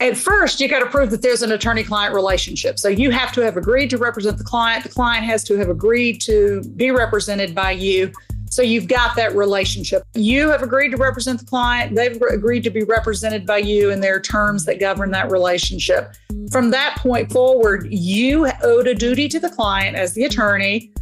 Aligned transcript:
at 0.00 0.16
first 0.16 0.60
you 0.60 0.68
got 0.68 0.80
to 0.80 0.86
prove 0.86 1.10
that 1.10 1.22
there's 1.22 1.42
an 1.42 1.52
attorney 1.52 1.82
client 1.82 2.14
relationship. 2.14 2.78
So 2.78 2.88
you 2.88 3.10
have 3.10 3.32
to 3.32 3.40
have 3.40 3.56
agreed 3.56 3.90
to 3.90 3.98
represent 3.98 4.38
the 4.38 4.44
client. 4.44 4.82
The 4.82 4.90
client 4.90 5.24
has 5.24 5.42
to 5.44 5.56
have 5.56 5.68
agreed 5.68 6.20
to 6.22 6.62
be 6.76 6.90
represented 6.90 7.54
by 7.54 7.72
you. 7.72 8.12
So 8.50 8.62
you've 8.62 8.88
got 8.88 9.16
that 9.16 9.34
relationship. 9.34 10.04
You 10.14 10.50
have 10.50 10.62
agreed 10.62 10.90
to 10.90 10.96
represent 10.96 11.40
the 11.40 11.46
client. 11.46 11.94
They've 11.94 12.20
agreed 12.30 12.62
to 12.64 12.70
be 12.70 12.84
represented 12.84 13.44
by 13.44 13.58
you 13.58 13.90
and 13.90 14.02
there 14.02 14.16
are 14.16 14.20
terms 14.20 14.64
that 14.66 14.78
govern 14.80 15.10
that 15.12 15.30
relationship. 15.30 16.14
From 16.52 16.70
that 16.70 16.96
point 16.98 17.32
forward 17.32 17.88
you 17.90 18.48
owed 18.62 18.86
a 18.86 18.94
duty 18.94 19.28
to 19.28 19.40
the 19.40 19.50
client 19.50 19.96
as 19.96 20.12
the 20.14 20.24
attorney 20.24 20.92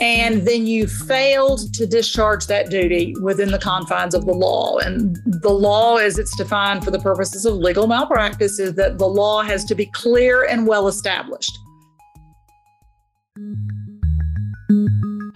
and 0.00 0.46
then 0.46 0.66
you 0.66 0.86
failed 0.86 1.74
to 1.74 1.86
discharge 1.86 2.46
that 2.46 2.70
duty 2.70 3.14
within 3.20 3.50
the 3.50 3.58
confines 3.58 4.14
of 4.14 4.26
the 4.26 4.32
law. 4.32 4.78
And 4.78 5.16
the 5.26 5.50
law, 5.50 5.96
as 5.96 6.18
it's 6.18 6.36
defined 6.36 6.84
for 6.84 6.92
the 6.92 7.00
purposes 7.00 7.44
of 7.44 7.54
legal 7.54 7.88
malpractice, 7.88 8.60
is 8.60 8.74
that 8.74 8.98
the 8.98 9.08
law 9.08 9.42
has 9.42 9.64
to 9.64 9.74
be 9.74 9.86
clear 9.86 10.44
and 10.44 10.66
well 10.66 10.86
established. 10.86 11.58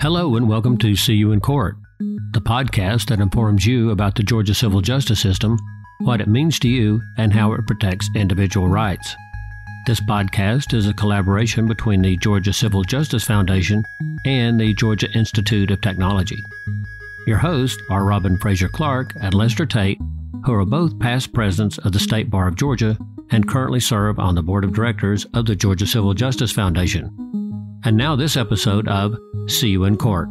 Hello, 0.01 0.37
and 0.37 0.49
welcome 0.49 0.79
to 0.79 0.95
See 0.95 1.15
You 1.15 1.33
in 1.33 1.41
Court, 1.41 1.77
the 2.33 2.41
podcast 2.41 3.09
that 3.09 3.21
informs 3.21 3.67
you 3.67 3.91
about 3.91 4.15
the 4.15 4.23
Georgia 4.23 4.55
civil 4.55 4.81
justice 4.81 5.21
system, 5.21 5.59
what 6.01 6.21
it 6.21 6.29
means 6.29 6.61
to 6.61 6.69
you, 6.69 7.01
and 7.19 7.33
how 7.33 7.53
it 7.53 7.67
protects 7.67 8.09
individual 8.15 8.69
rights. 8.69 9.17
This 9.85 9.99
podcast 9.99 10.75
is 10.75 10.87
a 10.87 10.95
collaboration 10.95 11.67
between 11.67 12.03
the 12.03 12.17
Georgia 12.19 12.53
Civil 12.53 12.85
Justice 12.85 13.25
Foundation 13.25 13.83
and 14.25 14.61
the 14.61 14.73
Georgia 14.75 15.11
Institute 15.11 15.73
of 15.73 15.81
Technology. 15.81 16.39
Your 17.27 17.39
hosts 17.39 17.83
are 17.91 18.05
Robin 18.05 18.39
Frazer 18.39 18.69
Clark 18.69 19.13
and 19.21 19.35
Lester 19.35 19.67
Tate, 19.67 19.99
who 20.45 20.53
are 20.53 20.65
both 20.65 21.01
past 21.01 21.33
presidents 21.33 21.79
of 21.79 21.91
the 21.91 21.99
State 21.99 22.31
Bar 22.31 22.47
of 22.47 22.55
Georgia 22.55 22.97
and 23.33 23.49
currently 23.49 23.81
serve 23.81 24.21
on 24.21 24.37
the 24.37 24.43
board 24.43 24.63
of 24.63 24.73
directors 24.73 25.25
of 25.35 25.47
the 25.47 25.57
Georgia 25.57 25.87
Civil 25.87 26.15
Justice 26.15 26.53
Foundation. 26.53 27.81
And 27.85 27.97
now, 27.97 28.15
this 28.15 28.37
episode 28.37 28.87
of 28.87 29.17
See 29.49 29.71
You 29.71 29.83
in 29.83 29.97
Court. 29.97 30.29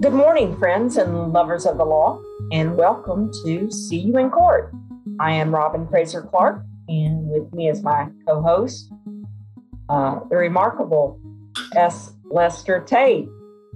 Good 0.00 0.14
morning, 0.14 0.56
friends 0.56 0.96
and 0.96 1.34
lovers 1.34 1.66
of 1.66 1.76
the 1.76 1.84
law 1.84 2.22
and 2.50 2.76
welcome 2.76 3.30
to 3.44 3.70
See 3.70 3.98
You 3.98 4.16
in 4.16 4.30
Court. 4.30 4.72
I 5.20 5.32
am 5.32 5.54
Robin 5.54 5.86
Frazer 5.88 6.22
Clark, 6.22 6.62
and 6.88 7.28
with 7.28 7.52
me 7.52 7.68
is 7.68 7.82
my 7.82 8.08
co 8.26 8.40
host, 8.40 8.90
uh, 9.88 10.20
the 10.30 10.36
remarkable 10.36 11.20
S. 11.76 12.12
Lester 12.30 12.80
Tate. 12.80 13.28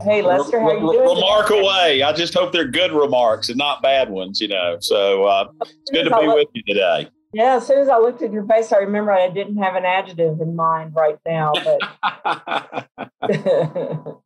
Hey, 0.03 0.23
Lester, 0.23 0.59
how 0.61 0.71
are 0.71 0.75
you 0.75 0.93
doing? 0.93 1.17
Remark 1.17 1.49
today? 1.49 1.61
away. 1.61 2.03
I 2.03 2.13
just 2.13 2.33
hope 2.33 2.53
they're 2.53 2.69
good 2.69 2.93
remarks 2.93 3.51
and 3.51 3.59
not 3.59 3.83
bad 3.83 4.09
ones, 4.09 4.41
you 4.41 4.49
know. 4.49 4.79
So 4.81 5.25
uh, 5.25 5.49
it's 5.61 5.91
good 5.91 6.05
to 6.05 6.19
be 6.19 6.29
with 6.29 6.49
you 6.55 6.63
today. 6.67 7.09
Yeah, 7.35 7.57
as 7.57 7.67
soon 7.67 7.79
as 7.79 7.89
I 7.89 7.99
looked 7.99 8.23
at 8.23 8.33
your 8.33 8.47
face, 8.47 8.73
I 8.73 8.79
remember 8.79 9.13
I 9.13 9.29
didn't 9.29 9.57
have 9.59 9.75
an 9.75 9.85
adjective 9.85 10.41
in 10.41 10.57
mind 10.57 10.95
right 10.95 11.19
now, 11.27 11.53
but 11.53 12.89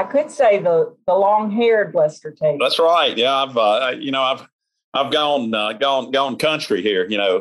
I 0.00 0.04
could 0.04 0.30
say 0.30 0.58
the 0.58 0.96
the 1.06 1.12
long 1.12 1.50
haired 1.50 1.94
Lester 1.94 2.30
Tate. 2.30 2.58
That's 2.58 2.78
right. 2.78 3.14
Yeah, 3.18 3.34
I've 3.34 3.54
uh, 3.54 3.92
you 3.98 4.10
know 4.10 4.22
I've 4.22 4.48
I've 4.94 5.12
gone 5.12 5.52
uh, 5.52 5.74
gone 5.74 6.10
gone 6.10 6.38
country 6.38 6.80
here. 6.80 7.06
You 7.06 7.18
know, 7.18 7.40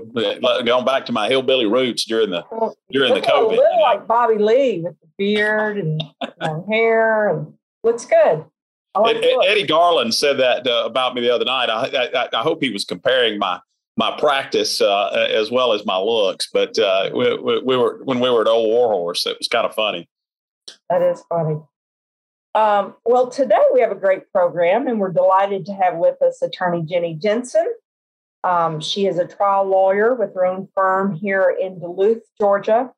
going 0.65 0.83
back 0.83 1.05
to 1.05 1.13
my 1.13 1.29
hillbilly 1.29 1.67
roots 1.67 2.03
during 2.03 2.31
the 2.31 2.43
well, 2.51 2.75
during 2.91 3.13
the 3.13 3.21
COVID. 3.21 3.45
A 3.45 3.47
little 3.47 3.63
you 3.63 3.77
know. 3.77 3.81
like 3.81 4.05
Bobby 4.07 4.37
Lee 4.37 4.81
with 4.81 4.99
the 4.99 5.07
beard 5.17 5.77
and 5.77 6.03
long 6.41 6.67
hair 6.67 7.29
and 7.29 7.53
looks 7.85 8.05
good. 8.05 8.43
Like 8.93 9.23
Eddie 9.47 9.65
Garland 9.65 10.13
said 10.13 10.37
that 10.39 10.67
uh, 10.67 10.83
about 10.85 11.15
me 11.15 11.21
the 11.21 11.33
other 11.33 11.45
night. 11.45 11.69
I, 11.69 12.09
I, 12.13 12.27
I 12.33 12.41
hope 12.41 12.61
he 12.61 12.71
was 12.71 12.83
comparing 12.83 13.39
my 13.39 13.61
my 13.95 14.17
practice 14.19 14.81
uh, 14.81 15.27
as 15.31 15.49
well 15.49 15.71
as 15.71 15.85
my 15.85 15.97
looks. 15.97 16.49
But 16.51 16.77
uh, 16.77 17.09
we, 17.13 17.37
we, 17.37 17.61
we, 17.61 17.77
were 17.77 18.01
when 18.03 18.19
we 18.19 18.29
were 18.29 18.41
at 18.41 18.47
Old 18.47 18.67
Warhorse, 18.67 19.25
it 19.25 19.37
was 19.37 19.47
kind 19.47 19.65
of 19.65 19.73
funny. 19.73 20.09
That 20.89 21.01
is 21.01 21.23
funny. 21.29 21.61
Um, 22.55 22.95
well, 23.05 23.29
today 23.29 23.61
we 23.73 23.81
have 23.81 23.91
a 23.91 23.95
great 23.95 24.31
program, 24.31 24.87
and 24.87 24.99
we're 24.99 25.11
delighted 25.11 25.65
to 25.67 25.73
have 25.73 25.95
with 25.95 26.21
us 26.21 26.41
attorney 26.41 26.83
Jenny 26.83 27.13
Jensen. 27.13 27.73
Um, 28.43 28.79
she 28.79 29.05
is 29.05 29.17
a 29.19 29.27
trial 29.27 29.65
lawyer 29.65 30.15
with 30.15 30.33
her 30.33 30.45
own 30.45 30.67
firm 30.73 31.13
here 31.13 31.55
in 31.59 31.79
Duluth, 31.79 32.23
Georgia, 32.39 32.91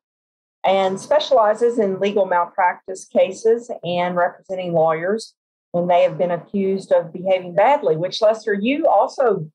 and 0.64 0.98
specializes 0.98 1.78
in 1.78 2.00
legal 2.00 2.26
malpractice 2.26 3.04
cases 3.04 3.70
and 3.84 4.16
representing 4.16 4.72
lawyers 4.72 5.34
when 5.72 5.88
they 5.88 6.02
have 6.02 6.16
been 6.16 6.30
accused 6.30 6.92
of 6.92 7.12
behaving 7.12 7.54
badly. 7.54 7.96
Which, 7.96 8.22
Lester, 8.22 8.54
you 8.54 8.86
also 8.86 9.50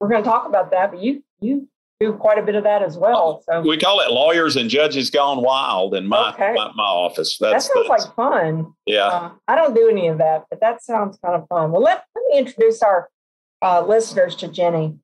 we're 0.00 0.08
going 0.08 0.22
to 0.22 0.28
talk 0.28 0.46
about 0.46 0.70
that, 0.72 0.90
but 0.90 1.02
you 1.02 1.24
you 1.40 1.68
do 2.00 2.12
quite 2.12 2.38
a 2.38 2.42
bit 2.42 2.54
of 2.54 2.64
that 2.64 2.82
as 2.82 2.96
well. 2.96 3.42
So 3.44 3.60
we 3.62 3.76
call 3.76 4.00
it 4.00 4.10
lawyers 4.10 4.56
and 4.56 4.70
judges 4.70 5.10
gone 5.10 5.42
wild 5.42 5.94
in 5.94 6.06
my 6.06 6.30
okay. 6.32 6.52
my, 6.54 6.70
my, 6.74 6.84
office. 6.84 7.38
That's, 7.38 7.66
that 7.66 7.74
sounds 7.74 7.88
that's, 7.88 8.06
like 8.06 8.14
fun. 8.14 8.72
Yeah, 8.86 9.06
uh, 9.06 9.30
I 9.48 9.56
don't 9.56 9.74
do 9.74 9.88
any 9.88 10.06
of 10.08 10.18
that, 10.18 10.44
but 10.50 10.60
that 10.60 10.82
sounds 10.82 11.18
kind 11.24 11.34
of 11.34 11.48
fun. 11.48 11.72
Well, 11.72 11.82
let 11.82 12.04
let 12.14 12.24
me 12.30 12.38
introduce 12.38 12.82
our 12.82 13.08
uh, 13.62 13.84
listeners 13.84 14.36
to 14.36 14.48
Jenny. 14.48 14.96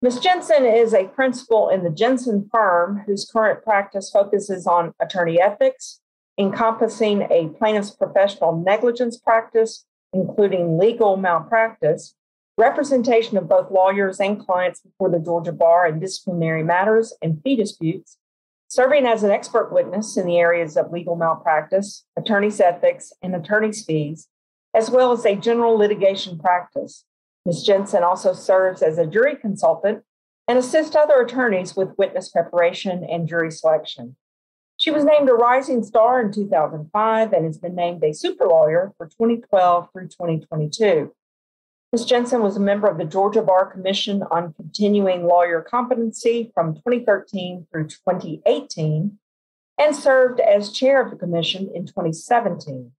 Ms. 0.00 0.20
Jensen 0.20 0.64
is 0.64 0.94
a 0.94 1.08
principal 1.08 1.68
in 1.68 1.82
the 1.82 1.90
Jensen 1.90 2.48
firm 2.52 3.02
whose 3.04 3.28
current 3.28 3.64
practice 3.64 4.10
focuses 4.10 4.64
on 4.64 4.94
attorney 5.00 5.40
ethics, 5.40 6.00
encompassing 6.38 7.22
a 7.22 7.48
plaintiff's 7.58 7.90
professional 7.90 8.56
negligence 8.56 9.18
practice, 9.18 9.84
including 10.12 10.78
legal 10.78 11.16
malpractice, 11.16 12.14
representation 12.58 13.38
of 13.38 13.48
both 13.48 13.70
lawyers 13.70 14.18
and 14.18 14.44
clients 14.44 14.80
before 14.80 15.08
the 15.08 15.20
Georgia 15.20 15.52
Bar 15.52 15.86
in 15.86 16.00
disciplinary 16.00 16.64
matters 16.64 17.14
and 17.22 17.40
fee 17.42 17.54
disputes, 17.54 18.18
serving 18.66 19.06
as 19.06 19.22
an 19.22 19.30
expert 19.30 19.72
witness 19.72 20.16
in 20.16 20.26
the 20.26 20.38
areas 20.38 20.76
of 20.76 20.90
legal 20.90 21.14
malpractice, 21.14 22.04
attorney's 22.16 22.60
ethics, 22.60 23.12
and 23.22 23.34
attorney's 23.34 23.84
fees, 23.84 24.26
as 24.74 24.90
well 24.90 25.12
as 25.12 25.24
a 25.24 25.36
general 25.36 25.78
litigation 25.78 26.36
practice. 26.36 27.04
Ms. 27.46 27.62
Jensen 27.62 28.02
also 28.02 28.32
serves 28.32 28.82
as 28.82 28.98
a 28.98 29.06
jury 29.06 29.36
consultant 29.36 30.02
and 30.48 30.58
assists 30.58 30.96
other 30.96 31.20
attorneys 31.20 31.76
with 31.76 31.96
witness 31.96 32.28
preparation 32.28 33.04
and 33.08 33.28
jury 33.28 33.52
selection. 33.52 34.16
She 34.76 34.90
was 34.90 35.04
named 35.04 35.28
a 35.28 35.34
Rising 35.34 35.82
Star 35.84 36.20
in 36.20 36.32
2005 36.32 37.32
and 37.32 37.44
has 37.44 37.58
been 37.58 37.74
named 37.74 38.02
a 38.02 38.12
super 38.12 38.46
lawyer 38.46 38.92
for 38.96 39.06
2012 39.06 39.88
through 39.92 40.08
2022. 40.08 41.12
Ms. 41.92 42.04
Jensen 42.04 42.42
was 42.42 42.54
a 42.54 42.60
member 42.60 42.86
of 42.86 42.98
the 42.98 43.04
Georgia 43.06 43.40
Bar 43.40 43.72
Commission 43.72 44.22
on 44.30 44.52
Continuing 44.52 45.26
Lawyer 45.26 45.62
Competency 45.62 46.50
from 46.52 46.74
2013 46.74 47.66
through 47.72 47.86
2018 47.86 49.18
and 49.78 49.96
served 49.96 50.38
as 50.38 50.70
chair 50.70 51.02
of 51.02 51.10
the 51.10 51.16
commission 51.16 51.70
in 51.74 51.86
2017. 51.86 52.92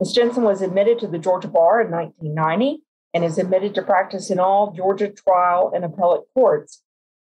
Ms. 0.00 0.14
Jensen 0.14 0.44
was 0.44 0.62
admitted 0.62 0.98
to 1.00 1.08
the 1.08 1.18
Georgia 1.18 1.48
Bar 1.48 1.82
in 1.82 1.90
1990 1.90 2.82
and 3.12 3.22
is 3.22 3.36
admitted 3.36 3.74
to 3.74 3.82
practice 3.82 4.30
in 4.30 4.40
all 4.40 4.72
Georgia 4.72 5.10
trial 5.10 5.70
and 5.74 5.84
appellate 5.84 6.24
courts, 6.32 6.80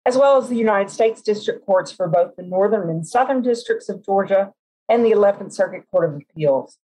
as 0.05 0.15
well 0.15 0.37
as 0.37 0.47
the 0.47 0.55
United 0.55 0.89
States 0.89 1.21
District 1.21 1.65
Courts 1.65 1.91
for 1.91 2.07
both 2.07 2.37
the 2.37 2.43
Northern 2.43 2.89
and 2.89 3.05
Southern 3.05 3.41
Districts 3.41 3.89
of 3.89 4.05
Georgia 4.05 4.53
and 4.87 5.03
the 5.03 5.11
11th 5.11 5.51
Circuit 5.51 5.83
Court 5.91 6.09
of 6.09 6.21
Appeals. 6.21 6.77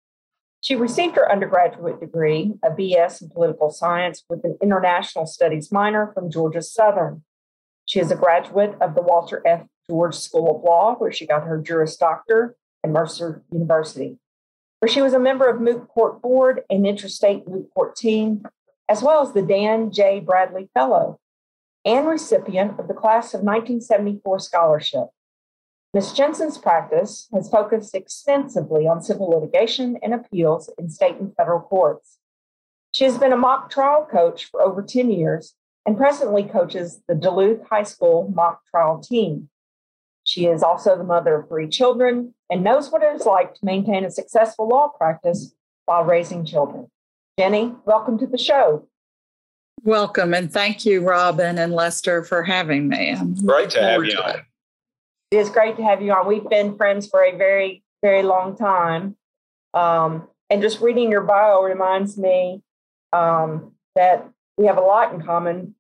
She 0.60 0.74
received 0.74 1.16
her 1.16 1.30
undergraduate 1.30 2.00
degree, 2.00 2.54
a 2.64 2.70
BS 2.70 3.22
in 3.22 3.30
political 3.30 3.70
science 3.70 4.24
with 4.28 4.44
an 4.44 4.58
international 4.60 5.26
studies 5.26 5.70
minor 5.70 6.10
from 6.12 6.30
Georgia 6.30 6.62
Southern. 6.62 7.22
She 7.84 8.00
is 8.00 8.10
a 8.10 8.16
graduate 8.16 8.74
of 8.80 8.94
the 8.94 9.02
Walter 9.02 9.42
F. 9.46 9.66
George 9.88 10.14
School 10.14 10.56
of 10.56 10.62
Law, 10.62 10.96
where 10.96 11.12
she 11.12 11.26
got 11.26 11.44
her 11.44 11.58
Juris 11.58 11.96
Doctor 11.96 12.56
at 12.84 12.90
Mercer 12.90 13.42
University, 13.50 14.18
where 14.80 14.88
she 14.88 15.00
was 15.00 15.14
a 15.14 15.18
member 15.18 15.48
of 15.48 15.60
Moot 15.60 15.88
Court 15.88 16.20
Board 16.20 16.62
and 16.68 16.86
Interstate 16.86 17.48
Moot 17.48 17.70
Court 17.72 17.96
Team, 17.96 18.44
as 18.88 19.02
well 19.02 19.22
as 19.22 19.32
the 19.32 19.42
Dan 19.42 19.90
J. 19.90 20.20
Bradley 20.20 20.68
Fellow, 20.74 21.20
and 21.84 22.06
recipient 22.06 22.78
of 22.78 22.88
the 22.88 22.94
Class 22.94 23.32
of 23.32 23.40
1974 23.40 24.40
Scholarship. 24.40 25.06
Ms. 25.94 26.12
Jensen's 26.12 26.58
practice 26.58 27.28
has 27.32 27.48
focused 27.48 27.94
extensively 27.94 28.86
on 28.86 29.00
civil 29.00 29.30
litigation 29.30 29.98
and 30.02 30.12
appeals 30.12 30.68
in 30.78 30.90
state 30.90 31.16
and 31.16 31.34
federal 31.34 31.60
courts. 31.60 32.18
She 32.92 33.04
has 33.04 33.16
been 33.16 33.32
a 33.32 33.38
mock 33.38 33.70
trial 33.70 34.06
coach 34.10 34.44
for 34.44 34.60
over 34.60 34.82
10 34.82 35.10
years 35.10 35.54
and 35.86 35.96
presently 35.96 36.42
coaches 36.42 37.00
the 37.08 37.14
Duluth 37.14 37.66
High 37.70 37.84
School 37.84 38.30
mock 38.34 38.60
trial 38.70 38.98
team. 39.00 39.48
She 40.24 40.44
is 40.44 40.62
also 40.62 40.96
the 40.96 41.04
mother 41.04 41.36
of 41.36 41.48
three 41.48 41.68
children 41.68 42.34
and 42.50 42.62
knows 42.62 42.90
what 42.90 43.02
it 43.02 43.14
is 43.14 43.24
like 43.24 43.54
to 43.54 43.64
maintain 43.64 44.04
a 44.04 44.10
successful 44.10 44.68
law 44.68 44.88
practice 44.88 45.54
while 45.86 46.04
raising 46.04 46.44
children. 46.44 46.90
Jenny, 47.38 47.72
welcome 47.86 48.18
to 48.18 48.26
the 48.26 48.36
show. 48.36 48.86
Welcome, 49.84 50.34
and 50.34 50.52
thank 50.52 50.84
you, 50.84 51.00
Robin 51.00 51.56
and 51.56 51.72
Lester, 51.72 52.24
for 52.24 52.42
having 52.42 52.88
me. 52.88 53.12
I'm 53.12 53.34
Great 53.36 53.70
to 53.70 53.82
have 53.82 54.04
you 54.04 54.18
on. 54.18 54.42
It 55.30 55.36
is 55.36 55.50
great 55.50 55.76
to 55.76 55.82
have 55.82 56.00
you 56.00 56.12
on. 56.12 56.26
We've 56.26 56.48
been 56.48 56.76
friends 56.76 57.06
for 57.08 57.22
a 57.22 57.36
very, 57.36 57.82
very 58.02 58.22
long 58.22 58.56
time. 58.56 59.16
Um, 59.74 60.28
and 60.48 60.62
just 60.62 60.80
reading 60.80 61.10
your 61.10 61.20
bio 61.20 61.62
reminds 61.62 62.16
me 62.16 62.62
um, 63.12 63.72
that 63.94 64.26
we 64.56 64.66
have 64.66 64.78
a 64.78 64.82
lot 64.82 65.12
in 65.12 65.20
common 65.20 65.74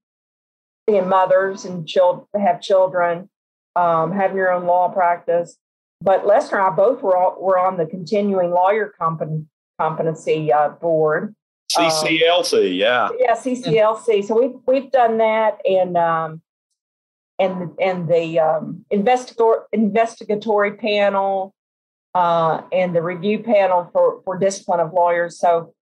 being 0.86 1.08
mothers 1.08 1.64
and 1.64 1.86
children, 1.86 2.26
have 2.38 2.60
children, 2.60 3.30
um, 3.76 4.12
having 4.12 4.36
your 4.36 4.52
own 4.52 4.66
law 4.66 4.88
practice. 4.88 5.56
But 6.00 6.26
Lester 6.26 6.56
and 6.56 6.66
I 6.66 6.70
both 6.70 7.02
were, 7.02 7.16
all, 7.16 7.40
were 7.40 7.58
on 7.58 7.76
the 7.76 7.86
continuing 7.86 8.50
lawyer 8.50 8.94
competency 9.78 10.52
uh, 10.52 10.70
board. 10.70 11.34
CCLC, 11.76 12.66
um, 12.66 12.72
yeah. 12.72 13.08
Yeah, 13.18 13.34
CCLC. 13.34 14.24
So 14.24 14.40
we've, 14.40 14.56
we've 14.66 14.90
done 14.90 15.18
that. 15.18 15.58
And 15.66 15.96
um, 15.96 16.42
and 17.38 17.70
and 17.80 18.08
the 18.08 18.38
um, 18.40 18.84
investigator, 18.90 19.66
investigatory 19.72 20.72
panel 20.72 21.54
uh, 22.14 22.62
and 22.72 22.94
the 22.94 23.02
review 23.02 23.38
panel 23.40 23.88
for 23.92 24.22
for 24.24 24.38
discipline 24.38 24.80
of 24.80 24.92
lawyers. 24.92 25.38
So 25.38 25.74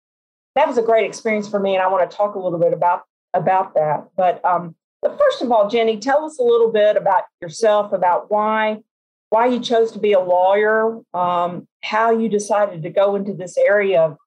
that 0.55 0.67
was 0.67 0.77
a 0.77 0.81
great 0.81 1.05
experience 1.05 1.47
for 1.47 1.59
me, 1.59 1.75
and 1.75 1.83
I 1.83 1.87
want 1.87 2.09
to 2.09 2.15
talk 2.15 2.35
a 2.35 2.39
little 2.39 2.59
bit 2.59 2.73
about 2.73 3.03
about 3.33 3.73
that. 3.75 4.07
But 4.15 4.43
um, 4.43 4.75
but 5.01 5.17
first 5.17 5.41
of 5.41 5.51
all, 5.51 5.69
Jenny, 5.69 5.97
tell 5.97 6.25
us 6.25 6.39
a 6.39 6.43
little 6.43 6.71
bit 6.71 6.97
about 6.97 7.23
yourself, 7.41 7.93
about 7.93 8.31
why 8.31 8.81
why 9.29 9.47
you 9.47 9.59
chose 9.59 9.91
to 9.91 9.99
be 9.99 10.13
a 10.13 10.19
lawyer, 10.19 11.01
um, 11.13 11.67
how 11.83 12.11
you 12.11 12.29
decided 12.29 12.83
to 12.83 12.89
go 12.89 13.15
into 13.15 13.33
this 13.33 13.57
area 13.57 14.01
of 14.01 14.17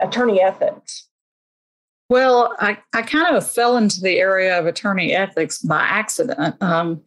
attorney 0.00 0.40
ethics. 0.40 1.08
Well, 2.10 2.56
I, 2.58 2.76
I 2.92 3.02
kind 3.02 3.36
of 3.36 3.48
fell 3.48 3.76
into 3.76 4.00
the 4.00 4.18
area 4.18 4.58
of 4.58 4.66
attorney 4.66 5.14
ethics 5.14 5.62
by 5.62 5.80
accident. 5.80 6.60
Um, 6.60 7.02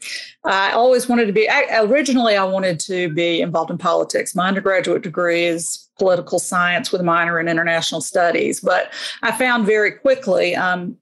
I 0.46 0.72
always 0.72 1.10
wanted 1.10 1.26
to 1.26 1.34
be, 1.34 1.50
I, 1.50 1.82
originally, 1.82 2.38
I 2.38 2.46
wanted 2.46 2.80
to 2.82 3.14
be 3.14 3.42
involved 3.42 3.70
in 3.70 3.78
politics. 3.78 4.34
My 4.34 4.48
undergraduate 4.48 5.04
degree 5.04 5.44
is 5.44 5.90
political 6.00 6.40
science 6.40 6.90
with 6.94 7.02
a 7.02 7.04
minor 7.04 7.38
in 7.38 7.50
international 7.50 8.00
studies, 8.00 8.62
but 8.62 8.94
I 9.22 9.34
found 9.34 9.66
very 9.66 9.92
quickly 9.92 10.56
um, 10.56 10.96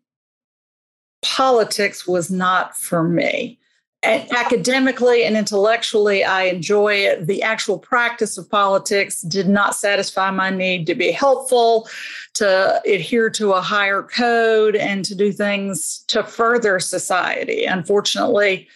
politics 1.21 2.07
was 2.07 2.31
not 2.31 2.75
for 2.75 3.03
me 3.03 3.59
academically 4.03 5.24
and 5.24 5.38
intellectually, 5.38 6.24
I 6.24 6.44
enjoy 6.44 6.95
it. 6.95 7.27
The 7.27 7.44
actual 7.44 7.77
practice 7.77 8.38
of 8.38 8.50
politics 8.50 9.21
did 9.21 9.48
not 9.48 9.75
satisfy 9.75 10.31
my 10.31 10.50
need 10.50 10.88
to 10.88 10.95
be 10.95 11.12
helpful, 11.12 11.88
to 12.33 12.81
adhere 12.86 13.30
to 13.31 13.53
a 13.53 13.62
higher 13.62 14.01
code, 14.01 14.75
and 14.75 15.06
to 15.06 15.13
do 15.13 15.31
things 15.31 16.03
to 16.07 16.24
further 16.24 16.80
society. 16.80 17.65
Unfortunately, 17.65 18.68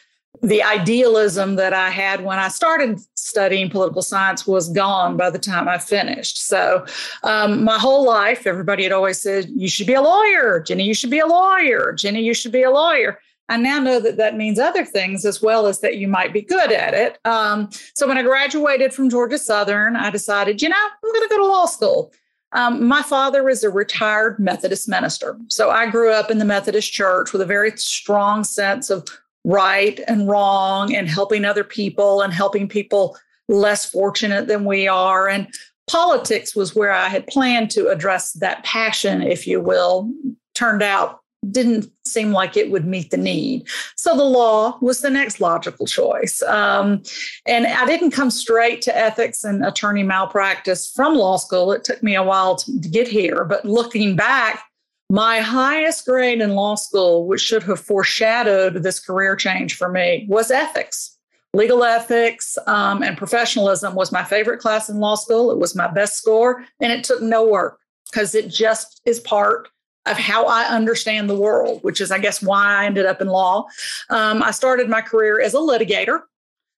the 0.44 0.62
idealism 0.62 1.56
that 1.56 1.74
I 1.74 1.90
had 1.90 2.24
when 2.24 2.38
I 2.38 2.50
started 2.50 3.00
studying 3.16 3.70
political 3.70 4.02
science 4.02 4.46
was 4.46 4.70
gone 4.70 5.18
by 5.18 5.30
the 5.30 5.40
time 5.40 5.68
I 5.68 5.80
finished. 5.80 6.46
So, 6.46 6.86
um, 7.24 7.64
my 7.64 7.80
whole 7.80 8.06
life, 8.06 8.46
everybody 8.46 8.84
had 8.84 8.92
always 8.92 9.20
said, 9.20 9.50
You 9.56 9.68
should 9.68 9.88
be 9.88 9.94
a 9.94 10.02
lawyer. 10.02 10.60
Jenny, 10.60 10.84
you 10.84 10.94
should 10.94 11.10
be 11.10 11.20
a 11.20 11.26
lawyer. 11.26 11.94
Jenny, 11.94 12.22
you 12.22 12.34
should 12.34 12.52
be 12.52 12.64
a 12.64 12.70
lawyer. 12.70 13.20
I 13.48 13.58
now 13.58 13.80
know 13.80 14.00
that 14.00 14.18
that 14.18 14.36
means 14.36 14.58
other 14.58 14.86
things 14.86 15.26
as 15.26 15.42
well 15.42 15.68
as 15.68 15.80
that 15.82 15.98
you 15.98 16.08
might 16.08 16.34
be 16.34 16.42
good 16.42 16.72
at 16.72 16.94
it. 16.94 17.20
Um, 17.26 17.70
so 17.94 18.08
when 18.08 18.18
I 18.18 18.24
graduated 18.24 18.94
from 18.94 19.10
Georgia 19.10 19.38
Southern, 19.38 19.96
I 19.96 20.10
decided, 20.10 20.62
you 20.62 20.70
know, 20.70 20.76
I'm 20.76 21.14
going 21.14 21.30
to 21.30 21.30
go 21.30 21.38
to 21.38 21.48
law 21.48 21.66
school. 21.66 22.12
Um, 22.54 22.88
my 22.88 23.02
father 23.02 23.48
is 23.50 23.64
a 23.64 23.70
retired 23.70 24.40
Methodist 24.40 24.88
minister. 24.88 25.38
So 25.50 25.70
I 25.70 25.90
grew 25.90 26.12
up 26.12 26.32
in 26.32 26.40
the 26.40 26.46
Methodist 26.46 26.92
church 26.92 27.34
with 27.34 27.42
a 27.42 27.46
very 27.46 27.72
strong 27.78 28.44
sense 28.44 28.90
of 28.90 29.08
right 29.44 30.00
and 30.08 30.28
wrong 30.28 30.96
and 30.96 31.08
helping 31.08 31.46
other 31.46 31.64
people 31.64 32.22
and 32.22 32.34
helping 32.34 32.68
people 32.68 33.18
less 33.48 33.86
fortunate 33.86 34.48
than 34.48 34.66
we 34.66 34.88
are. 34.88 35.30
And 35.30 35.48
politics 35.88 36.56
was 36.56 36.76
where 36.76 36.92
I 36.92 37.10
had 37.10 37.28
planned 37.28 37.70
to 37.72 37.90
address 37.90 38.34
that 38.34 38.64
passion, 38.64 39.22
if 39.22 39.46
you 39.46 39.62
will. 39.62 40.12
Turned 40.56 40.82
out 40.82 41.20
didn't 41.52 41.92
seem 42.06 42.32
like 42.32 42.56
it 42.56 42.72
would 42.72 42.86
meet 42.86 43.12
the 43.12 43.18
need. 43.18 43.68
So 43.96 44.16
the 44.16 44.24
law 44.24 44.78
was 44.82 45.02
the 45.02 45.10
next 45.10 45.42
logical 45.42 45.86
choice. 45.86 46.42
Um, 46.44 47.04
and 47.46 47.68
I 47.68 47.86
didn't 47.86 48.12
come 48.12 48.32
straight 48.32 48.82
to 48.84 48.98
ethics 48.98 49.44
and 49.44 49.66
attorney 49.66 50.04
malpractice 50.04 50.92
from 50.92 51.16
law 51.16 51.38
school. 51.38 51.72
It 51.72 51.84
took 51.84 52.02
me 52.04 52.16
a 52.16 52.24
while 52.24 52.56
to, 52.58 52.82
to 52.82 52.90
get 52.90 53.08
here. 53.08 53.44
But 53.46 53.66
looking 53.66 54.16
back, 54.16 54.64
my 55.10 55.40
highest 55.40 56.06
grade 56.06 56.42
in 56.42 56.52
law 56.52 56.76
school, 56.76 57.28
which 57.28 57.42
should 57.42 57.64
have 57.64 57.80
foreshadowed 57.80 58.82
this 58.82 59.00
career 59.00 59.36
change 59.36 59.78
for 59.78 59.90
me, 59.90 60.26
was 60.30 60.50
ethics. 60.50 61.18
Legal 61.54 61.84
ethics 61.84 62.58
um, 62.68 63.02
and 63.02 63.18
professionalism 63.18 63.96
was 63.96 64.12
my 64.12 64.24
favorite 64.24 64.60
class 64.60 64.90
in 64.90 65.00
law 65.00 65.16
school. 65.16 65.52
It 65.52 65.58
was 65.58 65.76
my 65.76 65.88
best 65.88 66.18
score, 66.18 66.66
and 66.82 66.92
it 66.92 67.04
took 67.04 67.22
no 67.22 67.48
work 67.48 67.80
because 68.12 68.36
it 68.36 68.50
just 68.50 69.02
is 69.06 69.20
part 69.20 69.70
of 70.06 70.18
how 70.18 70.46
I 70.46 70.64
understand 70.66 71.30
the 71.30 71.36
world, 71.36 71.80
which 71.84 72.00
is, 72.00 72.12
I 72.12 72.20
guess, 72.20 72.42
why 72.42 72.76
I 72.76 72.86
ended 72.86 73.06
up 73.06 73.22
in 73.22 73.28
law. 73.28 73.68
Um, 74.10 74.44
I 74.44 74.52
started 74.52 74.90
my 74.90 75.02
career 75.02 75.42
as 75.42 75.54
a 75.54 75.58
litigator. 75.58 76.22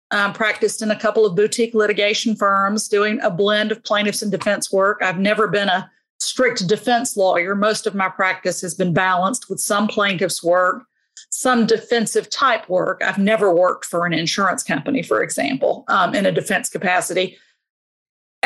Um, 0.09 0.31
practiced 0.31 0.81
in 0.81 0.89
a 0.89 0.97
couple 0.97 1.25
of 1.25 1.35
boutique 1.35 1.73
litigation 1.73 2.33
firms 2.33 2.87
doing 2.87 3.19
a 3.19 3.29
blend 3.29 3.73
of 3.73 3.83
plaintiffs 3.83 4.21
and 4.21 4.31
defense 4.31 4.71
work. 4.71 5.01
I've 5.01 5.19
never 5.19 5.49
been 5.49 5.67
a 5.67 5.91
strict 6.19 6.65
defense 6.65 7.17
lawyer. 7.17 7.55
Most 7.55 7.85
of 7.85 7.93
my 7.93 8.07
practice 8.07 8.61
has 8.61 8.73
been 8.73 8.93
balanced 8.93 9.49
with 9.49 9.59
some 9.59 9.85
plaintiffs' 9.85 10.41
work, 10.41 10.83
some 11.29 11.65
defensive 11.65 12.29
type 12.29 12.69
work. 12.69 13.01
I've 13.03 13.17
never 13.17 13.53
worked 13.53 13.83
for 13.83 14.05
an 14.05 14.13
insurance 14.13 14.63
company, 14.63 15.03
for 15.03 15.21
example, 15.21 15.83
um, 15.89 16.15
in 16.15 16.25
a 16.25 16.31
defense 16.31 16.69
capacity 16.69 17.37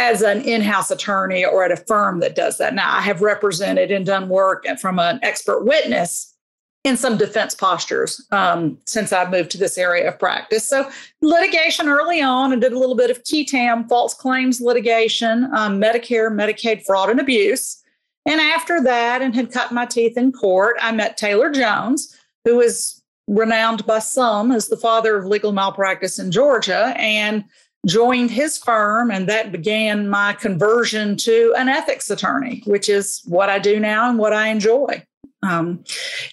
as 0.01 0.23
an 0.23 0.41
in-house 0.41 0.89
attorney 0.89 1.45
or 1.45 1.63
at 1.63 1.71
a 1.71 1.77
firm 1.77 2.21
that 2.21 2.35
does 2.35 2.57
that. 2.57 2.73
Now, 2.73 2.91
I 2.91 3.01
have 3.01 3.21
represented 3.21 3.91
and 3.91 4.03
done 4.03 4.29
work 4.29 4.65
from 4.79 4.97
an 4.97 5.19
expert 5.21 5.63
witness 5.63 6.35
in 6.83 6.97
some 6.97 7.17
defense 7.17 7.53
postures 7.53 8.25
um, 8.31 8.79
since 8.87 9.13
I 9.13 9.29
moved 9.29 9.51
to 9.51 9.59
this 9.59 9.77
area 9.77 10.07
of 10.09 10.17
practice. 10.17 10.67
So, 10.67 10.89
litigation 11.21 11.87
early 11.87 12.19
on, 12.19 12.51
I 12.51 12.55
did 12.55 12.73
a 12.73 12.79
little 12.79 12.95
bit 12.95 13.11
of 13.11 13.21
qui 13.23 13.45
tam, 13.45 13.87
false 13.87 14.15
claims 14.15 14.59
litigation, 14.59 15.47
um, 15.55 15.79
Medicare, 15.79 16.31
Medicaid 16.31 16.83
fraud 16.83 17.11
and 17.11 17.19
abuse. 17.19 17.77
And 18.25 18.41
after 18.41 18.81
that, 18.81 19.21
and 19.21 19.35
had 19.35 19.51
cut 19.51 19.71
my 19.71 19.85
teeth 19.85 20.17
in 20.17 20.31
court, 20.31 20.77
I 20.81 20.91
met 20.91 21.15
Taylor 21.15 21.51
Jones, 21.51 22.17
who 22.43 22.59
is 22.59 23.03
renowned 23.27 23.85
by 23.85 23.99
some 23.99 24.51
as 24.51 24.67
the 24.67 24.77
father 24.77 25.15
of 25.15 25.25
legal 25.25 25.51
malpractice 25.51 26.17
in 26.17 26.31
Georgia. 26.31 26.95
And 26.97 27.43
joined 27.87 28.29
his 28.29 28.57
firm, 28.57 29.09
and 29.11 29.27
that 29.27 29.51
began 29.51 30.07
my 30.07 30.33
conversion 30.33 31.17
to 31.17 31.53
an 31.57 31.67
ethics 31.67 32.09
attorney, 32.09 32.61
which 32.65 32.89
is 32.89 33.21
what 33.25 33.49
I 33.49 33.59
do 33.59 33.79
now 33.79 34.09
and 34.09 34.19
what 34.19 34.33
I 34.33 34.47
enjoy. 34.47 35.03
Um, 35.43 35.83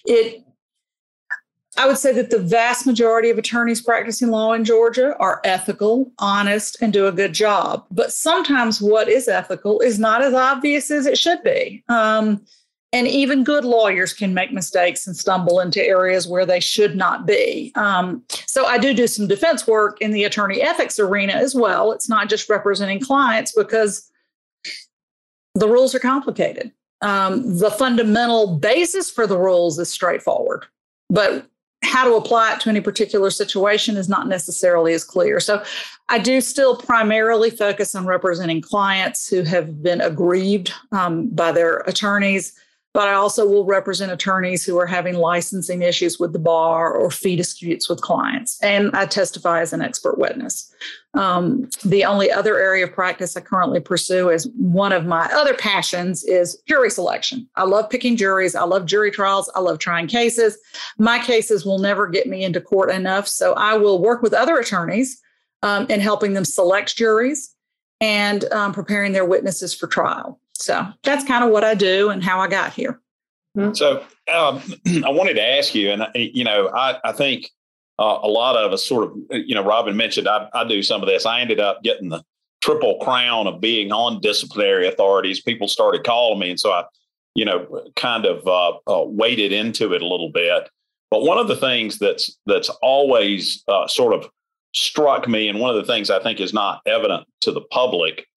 it, 0.05 0.43
I 1.77 1.87
would 1.87 1.97
say 1.97 2.13
that 2.13 2.29
the 2.29 2.39
vast 2.39 2.85
majority 2.85 3.29
of 3.29 3.37
attorneys 3.37 3.81
practicing 3.81 4.29
law 4.29 4.53
in 4.53 4.63
Georgia 4.63 5.15
are 5.17 5.41
ethical, 5.43 6.11
honest, 6.19 6.77
and 6.81 6.93
do 6.93 7.07
a 7.07 7.11
good 7.11 7.33
job. 7.33 7.85
But 7.89 8.11
sometimes 8.11 8.81
what 8.81 9.09
is 9.09 9.27
ethical 9.27 9.79
is 9.79 9.97
not 9.97 10.21
as 10.21 10.33
obvious 10.33 10.91
as 10.91 11.05
it 11.05 11.17
should 11.17 11.41
be. 11.41 11.83
Um, 11.89 12.45
and 12.91 13.07
even 13.07 13.43
good 13.43 13.65
lawyers 13.65 14.13
can 14.13 14.33
make 14.33 14.51
mistakes 14.51 15.05
and 15.05 15.15
stumble 15.15 15.59
into 15.59 15.83
areas 15.83 16.27
where 16.27 16.45
they 16.45 16.59
should 16.59 16.95
not 16.95 17.25
be. 17.27 17.71
Um, 17.75 18.23
so 18.47 18.65
I 18.65 18.77
do 18.77 18.93
do 18.93 19.05
some 19.05 19.27
defense 19.27 19.67
work 19.67 20.01
in 20.01 20.11
the 20.11 20.23
attorney 20.23 20.61
ethics 20.61 20.99
arena 20.99 21.33
as 21.33 21.53
well. 21.53 21.91
It's 21.91 22.09
not 22.09 22.29
just 22.29 22.49
representing 22.49 22.99
clients 22.99 23.51
because 23.51 24.09
the 25.53 25.67
rules 25.67 25.93
are 25.93 25.99
complicated. 25.99 26.71
Um, 27.01 27.59
the 27.59 27.71
fundamental 27.71 28.57
basis 28.57 29.09
for 29.09 29.27
the 29.27 29.37
rules 29.37 29.77
is 29.79 29.89
straightforward, 29.89 30.65
but 31.09 31.47
how 31.83 32.03
to 32.03 32.15
apply 32.15 32.53
it 32.53 32.59
to 32.61 32.69
any 32.69 32.81
particular 32.81 33.29
situation 33.29 33.95
is 33.95 34.09
not 34.09 34.27
necessarily 34.27 34.93
as 34.93 35.03
clear. 35.03 35.39
So 35.39 35.63
I 36.09 36.19
do 36.19 36.41
still 36.41 36.75
primarily 36.75 37.49
focus 37.49 37.95
on 37.95 38.05
representing 38.05 38.61
clients 38.61 39.29
who 39.29 39.43
have 39.43 39.81
been 39.81 40.01
aggrieved 40.01 40.73
um, 40.91 41.29
by 41.29 41.51
their 41.51 41.77
attorneys 41.87 42.53
but 42.93 43.07
I 43.07 43.13
also 43.13 43.47
will 43.47 43.65
represent 43.65 44.11
attorneys 44.11 44.65
who 44.65 44.79
are 44.79 44.87
having 44.87 45.15
licensing 45.15 45.83
issues 45.83 46.19
with 46.19 46.33
the 46.33 46.39
bar 46.39 46.91
or 46.91 47.11
fee 47.11 47.35
disputes 47.35 47.87
with 47.87 48.01
clients. 48.01 48.59
And 48.63 48.89
I 48.95 49.05
testify 49.05 49.61
as 49.61 49.73
an 49.73 49.81
expert 49.81 50.17
witness. 50.17 50.73
Um, 51.13 51.69
the 51.85 52.03
only 52.05 52.31
other 52.31 52.59
area 52.59 52.85
of 52.85 52.93
practice 52.93 53.37
I 53.37 53.41
currently 53.41 53.79
pursue 53.79 54.29
is 54.29 54.49
one 54.57 54.91
of 54.91 55.05
my 55.05 55.29
other 55.33 55.53
passions 55.53 56.23
is 56.23 56.61
jury 56.67 56.89
selection. 56.89 57.47
I 57.55 57.63
love 57.63 57.89
picking 57.89 58.15
juries. 58.15 58.55
I 58.55 58.63
love 58.63 58.85
jury 58.85 59.11
trials. 59.11 59.51
I 59.55 59.59
love 59.59 59.77
trying 59.77 60.07
cases. 60.07 60.57
My 60.97 61.19
cases 61.19 61.65
will 61.65 61.79
never 61.79 62.07
get 62.07 62.27
me 62.27 62.43
into 62.43 62.61
court 62.61 62.89
enough. 62.89 63.27
So 63.27 63.53
I 63.53 63.77
will 63.77 64.01
work 64.01 64.23
with 64.23 64.33
other 64.33 64.57
attorneys 64.57 65.21
um, 65.61 65.85
in 65.89 65.99
helping 65.99 66.33
them 66.33 66.45
select 66.45 66.95
juries 66.95 67.55
and 68.01 68.45
um, 68.51 68.73
preparing 68.73 69.11
their 69.11 69.25
witnesses 69.25 69.75
for 69.75 69.87
trial. 69.87 70.39
So 70.59 70.87
that's 71.03 71.23
kind 71.23 71.43
of 71.43 71.51
what 71.51 71.63
I 71.63 71.73
do 71.73 72.09
and 72.09 72.23
how 72.23 72.39
I 72.39 72.47
got 72.47 72.73
here. 72.73 72.99
Mm-hmm. 73.57 73.73
So 73.73 74.03
um, 74.33 74.61
I 75.05 75.09
wanted 75.09 75.35
to 75.35 75.43
ask 75.43 75.73
you, 75.73 75.91
and 75.91 76.07
you 76.13 76.43
know, 76.43 76.69
I, 76.69 76.99
I 77.03 77.11
think 77.11 77.49
uh, 77.97 78.19
a 78.21 78.27
lot 78.27 78.55
of 78.55 78.71
us 78.71 78.85
sort 78.85 79.05
of, 79.05 79.17
you 79.31 79.55
know, 79.55 79.63
Robin 79.63 79.95
mentioned 79.97 80.27
I, 80.27 80.49
I 80.53 80.67
do 80.67 80.83
some 80.83 81.01
of 81.01 81.07
this. 81.07 81.25
I 81.25 81.41
ended 81.41 81.59
up 81.59 81.81
getting 81.83 82.09
the 82.09 82.23
triple 82.61 82.99
crown 82.99 83.47
of 83.47 83.61
being 83.61 83.91
on 83.91 84.21
disciplinary 84.21 84.87
authorities. 84.87 85.41
People 85.41 85.67
started 85.67 86.03
calling 86.03 86.39
me, 86.39 86.51
and 86.51 86.59
so 86.59 86.71
I 86.71 86.83
you 87.35 87.45
know, 87.45 87.89
kind 87.95 88.25
of 88.25 88.45
uh, 88.47 88.77
uh, 88.87 89.05
waded 89.05 89.51
into 89.51 89.93
it 89.93 90.01
a 90.01 90.07
little 90.07 90.29
bit. 90.29 90.69
But 91.11 91.23
one 91.23 91.37
of 91.37 91.47
the 91.47 91.55
things 91.55 91.97
that's 91.97 92.37
that's 92.45 92.69
always 92.81 93.63
uh, 93.67 93.87
sort 93.87 94.13
of 94.13 94.29
struck 94.73 95.27
me, 95.27 95.47
and 95.47 95.59
one 95.59 95.73
of 95.73 95.77
the 95.77 95.91
things 95.91 96.09
I 96.09 96.21
think 96.21 96.39
is 96.39 96.53
not 96.53 96.81
evident 96.85 97.27
to 97.41 97.51
the 97.51 97.61
public 97.61 98.27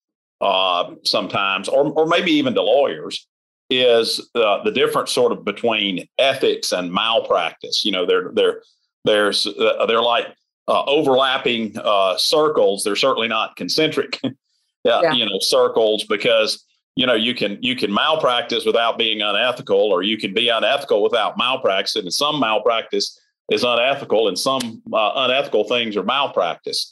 uh, 0.42 0.94
sometimes, 1.04 1.68
or 1.68 1.86
or 1.92 2.06
maybe 2.06 2.32
even 2.32 2.52
to 2.54 2.62
lawyers, 2.62 3.26
is 3.70 4.20
uh, 4.34 4.62
the 4.64 4.72
difference 4.72 5.12
sort 5.12 5.32
of 5.32 5.44
between 5.44 6.06
ethics 6.18 6.72
and 6.72 6.92
malpractice. 6.92 7.84
You 7.84 7.92
know, 7.92 8.04
they're 8.04 8.30
they're 8.34 8.62
there's 9.04 9.46
uh, 9.46 9.86
they're 9.86 10.02
like 10.02 10.26
uh, 10.68 10.84
overlapping 10.84 11.76
uh, 11.78 12.16
circles. 12.16 12.84
They're 12.84 12.96
certainly 12.96 13.28
not 13.28 13.56
concentric, 13.56 14.20
yeah. 14.84 15.12
you 15.12 15.24
know, 15.24 15.38
circles 15.40 16.04
because 16.04 16.64
you 16.96 17.06
know 17.06 17.14
you 17.14 17.34
can 17.34 17.58
you 17.60 17.76
can 17.76 17.92
malpractice 17.92 18.64
without 18.64 18.98
being 18.98 19.22
unethical, 19.22 19.78
or 19.78 20.02
you 20.02 20.18
can 20.18 20.34
be 20.34 20.48
unethical 20.48 21.02
without 21.02 21.38
malpractice. 21.38 21.96
And 21.96 22.12
some 22.12 22.40
malpractice 22.40 23.18
is 23.50 23.64
unethical, 23.64 24.28
and 24.28 24.38
some 24.38 24.82
uh, 24.92 25.12
unethical 25.16 25.64
things 25.64 25.96
are 25.96 26.02
malpractice. 26.02 26.91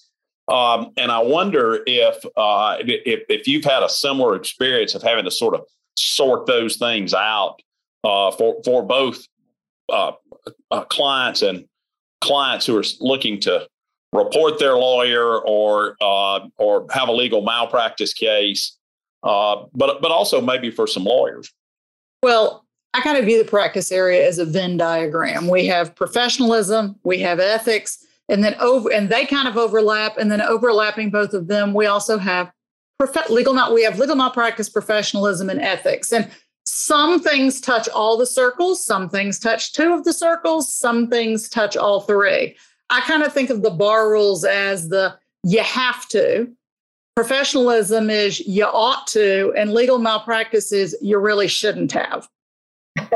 Um, 0.51 0.93
and 0.97 1.13
I 1.13 1.21
wonder 1.21 1.81
if, 1.87 2.25
uh, 2.37 2.77
if 2.81 3.25
if 3.29 3.47
you've 3.47 3.65
had 3.65 3.85
a 3.85 3.89
similar 3.89 4.35
experience 4.35 4.95
of 4.97 5.03
having 5.03 5.25
to 5.25 5.31
sort 5.31 5.55
of 5.55 5.63
sort 5.97 6.47
those 6.47 6.77
things 6.77 7.15
out 7.15 7.61
uh, 8.03 8.33
for 8.33 8.61
for 8.65 8.83
both 8.83 9.25
uh, 9.93 10.13
uh, 10.71 10.85
clients 10.85 11.43
and 11.43 11.67
clients 12.21 12.67
who 12.67 12.77
are 12.77 12.85
looking 13.01 13.39
to 13.41 13.67
report 14.13 14.59
their 14.59 14.77
lawyer 14.77 15.39
or 15.41 15.97
uh, 16.01 16.41
or 16.59 16.87
have 16.91 17.09
a 17.09 17.13
legal 17.13 17.43
malpractice 17.43 18.13
case, 18.13 18.77
uh, 19.23 19.65
but 19.73 20.03
but 20.03 20.11
also 20.11 20.41
maybe 20.41 20.71
for 20.71 20.87
some 20.87 21.05
lawyers. 21.05 21.53
Well, 22.23 22.67
I 22.93 23.01
kind 23.03 23.19
of 23.19 23.25
view 23.25 23.43
the 23.43 23.49
practice 23.49 23.93
area 23.93 24.27
as 24.27 24.39
a 24.39 24.45
Venn 24.45 24.77
diagram. 24.77 25.47
We 25.47 25.67
have 25.67 25.95
professionalism, 25.95 26.97
we 27.05 27.21
have 27.21 27.39
ethics, 27.39 28.05
and 28.31 28.45
then 28.45 28.55
over 28.61 28.91
and 28.91 29.09
they 29.09 29.27
kind 29.27 29.49
of 29.49 29.57
overlap. 29.57 30.17
And 30.17 30.31
then 30.31 30.41
overlapping 30.41 31.11
both 31.11 31.35
of 31.35 31.49
them, 31.49 31.75
we 31.75 31.87
also 31.87 32.17
have 32.17 32.51
prof- 32.99 33.29
legal 33.29 33.53
not 33.53 33.75
we 33.75 33.83
have 33.83 33.99
legal 33.99 34.17
malpractice, 34.17 34.69
professionalism, 34.69 35.51
and 35.51 35.61
ethics. 35.61 36.13
And 36.13 36.31
some 36.65 37.21
things 37.21 37.61
touch 37.61 37.89
all 37.89 38.17
the 38.17 38.27
circles, 38.27 38.85
some 38.85 39.09
things 39.09 39.39
touch 39.39 39.73
two 39.73 39.93
of 39.93 40.05
the 40.05 40.13
circles, 40.13 40.73
some 40.73 41.09
things 41.09 41.49
touch 41.49 41.77
all 41.77 42.01
three. 42.01 42.57
I 42.91 43.01
kind 43.03 43.23
of 43.23 43.33
think 43.33 43.51
of 43.51 43.63
the 43.63 43.71
bar 43.71 44.11
rules 44.11 44.45
as 44.45 44.89
the 44.89 45.17
you 45.43 45.63
have 45.63 46.09
to. 46.09 46.51
Professionalism 47.17 48.09
is 48.09 48.41
you 48.41 48.65
ought 48.65 49.07
to, 49.09 49.53
and 49.57 49.75
legal 49.75 49.99
malpractice 49.99 50.73
is 50.73 50.97
you 51.03 51.19
really 51.19 51.49
shouldn't 51.49 51.93
have. 51.93 52.29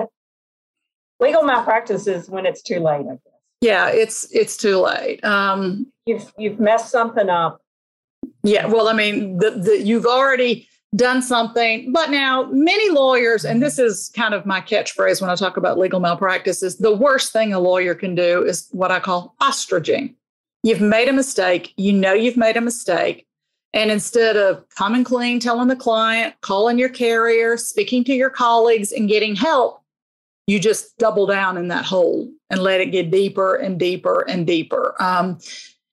legal 1.21 1.45
malpractice 1.45 2.07
is 2.07 2.29
when 2.29 2.45
it's 2.45 2.61
too 2.61 2.81
late. 2.81 3.07
Yeah, 3.65 3.89
it's 3.89 4.31
it's 4.31 4.59
too 4.59 4.77
late. 4.77 5.25
Um, 5.25 5.91
you've 6.05 6.31
you've 6.37 6.61
messed 6.61 6.91
something 6.91 7.31
up. 7.31 7.63
Yeah, 8.43 8.67
well, 8.67 8.89
I 8.89 8.93
mean, 8.93 9.39
the, 9.39 9.53
the 9.53 9.83
you've 9.83 10.05
already 10.05 10.69
done 10.95 11.23
something. 11.23 11.91
But 11.91 12.11
now, 12.11 12.45
many 12.53 12.91
lawyers, 12.91 13.43
and 13.43 13.63
this 13.63 13.79
is 13.79 14.11
kind 14.15 14.35
of 14.35 14.45
my 14.45 14.61
catchphrase 14.61 15.23
when 15.23 15.31
I 15.31 15.35
talk 15.35 15.57
about 15.57 15.79
legal 15.79 15.99
malpractice, 15.99 16.63
is 16.63 16.77
the 16.77 16.95
worst 16.95 17.33
thing 17.33 17.55
a 17.55 17.59
lawyer 17.59 17.95
can 17.95 18.15
do 18.15 18.45
is 18.45 18.69
what 18.73 18.91
I 18.91 19.01
call 19.01 19.35
ostriching. 19.41 20.15
You've 20.63 20.83
made 20.83 21.09
a 21.09 21.15
mistake. 21.15 21.73
You 21.79 21.95
know 21.95 22.13
you've 22.13 22.37
made 22.37 22.59
a 22.59 22.61
mistake. 22.61 23.27
And 23.73 23.91
instead 23.91 24.37
of 24.37 24.63
coming 24.77 25.05
clean, 25.05 25.41
telling 25.41 25.69
the 25.69 25.75
client, 25.75 26.35
calling 26.43 26.79
your 26.79 26.91
carrier, 26.91 27.57
speaking 27.57 28.05
to 28.05 28.13
your 28.13 28.31
colleagues, 28.31 28.93
and 28.93 29.09
getting 29.09 29.35
help, 29.35 29.84
you 30.47 30.59
just 30.59 30.97
double 30.99 31.27
down 31.27 31.57
in 31.57 31.69
that 31.69 31.85
hole 31.85 32.31
and 32.51 32.61
let 32.63 32.81
it 32.81 32.93
get 32.93 33.11
deeper 33.11 33.55
and 33.55 33.79
deeper 33.79 34.25
and 34.29 34.47
deeper. 34.47 34.95
Um, 35.01 35.39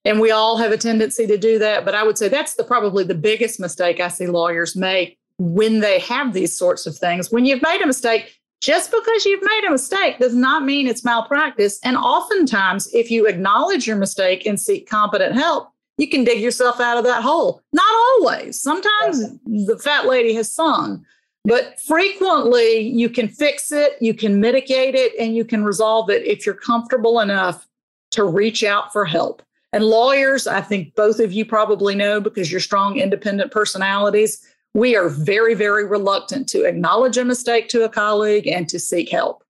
and 0.04 0.20
we 0.20 0.32
all 0.32 0.58
have 0.58 0.72
a 0.72 0.78
tendency 0.78 1.28
to 1.28 1.38
do 1.38 1.60
that. 1.60 1.86
But 1.86 1.96
I 1.96 2.04
would 2.04 2.18
say 2.18 2.28
that's 2.28 2.56
the 2.56 2.64
probably 2.64 3.04
the 3.04 3.16
biggest 3.16 3.60
mistake 3.60 4.00
I 4.00 4.08
see 4.08 4.28
lawyers 4.28 4.76
make 4.76 5.18
when 5.38 5.80
they 5.80 6.00
have 6.00 6.34
these 6.34 6.56
sorts 6.56 6.86
of 6.86 6.98
things. 6.98 7.32
When 7.32 7.46
you've 7.46 7.62
made 7.62 7.82
a 7.82 7.88
mistake, 7.88 8.40
just 8.62 8.92
because 8.92 9.26
you've 9.26 9.44
made 9.44 9.64
a 9.68 9.72
mistake 9.72 10.20
does 10.20 10.36
not 10.36 10.64
mean 10.66 10.88
it's 10.88 11.04
malpractice. 11.04 11.80
And 11.84 11.98
oftentimes, 11.98 12.94
if 12.94 13.10
you 13.10 13.26
acknowledge 13.26 13.88
your 13.88 13.98
mistake 13.98 14.46
and 14.46 14.60
seek 14.60 14.88
competent 14.88 15.34
help, 15.34 15.70
you 15.98 16.08
can 16.08 16.24
dig 16.24 16.42
yourself 16.42 16.80
out 16.80 16.98
of 16.98 17.04
that 17.06 17.24
hole. 17.24 17.62
Not 17.74 17.94
always. 18.10 18.62
Sometimes 18.62 19.20
the 19.46 19.80
fat 19.84 20.06
lady 20.06 20.34
has 20.36 20.52
sung, 20.52 21.06
but 21.44 21.80
frequently 21.80 22.80
you 22.80 23.10
can 23.10 23.28
fix 23.28 23.72
it, 23.72 23.94
you 24.00 24.14
can 24.14 24.40
mitigate 24.40 24.96
it, 24.96 25.14
and 25.20 25.36
you 25.36 25.44
can 25.44 25.64
resolve 25.64 26.10
it 26.10 26.26
if 26.26 26.46
you're 26.46 26.56
comfortable 26.56 27.20
enough 27.20 27.68
to 28.12 28.24
reach 28.24 28.64
out 28.64 28.92
for 28.92 29.06
help. 29.06 29.42
And 29.74 29.86
lawyers, 29.86 30.48
I 30.48 30.62
think 30.62 30.96
both 30.96 31.20
of 31.20 31.32
you 31.32 31.46
probably 31.46 31.96
know 31.96 32.20
because 32.20 32.52
you're 32.52 32.60
strong, 32.60 32.98
independent 32.98 33.52
personalities, 33.52 34.46
we 34.74 34.96
are 34.96 35.10
very, 35.10 35.54
very 35.54 35.86
reluctant 35.86 36.48
to 36.50 36.66
acknowledge 36.66 37.18
a 37.18 37.26
mistake 37.26 37.70
to 37.70 37.84
a 37.84 37.90
colleague 37.90 38.48
and 38.48 38.68
to 38.70 38.80
seek 38.80 39.10
help. 39.10 39.44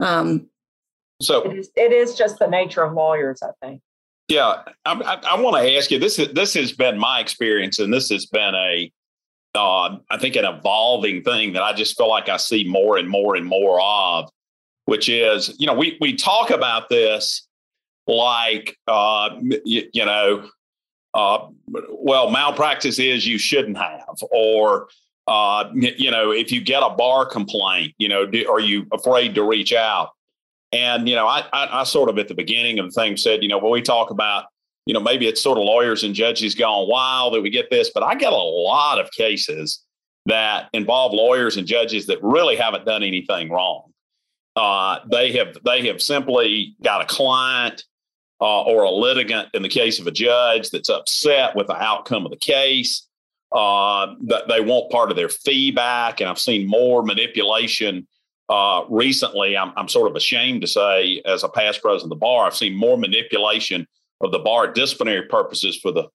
Um, 0.00 0.46
so 1.20 1.42
it 1.42 1.58
is, 1.58 1.70
it 1.76 1.92
is 1.92 2.14
just 2.14 2.38
the 2.38 2.46
nature 2.46 2.82
of 2.82 2.92
lawyers, 2.92 3.42
I 3.42 3.50
think. 3.62 3.80
Yeah, 4.28 4.62
I, 4.84 4.92
I, 4.92 5.36
I 5.36 5.40
want 5.40 5.56
to 5.56 5.76
ask 5.76 5.90
you 5.90 5.98
this. 5.98 6.16
This 6.16 6.54
has 6.54 6.72
been 6.72 6.98
my 6.98 7.20
experience, 7.20 7.78
and 7.78 7.92
this 7.92 8.10
has 8.10 8.26
been 8.26 8.54
a, 8.54 8.90
uh, 9.56 9.98
I 10.10 10.18
think, 10.18 10.36
an 10.36 10.44
evolving 10.44 11.22
thing 11.22 11.54
that 11.54 11.62
I 11.62 11.72
just 11.72 11.96
feel 11.96 12.08
like 12.08 12.28
I 12.28 12.36
see 12.36 12.64
more 12.64 12.98
and 12.98 13.08
more 13.08 13.34
and 13.34 13.46
more 13.46 13.80
of, 13.80 14.30
which 14.84 15.08
is, 15.08 15.54
you 15.58 15.66
know, 15.66 15.74
we 15.74 15.96
we 16.00 16.14
talk 16.14 16.50
about 16.50 16.88
this 16.88 17.48
like 18.06 18.76
uh, 18.86 19.30
you, 19.64 19.88
you 19.92 20.04
know, 20.04 20.48
uh, 21.14 21.48
well, 21.90 22.30
malpractice 22.30 22.98
is 22.98 23.26
you 23.26 23.38
shouldn't 23.38 23.78
have, 23.78 24.16
or 24.30 24.88
uh, 25.26 25.70
you 25.74 26.10
know, 26.10 26.30
if 26.30 26.52
you 26.52 26.60
get 26.60 26.82
a 26.82 26.90
bar 26.90 27.26
complaint, 27.26 27.94
you 27.98 28.08
know, 28.08 28.26
do, 28.26 28.48
are 28.48 28.60
you 28.60 28.86
afraid 28.92 29.34
to 29.34 29.42
reach 29.42 29.72
out? 29.72 30.10
And 30.72 31.08
you 31.08 31.14
know, 31.14 31.26
I, 31.26 31.44
I, 31.52 31.80
I 31.80 31.84
sort 31.84 32.10
of 32.10 32.18
at 32.18 32.28
the 32.28 32.34
beginning 32.34 32.78
of 32.78 32.86
the 32.86 32.92
thing 32.92 33.16
said, 33.16 33.42
you 33.42 33.48
know, 33.48 33.58
when 33.58 33.72
we 33.72 33.82
talk 33.82 34.10
about, 34.10 34.46
you 34.86 34.94
know, 34.94 35.00
maybe 35.00 35.26
it's 35.26 35.42
sort 35.42 35.58
of 35.58 35.64
lawyers 35.64 36.04
and 36.04 36.14
judges 36.14 36.54
going 36.54 36.88
wild 36.88 37.34
that 37.34 37.42
we 37.42 37.50
get 37.50 37.70
this, 37.70 37.90
but 37.92 38.02
I 38.02 38.14
get 38.14 38.32
a 38.32 38.36
lot 38.36 39.00
of 39.00 39.10
cases 39.10 39.82
that 40.26 40.68
involve 40.72 41.12
lawyers 41.12 41.56
and 41.56 41.66
judges 41.66 42.06
that 42.06 42.22
really 42.22 42.56
haven't 42.56 42.86
done 42.86 43.02
anything 43.02 43.50
wrong. 43.50 43.92
Uh, 44.54 45.00
they 45.10 45.32
have 45.32 45.58
they 45.64 45.86
have 45.86 46.00
simply 46.00 46.74
got 46.82 47.02
a 47.02 47.04
client 47.04 47.84
uh, 48.40 48.62
or 48.62 48.84
a 48.84 48.90
litigant 48.90 49.48
in 49.52 49.62
the 49.62 49.68
case 49.68 49.98
of 49.98 50.06
a 50.06 50.10
judge 50.10 50.70
that's 50.70 50.88
upset 50.88 51.54
with 51.54 51.66
the 51.66 51.76
outcome 51.76 52.24
of 52.24 52.30
the 52.30 52.38
case. 52.38 53.06
Uh, 53.52 54.14
that 54.24 54.48
they 54.48 54.60
want 54.60 54.90
part 54.90 55.08
of 55.10 55.16
their 55.16 55.28
fee 55.28 55.70
back. 55.70 56.20
And 56.20 56.28
I've 56.28 56.38
seen 56.38 56.66
more 56.66 57.02
manipulation 57.02 58.06
uh, 58.48 58.82
recently. 58.90 59.56
I'm, 59.56 59.72
I'm 59.76 59.88
sort 59.88 60.10
of 60.10 60.16
ashamed 60.16 60.62
to 60.62 60.66
say, 60.66 61.22
as 61.24 61.44
a 61.44 61.48
past 61.48 61.80
president 61.80 62.12
of 62.12 62.18
the 62.18 62.20
bar, 62.20 62.44
I've 62.44 62.56
seen 62.56 62.74
more 62.74 62.98
manipulation 62.98 63.86
of 64.20 64.32
the 64.32 64.38
bar 64.38 64.72
disciplinary 64.72 65.26
purposes 65.26 65.76
for 65.76 65.92
the 65.92 66.08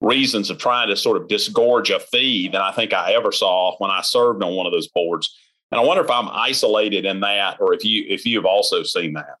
reasons 0.00 0.50
of 0.50 0.58
trying 0.58 0.88
to 0.88 0.96
sort 0.96 1.20
of 1.20 1.28
disgorge 1.28 1.90
a 1.90 2.00
fee 2.00 2.48
than 2.48 2.60
I 2.60 2.72
think 2.72 2.92
I 2.92 3.12
ever 3.14 3.32
saw 3.32 3.76
when 3.78 3.90
I 3.90 4.02
served 4.02 4.42
on 4.42 4.54
one 4.54 4.66
of 4.66 4.72
those 4.72 4.88
boards. 4.88 5.34
And 5.70 5.80
I 5.80 5.84
wonder 5.84 6.04
if 6.04 6.10
I'm 6.10 6.28
isolated 6.28 7.04
in 7.04 7.20
that, 7.20 7.60
or 7.60 7.74
if 7.74 7.84
you 7.84 8.04
if 8.08 8.26
you've 8.26 8.44
also 8.44 8.82
seen 8.82 9.14
that. 9.14 9.36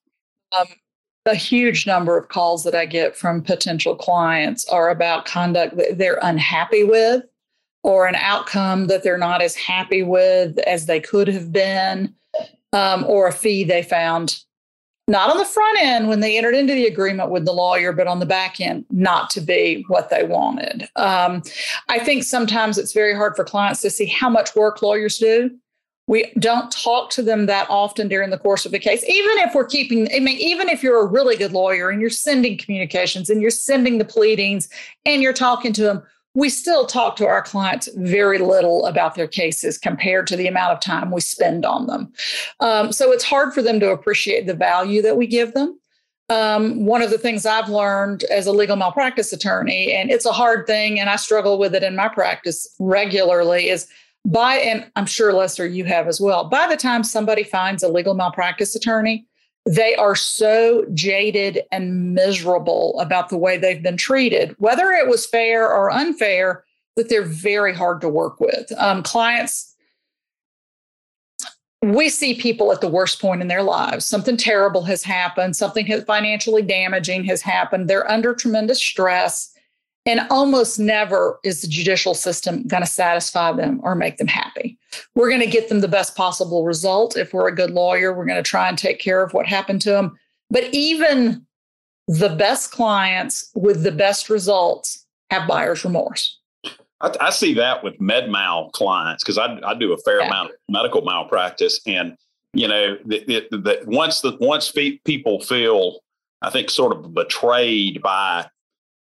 Um, 0.56 0.66
a 1.26 1.34
huge 1.34 1.86
number 1.86 2.18
of 2.18 2.28
calls 2.28 2.64
that 2.64 2.74
I 2.74 2.86
get 2.86 3.16
from 3.16 3.42
potential 3.42 3.96
clients 3.96 4.66
are 4.68 4.90
about 4.90 5.24
conduct 5.24 5.76
that 5.76 5.98
they're 5.98 6.18
unhappy 6.22 6.84
with 6.84 7.24
or 7.82 8.06
an 8.06 8.14
outcome 8.16 8.86
that 8.88 9.02
they're 9.02 9.18
not 9.18 9.42
as 9.42 9.54
happy 9.54 10.02
with 10.02 10.58
as 10.60 10.86
they 10.86 11.00
could 11.00 11.28
have 11.28 11.52
been, 11.52 12.14
um, 12.72 13.04
or 13.04 13.28
a 13.28 13.32
fee 13.32 13.64
they 13.64 13.82
found 13.82 14.42
not 15.06 15.30
on 15.30 15.36
the 15.36 15.44
front 15.44 15.78
end 15.80 16.08
when 16.08 16.20
they 16.20 16.38
entered 16.38 16.54
into 16.54 16.74
the 16.74 16.86
agreement 16.86 17.30
with 17.30 17.44
the 17.44 17.52
lawyer, 17.52 17.92
but 17.92 18.06
on 18.06 18.20
the 18.20 18.26
back 18.26 18.60
end, 18.60 18.86
not 18.90 19.30
to 19.30 19.40
be 19.40 19.84
what 19.88 20.08
they 20.08 20.24
wanted. 20.24 20.88
Um, 20.96 21.42
I 21.88 21.98
think 21.98 22.24
sometimes 22.24 22.78
it's 22.78 22.92
very 22.92 23.14
hard 23.14 23.36
for 23.36 23.44
clients 23.44 23.82
to 23.82 23.90
see 23.90 24.06
how 24.06 24.30
much 24.30 24.56
work 24.56 24.82
lawyers 24.82 25.18
do 25.18 25.50
we 26.06 26.30
don't 26.38 26.70
talk 26.70 27.10
to 27.10 27.22
them 27.22 27.46
that 27.46 27.66
often 27.70 28.08
during 28.08 28.30
the 28.30 28.38
course 28.38 28.66
of 28.66 28.74
a 28.74 28.78
case 28.78 29.02
even 29.04 29.38
if 29.38 29.54
we're 29.54 29.64
keeping 29.64 30.08
i 30.14 30.20
mean 30.20 30.36
even 30.38 30.68
if 30.68 30.82
you're 30.82 31.00
a 31.00 31.06
really 31.06 31.36
good 31.36 31.52
lawyer 31.52 31.90
and 31.90 32.00
you're 32.00 32.10
sending 32.10 32.58
communications 32.58 33.30
and 33.30 33.40
you're 33.40 33.50
sending 33.50 33.98
the 33.98 34.04
pleadings 34.04 34.68
and 35.06 35.22
you're 35.22 35.32
talking 35.32 35.72
to 35.72 35.82
them 35.82 36.02
we 36.34 36.48
still 36.48 36.86
talk 36.86 37.16
to 37.16 37.26
our 37.26 37.42
clients 37.42 37.88
very 37.96 38.38
little 38.38 38.86
about 38.86 39.14
their 39.14 39.28
cases 39.28 39.78
compared 39.78 40.26
to 40.26 40.36
the 40.36 40.46
amount 40.46 40.72
of 40.72 40.80
time 40.80 41.10
we 41.10 41.20
spend 41.20 41.64
on 41.64 41.86
them 41.86 42.12
um, 42.60 42.92
so 42.92 43.12
it's 43.12 43.24
hard 43.24 43.52
for 43.52 43.62
them 43.62 43.80
to 43.80 43.90
appreciate 43.90 44.46
the 44.46 44.54
value 44.54 45.02
that 45.02 45.16
we 45.16 45.26
give 45.26 45.54
them 45.54 45.78
um, 46.30 46.86
one 46.86 47.02
of 47.02 47.10
the 47.10 47.18
things 47.18 47.44
I've 47.44 47.68
learned 47.68 48.24
as 48.24 48.46
a 48.46 48.52
legal 48.52 48.76
malpractice 48.76 49.32
attorney, 49.32 49.92
and 49.92 50.10
it's 50.10 50.24
a 50.24 50.32
hard 50.32 50.66
thing, 50.66 50.98
and 50.98 51.10
I 51.10 51.16
struggle 51.16 51.58
with 51.58 51.74
it 51.74 51.82
in 51.82 51.94
my 51.96 52.08
practice 52.08 52.66
regularly, 52.80 53.68
is 53.68 53.86
by 54.24 54.54
and 54.54 54.90
I'm 54.96 55.06
sure 55.06 55.32
Lester, 55.32 55.66
you 55.66 55.84
have 55.84 56.08
as 56.08 56.20
well. 56.20 56.48
By 56.48 56.66
the 56.66 56.76
time 56.76 57.04
somebody 57.04 57.44
finds 57.44 57.82
a 57.82 57.88
legal 57.88 58.14
malpractice 58.14 58.74
attorney, 58.74 59.26
they 59.66 59.94
are 59.96 60.14
so 60.14 60.84
jaded 60.92 61.62
and 61.72 62.14
miserable 62.14 62.98
about 63.00 63.30
the 63.30 63.38
way 63.38 63.56
they've 63.56 63.82
been 63.82 63.96
treated, 63.96 64.54
whether 64.58 64.90
it 64.90 65.08
was 65.08 65.26
fair 65.26 65.70
or 65.70 65.90
unfair, 65.90 66.64
that 66.96 67.08
they're 67.08 67.22
very 67.22 67.74
hard 67.74 68.00
to 68.02 68.08
work 68.08 68.40
with. 68.40 68.70
Um, 68.76 69.02
clients, 69.02 69.74
we 71.82 72.08
see 72.08 72.34
people 72.34 72.72
at 72.72 72.80
the 72.80 72.88
worst 72.88 73.20
point 73.20 73.42
in 73.42 73.48
their 73.48 73.62
lives. 73.62 74.04
Something 74.04 74.36
terrible 74.36 74.82
has 74.84 75.02
happened, 75.02 75.56
something 75.56 75.86
financially 76.02 76.62
damaging 76.62 77.24
has 77.24 77.42
happened. 77.42 77.88
They're 77.88 78.10
under 78.10 78.34
tremendous 78.34 78.78
stress. 78.78 79.53
And 80.06 80.20
almost 80.30 80.78
never 80.78 81.38
is 81.44 81.62
the 81.62 81.68
judicial 81.68 82.12
system 82.12 82.62
going 82.64 82.82
to 82.82 82.88
satisfy 82.88 83.52
them 83.52 83.80
or 83.82 83.94
make 83.94 84.18
them 84.18 84.26
happy. 84.26 84.78
We're 85.14 85.30
going 85.30 85.40
to 85.40 85.46
get 85.46 85.70
them 85.70 85.80
the 85.80 85.88
best 85.88 86.14
possible 86.14 86.64
result. 86.64 87.16
If 87.16 87.32
we're 87.32 87.48
a 87.48 87.54
good 87.54 87.70
lawyer, 87.70 88.12
we're 88.12 88.26
going 88.26 88.42
to 88.42 88.48
try 88.48 88.68
and 88.68 88.76
take 88.76 88.98
care 88.98 89.22
of 89.22 89.32
what 89.32 89.46
happened 89.46 89.80
to 89.82 89.90
them. 89.90 90.18
But 90.50 90.64
even 90.72 91.46
the 92.06 92.28
best 92.28 92.70
clients 92.70 93.50
with 93.54 93.82
the 93.82 93.92
best 93.92 94.28
results 94.28 95.06
have 95.30 95.48
buyer's 95.48 95.84
remorse. 95.84 96.38
I, 97.00 97.12
I 97.20 97.30
see 97.30 97.54
that 97.54 97.82
with 97.82 98.00
med 98.00 98.30
mal 98.30 98.70
clients 98.70 99.24
because 99.24 99.38
I, 99.38 99.58
I 99.64 99.74
do 99.74 99.92
a 99.92 99.98
fair 99.98 100.20
yeah. 100.20 100.26
amount 100.26 100.50
of 100.50 100.56
medical 100.68 101.02
malpractice, 101.02 101.80
and 101.86 102.16
you 102.52 102.68
know, 102.68 102.96
the, 103.04 103.24
the, 103.26 103.48
the, 103.50 103.82
once 103.86 104.20
the 104.20 104.36
once 104.40 104.72
people 105.04 105.40
feel, 105.40 106.00
I 106.42 106.50
think, 106.50 106.70
sort 106.70 106.92
of 106.92 107.14
betrayed 107.14 108.00
by 108.02 108.46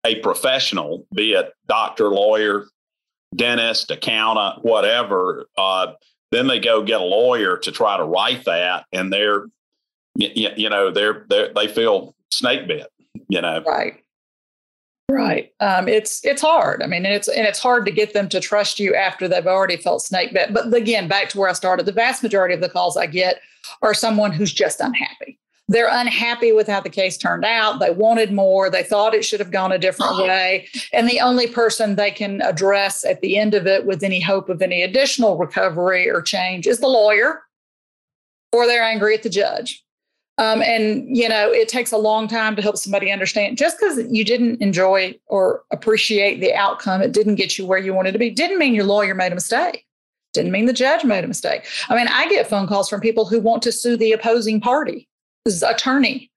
a 0.04 0.16
professional, 0.16 1.06
be 1.14 1.32
it 1.32 1.52
doctor, 1.66 2.08
lawyer, 2.08 2.66
dentist, 3.34 3.90
accountant, 3.90 4.64
whatever, 4.64 5.46
uh, 5.56 5.92
then 6.30 6.46
they 6.46 6.58
go 6.58 6.82
get 6.82 7.00
a 7.00 7.04
lawyer 7.04 7.56
to 7.58 7.70
try 7.72 7.96
to 7.96 8.04
write 8.04 8.44
that, 8.44 8.86
and 8.92 9.12
they're, 9.12 9.46
you, 10.14 10.50
you 10.56 10.68
know, 10.68 10.90
they're, 10.90 11.24
they're 11.28 11.52
they 11.54 11.68
feel 11.68 12.14
snake 12.30 12.66
bit, 12.66 12.88
you 13.28 13.40
know. 13.40 13.62
Right. 13.66 13.98
Right. 15.10 15.52
Um, 15.60 15.88
it's 15.88 16.24
it's 16.24 16.40
hard. 16.40 16.82
I 16.82 16.86
mean, 16.86 17.04
and 17.04 17.14
it's 17.14 17.28
and 17.28 17.46
it's 17.46 17.58
hard 17.58 17.84
to 17.84 17.92
get 17.92 18.14
them 18.14 18.30
to 18.30 18.40
trust 18.40 18.80
you 18.80 18.94
after 18.94 19.28
they've 19.28 19.46
already 19.46 19.76
felt 19.76 20.00
snake 20.00 20.32
bit. 20.32 20.54
But 20.54 20.72
again, 20.72 21.06
back 21.06 21.28
to 21.30 21.38
where 21.38 21.50
I 21.50 21.52
started, 21.52 21.84
the 21.84 21.92
vast 21.92 22.22
majority 22.22 22.54
of 22.54 22.62
the 22.62 22.70
calls 22.70 22.96
I 22.96 23.06
get 23.06 23.42
are 23.82 23.92
someone 23.92 24.32
who's 24.32 24.54
just 24.54 24.80
unhappy 24.80 25.38
they're 25.72 25.88
unhappy 25.90 26.52
with 26.52 26.68
how 26.68 26.80
the 26.80 26.90
case 26.90 27.16
turned 27.16 27.44
out. 27.44 27.80
They 27.80 27.90
wanted 27.90 28.32
more. 28.32 28.70
They 28.70 28.82
thought 28.82 29.14
it 29.14 29.24
should 29.24 29.40
have 29.40 29.50
gone 29.50 29.72
a 29.72 29.78
different 29.78 30.16
way. 30.18 30.68
And 30.92 31.08
the 31.08 31.20
only 31.20 31.46
person 31.46 31.96
they 31.96 32.10
can 32.10 32.40
address 32.42 33.04
at 33.04 33.20
the 33.20 33.38
end 33.38 33.54
of 33.54 33.66
it 33.66 33.86
with 33.86 34.02
any 34.02 34.20
hope 34.20 34.48
of 34.48 34.62
any 34.62 34.82
additional 34.82 35.36
recovery 35.36 36.08
or 36.08 36.22
change 36.22 36.66
is 36.66 36.80
the 36.80 36.88
lawyer, 36.88 37.42
or 38.52 38.66
they're 38.66 38.82
angry 38.82 39.14
at 39.14 39.22
the 39.22 39.30
judge. 39.30 39.84
Um, 40.38 40.62
and, 40.62 41.14
you 41.14 41.28
know, 41.28 41.52
it 41.52 41.68
takes 41.68 41.92
a 41.92 41.98
long 41.98 42.26
time 42.26 42.56
to 42.56 42.62
help 42.62 42.78
somebody 42.78 43.10
understand 43.10 43.58
just 43.58 43.78
because 43.78 44.00
you 44.10 44.24
didn't 44.24 44.62
enjoy 44.62 45.14
or 45.26 45.62
appreciate 45.70 46.40
the 46.40 46.54
outcome, 46.54 47.02
it 47.02 47.12
didn't 47.12 47.34
get 47.34 47.58
you 47.58 47.66
where 47.66 47.78
you 47.78 47.92
wanted 47.92 48.12
to 48.12 48.18
be, 48.18 48.30
didn't 48.30 48.58
mean 48.58 48.74
your 48.74 48.84
lawyer 48.84 49.14
made 49.14 49.32
a 49.32 49.34
mistake. 49.34 49.86
Didn't 50.32 50.50
mean 50.52 50.64
the 50.64 50.72
judge 50.72 51.04
made 51.04 51.24
a 51.24 51.28
mistake. 51.28 51.66
I 51.90 51.94
mean, 51.94 52.08
I 52.08 52.26
get 52.28 52.48
phone 52.48 52.66
calls 52.66 52.88
from 52.88 53.02
people 53.02 53.26
who 53.26 53.38
want 53.38 53.62
to 53.64 53.72
sue 53.72 53.98
the 53.98 54.12
opposing 54.12 54.62
party 54.62 55.06
attorney. 55.46 56.30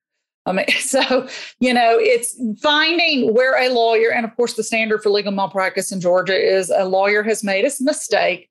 I 0.45 0.51
mean, 0.51 0.65
so, 0.79 1.27
you 1.59 1.74
know, 1.74 1.97
it's 2.00 2.39
finding 2.62 3.33
where 3.33 3.59
a 3.59 3.74
lawyer, 3.74 4.12
and 4.12 4.25
of 4.25 4.35
course, 4.35 4.53
the 4.53 4.63
standard 4.63 5.01
for 5.01 5.09
legal 5.09 5.31
malpractice 5.31 5.91
in 5.91 6.01
Georgia 6.01 6.35
is 6.35 6.69
a 6.69 6.85
lawyer 6.85 7.24
has 7.24 7.43
made 7.43 7.65
a 7.65 7.71
mistake 7.81 8.50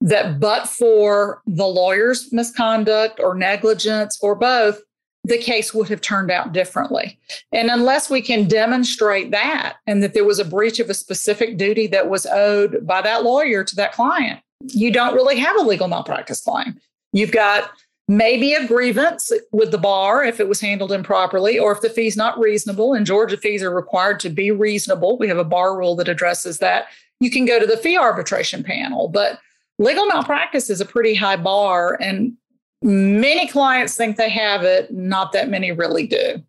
that, 0.00 0.40
but 0.40 0.68
for 0.68 1.42
the 1.46 1.66
lawyer's 1.66 2.32
misconduct 2.32 3.20
or 3.20 3.34
negligence 3.34 4.18
or 4.22 4.34
both, 4.34 4.80
the 5.24 5.38
case 5.38 5.72
would 5.72 5.88
have 5.88 6.00
turned 6.00 6.32
out 6.32 6.52
differently. 6.52 7.16
And 7.52 7.70
unless 7.70 8.10
we 8.10 8.20
can 8.20 8.48
demonstrate 8.48 9.30
that 9.30 9.76
and 9.86 10.02
that 10.02 10.14
there 10.14 10.24
was 10.24 10.40
a 10.40 10.44
breach 10.44 10.80
of 10.80 10.90
a 10.90 10.94
specific 10.94 11.56
duty 11.56 11.86
that 11.88 12.10
was 12.10 12.26
owed 12.26 12.84
by 12.84 13.02
that 13.02 13.22
lawyer 13.22 13.62
to 13.62 13.76
that 13.76 13.92
client, 13.92 14.40
you 14.66 14.90
don't 14.90 15.14
really 15.14 15.38
have 15.38 15.56
a 15.56 15.62
legal 15.62 15.86
malpractice 15.86 16.42
claim. 16.42 16.80
You've 17.12 17.30
got 17.30 17.70
maybe 18.16 18.52
a 18.52 18.66
grievance 18.66 19.32
with 19.52 19.70
the 19.70 19.78
bar 19.78 20.22
if 20.22 20.38
it 20.38 20.46
was 20.46 20.60
handled 20.60 20.92
improperly 20.92 21.58
or 21.58 21.72
if 21.72 21.80
the 21.80 21.88
fee's 21.88 22.16
not 22.16 22.38
reasonable 22.38 22.92
and 22.92 23.06
georgia 23.06 23.38
fees 23.38 23.62
are 23.62 23.74
required 23.74 24.20
to 24.20 24.28
be 24.28 24.50
reasonable. 24.50 25.16
We 25.16 25.28
have 25.28 25.38
a 25.38 25.44
bar 25.44 25.78
rule 25.78 25.96
that 25.96 26.08
addresses 26.08 26.58
that. 26.58 26.86
You 27.20 27.30
can 27.30 27.46
go 27.46 27.58
to 27.58 27.66
the 27.66 27.78
fee 27.78 27.96
arbitration 27.96 28.62
panel 28.62 29.08
but 29.08 29.38
legal 29.78 30.04
malpractice 30.06 30.68
is 30.68 30.80
a 30.80 30.84
pretty 30.84 31.14
high 31.14 31.36
bar 31.36 31.96
and 32.02 32.34
many 32.82 33.48
clients 33.48 33.96
think 33.96 34.16
they 34.16 34.28
have 34.28 34.62
it. 34.62 34.92
Not 34.92 35.32
that 35.32 35.48
many 35.48 35.72
really 35.72 36.06
do 36.06 36.42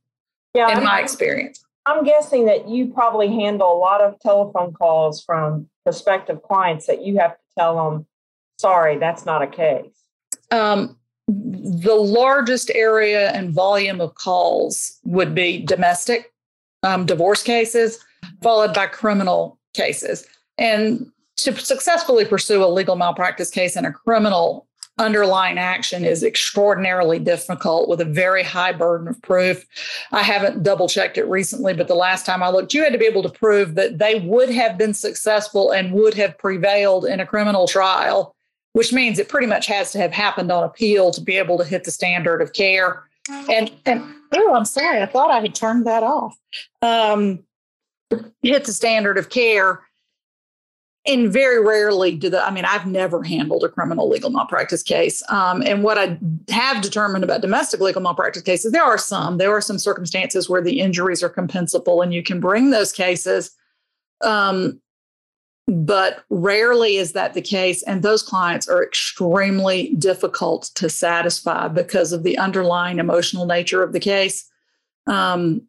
yeah 0.54 0.70
in 0.70 0.80
I'm, 0.80 0.84
my 0.84 1.00
experience. 1.00 1.64
I'm 1.86 2.04
guessing 2.04 2.46
that 2.46 2.68
you 2.68 2.88
probably 2.88 3.30
handle 3.30 3.72
a 3.72 3.80
lot 3.80 4.02
of 4.02 4.20
telephone 4.20 4.74
calls 4.74 5.24
from 5.24 5.70
prospective 5.86 6.44
clients 6.44 6.88
that 6.88 7.06
you 7.06 7.20
have 7.20 7.32
to 7.32 7.44
tell 7.58 7.76
them 7.76 8.06
sorry 8.58 8.98
that's 8.98 9.26
not 9.26 9.42
a 9.42 9.48
case. 9.48 9.94
Um, 10.52 10.98
the 11.28 11.96
largest 11.96 12.72
area 12.76 13.32
and 13.32 13.54
volume 13.54 14.02
of 14.02 14.16
calls 14.16 15.00
would 15.04 15.34
be 15.34 15.64
domestic 15.64 16.34
um, 16.84 17.06
divorce 17.06 17.44
cases, 17.44 18.00
followed 18.42 18.74
by 18.74 18.88
criminal 18.88 19.58
cases. 19.74 20.26
And 20.58 21.10
to 21.38 21.58
successfully 21.58 22.26
pursue 22.26 22.64
a 22.64 22.68
legal 22.68 22.96
malpractice 22.96 23.50
case 23.50 23.76
in 23.76 23.86
a 23.86 23.92
criminal 23.92 24.68
underlying 25.00 25.58
action 25.58 26.06
is 26.06 26.24
extraordinarily 26.24 27.18
difficult 27.18 27.90
with 27.90 28.00
a 28.00 28.06
very 28.06 28.44
high 28.44 28.72
burden 28.72 29.08
of 29.08 29.20
proof. 29.24 29.66
I 30.12 30.22
haven't 30.22 30.62
double 30.62 30.88
checked 30.88 31.18
it 31.18 31.28
recently, 31.28 31.74
but 31.74 31.88
the 31.88 31.96
last 31.96 32.26
time 32.26 32.44
I 32.44 32.50
looked, 32.50 32.74
you 32.74 32.84
had 32.84 32.94
to 32.94 33.00
be 33.00 33.06
able 33.06 33.24
to 33.24 33.30
prove 33.30 33.74
that 33.76 33.98
they 33.98 34.20
would 34.20 34.50
have 34.50 34.78
been 34.78 34.94
successful 34.94 35.72
and 35.72 35.94
would 35.94 36.14
have 36.14 36.38
prevailed 36.38 37.06
in 37.06 37.20
a 37.20 37.26
criminal 37.26 37.68
trial 37.68 38.33
which 38.74 38.92
means 38.92 39.18
it 39.18 39.30
pretty 39.30 39.48
much 39.48 39.68
has 39.68 39.92
to 39.92 39.98
have 40.00 40.12
happened 40.12 40.52
on 40.52 40.64
appeal 40.64 41.12
to 41.12 41.22
be 41.22 41.38
able 41.38 41.58
to 41.58 41.64
hit 41.64 41.84
the 41.84 41.92
standard 41.92 42.42
of 42.42 42.54
care. 42.54 43.04
And 43.50 43.72
and 43.86 44.04
oh, 44.36 44.54
I'm 44.54 44.66
sorry, 44.66 45.02
I 45.02 45.06
thought 45.06 45.32
I 45.32 45.40
had 45.40 45.56
turned 45.56 45.88
that 45.88 46.04
off. 46.04 46.38
Um, 46.82 47.40
hit 48.42 48.66
the 48.66 48.74
standard 48.74 49.18
of 49.18 49.30
care. 49.30 49.82
And 51.06 51.34
very 51.34 51.62
rarely 51.62 52.16
do 52.16 52.30
the, 52.30 52.42
I 52.42 52.50
mean, 52.50 52.64
I've 52.64 52.88
never 52.88 53.24
handled 53.24 53.66
a 53.66 53.70
criminal 53.70 54.08
legal 54.08 54.30
malpractice 54.30 54.82
case. 54.82 55.22
Um, 55.28 55.62
and 55.62 55.84
what 55.84 55.98
I 55.98 56.18
have 56.50 56.82
determined 56.82 57.26
about 57.26 57.42
domestic 57.42 57.82
legal 57.82 58.02
malpractice 58.02 58.42
cases, 58.42 58.72
there 58.72 58.86
are 58.86 58.98
some, 58.98 59.38
there 59.38 59.52
are 59.52 59.60
some 59.60 59.78
circumstances 59.78 60.50
where 60.50 60.62
the 60.62 60.80
injuries 60.80 61.22
are 61.22 61.30
compensable 61.30 62.02
and 62.02 62.14
you 62.14 62.24
can 62.24 62.40
bring 62.40 62.70
those 62.70 62.94
cases. 62.94 63.52
Um, 64.22 64.80
but 65.68 66.24
rarely 66.30 66.98
is 66.98 67.14
that 67.14 67.34
the 67.34 67.42
case. 67.42 67.84
And 67.84 68.02
those 68.02 68.22
clients 68.22 68.68
are 68.68 68.84
extremely 68.84 69.94
difficult 69.96 70.72
to 70.76 70.90
satisfy 70.90 71.68
because 71.68 72.12
of 72.12 72.24
the 72.24 72.38
underlying 72.38 73.00
emotional 73.00 73.46
nature 73.46 73.82
of 73.82 73.94
the 73.94 74.00
case. 74.00 74.50
Um, 75.08 75.68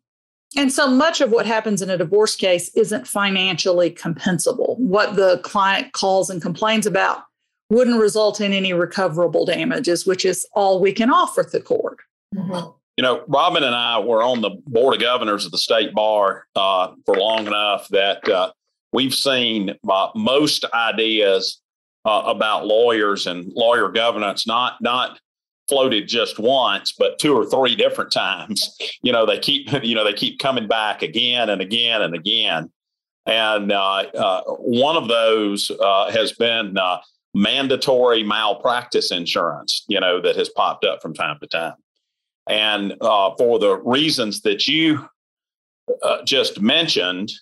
and 0.57 0.73
so 0.73 0.89
much 0.89 1.21
of 1.21 1.31
what 1.31 1.47
happens 1.47 1.83
in 1.83 1.91
a 1.91 1.99
divorce 1.99 2.37
case 2.37 2.69
isn't 2.77 3.09
financially 3.09 3.91
compensable. 3.91 4.79
What 4.79 5.17
the 5.17 5.39
client 5.39 5.93
calls 5.93 6.31
and 6.31 6.41
complains 6.41 6.87
about 6.87 7.25
wouldn't 7.71 8.01
result 8.01 8.41
in 8.41 8.53
any 8.53 8.73
recoverable 8.73 9.47
damages, 9.47 10.07
which 10.07 10.25
is 10.25 10.47
all 10.53 10.81
we 10.81 10.93
can 10.93 11.11
offer 11.11 11.49
the 11.51 11.61
court. 11.61 11.99
Mm-hmm. 12.35 12.71
You 12.97 13.03
know, 13.03 13.25
Robin 13.27 13.65
and 13.65 13.75
I 13.75 13.99
were 13.99 14.23
on 14.23 14.41
the 14.41 14.51
board 14.67 14.95
of 14.95 15.01
governors 15.01 15.45
of 15.45 15.51
the 15.51 15.59
state 15.59 15.93
bar 15.93 16.47
uh, 16.55 16.93
for 17.05 17.17
long 17.17 17.47
enough 17.49 17.89
that 17.89 18.29
uh, 18.29 18.53
we've 18.95 19.15
seen 19.15 19.75
uh, 19.91 20.09
most 20.15 20.65
ideas 20.73 21.61
uh, 22.05 22.23
about 22.27 22.65
lawyers 22.67 23.27
and 23.27 23.53
lawyer 23.55 23.89
governance 23.91 24.47
not 24.47 24.81
not 24.81 25.19
floated 25.69 26.07
just 26.07 26.39
once 26.39 26.95
but 26.97 27.19
two 27.19 27.35
or 27.35 27.45
three 27.45 27.75
different 27.75 28.13
times. 28.13 28.77
You 29.03 29.13
know 29.13 29.27
they 29.27 29.39
keep 29.39 29.71
you 29.83 29.95
know 29.95 30.05
they 30.05 30.15
keep 30.15 30.39
coming 30.39 30.69
back 30.69 31.03
again 31.03 31.51
and 31.51 31.61
again 31.61 32.01
and 32.01 32.15
again. 32.15 32.71
And 33.27 33.73
uh, 33.73 34.05
uh 34.15 34.43
one 34.59 34.97
of 34.97 35.09
those 35.09 35.71
uh, 35.71 36.11
has 36.11 36.33
been 36.33 36.79
uh, 36.79 36.99
mandatory 37.35 38.23
malpractice 38.23 39.11
insurance 39.11 39.85
you 39.89 39.99
know 39.99 40.21
that 40.21 40.37
has 40.37 40.49
popped 40.51 40.85
up 40.85 41.03
from 41.03 41.15
time 41.15 41.37
to 41.41 41.49
time. 41.49 41.75
And 42.47 42.95
for 43.01 43.59
the 43.59 43.81
reasons 43.85 44.43
that 44.43 44.69
you 44.69 45.09
just 46.27 46.61
mentioned 46.61 47.33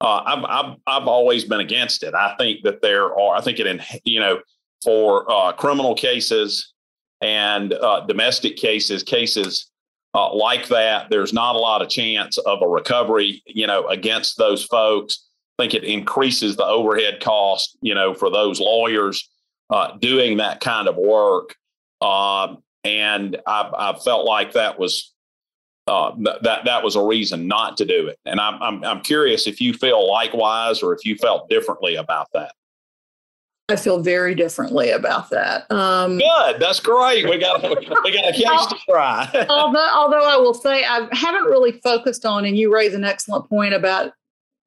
uh, 0.00 0.22
I've, 0.26 0.44
I've, 0.44 0.76
I've 0.86 1.08
always 1.08 1.44
been 1.44 1.60
against 1.60 2.02
it. 2.02 2.14
I 2.14 2.34
think 2.38 2.62
that 2.62 2.82
there 2.82 3.06
are, 3.18 3.36
I 3.36 3.40
think 3.40 3.58
it, 3.58 3.66
in, 3.66 3.82
you 4.04 4.20
know, 4.20 4.40
for 4.84 5.30
uh, 5.30 5.52
criminal 5.52 5.94
cases 5.94 6.72
and 7.20 7.72
uh, 7.72 8.06
domestic 8.06 8.56
cases, 8.56 9.02
cases 9.02 9.70
uh, 10.14 10.32
like 10.34 10.68
that, 10.68 11.10
there's 11.10 11.32
not 11.32 11.56
a 11.56 11.58
lot 11.58 11.82
of 11.82 11.88
chance 11.88 12.38
of 12.38 12.62
a 12.62 12.68
recovery, 12.68 13.42
you 13.46 13.66
know, 13.66 13.86
against 13.88 14.38
those 14.38 14.64
folks. 14.64 15.26
I 15.58 15.64
think 15.64 15.74
it 15.74 15.84
increases 15.84 16.56
the 16.56 16.64
overhead 16.64 17.20
cost, 17.20 17.76
you 17.80 17.94
know, 17.94 18.14
for 18.14 18.30
those 18.30 18.60
lawyers. 18.60 19.28
uh, 19.70 19.96
doing 19.98 20.38
that 20.38 20.60
kind 20.60 20.88
of 20.88 20.96
work. 20.96 21.54
Um, 22.00 22.62
and 22.84 23.36
I, 23.46 23.70
I, 23.76 23.98
felt 23.98 24.24
like 24.24 24.52
that 24.52 24.78
was 24.78 25.12
uh, 25.88 26.14
th- 26.14 26.42
that 26.42 26.64
that 26.64 26.84
was 26.84 26.96
a 26.96 27.02
reason 27.02 27.48
not 27.48 27.76
to 27.78 27.84
do 27.84 28.06
it. 28.06 28.18
And 28.26 28.40
I'm, 28.40 28.62
I'm 28.62 28.84
I'm 28.84 29.00
curious 29.00 29.46
if 29.46 29.60
you 29.60 29.72
feel 29.72 30.06
likewise 30.08 30.82
or 30.82 30.94
if 30.94 31.04
you 31.04 31.16
felt 31.16 31.48
differently 31.48 31.96
about 31.96 32.28
that. 32.34 32.52
I 33.70 33.76
feel 33.76 34.00
very 34.00 34.34
differently 34.34 34.90
about 34.90 35.28
that. 35.28 35.70
Um, 35.70 36.18
Good, 36.18 36.58
that's 36.58 36.80
great. 36.80 37.28
We 37.28 37.36
got 37.38 37.62
we 37.62 38.12
got 38.12 38.28
a 38.28 38.32
case 38.32 38.66
to 38.66 38.76
try. 38.88 39.46
although, 39.50 39.88
although 39.92 40.26
I 40.26 40.36
will 40.36 40.54
say 40.54 40.84
I 40.84 41.06
haven't 41.12 41.44
really 41.44 41.72
focused 41.72 42.24
on, 42.24 42.44
and 42.44 42.56
you 42.56 42.72
raise 42.72 42.94
an 42.94 43.04
excellent 43.04 43.48
point 43.48 43.74
about 43.74 44.12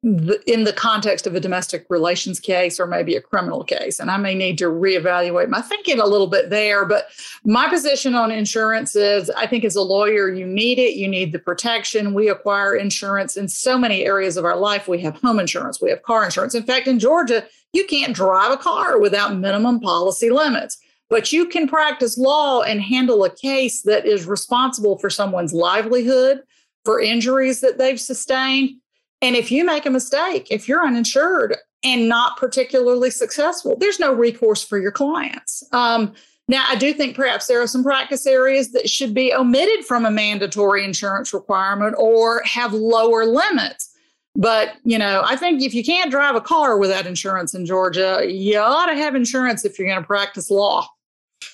in 0.04 0.64
the 0.64 0.74
context 0.76 1.28
of 1.28 1.36
a 1.36 1.40
domestic 1.40 1.86
relations 1.88 2.40
case 2.40 2.80
or 2.80 2.88
maybe 2.88 3.16
a 3.16 3.22
criminal 3.22 3.64
case. 3.64 4.00
And 4.00 4.10
I 4.10 4.18
may 4.18 4.34
need 4.34 4.58
to 4.58 4.66
reevaluate 4.66 5.50
my 5.50 5.62
thinking 5.62 6.00
a 6.00 6.08
little 6.08 6.26
bit 6.26 6.50
there. 6.50 6.86
But 6.86 7.10
my 7.46 7.70
position 7.70 8.16
on 8.16 8.32
insurance 8.32 8.96
is 8.96 9.30
I 9.30 9.46
think 9.46 9.64
as 9.64 9.76
a 9.76 9.82
lawyer, 9.84 10.28
you 10.28 10.48
need 10.48 10.80
it. 10.80 10.96
You 10.96 11.08
need 11.08 11.34
the 11.34 11.40
protection. 11.40 12.16
We 12.16 12.30
acquire 12.30 12.74
insurance 12.76 13.38
in 13.38 13.48
so 13.48 13.78
many 13.78 14.04
areas 14.04 14.38
of 14.38 14.46
our 14.46 14.58
life. 14.58 14.88
We 14.88 15.02
have 15.02 15.22
home 15.22 15.40
insurance, 15.40 15.80
we 15.80 15.92
have 15.92 16.02
car 16.02 16.26
insurance. 16.26 16.56
In 16.56 16.64
fact, 16.64 16.88
in 16.88 16.98
Georgia, 16.98 17.46
you 17.72 17.86
can't 17.86 18.16
drive 18.16 18.52
a 18.52 18.58
car 18.58 19.00
without 19.00 19.38
minimum 19.38 19.80
policy 19.82 20.32
limits. 20.32 20.80
But 21.10 21.32
you 21.32 21.46
can 21.46 21.68
practice 21.68 22.18
law 22.18 22.62
and 22.62 22.82
handle 22.82 23.24
a 23.24 23.30
case 23.30 23.84
that 23.84 24.06
is 24.08 24.26
responsible 24.26 24.98
for 24.98 25.10
someone's 25.10 25.54
livelihood, 25.54 26.42
for 26.86 27.00
injuries 27.00 27.62
that 27.62 27.78
they've 27.78 28.00
sustained 28.00 28.81
and 29.22 29.36
if 29.36 29.52
you 29.52 29.64
make 29.64 29.86
a 29.86 29.90
mistake, 29.90 30.48
if 30.50 30.68
you're 30.68 30.86
uninsured 30.86 31.58
and 31.84 32.10
not 32.10 32.38
particularly 32.38 33.12
successful, 33.12 33.76
there's 33.78 34.00
no 34.00 34.14
recourse 34.14 34.64
for 34.64 34.80
your 34.80 34.92
clients. 34.92 35.64
Um, 35.72 36.14
now, 36.48 36.66
I 36.68 36.76
do 36.76 36.94
think 36.94 37.16
perhaps 37.16 37.48
there 37.48 37.62
are 37.62 37.68
some 37.68 37.84
practice 37.84 38.26
areas 38.26 38.72
that 38.72 38.90
should 38.90 39.14
be 39.14 39.34
omitted 39.34 39.86
from 39.86 40.06
a 40.06 40.12
mandatory 40.12 40.84
insurance 40.84 41.34
requirement 41.34 41.96
or 41.98 42.42
have 42.46 42.74
lower 42.74 43.26
limits. 43.26 43.90
But, 44.36 44.74
you 44.84 44.98
know, 44.98 45.24
I 45.26 45.36
think 45.36 45.62
if 45.62 45.74
you 45.74 45.84
can't 45.84 46.10
drive 46.10 46.36
a 46.36 46.42
car 46.42 46.78
without 46.78 47.06
insurance 47.06 47.54
in 47.54 47.66
Georgia, 47.66 48.22
you 48.28 48.58
ought 48.60 48.88
to 48.88 48.96
have 48.96 49.14
insurance 49.14 49.66
if 49.66 49.78
you're 49.78 49.88
going 49.88 50.02
to 50.02 50.08
practice 50.08 50.50
law. 50.50 50.88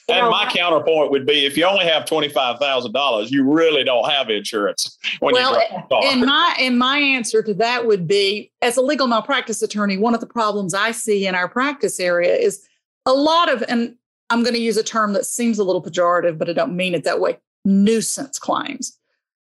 And 0.10 0.20
know, 0.20 0.32
my 0.32 0.50
counterpoint 0.50 1.12
would 1.12 1.26
be 1.26 1.46
if 1.46 1.58
you 1.58 1.66
only 1.66 1.86
have 1.86 2.06
twenty 2.06 2.30
five 2.30 2.60
thousand 2.60 2.94
dollars, 2.94 3.32
you 3.32 3.44
really 3.44 3.84
don't 3.84 4.10
have 4.10 4.30
insurance. 4.30 4.98
well, 5.22 5.62
and 6.04 6.22
my 6.22 6.56
and 6.60 6.78
my 6.80 6.98
answer 6.98 7.44
to 7.44 7.54
that 7.56 7.86
would 7.86 8.08
be, 8.08 8.52
as 8.62 8.78
a 8.78 8.82
legal 8.82 9.08
malpractice 9.08 9.62
attorney, 9.62 9.98
one 9.98 10.14
of 10.14 10.22
the 10.22 10.28
problems 10.28 10.74
I 10.74 10.92
see 10.92 11.28
in 11.28 11.36
our 11.36 11.50
practice 11.50 12.00
area 12.00 12.36
is 12.36 12.66
a 13.06 13.14
lot 13.14 13.52
of, 13.52 13.64
and 13.68 13.96
I'm 14.30 14.44
going 14.44 14.54
to 14.54 14.62
use 14.62 14.78
a 14.78 14.84
term 14.84 15.14
that 15.14 15.26
seems 15.26 15.60
a 15.60 15.64
little 15.64 15.82
pejorative, 15.82 16.38
but 16.38 16.50
I 16.50 16.54
don't 16.54 16.76
mean 16.76 16.94
it 16.94 17.04
that 17.04 17.20
way, 17.20 17.38
nuisance 17.66 18.40
claims. 18.40 18.98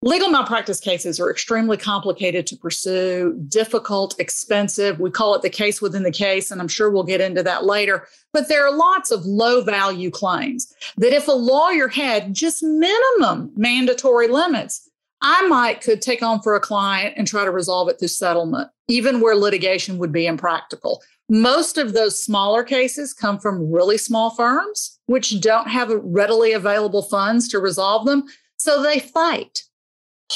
Legal 0.03 0.29
malpractice 0.29 0.79
cases 0.79 1.19
are 1.19 1.29
extremely 1.29 1.77
complicated 1.77 2.47
to 2.47 2.57
pursue, 2.57 3.39
difficult, 3.47 4.19
expensive. 4.19 4.99
We 4.99 5.11
call 5.11 5.35
it 5.35 5.43
the 5.43 5.49
case 5.49 5.79
within 5.79 6.01
the 6.01 6.11
case, 6.11 6.49
and 6.49 6.59
I'm 6.59 6.67
sure 6.67 6.89
we'll 6.89 7.03
get 7.03 7.21
into 7.21 7.43
that 7.43 7.65
later. 7.65 8.07
But 8.33 8.47
there 8.47 8.65
are 8.65 8.75
lots 8.75 9.11
of 9.11 9.23
low 9.25 9.61
value 9.61 10.09
claims 10.09 10.73
that 10.97 11.13
if 11.13 11.27
a 11.27 11.33
lawyer 11.33 11.87
had 11.87 12.33
just 12.33 12.63
minimum 12.63 13.51
mandatory 13.55 14.27
limits, 14.27 14.89
I 15.21 15.45
might 15.47 15.81
could 15.81 16.01
take 16.01 16.23
on 16.23 16.41
for 16.41 16.55
a 16.55 16.59
client 16.59 17.13
and 17.15 17.27
try 17.27 17.45
to 17.45 17.51
resolve 17.51 17.87
it 17.87 17.99
through 17.99 18.07
settlement, 18.07 18.71
even 18.87 19.21
where 19.21 19.35
litigation 19.35 19.99
would 19.99 20.11
be 20.11 20.25
impractical. 20.25 21.03
Most 21.29 21.77
of 21.77 21.93
those 21.93 22.21
smaller 22.21 22.63
cases 22.63 23.13
come 23.13 23.37
from 23.37 23.71
really 23.71 23.99
small 23.99 24.31
firms, 24.31 24.97
which 25.05 25.39
don't 25.41 25.67
have 25.67 25.91
readily 25.91 26.53
available 26.53 27.03
funds 27.03 27.47
to 27.49 27.59
resolve 27.59 28.07
them. 28.07 28.23
So 28.57 28.81
they 28.81 28.97
fight 28.97 29.61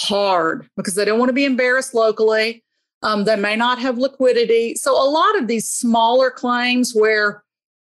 hard 0.03 0.69
because 0.75 0.95
they 0.95 1.05
don't 1.05 1.19
want 1.19 1.29
to 1.29 1.33
be 1.33 1.45
embarrassed 1.45 1.93
locally. 1.93 2.63
Um, 3.03 3.25
they 3.25 3.35
may 3.35 3.55
not 3.55 3.79
have 3.79 3.97
liquidity. 3.97 4.75
So, 4.75 4.91
a 4.93 5.09
lot 5.09 5.37
of 5.37 5.47
these 5.47 5.67
smaller 5.67 6.31
claims 6.31 6.93
where 6.93 7.43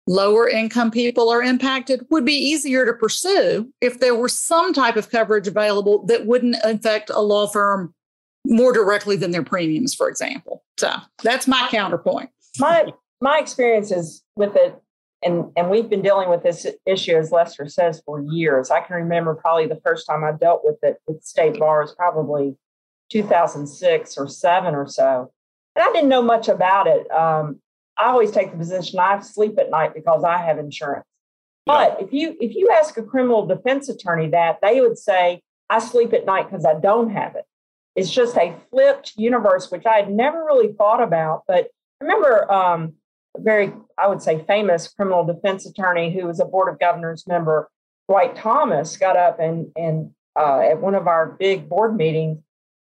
lower 0.08 0.48
income 0.48 0.90
people 0.90 1.28
are 1.30 1.42
impacted 1.42 2.06
would 2.10 2.24
be 2.24 2.34
easier 2.34 2.86
to 2.86 2.92
pursue 2.92 3.72
if 3.80 4.00
there 4.00 4.14
were 4.14 4.28
some 4.28 4.72
type 4.72 4.96
of 4.96 5.10
coverage 5.10 5.46
available 5.46 6.04
that 6.06 6.26
wouldn't 6.26 6.56
affect 6.64 7.10
a 7.10 7.20
law 7.20 7.46
firm 7.46 7.94
more 8.46 8.72
directly 8.72 9.16
than 9.16 9.32
their 9.32 9.42
premiums, 9.42 9.94
for 9.94 10.08
example. 10.08 10.64
So, 10.78 10.92
that's 11.22 11.46
my 11.46 11.68
counterpoint. 11.70 12.30
My 12.58 12.86
my 13.20 13.38
experience 13.38 13.90
is 13.90 14.22
with 14.34 14.56
it 14.56 14.80
and 15.22 15.50
and 15.56 15.70
we've 15.70 15.88
been 15.88 16.02
dealing 16.02 16.28
with 16.28 16.42
this 16.42 16.66
issue 16.84 17.16
as 17.16 17.32
lester 17.32 17.68
says 17.68 18.02
for 18.04 18.20
years. 18.20 18.70
I 18.70 18.80
can 18.80 18.96
remember 18.96 19.34
probably 19.34 19.66
the 19.66 19.80
first 19.84 20.06
time 20.06 20.24
i 20.24 20.32
dealt 20.32 20.62
with 20.64 20.78
it 20.82 20.98
with 21.06 21.22
state 21.22 21.58
bars 21.58 21.94
probably 21.96 22.56
2006 23.10 24.18
or 24.18 24.28
7 24.28 24.74
or 24.74 24.86
so. 24.86 25.32
And 25.74 25.82
i 25.84 25.92
didn't 25.92 26.08
know 26.08 26.22
much 26.22 26.48
about 26.48 26.86
it. 26.86 27.10
Um, 27.10 27.60
i 27.96 28.06
always 28.06 28.30
take 28.30 28.50
the 28.50 28.58
position 28.58 28.98
i 28.98 29.18
sleep 29.20 29.58
at 29.58 29.70
night 29.70 29.94
because 29.94 30.22
i 30.22 30.36
have 30.36 30.58
insurance. 30.58 31.06
Yeah. 31.66 31.74
but 31.96 32.02
if 32.02 32.12
you 32.12 32.36
if 32.40 32.54
you 32.54 32.68
ask 32.72 32.96
a 32.96 33.02
criminal 33.02 33.46
defense 33.46 33.88
attorney 33.88 34.28
that 34.30 34.58
they 34.62 34.80
would 34.80 34.98
say 34.98 35.40
i 35.70 35.78
sleep 35.78 36.12
at 36.12 36.26
night 36.26 36.50
because 36.50 36.64
i 36.64 36.78
don't 36.78 37.10
have 37.10 37.36
it. 37.36 37.44
It's 37.94 38.10
just 38.10 38.36
a 38.36 38.54
flipped 38.70 39.14
universe 39.16 39.70
which 39.70 39.86
i 39.86 39.96
had 39.96 40.10
never 40.10 40.44
really 40.44 40.72
thought 40.74 41.02
about. 41.02 41.44
But 41.48 41.70
remember 42.02 42.52
um, 42.52 42.92
very, 43.38 43.72
I 43.98 44.08
would 44.08 44.22
say, 44.22 44.44
famous 44.46 44.88
criminal 44.88 45.24
defense 45.24 45.66
attorney 45.66 46.12
who 46.12 46.26
was 46.26 46.40
a 46.40 46.44
Board 46.44 46.72
of 46.72 46.78
Governors 46.78 47.26
member, 47.26 47.68
Dwight 48.08 48.36
Thomas, 48.36 48.96
got 48.96 49.16
up 49.16 49.40
and, 49.40 49.70
and 49.76 50.10
uh, 50.38 50.60
at 50.60 50.80
one 50.80 50.94
of 50.94 51.06
our 51.06 51.26
big 51.26 51.68
board 51.68 51.96
meetings 51.96 52.38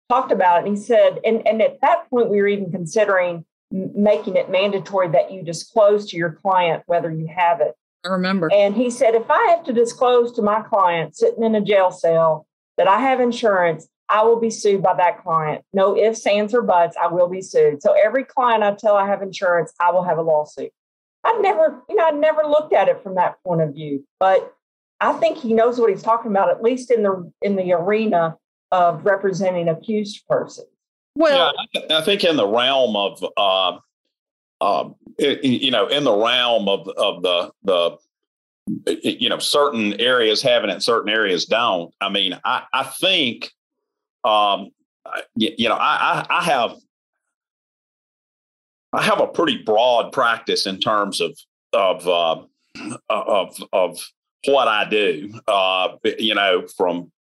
talked 0.09 0.33
about 0.33 0.63
it. 0.63 0.69
And 0.69 0.77
he 0.77 0.83
said, 0.83 1.19
and, 1.25 1.47
and 1.47 1.63
at 1.63 1.81
that 1.81 2.09
point, 2.11 2.31
we 2.31 2.41
were 2.41 2.49
even 2.49 2.71
considering 2.71 3.45
making 3.71 4.37
it 4.37 4.51
mandatory 4.51 5.09
that 5.09 5.33
you 5.33 5.43
disclose 5.43 6.09
to 6.11 6.17
your 6.17 6.33
client 6.33 6.83
whether 6.87 7.11
you 7.11 7.27
have 7.35 7.61
it. 7.61 7.75
I 8.05 8.09
remember. 8.09 8.53
And 8.53 8.77
he 8.77 8.91
said, 8.91 9.15
if 9.15 9.31
I 9.31 9.47
have 9.51 9.65
to 9.65 9.73
disclose 9.73 10.33
to 10.33 10.43
my 10.43 10.61
client 10.63 11.17
sitting 11.17 11.43
in 11.43 11.55
a 11.55 11.61
jail 11.61 11.91
cell 11.91 12.47
that 12.77 12.87
I 12.87 13.01
have 13.01 13.21
insurance, 13.21 13.89
I 14.09 14.23
will 14.23 14.39
be 14.39 14.51
sued 14.51 14.83
by 14.83 14.95
that 14.95 15.23
client. 15.23 15.65
No 15.73 15.97
ifs, 15.97 16.27
ands, 16.27 16.55
or 16.55 16.63
buts. 16.63 16.97
I 17.01 17.07
will 17.07 17.29
be 17.29 17.41
sued. 17.43 17.83
So 17.83 17.93
every 17.93 18.25
client 18.25 18.63
I 18.63 18.75
tell 18.75 18.97
I 18.97 19.07
have 19.07 19.23
insurance, 19.23 19.73
I 19.81 19.91
will 19.91 20.05
have 20.05 20.19
a 20.19 20.23
lawsuit. 20.23 20.73
I've 21.25 21.41
never, 21.41 21.83
you 21.89 21.97
know, 21.97 22.05
I 22.05 22.11
never 22.11 22.43
looked 22.43 22.75
at 22.75 22.89
it 22.89 23.03
from 23.03 23.15
that 23.15 23.43
point 23.45 23.63
of 23.63 23.73
view, 23.73 24.07
but 24.21 24.55
I 25.01 25.13
think 25.15 25.39
he 25.39 25.55
knows 25.55 25.81
what 25.81 25.91
he's 25.91 26.03
talking 26.03 26.31
about, 26.31 26.51
at 26.51 26.63
least 26.63 26.91
in 26.91 27.03
the 27.03 27.31
in 27.43 27.57
the 27.57 27.73
arena 27.73 28.37
of 28.73 29.05
representing 29.05 29.69
accused 29.69 30.27
persons. 30.29 30.69
Well, 31.17 31.53
yeah, 31.73 31.99
I 31.99 32.01
think 32.03 32.25
in 32.25 32.37
the 32.37 32.47
realm 32.47 32.97
of, 32.97 33.25
uh, 33.37 33.79
uh, 34.61 34.89
you 35.19 35.71
know, 35.71 35.87
in 35.87 36.05
the 36.05 36.15
realm 36.15 36.69
of 36.69 36.89
of 36.89 37.23
the 37.23 37.53
the 37.63 37.99
you 39.03 39.29
know 39.29 39.39
certain 39.39 40.01
areas 40.01 40.43
having 40.43 40.71
it, 40.71 40.83
certain 40.83 41.11
areas 41.11 41.45
don't. 41.47 41.95
I 42.01 42.09
mean, 42.09 42.39
I 42.45 42.65
I 42.73 42.85
think 42.85 43.53
um, 44.25 44.71
you, 45.37 45.51
you 45.59 45.69
know, 45.69 45.77
I, 45.77 46.25
I, 46.29 46.39
I 46.39 46.45
have 46.45 46.77
I 48.93 49.03
have 49.03 49.21
a 49.21 49.27
pretty 49.27 49.59
broad 49.59 50.13
practice 50.13 50.67
in 50.67 50.79
terms 50.79 51.21
of 51.21 51.37
of 51.73 52.09
uh, 52.09 52.43
of 53.11 53.57
of 53.73 53.99
what 54.47 54.69
I 54.69 54.89
do. 54.89 55.41
Uh, 55.49 55.97
you 56.19 56.35
know, 56.35 56.67
from 56.77 57.11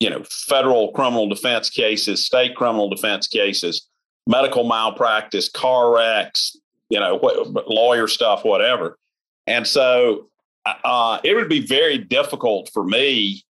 you 0.00 0.10
know 0.10 0.24
federal 0.24 0.92
criminal 0.92 1.28
defense 1.28 1.68
cases, 1.68 2.24
state 2.24 2.56
criminal 2.56 2.88
defense 2.88 3.26
cases, 3.26 3.86
medical 4.26 4.64
malpractice, 4.64 5.48
car 5.48 5.94
wrecks, 5.94 6.56
you 6.88 6.98
know, 6.98 7.16
what, 7.16 7.68
lawyer 7.68 8.08
stuff, 8.08 8.44
whatever. 8.44 8.98
And 9.46 9.66
so, 9.66 10.28
uh, 10.64 11.18
it 11.24 11.34
would 11.34 11.48
be 11.48 11.66
very 11.66 11.98
difficult 11.98 12.70
for 12.72 12.84
me 12.84 13.44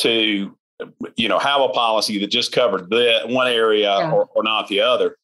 to 0.00 0.56
you 1.16 1.28
know, 1.28 1.38
have 1.38 1.60
a 1.60 1.68
policy 1.68 2.18
that 2.20 2.28
just 2.28 2.52
covered 2.52 2.90
that 2.90 3.28
one 3.28 3.48
area 3.48 3.98
yeah. 3.98 4.10
or, 4.10 4.28
or, 4.34 4.42
not 4.42 4.68
the 4.68 4.80
other. 4.80 5.16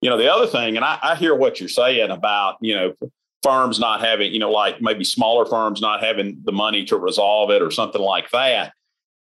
You 0.00 0.08
know, 0.08 0.16
the 0.16 0.32
other 0.32 0.46
thing, 0.46 0.76
and 0.76 0.84
I, 0.84 0.98
I 1.02 1.16
hear 1.16 1.34
what 1.34 1.60
you're 1.60 1.68
saying 1.68 2.10
about, 2.10 2.56
you 2.60 2.74
know, 2.74 2.94
firms 3.42 3.78
not 3.78 4.00
having, 4.00 4.32
you 4.32 4.38
know, 4.38 4.50
like 4.50 4.80
maybe 4.80 5.04
smaller 5.04 5.46
firms 5.46 5.80
not 5.80 6.02
having 6.02 6.40
the 6.44 6.52
money 6.52 6.84
to 6.86 6.96
resolve 6.96 7.50
it 7.50 7.62
or 7.62 7.70
something 7.70 8.00
like 8.00 8.30
that. 8.30 8.72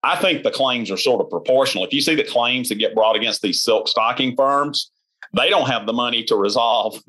I 0.02 0.16
think 0.16 0.42
the 0.42 0.50
claims 0.50 0.90
are 0.90 0.96
sort 0.96 1.20
of 1.20 1.30
proportional. 1.30 1.84
If 1.84 1.92
you 1.92 2.00
see 2.00 2.14
the 2.14 2.24
claims 2.24 2.68
that 2.68 2.76
get 2.76 2.94
brought 2.94 3.16
against 3.16 3.42
these 3.42 3.62
silk 3.62 3.88
stocking 3.88 4.36
firms, 4.36 4.90
they 5.32 5.48
don't 5.48 5.68
have 5.68 5.86
the 5.86 5.92
money 5.92 6.22
to 6.24 6.36
resolve 6.36 7.02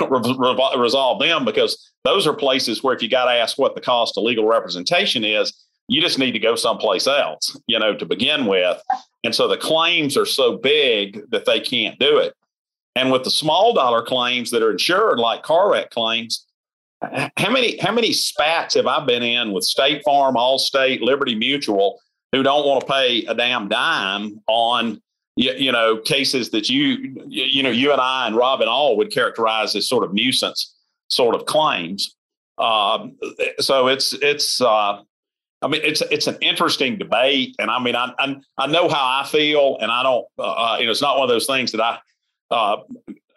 resolve 0.00 1.20
them 1.20 1.44
because 1.44 1.92
those 2.04 2.26
are 2.26 2.34
places 2.34 2.82
where 2.82 2.94
if 2.94 3.02
you 3.02 3.08
got 3.08 3.26
to 3.26 3.32
ask 3.32 3.58
what 3.58 3.74
the 3.74 3.80
cost 3.80 4.16
of 4.16 4.24
legal 4.24 4.46
representation 4.46 5.24
is, 5.24 5.66
you 5.88 6.00
just 6.00 6.18
need 6.18 6.32
to 6.32 6.38
go 6.38 6.54
someplace 6.54 7.06
else, 7.06 7.56
you 7.66 7.78
know, 7.78 7.94
to 7.94 8.06
begin 8.06 8.46
with. 8.46 8.80
And 9.24 9.34
so 9.34 9.48
the 9.48 9.56
claims 9.56 10.16
are 10.16 10.26
so 10.26 10.56
big 10.56 11.20
that 11.30 11.44
they 11.44 11.60
can't 11.60 11.98
do 11.98 12.18
it. 12.18 12.34
And 12.94 13.10
with 13.10 13.24
the 13.24 13.30
small 13.30 13.72
dollar 13.72 14.02
claims 14.02 14.50
that 14.50 14.62
are 14.62 14.70
insured, 14.70 15.18
like 15.18 15.42
car 15.42 15.72
wreck 15.72 15.90
claims, 15.90 16.46
how 17.36 17.50
many 17.50 17.78
how 17.78 17.92
many 17.92 18.12
spats 18.12 18.74
have 18.74 18.86
I 18.86 19.04
been 19.04 19.22
in 19.22 19.52
with 19.52 19.64
State 19.64 20.02
Farm, 20.04 20.36
Allstate, 20.36 21.00
Liberty 21.00 21.34
Mutual, 21.34 22.00
who 22.32 22.42
don't 22.42 22.66
want 22.66 22.80
to 22.80 22.86
pay 22.86 23.24
a 23.26 23.34
damn 23.34 23.68
dime 23.68 24.40
on 24.46 25.00
you, 25.36 25.52
you 25.52 25.72
know 25.72 25.96
cases 25.98 26.50
that 26.50 26.68
you 26.68 27.24
you 27.26 27.62
know 27.62 27.70
you 27.70 27.92
and 27.92 28.00
I 28.00 28.26
and 28.26 28.36
Robin 28.36 28.68
all 28.68 28.96
would 28.98 29.10
characterize 29.10 29.74
as 29.74 29.88
sort 29.88 30.04
of 30.04 30.12
nuisance 30.12 30.74
sort 31.08 31.34
of 31.34 31.46
claims. 31.46 32.14
Um, 32.58 33.16
so 33.58 33.88
it's 33.88 34.12
it's 34.14 34.60
uh, 34.60 35.02
I 35.62 35.68
mean 35.68 35.80
it's 35.84 36.02
it's 36.10 36.26
an 36.26 36.36
interesting 36.40 36.98
debate, 36.98 37.54
and 37.58 37.70
I 37.70 37.78
mean 37.78 37.96
I 37.96 38.12
I, 38.18 38.36
I 38.58 38.66
know 38.66 38.88
how 38.88 39.20
I 39.22 39.26
feel, 39.26 39.78
and 39.80 39.90
I 39.90 40.02
don't 40.02 40.26
uh, 40.38 40.42
uh 40.42 40.76
you 40.78 40.86
know 40.86 40.90
it's 40.90 41.02
not 41.02 41.16
one 41.16 41.24
of 41.24 41.30
those 41.30 41.46
things 41.46 41.72
that 41.72 41.80
I 41.80 41.98
uh, 42.50 42.76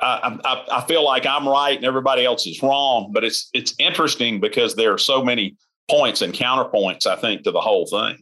I, 0.01 0.37
I, 0.43 0.65
I, 0.79 0.85
feel 0.87 1.05
like 1.05 1.25
I'm 1.25 1.47
right 1.47 1.77
and 1.77 1.85
everybody 1.85 2.25
else 2.25 2.45
is 2.45 2.61
wrong. 2.61 3.11
But 3.13 3.23
it's 3.23 3.49
it's 3.53 3.73
interesting 3.79 4.41
because 4.41 4.75
there 4.75 4.91
are 4.91 4.97
so 4.97 5.23
many 5.23 5.55
points 5.89 6.21
and 6.21 6.33
counterpoints. 6.33 7.05
I 7.05 7.15
think 7.15 7.43
to 7.43 7.51
the 7.51 7.61
whole 7.61 7.85
thing. 7.85 8.21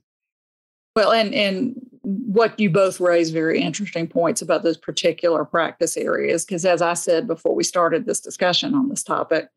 Well, 0.95 1.11
and 1.11 1.33
and 1.33 1.75
what 2.03 2.59
you 2.59 2.69
both 2.69 2.99
raise 2.99 3.31
very 3.31 3.61
interesting 3.61 4.07
points 4.07 4.41
about 4.41 4.63
those 4.63 4.77
particular 4.77 5.45
practice 5.45 5.95
areas 5.95 6.43
because 6.43 6.65
as 6.65 6.81
I 6.81 6.95
said 6.95 7.27
before 7.27 7.55
we 7.55 7.63
started 7.63 8.05
this 8.05 8.19
discussion 8.19 8.75
on 8.75 8.89
this 8.89 9.03
topic, 9.03 9.47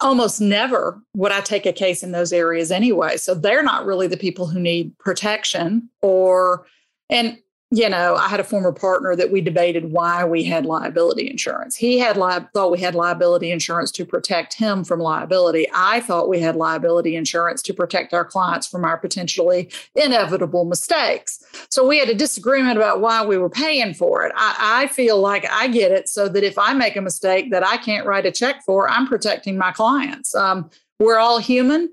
almost 0.00 0.40
never 0.40 1.00
would 1.14 1.32
I 1.32 1.40
take 1.40 1.66
a 1.66 1.72
case 1.72 2.02
in 2.02 2.12
those 2.12 2.32
areas 2.32 2.70
anyway. 2.70 3.16
So 3.16 3.34
they're 3.34 3.62
not 3.62 3.86
really 3.86 4.06
the 4.06 4.16
people 4.16 4.46
who 4.46 4.60
need 4.60 4.96
protection 4.98 5.88
or 6.02 6.66
and 7.10 7.38
you 7.74 7.88
know, 7.88 8.14
I 8.14 8.28
had 8.28 8.38
a 8.38 8.44
former 8.44 8.70
partner 8.70 9.16
that 9.16 9.32
we 9.32 9.40
debated 9.40 9.90
why 9.90 10.24
we 10.24 10.44
had 10.44 10.64
liability 10.64 11.28
insurance. 11.28 11.74
He 11.74 11.98
had 11.98 12.16
li- 12.16 12.46
thought 12.54 12.70
we 12.70 12.78
had 12.78 12.94
liability 12.94 13.50
insurance 13.50 13.90
to 13.92 14.06
protect 14.06 14.54
him 14.54 14.84
from 14.84 15.00
liability. 15.00 15.66
I 15.74 15.98
thought 15.98 16.28
we 16.28 16.38
had 16.38 16.54
liability 16.54 17.16
insurance 17.16 17.62
to 17.62 17.74
protect 17.74 18.14
our 18.14 18.24
clients 18.24 18.68
from 18.68 18.84
our 18.84 18.96
potentially 18.96 19.70
inevitable 19.96 20.64
mistakes. 20.64 21.42
So 21.68 21.84
we 21.84 21.98
had 21.98 22.08
a 22.08 22.14
disagreement 22.14 22.76
about 22.76 23.00
why 23.00 23.26
we 23.26 23.38
were 23.38 23.50
paying 23.50 23.92
for 23.92 24.24
it. 24.24 24.30
I, 24.36 24.84
I 24.84 24.86
feel 24.86 25.18
like 25.18 25.44
I 25.50 25.66
get 25.66 25.90
it 25.90 26.08
so 26.08 26.28
that 26.28 26.44
if 26.44 26.56
I 26.56 26.74
make 26.74 26.94
a 26.94 27.02
mistake 27.02 27.50
that 27.50 27.66
I 27.66 27.76
can't 27.76 28.06
write 28.06 28.24
a 28.24 28.30
check 28.30 28.62
for, 28.64 28.88
I'm 28.88 29.08
protecting 29.08 29.58
my 29.58 29.72
clients. 29.72 30.32
Um, 30.36 30.70
we're 31.00 31.18
all 31.18 31.38
human. 31.38 31.92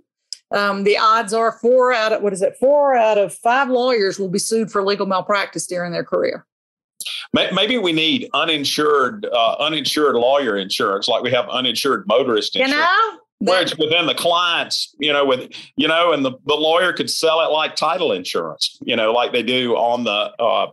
Um, 0.53 0.83
the 0.83 0.97
odds 0.97 1.33
are 1.33 1.51
four 1.51 1.93
out 1.93 2.13
of 2.13 2.21
what 2.21 2.33
is 2.33 2.41
it? 2.41 2.57
Four 2.59 2.95
out 2.95 3.17
of 3.17 3.33
five 3.33 3.69
lawyers 3.69 4.19
will 4.19 4.29
be 4.29 4.39
sued 4.39 4.71
for 4.71 4.83
legal 4.83 5.05
malpractice 5.05 5.65
during 5.65 5.91
their 5.91 6.03
career. 6.03 6.45
Maybe 7.33 7.77
we 7.77 7.93
need 7.93 8.29
uninsured 8.33 9.25
uh, 9.25 9.55
uninsured 9.59 10.15
lawyer 10.15 10.57
insurance, 10.57 11.07
like 11.07 11.23
we 11.23 11.31
have 11.31 11.47
uninsured 11.49 12.05
motorist 12.07 12.55
insurance. 12.55 12.75
You 12.75 12.79
know, 12.79 13.17
where 13.39 13.61
it's 13.61 13.75
within 13.77 14.05
the 14.05 14.13
clients, 14.13 14.93
you 14.99 15.11
know, 15.11 15.25
with 15.25 15.51
you 15.75 15.87
know, 15.87 16.11
and 16.11 16.23
the, 16.23 16.33
the 16.45 16.53
lawyer 16.53 16.93
could 16.93 17.09
sell 17.09 17.41
it 17.41 17.51
like 17.51 17.75
title 17.75 18.11
insurance, 18.11 18.77
you 18.81 18.95
know, 18.95 19.11
like 19.11 19.31
they 19.31 19.41
do 19.41 19.75
on 19.75 20.03
the 20.03 20.31
uh, 20.39 20.67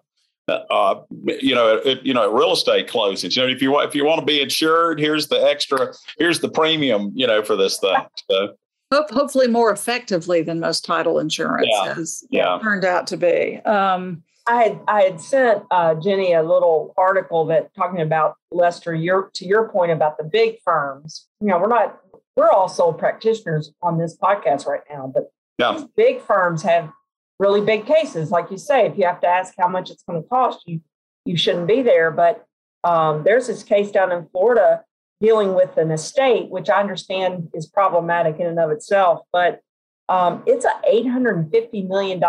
uh, 0.48 1.00
you 1.40 1.54
know, 1.54 1.76
it, 1.76 2.02
you 2.02 2.12
know, 2.12 2.30
real 2.30 2.52
estate 2.52 2.88
closings. 2.88 3.36
You 3.36 3.42
know, 3.42 3.48
if 3.48 3.62
you 3.62 3.70
want 3.70 3.88
if 3.88 3.94
you 3.94 4.04
want 4.04 4.20
to 4.20 4.26
be 4.26 4.40
insured, 4.40 4.98
here's 4.98 5.28
the 5.28 5.36
extra, 5.36 5.94
here's 6.18 6.40
the 6.40 6.48
premium, 6.48 7.12
you 7.14 7.26
know, 7.26 7.42
for 7.42 7.56
this 7.56 7.78
thing. 7.78 7.96
So 8.30 8.54
Hope, 8.92 9.10
hopefully 9.10 9.48
more 9.48 9.70
effectively 9.70 10.42
than 10.42 10.60
most 10.60 10.84
title 10.84 11.18
insurance 11.18 11.68
Yeah, 11.70 11.94
has 11.94 12.24
yeah. 12.30 12.58
turned 12.62 12.84
out 12.84 13.06
to 13.08 13.16
be. 13.18 13.56
Um, 13.66 14.22
I 14.46 14.62
had 14.62 14.80
I 14.88 15.02
had 15.02 15.20
sent 15.20 15.62
uh, 15.70 15.94
Jenny 15.96 16.32
a 16.32 16.42
little 16.42 16.94
article 16.96 17.44
that 17.46 17.74
talking 17.74 18.00
about 18.00 18.36
Lester. 18.50 18.94
Your 18.94 19.30
to 19.34 19.44
your 19.46 19.68
point 19.68 19.92
about 19.92 20.16
the 20.16 20.24
big 20.24 20.56
firms. 20.64 21.26
You 21.40 21.48
know, 21.48 21.58
we're 21.58 21.68
not 21.68 21.98
we're 22.34 22.48
all 22.50 22.68
sole 22.68 22.94
practitioners 22.94 23.72
on 23.82 23.98
this 23.98 24.16
podcast 24.16 24.66
right 24.66 24.80
now, 24.88 25.10
but 25.12 25.30
Yeah. 25.58 25.84
big 25.96 26.22
firms 26.22 26.62
have 26.62 26.90
really 27.38 27.60
big 27.60 27.84
cases. 27.84 28.30
Like 28.30 28.50
you 28.50 28.56
say, 28.56 28.86
if 28.86 28.96
you 28.96 29.04
have 29.04 29.20
to 29.20 29.26
ask 29.28 29.52
how 29.58 29.68
much 29.68 29.90
it's 29.90 30.02
going 30.04 30.22
to 30.22 30.28
cost 30.28 30.62
you, 30.66 30.80
you 31.26 31.36
shouldn't 31.36 31.66
be 31.66 31.82
there. 31.82 32.10
But 32.10 32.46
um, 32.84 33.24
there's 33.24 33.48
this 33.48 33.62
case 33.62 33.90
down 33.90 34.12
in 34.12 34.26
Florida 34.32 34.82
dealing 35.20 35.54
with 35.54 35.76
an 35.76 35.90
estate, 35.90 36.48
which 36.50 36.70
I 36.70 36.80
understand 36.80 37.48
is 37.54 37.66
problematic 37.66 38.38
in 38.38 38.46
and 38.46 38.60
of 38.60 38.70
itself, 38.70 39.20
but 39.32 39.60
um, 40.08 40.42
it's 40.46 40.64
an 40.64 40.72
$850 40.90 41.86
million 41.86 42.22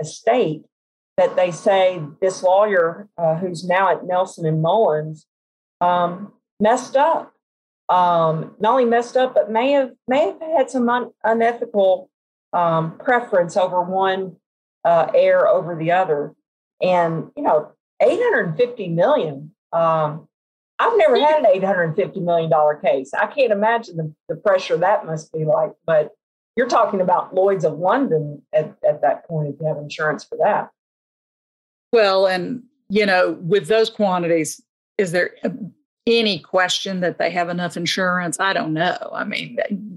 estate 0.00 0.64
that 1.16 1.36
they 1.36 1.50
say 1.50 2.02
this 2.20 2.42
lawyer, 2.42 3.08
uh, 3.16 3.36
who's 3.36 3.66
now 3.66 3.90
at 3.90 4.04
Nelson 4.04 4.46
and 4.46 4.62
Mullins, 4.62 5.26
um, 5.80 6.32
messed 6.60 6.96
up. 6.96 7.32
Um, 7.88 8.54
not 8.58 8.72
only 8.72 8.84
messed 8.86 9.16
up, 9.16 9.34
but 9.34 9.50
may 9.50 9.72
have 9.72 9.90
may 10.08 10.26
have 10.26 10.40
had 10.40 10.70
some 10.70 10.88
un- 10.88 11.10
unethical 11.24 12.08
um, 12.52 12.96
preference 12.98 13.56
over 13.56 13.82
one 13.82 14.36
uh, 14.84 15.10
heir 15.14 15.46
over 15.46 15.76
the 15.76 15.92
other. 15.92 16.32
And 16.80 17.30
you 17.36 17.42
know, 17.42 17.72
850 18.00 18.88
million. 18.88 19.54
Um, 19.72 20.28
I've 20.78 20.96
never 20.96 21.18
had 21.18 21.44
an 21.44 21.60
$850 21.60 22.22
million 22.22 22.50
case. 22.82 23.12
I 23.14 23.26
can't 23.26 23.52
imagine 23.52 23.96
the, 23.96 24.12
the 24.28 24.36
pressure 24.36 24.76
that 24.78 25.06
must 25.06 25.32
be 25.32 25.44
like. 25.44 25.72
But 25.86 26.10
you're 26.56 26.68
talking 26.68 27.00
about 27.00 27.34
Lloyd's 27.34 27.64
of 27.64 27.78
London 27.78 28.42
at, 28.52 28.76
at 28.86 29.00
that 29.02 29.26
point 29.26 29.54
if 29.54 29.60
you 29.60 29.66
have 29.66 29.78
insurance 29.78 30.24
for 30.24 30.36
that. 30.38 30.70
well, 31.92 32.26
and 32.26 32.62
you 32.88 33.06
know, 33.06 33.38
with 33.40 33.68
those 33.68 33.88
quantities, 33.88 34.60
is 34.98 35.12
there 35.12 35.30
any 36.06 36.38
question 36.38 37.00
that 37.00 37.18
they 37.18 37.30
have 37.30 37.48
enough 37.48 37.76
insurance? 37.76 38.38
I 38.38 38.52
don't 38.52 38.74
know. 38.74 39.10
I 39.14 39.24
mean, 39.24 39.56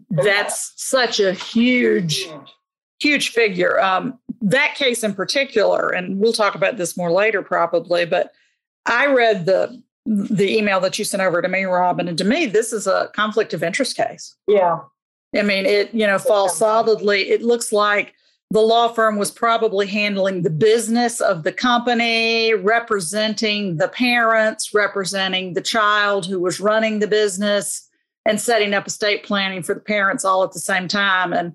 that's 0.10 0.72
such 0.78 1.20
a 1.20 1.34
huge, 1.34 2.26
huge 3.00 3.30
figure. 3.30 3.82
Um, 3.82 4.18
that 4.42 4.76
case 4.76 5.04
in 5.04 5.14
particular, 5.14 5.90
and 5.90 6.20
we'll 6.20 6.34
talk 6.34 6.56
about 6.56 6.78
this 6.78 6.96
more 6.96 7.12
later 7.12 7.42
probably, 7.42 8.06
but 8.06 8.32
I 8.86 9.08
read 9.08 9.46
the 9.46 9.82
the 10.06 10.58
email 10.58 10.80
that 10.82 11.00
you 11.00 11.06
sent 11.06 11.24
over 11.24 11.42
to 11.42 11.48
me, 11.48 11.64
Robin, 11.64 12.08
and 12.08 12.18
to 12.18 12.24
me, 12.24 12.46
this 12.46 12.72
is 12.72 12.88
a 12.88 13.10
conflict 13.16 13.54
of 13.54 13.64
interest 13.64 13.98
case. 13.98 14.36
Yeah. 14.48 14.80
I 15.36 15.42
mean, 15.42 15.66
it, 15.66 15.94
you 15.94 16.06
know, 16.08 16.20
falls 16.20 16.58
solidly. 16.58 17.30
It 17.30 17.42
looks 17.42 17.74
like 17.74 18.14
the 18.52 18.62
law 18.62 18.88
firm 18.88 19.18
was 19.18 19.32
probably 19.32 19.88
handling 19.88 20.44
the 20.44 20.50
business 20.50 21.20
of 21.20 21.44
the 21.44 21.52
company, 21.52 22.54
representing 22.54 23.78
the 23.78 23.88
parents, 23.88 24.74
representing 24.74 25.54
the 25.54 25.62
child 25.62 26.26
who 26.26 26.40
was 26.40 26.60
running 26.60 27.00
the 27.00 27.08
business, 27.08 27.90
and 28.26 28.40
setting 28.40 28.74
up 28.74 28.88
estate 28.88 29.24
planning 29.24 29.62
for 29.62 29.74
the 29.76 29.82
parents 29.82 30.24
all 30.24 30.44
at 30.44 30.52
the 30.52 30.60
same 30.60 30.88
time. 30.88 31.34
And 31.34 31.54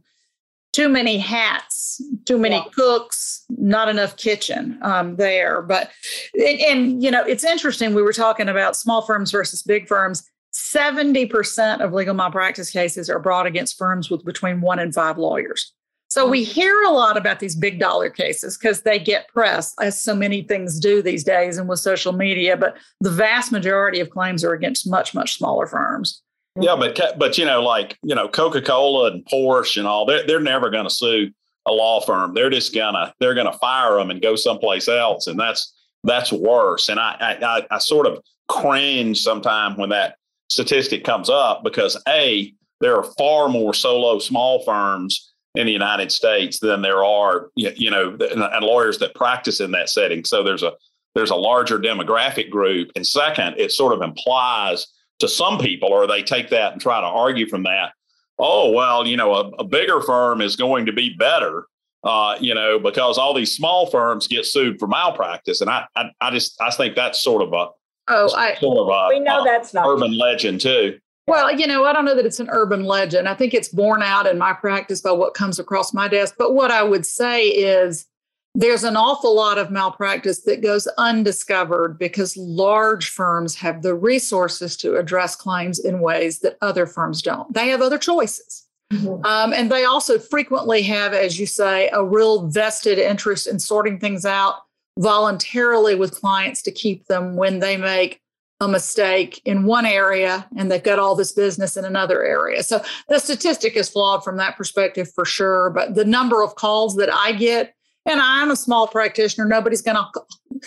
too 0.72 0.88
many 0.88 1.18
hats, 1.18 2.00
too 2.24 2.38
many 2.38 2.56
Yeah. 2.56 2.64
cooks, 2.74 3.44
not 3.50 3.88
enough 3.88 4.16
kitchen 4.16 4.78
um, 4.82 5.16
there. 5.16 5.62
But, 5.62 5.90
and, 6.34 6.60
and, 6.60 7.02
you 7.02 7.10
know, 7.10 7.24
it's 7.24 7.44
interesting. 7.44 7.94
We 7.94 8.02
were 8.02 8.12
talking 8.12 8.48
about 8.48 8.76
small 8.76 9.02
firms 9.02 9.30
versus 9.30 9.62
big 9.62 9.88
firms. 9.88 10.22
70% 10.54 11.80
of 11.80 11.92
legal 11.92 12.14
malpractice 12.14 12.70
cases 12.70 13.08
are 13.10 13.18
brought 13.18 13.46
against 13.46 13.78
firms 13.78 14.10
with 14.10 14.24
between 14.24 14.60
one 14.60 14.78
and 14.78 14.94
five 14.94 15.18
lawyers. 15.18 15.72
So 16.08 16.28
we 16.28 16.42
hear 16.42 16.82
a 16.82 16.90
lot 16.90 17.16
about 17.16 17.38
these 17.38 17.54
big 17.54 17.78
dollar 17.78 18.10
cases 18.10 18.58
because 18.58 18.82
they 18.82 18.98
get 18.98 19.28
press, 19.28 19.74
as 19.80 20.02
so 20.02 20.12
many 20.12 20.42
things 20.42 20.80
do 20.80 21.02
these 21.02 21.22
days 21.22 21.56
and 21.56 21.68
with 21.68 21.78
social 21.78 22.12
media. 22.12 22.56
But 22.56 22.76
the 23.00 23.12
vast 23.12 23.52
majority 23.52 24.00
of 24.00 24.10
claims 24.10 24.42
are 24.44 24.52
against 24.52 24.90
much, 24.90 25.14
much 25.14 25.36
smaller 25.38 25.68
firms. 25.68 26.20
Yeah, 26.58 26.76
but 26.76 26.98
but 27.18 27.38
you 27.38 27.44
know, 27.44 27.62
like 27.62 27.96
you 28.02 28.14
know, 28.14 28.28
Coca 28.28 28.60
Cola 28.60 29.12
and 29.12 29.24
Porsche 29.26 29.78
and 29.78 29.86
all, 29.86 30.04
they're 30.04 30.26
they're 30.26 30.40
never 30.40 30.70
going 30.70 30.84
to 30.84 30.90
sue 30.90 31.30
a 31.66 31.72
law 31.72 32.00
firm. 32.00 32.34
They're 32.34 32.50
just 32.50 32.74
gonna 32.74 33.14
they're 33.20 33.34
gonna 33.34 33.56
fire 33.58 33.96
them 33.96 34.10
and 34.10 34.20
go 34.20 34.34
someplace 34.34 34.88
else, 34.88 35.26
and 35.26 35.38
that's 35.38 35.72
that's 36.02 36.32
worse. 36.32 36.88
And 36.88 36.98
I 36.98 37.36
I, 37.42 37.66
I, 37.70 37.78
sort 37.78 38.06
of 38.06 38.18
cringe 38.48 39.20
sometimes 39.20 39.78
when 39.78 39.90
that 39.90 40.16
statistic 40.48 41.04
comes 41.04 41.30
up 41.30 41.62
because 41.62 41.96
a 42.08 42.52
there 42.80 42.96
are 42.96 43.04
far 43.16 43.48
more 43.48 43.72
solo 43.72 44.18
small 44.18 44.64
firms 44.64 45.32
in 45.54 45.66
the 45.66 45.72
United 45.72 46.10
States 46.10 46.58
than 46.58 46.82
there 46.82 47.04
are 47.04 47.50
you 47.54 47.90
know 47.90 48.16
and 48.20 48.64
lawyers 48.64 48.98
that 48.98 49.14
practice 49.14 49.60
in 49.60 49.70
that 49.70 49.88
setting. 49.88 50.24
So 50.24 50.42
there's 50.42 50.64
a 50.64 50.72
there's 51.14 51.30
a 51.30 51.36
larger 51.36 51.78
demographic 51.78 52.50
group, 52.50 52.90
and 52.96 53.06
second, 53.06 53.54
it 53.56 53.70
sort 53.70 53.92
of 53.92 54.02
implies 54.02 54.86
to 55.20 55.28
some 55.28 55.58
people, 55.58 55.88
or 55.88 56.06
they 56.06 56.22
take 56.22 56.50
that 56.50 56.72
and 56.72 56.80
try 56.80 57.00
to 57.00 57.06
argue 57.06 57.46
from 57.46 57.62
that. 57.64 57.92
Oh 58.38 58.72
well, 58.72 59.06
you 59.06 59.16
know, 59.16 59.34
a, 59.34 59.48
a 59.50 59.64
bigger 59.64 60.00
firm 60.00 60.40
is 60.40 60.56
going 60.56 60.86
to 60.86 60.92
be 60.92 61.14
better, 61.18 61.66
uh, 62.04 62.36
you 62.40 62.54
know, 62.54 62.78
because 62.78 63.18
all 63.18 63.34
these 63.34 63.54
small 63.54 63.86
firms 63.86 64.26
get 64.26 64.46
sued 64.46 64.78
for 64.78 64.86
malpractice, 64.88 65.60
and 65.60 65.70
I, 65.70 65.86
I, 65.94 66.10
I 66.20 66.30
just, 66.30 66.60
I 66.60 66.70
think 66.70 66.96
that's 66.96 67.22
sort 67.22 67.42
of 67.42 67.52
a, 67.52 67.68
Oh, 68.08 68.28
I, 68.34 68.56
sort 68.56 68.78
of 68.78 68.88
a, 68.88 69.08
We 69.08 69.20
know 69.20 69.42
a 69.42 69.44
that's 69.44 69.72
not 69.72 69.86
urban 69.86 70.16
legend 70.16 70.60
too. 70.60 70.98
Well, 71.26 71.52
you 71.56 71.66
know, 71.66 71.84
I 71.84 71.92
don't 71.92 72.04
know 72.04 72.16
that 72.16 72.26
it's 72.26 72.40
an 72.40 72.48
urban 72.50 72.82
legend. 72.82 73.28
I 73.28 73.34
think 73.34 73.54
it's 73.54 73.68
borne 73.68 74.02
out 74.02 74.26
in 74.26 74.36
my 74.36 74.52
practice 74.52 75.00
by 75.00 75.12
what 75.12 75.34
comes 75.34 75.60
across 75.60 75.94
my 75.94 76.08
desk. 76.08 76.34
But 76.36 76.54
what 76.54 76.72
I 76.72 76.82
would 76.82 77.06
say 77.06 77.46
is 77.46 78.06
there's 78.54 78.84
an 78.84 78.96
awful 78.96 79.34
lot 79.34 79.58
of 79.58 79.70
malpractice 79.70 80.40
that 80.42 80.62
goes 80.62 80.86
undiscovered 80.98 81.98
because 81.98 82.36
large 82.36 83.10
firms 83.10 83.54
have 83.54 83.82
the 83.82 83.94
resources 83.94 84.76
to 84.78 84.96
address 84.96 85.36
claims 85.36 85.78
in 85.78 86.00
ways 86.00 86.40
that 86.40 86.58
other 86.60 86.86
firms 86.86 87.22
don't. 87.22 87.52
They 87.54 87.68
have 87.68 87.80
other 87.80 87.98
choices. 87.98 88.66
Mm-hmm. 88.92 89.24
Um, 89.24 89.52
and 89.52 89.70
they 89.70 89.84
also 89.84 90.18
frequently 90.18 90.82
have, 90.82 91.14
as 91.14 91.38
you 91.38 91.46
say, 91.46 91.88
a 91.92 92.04
real 92.04 92.48
vested 92.48 92.98
interest 92.98 93.46
in 93.46 93.60
sorting 93.60 94.00
things 94.00 94.24
out 94.26 94.56
voluntarily 94.98 95.94
with 95.94 96.20
clients 96.20 96.60
to 96.62 96.72
keep 96.72 97.06
them 97.06 97.36
when 97.36 97.60
they 97.60 97.76
make 97.76 98.20
a 98.60 98.68
mistake 98.68 99.40
in 99.46 99.64
one 99.64 99.86
area 99.86 100.46
and 100.56 100.70
they've 100.70 100.82
got 100.82 100.98
all 100.98 101.14
this 101.14 101.32
business 101.32 101.76
in 101.76 101.84
another 101.84 102.22
area. 102.22 102.62
So 102.62 102.82
the 103.08 103.18
statistic 103.18 103.76
is 103.76 103.88
flawed 103.88 104.22
from 104.22 104.36
that 104.36 104.56
perspective 104.56 105.10
for 105.14 105.24
sure. 105.24 105.70
But 105.70 105.94
the 105.94 106.04
number 106.04 106.42
of 106.42 106.56
calls 106.56 106.96
that 106.96 107.10
I 107.10 107.32
get, 107.32 107.74
and 108.06 108.20
I'm 108.20 108.50
a 108.50 108.56
small 108.56 108.86
practitioner, 108.86 109.46
nobody's 109.46 109.82
going 109.82 109.96
to, 109.96 110.60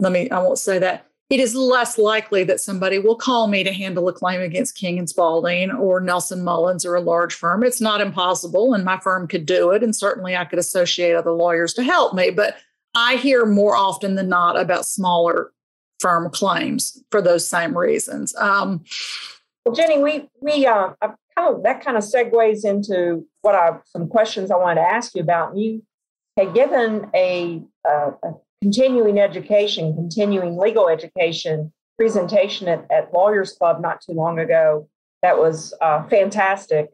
let 0.00 0.12
me, 0.12 0.30
I 0.30 0.38
won't 0.38 0.58
say 0.58 0.78
that. 0.78 1.06
It 1.30 1.40
is 1.40 1.54
less 1.54 1.96
likely 1.96 2.44
that 2.44 2.60
somebody 2.60 2.98
will 2.98 3.16
call 3.16 3.46
me 3.46 3.64
to 3.64 3.72
handle 3.72 4.06
a 4.06 4.12
claim 4.12 4.42
against 4.42 4.76
King 4.76 4.98
and 4.98 5.08
Spalding 5.08 5.70
or 5.70 5.98
Nelson 5.98 6.44
Mullins 6.44 6.84
or 6.84 6.94
a 6.94 7.00
large 7.00 7.34
firm. 7.34 7.64
It's 7.64 7.80
not 7.80 8.02
impossible, 8.02 8.74
and 8.74 8.84
my 8.84 8.98
firm 8.98 9.26
could 9.26 9.46
do 9.46 9.70
it. 9.70 9.82
And 9.82 9.96
certainly 9.96 10.36
I 10.36 10.44
could 10.44 10.58
associate 10.58 11.14
other 11.14 11.32
lawyers 11.32 11.72
to 11.74 11.82
help 11.82 12.12
me. 12.12 12.30
But 12.30 12.56
I 12.94 13.16
hear 13.16 13.46
more 13.46 13.74
often 13.74 14.16
than 14.16 14.28
not 14.28 14.60
about 14.60 14.84
smaller 14.84 15.52
firm 16.00 16.28
claims 16.28 17.02
for 17.10 17.22
those 17.22 17.48
same 17.48 17.78
reasons. 17.78 18.34
Um, 18.36 18.84
well, 19.64 19.74
Jenny, 19.74 20.02
we 20.02 20.28
we 20.40 20.66
uh, 20.66 20.90
kind 21.00 21.14
of 21.38 21.62
that 21.62 21.82
kind 21.82 21.96
of 21.96 22.02
segues 22.02 22.64
into 22.64 23.24
what 23.40 23.54
I 23.54 23.78
some 23.86 24.08
questions 24.08 24.50
I 24.50 24.56
wanted 24.56 24.82
to 24.82 24.86
ask 24.86 25.14
you 25.14 25.22
about. 25.22 25.56
You 25.56 25.82
had 26.36 26.54
given 26.54 27.10
a, 27.14 27.62
uh, 27.88 28.12
a 28.22 28.32
continuing 28.62 29.18
education, 29.18 29.94
continuing 29.94 30.56
legal 30.56 30.88
education 30.88 31.72
presentation 31.98 32.68
at, 32.68 32.86
at 32.90 33.12
Lawyers 33.12 33.52
Club 33.52 33.80
not 33.80 34.00
too 34.00 34.12
long 34.12 34.38
ago. 34.38 34.88
That 35.22 35.38
was 35.38 35.74
uh, 35.80 36.04
fantastic. 36.08 36.90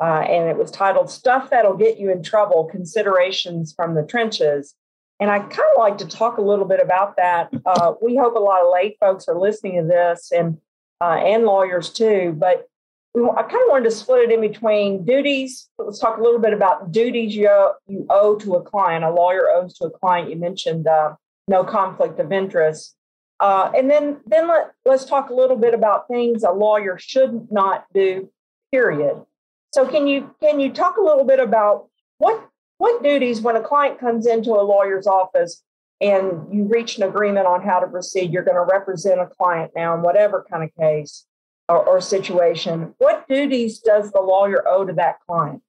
Uh, 0.00 0.20
and 0.20 0.50
it 0.50 0.56
was 0.56 0.70
titled 0.70 1.10
Stuff 1.10 1.50
That'll 1.50 1.76
Get 1.76 1.98
You 1.98 2.10
in 2.10 2.22
Trouble 2.22 2.64
Considerations 2.64 3.72
from 3.74 3.94
the 3.94 4.02
Trenches. 4.02 4.74
And 5.20 5.30
I 5.30 5.38
kind 5.38 5.68
of 5.74 5.78
like 5.78 5.96
to 5.98 6.06
talk 6.06 6.36
a 6.36 6.42
little 6.42 6.66
bit 6.66 6.80
about 6.80 7.16
that. 7.16 7.50
Uh, 7.64 7.94
we 8.02 8.16
hope 8.16 8.36
a 8.36 8.38
lot 8.38 8.60
of 8.60 8.72
lay 8.72 8.96
folks 9.00 9.26
are 9.28 9.38
listening 9.38 9.80
to 9.80 9.88
this 9.88 10.30
and 10.30 10.58
uh, 11.00 11.16
and 11.16 11.44
lawyers 11.44 11.90
too. 11.90 12.34
But 12.36 12.68
I 13.16 13.42
kind 13.42 13.54
of 13.54 13.68
wanted 13.70 13.84
to 13.84 13.90
split 13.90 14.28
it 14.28 14.32
in 14.32 14.42
between 14.42 15.04
duties. 15.04 15.70
Let's 15.78 15.98
talk 15.98 16.18
a 16.18 16.22
little 16.22 16.38
bit 16.38 16.52
about 16.52 16.92
duties 16.92 17.34
you, 17.34 17.48
you 17.86 18.06
owe 18.10 18.36
to 18.36 18.56
a 18.56 18.62
client. 18.62 19.04
A 19.04 19.10
lawyer 19.10 19.48
owes 19.50 19.78
to 19.78 19.86
a 19.86 19.90
client. 19.90 20.28
You 20.28 20.36
mentioned 20.36 20.86
uh, 20.86 21.14
no 21.48 21.64
conflict 21.64 22.20
of 22.20 22.30
interest. 22.30 22.94
Uh, 23.40 23.70
and 23.76 23.90
then 23.90 24.18
then 24.26 24.48
let, 24.48 24.72
let's 24.84 25.04
talk 25.04 25.30
a 25.30 25.34
little 25.34 25.56
bit 25.56 25.74
about 25.74 26.08
things 26.08 26.42
a 26.42 26.50
lawyer 26.50 26.98
should 26.98 27.50
not 27.50 27.86
do. 27.94 28.30
Period. 28.70 29.24
So 29.72 29.86
can 29.86 30.06
you 30.06 30.34
can 30.42 30.60
you 30.60 30.72
talk 30.72 30.96
a 30.96 31.02
little 31.02 31.24
bit 31.24 31.40
about 31.40 31.88
what 32.18 32.48
what 32.78 33.02
duties, 33.02 33.40
when 33.40 33.56
a 33.56 33.62
client 33.62 33.98
comes 33.98 34.26
into 34.26 34.50
a 34.50 34.60
lawyer's 34.60 35.06
office 35.06 35.62
and 36.00 36.54
you 36.54 36.64
reach 36.64 36.98
an 36.98 37.04
agreement 37.04 37.46
on 37.46 37.62
how 37.62 37.78
to 37.80 37.86
proceed, 37.86 38.30
you're 38.30 38.44
going 38.44 38.56
to 38.56 38.70
represent 38.70 39.20
a 39.20 39.26
client 39.26 39.72
now 39.74 39.94
in 39.94 40.02
whatever 40.02 40.44
kind 40.50 40.62
of 40.62 40.74
case 40.76 41.25
or, 41.68 41.84
or 41.84 42.00
situation, 42.00 42.94
what 42.98 43.26
duties 43.28 43.78
does 43.78 44.12
the 44.12 44.20
lawyer 44.20 44.66
owe 44.68 44.84
to 44.84 44.92
that 44.94 45.16
client? 45.26 45.62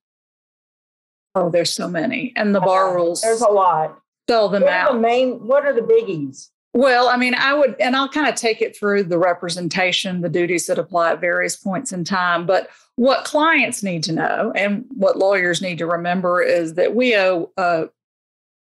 Oh, 1.34 1.50
there's 1.50 1.72
so 1.72 1.88
many. 1.88 2.32
And 2.36 2.54
the 2.54 2.60
bar 2.60 2.88
uh-huh. 2.88 2.96
rules. 2.96 3.20
There's 3.20 3.40
a 3.40 3.48
lot. 3.48 4.00
Spell 4.28 4.48
them 4.48 4.62
what 4.62 4.72
out. 4.72 4.92
the 4.92 4.98
main, 4.98 5.46
what 5.46 5.64
are 5.64 5.72
the 5.72 5.80
biggies? 5.80 6.50
Well, 6.74 7.08
I 7.08 7.16
mean, 7.16 7.34
I 7.34 7.54
would, 7.54 7.76
and 7.80 7.96
I'll 7.96 8.08
kind 8.08 8.28
of 8.28 8.34
take 8.34 8.60
it 8.60 8.76
through 8.76 9.04
the 9.04 9.18
representation, 9.18 10.20
the 10.20 10.28
duties 10.28 10.66
that 10.66 10.78
apply 10.78 11.12
at 11.12 11.20
various 11.20 11.56
points 11.56 11.92
in 11.92 12.04
time. 12.04 12.46
But 12.46 12.68
what 12.96 13.24
clients 13.24 13.82
need 13.82 14.02
to 14.04 14.12
know 14.12 14.52
and 14.54 14.84
what 14.90 15.16
lawyers 15.16 15.62
need 15.62 15.78
to 15.78 15.86
remember 15.86 16.42
is 16.42 16.74
that 16.74 16.94
we 16.94 17.16
owe 17.16 17.50
a 17.56 17.88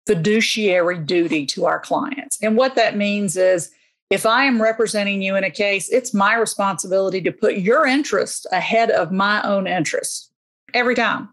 fiduciary 0.08 0.98
duty 0.98 1.46
to 1.46 1.66
our 1.66 1.80
clients. 1.80 2.38
And 2.42 2.58
what 2.58 2.76
that 2.76 2.98
means 2.98 3.38
is 3.38 3.72
if 4.10 4.26
I 4.26 4.46
am 4.46 4.62
representing 4.62 5.22
you 5.22 5.36
in 5.36 5.44
a 5.44 5.50
case, 5.50 5.90
it's 5.90 6.14
my 6.14 6.36
responsibility 6.36 7.22
to 7.22 7.32
put 7.32 7.58
your 7.58 7.86
interest 7.86 8.46
ahead 8.52 8.92
of 8.92 9.12
my 9.12 9.42
own 9.44 9.68
interests 9.68 10.32
every 10.74 10.96
time. 10.96 11.30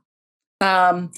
Um, 0.61 1.13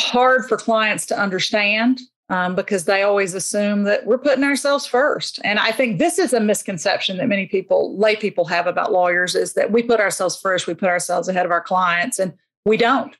hard 0.00 0.48
for 0.48 0.56
clients 0.56 1.06
to 1.06 1.18
understand 1.18 2.00
um, 2.30 2.54
because 2.54 2.84
they 2.84 3.02
always 3.02 3.34
assume 3.34 3.84
that 3.84 4.06
we're 4.06 4.18
putting 4.18 4.44
ourselves 4.44 4.86
first. 4.86 5.40
And 5.44 5.58
I 5.58 5.72
think 5.72 5.98
this 5.98 6.18
is 6.18 6.32
a 6.32 6.40
misconception 6.40 7.16
that 7.18 7.28
many 7.28 7.46
people, 7.46 7.96
lay 7.96 8.16
people, 8.16 8.44
have 8.46 8.66
about 8.66 8.92
lawyers 8.92 9.34
is 9.34 9.54
that 9.54 9.72
we 9.72 9.82
put 9.82 10.00
ourselves 10.00 10.38
first, 10.38 10.66
we 10.66 10.74
put 10.74 10.90
ourselves 10.90 11.28
ahead 11.28 11.46
of 11.46 11.52
our 11.52 11.62
clients, 11.62 12.18
and 12.18 12.34
we 12.64 12.76
don't. 12.76 13.16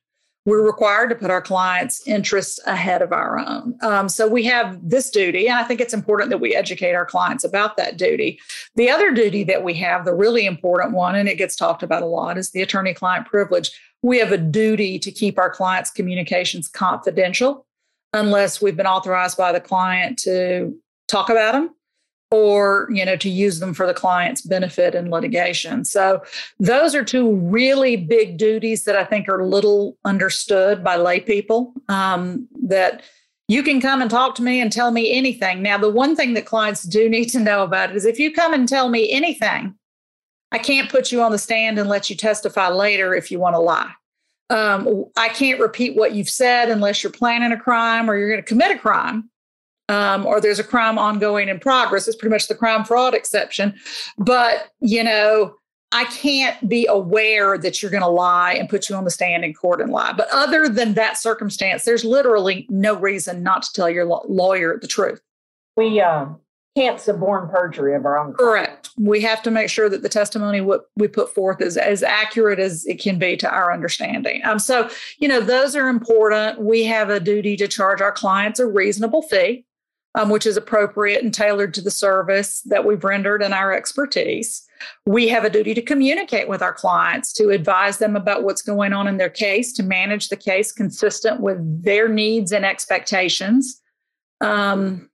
We're 0.49 0.65
required 0.65 1.11
to 1.11 1.15
put 1.15 1.31
our 1.31 1.43
clients' 1.43 2.07
interests 2.07 2.59
ahead 2.65 3.03
of 3.03 3.13
our 3.13 3.39
own. 3.39 3.77
Um, 3.83 4.09
so 4.09 4.27
we 4.27 4.45
have 4.45 4.79
this 4.83 5.11
duty, 5.11 5.47
and 5.47 5.59
I 5.59 5.63
think 5.63 5.79
it's 5.79 5.93
important 5.93 6.31
that 6.31 6.39
we 6.39 6.55
educate 6.55 6.95
our 6.95 7.05
clients 7.05 7.45
about 7.45 7.77
that 7.77 7.99
duty. 7.99 8.41
The 8.75 8.89
other 8.89 9.13
duty 9.13 9.45
that 9.45 9.63
we 9.63 9.75
have, 9.75 10.07
the 10.07 10.15
really 10.15 10.47
important 10.47 10.95
one, 10.95 11.15
and 11.17 11.29
it 11.29 11.37
gets 11.37 11.55
talked 11.55 11.83
about 11.83 12.03
a 12.03 12.07
lot, 12.07 12.39
is 12.39 12.53
the 12.53 12.63
attorney 12.63 12.95
client 12.95 13.27
privilege. 13.27 13.79
We 14.03 14.19
have 14.21 14.33
a 14.33 14.39
duty 14.39 14.99
to 15.01 15.11
keep 15.11 15.39
our 15.39 15.51
clients' 15.51 15.91
communications 15.91 16.67
confidential 16.67 17.67
unless 18.15 18.63
we've 18.63 18.75
been 18.75 18.87
authorized 18.87 19.37
by 19.37 19.53
the 19.53 19.61
client 19.61 20.19
to 20.21 20.75
talk 21.09 21.29
about 21.29 21.53
them 21.53 21.75
or 22.31 22.89
you 22.93 23.05
know 23.05 23.17
to 23.17 23.29
use 23.29 23.61
them 23.61 23.73
for 23.73 23.87
the 23.87 23.95
client's 23.95 24.43
benefit 24.43 24.95
in 24.95 25.11
litigation. 25.11 25.85
So 25.85 26.23
those 26.59 26.95
are 26.95 27.05
two 27.05 27.35
really 27.37 27.97
big 27.97 28.37
duties 28.37 28.85
that 28.85 28.97
i 28.97 29.05
think 29.05 29.29
are 29.29 29.45
little 29.45 29.97
understood 30.05 30.85
by 30.85 30.97
lay 30.97 31.21
people 31.21 31.73
um, 31.89 32.47
that 32.63 33.03
you 33.49 33.63
can 33.63 33.81
come 33.81 34.03
and 34.03 34.11
talk 34.11 34.35
to 34.35 34.43
me 34.43 34.61
and 34.61 34.71
tell 34.71 34.91
me 34.91 35.11
anything. 35.11 35.63
Now 35.63 35.79
the 35.79 35.89
one 35.91 36.15
thing 36.15 36.35
that 36.35 36.45
clients 36.45 36.83
do 36.83 37.09
need 37.09 37.27
to 37.31 37.41
know 37.41 37.63
about 37.63 37.97
is 37.97 38.05
if 38.05 38.19
you 38.19 38.33
come 38.33 38.53
and 38.53 38.69
tell 38.69 38.89
me 38.89 39.11
anything 39.11 39.75
i 40.51 40.59
can't 40.59 40.91
put 40.91 41.13
you 41.13 41.23
on 41.23 41.31
the 41.31 41.39
stand 41.39 41.79
and 41.79 41.89
let 41.89 42.09
you 42.09 42.17
testify 42.17 42.69
later 42.69 43.15
if 43.15 43.31
you 43.31 43.39
want 43.39 43.55
to 43.55 43.61
lie. 43.61 43.93
Um, 44.51 45.05
I 45.17 45.29
can't 45.29 45.61
repeat 45.61 45.95
what 45.95 46.15
you've 46.15 46.31
said 46.31 46.71
unless 46.71 47.03
you're 47.03 47.13
planning 47.13 47.53
a 47.53 47.61
crime 47.61 48.09
or 48.09 48.17
you're 48.17 48.31
going 48.31 48.43
to 48.43 48.49
commit 48.49 48.75
a 48.75 48.79
crime. 48.79 49.29
Um, 49.89 50.27
or 50.27 50.41
there's 50.41 50.59
a 50.59 50.65
crime 50.65 50.99
ongoing 50.99 51.49
in 51.49 51.59
progress. 51.59 52.07
It's 52.07 52.17
pretty 52.17 52.33
much 52.33 52.49
the 52.49 52.55
crime 52.55 52.85
fraud 52.85 53.15
exception. 53.15 53.75
But, 54.19 54.71
you 54.81 55.03
know, 55.03 55.55
I 55.93 56.05
can't 56.05 56.69
be 56.69 56.87
aware 56.87 57.57
that 57.57 57.81
you're 57.81 57.91
going 57.91 58.03
to 58.03 58.09
lie 58.09 58.53
and 58.53 58.69
put 58.69 58.91
you 58.91 58.97
on 58.97 59.05
the 59.05 59.11
stand 59.11 59.45
in 59.45 59.55
court 59.55 59.81
and 59.81 59.91
lie. 59.91 60.13
But 60.13 60.29
other 60.31 60.69
than 60.69 60.95
that 60.95 61.17
circumstance, 61.17 61.85
there's 61.85 62.05
literally 62.05 62.67
no 62.69 62.95
reason 62.95 63.43
not 63.43 63.63
to 63.63 63.73
tell 63.73 63.89
your 63.89 64.05
lawyer 64.05 64.79
the 64.79 64.87
truth. 64.87 65.23
We 65.77 66.01
um, 66.03 66.39
can't 66.77 67.01
suborn 67.01 67.49
perjury 67.49 67.95
of 67.95 68.05
our 68.05 68.19
own. 68.19 68.35
Correct. 68.35 68.91
We 68.99 69.21
have 69.23 69.43
to 69.43 69.51
make 69.51 69.71
sure 69.71 69.89
that 69.89 70.03
the 70.03 70.09
testimony 70.09 70.61
what 70.61 70.87
we 70.97 71.09
put 71.09 71.35
forth 71.35 71.61
is 71.63 71.77
as 71.77 72.03
accurate 72.03 72.59
as 72.59 72.85
it 72.87 73.01
can 73.01 73.19
be 73.19 73.37
to 73.39 73.51
our 73.51 73.73
understanding. 73.73 74.45
Um, 74.45 74.59
so, 74.59 74.91
you 75.19 75.27
know, 75.27 75.41
those 75.41 75.75
are 75.75 75.89
important. 75.89 76.61
We 76.61 76.85
have 76.85 77.09
a 77.09 77.19
duty 77.19 77.57
to 77.57 77.67
charge 77.67 78.01
our 78.03 78.13
clients 78.13 78.61
a 78.61 78.67
reasonable 78.67 79.23
fee, 79.23 79.65
um, 80.19 80.31
which 80.31 80.47
is 80.47 80.57
appropriate 80.57 81.23
and 81.23 81.33
tailored 81.33 81.73
to 81.73 81.81
the 81.81 81.93
service 81.93 82.61
that 82.63 82.85
we've 82.85 83.05
rendered 83.05 83.41
and 83.41 83.55
our 83.55 83.73
expertise. 83.73 84.67
We 85.07 85.29
have 85.29 85.45
a 85.45 85.51
duty 85.51 85.75
to 85.75 85.83
communicate 85.83 86.49
with 86.49 86.61
our 86.61 86.73
clients, 86.73 87.33
to 87.35 87.51
advise 87.51 87.99
them 87.99 88.17
about 88.17 88.43
what's 88.43 88.61
going 88.61 88.93
on 88.93 89.07
in 89.07 89.19
their 89.19 89.31
case, 89.31 89.73
to 89.75 89.85
manage 89.85 90.29
the 90.29 90.37
case 90.37 90.73
consistent 90.73 91.41
with 91.41 91.59
their 91.85 92.09
needs 92.09 92.51
and 92.51 92.65
expectations. 92.65 93.81
Um, 94.41 95.09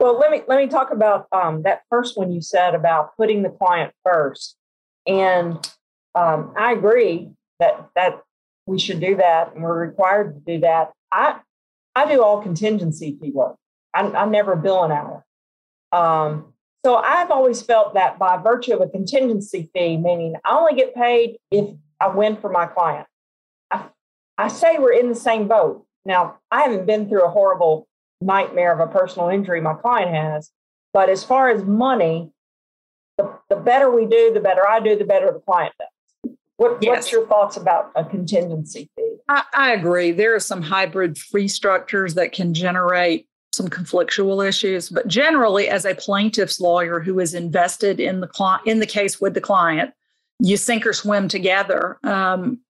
well, 0.00 0.18
let 0.18 0.32
me 0.32 0.42
let 0.48 0.58
me 0.58 0.66
talk 0.66 0.90
about 0.90 1.28
um, 1.30 1.62
that 1.62 1.82
first 1.90 2.18
one 2.18 2.32
you 2.32 2.40
said 2.40 2.74
about 2.74 3.16
putting 3.16 3.42
the 3.42 3.50
client 3.50 3.92
first, 4.04 4.56
and 5.06 5.54
um, 6.16 6.52
I 6.58 6.72
agree 6.72 7.30
that 7.60 7.88
that 7.94 8.20
we 8.66 8.78
should 8.78 9.00
do 9.00 9.16
that, 9.16 9.54
and 9.54 9.62
we're 9.62 9.78
required 9.78 10.34
to 10.34 10.40
do 10.40 10.60
that. 10.60 10.92
I 11.12 11.40
I 11.94 12.12
do 12.12 12.22
all 12.22 12.42
contingency 12.42 13.16
fee 13.20 13.30
work. 13.30 13.56
I, 13.92 14.02
I 14.02 14.26
never 14.26 14.56
bill 14.56 14.82
an 14.82 14.92
hour. 14.92 15.24
Um, 15.92 16.52
so 16.84 16.96
I've 16.96 17.30
always 17.30 17.62
felt 17.62 17.94
that 17.94 18.18
by 18.18 18.36
virtue 18.36 18.74
of 18.74 18.80
a 18.80 18.88
contingency 18.88 19.70
fee, 19.72 19.96
meaning 19.96 20.34
I 20.44 20.56
only 20.56 20.74
get 20.74 20.94
paid 20.94 21.38
if 21.50 21.70
I 22.00 22.08
win 22.08 22.36
for 22.36 22.50
my 22.50 22.66
client. 22.66 23.06
I, 23.70 23.84
I 24.36 24.48
say 24.48 24.78
we're 24.78 24.92
in 24.92 25.08
the 25.08 25.14
same 25.14 25.48
boat. 25.48 25.86
Now, 26.04 26.38
I 26.50 26.62
haven't 26.62 26.86
been 26.86 27.08
through 27.08 27.24
a 27.24 27.30
horrible 27.30 27.88
nightmare 28.20 28.72
of 28.72 28.80
a 28.80 28.92
personal 28.92 29.28
injury 29.28 29.60
my 29.60 29.74
client 29.74 30.10
has. 30.10 30.50
But 30.92 31.08
as 31.08 31.24
far 31.24 31.48
as 31.48 31.64
money, 31.64 32.30
the, 33.16 33.32
the 33.48 33.56
better 33.56 33.90
we 33.90 34.06
do, 34.06 34.32
the 34.34 34.40
better 34.40 34.66
I 34.68 34.80
do, 34.80 34.96
the 34.96 35.04
better 35.04 35.32
the 35.32 35.40
client 35.40 35.74
does. 35.78 35.88
What, 36.64 36.82
yes. 36.82 36.90
What's 36.90 37.12
your 37.12 37.26
thoughts 37.26 37.56
about 37.56 37.92
a 37.94 38.04
contingency 38.04 38.88
fee? 38.96 39.16
I, 39.28 39.42
I 39.52 39.72
agree. 39.72 40.12
There 40.12 40.34
are 40.34 40.40
some 40.40 40.62
hybrid 40.62 41.18
fee 41.18 41.48
structures 41.48 42.14
that 42.14 42.32
can 42.32 42.54
generate 42.54 43.28
some 43.52 43.68
conflictual 43.68 44.46
issues, 44.46 44.88
but 44.88 45.06
generally, 45.06 45.68
as 45.68 45.84
a 45.84 45.94
plaintiff's 45.94 46.60
lawyer 46.60 47.00
who 47.00 47.20
is 47.20 47.34
invested 47.34 48.00
in 48.00 48.20
the 48.20 48.26
client 48.26 48.66
in 48.66 48.80
the 48.80 48.86
case 48.86 49.20
with 49.20 49.34
the 49.34 49.40
client, 49.40 49.92
you 50.40 50.56
sink 50.56 50.86
or 50.86 50.92
swim 50.92 51.28
together. 51.28 51.98
Um, 52.02 52.60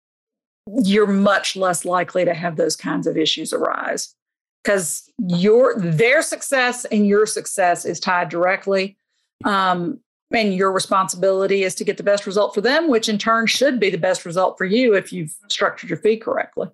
you're 0.82 1.06
much 1.06 1.56
less 1.56 1.84
likely 1.84 2.24
to 2.24 2.34
have 2.34 2.56
those 2.56 2.74
kinds 2.74 3.06
of 3.06 3.16
issues 3.16 3.52
arise 3.52 4.14
because 4.62 5.08
your 5.26 5.78
their 5.78 6.22
success 6.22 6.84
and 6.86 7.06
your 7.06 7.26
success 7.26 7.84
is 7.84 8.00
tied 8.00 8.28
directly. 8.28 8.96
Um, 9.44 10.00
and 10.34 10.54
your 10.54 10.72
responsibility 10.72 11.62
is 11.62 11.74
to 11.76 11.84
get 11.84 11.96
the 11.96 12.02
best 12.02 12.26
result 12.26 12.54
for 12.54 12.60
them, 12.60 12.88
which 12.88 13.08
in 13.08 13.18
turn 13.18 13.46
should 13.46 13.78
be 13.78 13.90
the 13.90 13.98
best 13.98 14.24
result 14.24 14.58
for 14.58 14.64
you 14.64 14.94
if 14.94 15.12
you've 15.12 15.34
structured 15.48 15.90
your 15.90 15.98
fee 15.98 16.16
correctly. 16.16 16.68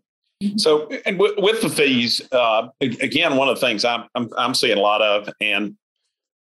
So, 0.57 0.89
and 1.05 1.19
with, 1.19 1.35
with 1.37 1.61
the 1.61 1.69
fees, 1.69 2.23
uh, 2.33 2.69
again, 2.81 3.37
one 3.37 3.49
of 3.49 3.61
the 3.61 3.67
things 3.67 3.85
I'm, 3.85 4.05
I'm, 4.15 4.31
I'm 4.39 4.55
seeing 4.55 4.79
a 4.79 4.81
lot 4.81 5.03
of, 5.03 5.29
and 5.41 5.77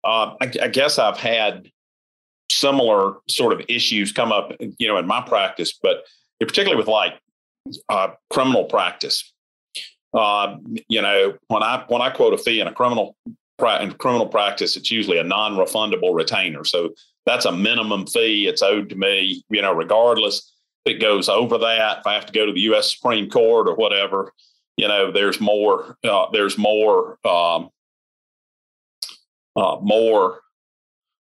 uh, 0.02 0.34
I, 0.40 0.50
I, 0.62 0.68
guess 0.68 0.98
I've 0.98 1.18
had 1.18 1.70
similar 2.50 3.16
sort 3.28 3.52
of 3.52 3.62
issues 3.68 4.10
come 4.10 4.32
up, 4.32 4.52
you 4.60 4.88
know, 4.88 4.96
in 4.96 5.06
my 5.06 5.20
practice, 5.20 5.78
but 5.80 6.04
particularly 6.40 6.76
with 6.76 6.88
like 6.88 7.20
uh, 7.88 8.08
criminal 8.30 8.64
practice. 8.64 9.32
Uh, 10.14 10.56
you 10.88 11.00
know, 11.00 11.36
when 11.48 11.62
I 11.62 11.84
when 11.88 12.02
I 12.02 12.10
quote 12.10 12.34
a 12.34 12.38
fee 12.38 12.60
in 12.60 12.66
a 12.66 12.72
criminal 12.72 13.16
in 13.59 13.92
criminal 13.92 14.26
practice, 14.26 14.76
it's 14.76 14.90
usually 14.90 15.18
a 15.18 15.24
non-refundable 15.24 16.14
retainer. 16.14 16.64
So 16.64 16.90
that's 17.26 17.44
a 17.44 17.53
minimum 17.53 18.07
fee. 18.07 18.46
It's 18.48 18.62
owed 18.62 18.88
to 18.90 18.96
me, 18.96 19.44
you 19.50 19.62
know, 19.62 19.72
regardless 19.72 20.53
if 20.84 20.96
it 20.96 20.98
goes 21.00 21.28
over 21.28 21.59
that. 21.59 21.98
If 21.98 22.07
I 22.07 22.14
have 22.14 22.26
to 22.26 22.32
go 22.32 22.46
to 22.46 22.53
the 22.53 22.61
U.S. 22.62 22.94
Supreme 22.94 23.30
Court 23.30 23.68
or 23.68 23.76
whatever, 23.76 24.32
you 24.76 24.88
know, 24.88 25.12
there's 25.12 25.40
more. 25.40 25.96
Uh, 26.03 26.26
there's 26.32 26.59
more. 26.59 27.18
Um, 27.24 27.70
uh, 29.55 29.76
more. 29.82 30.40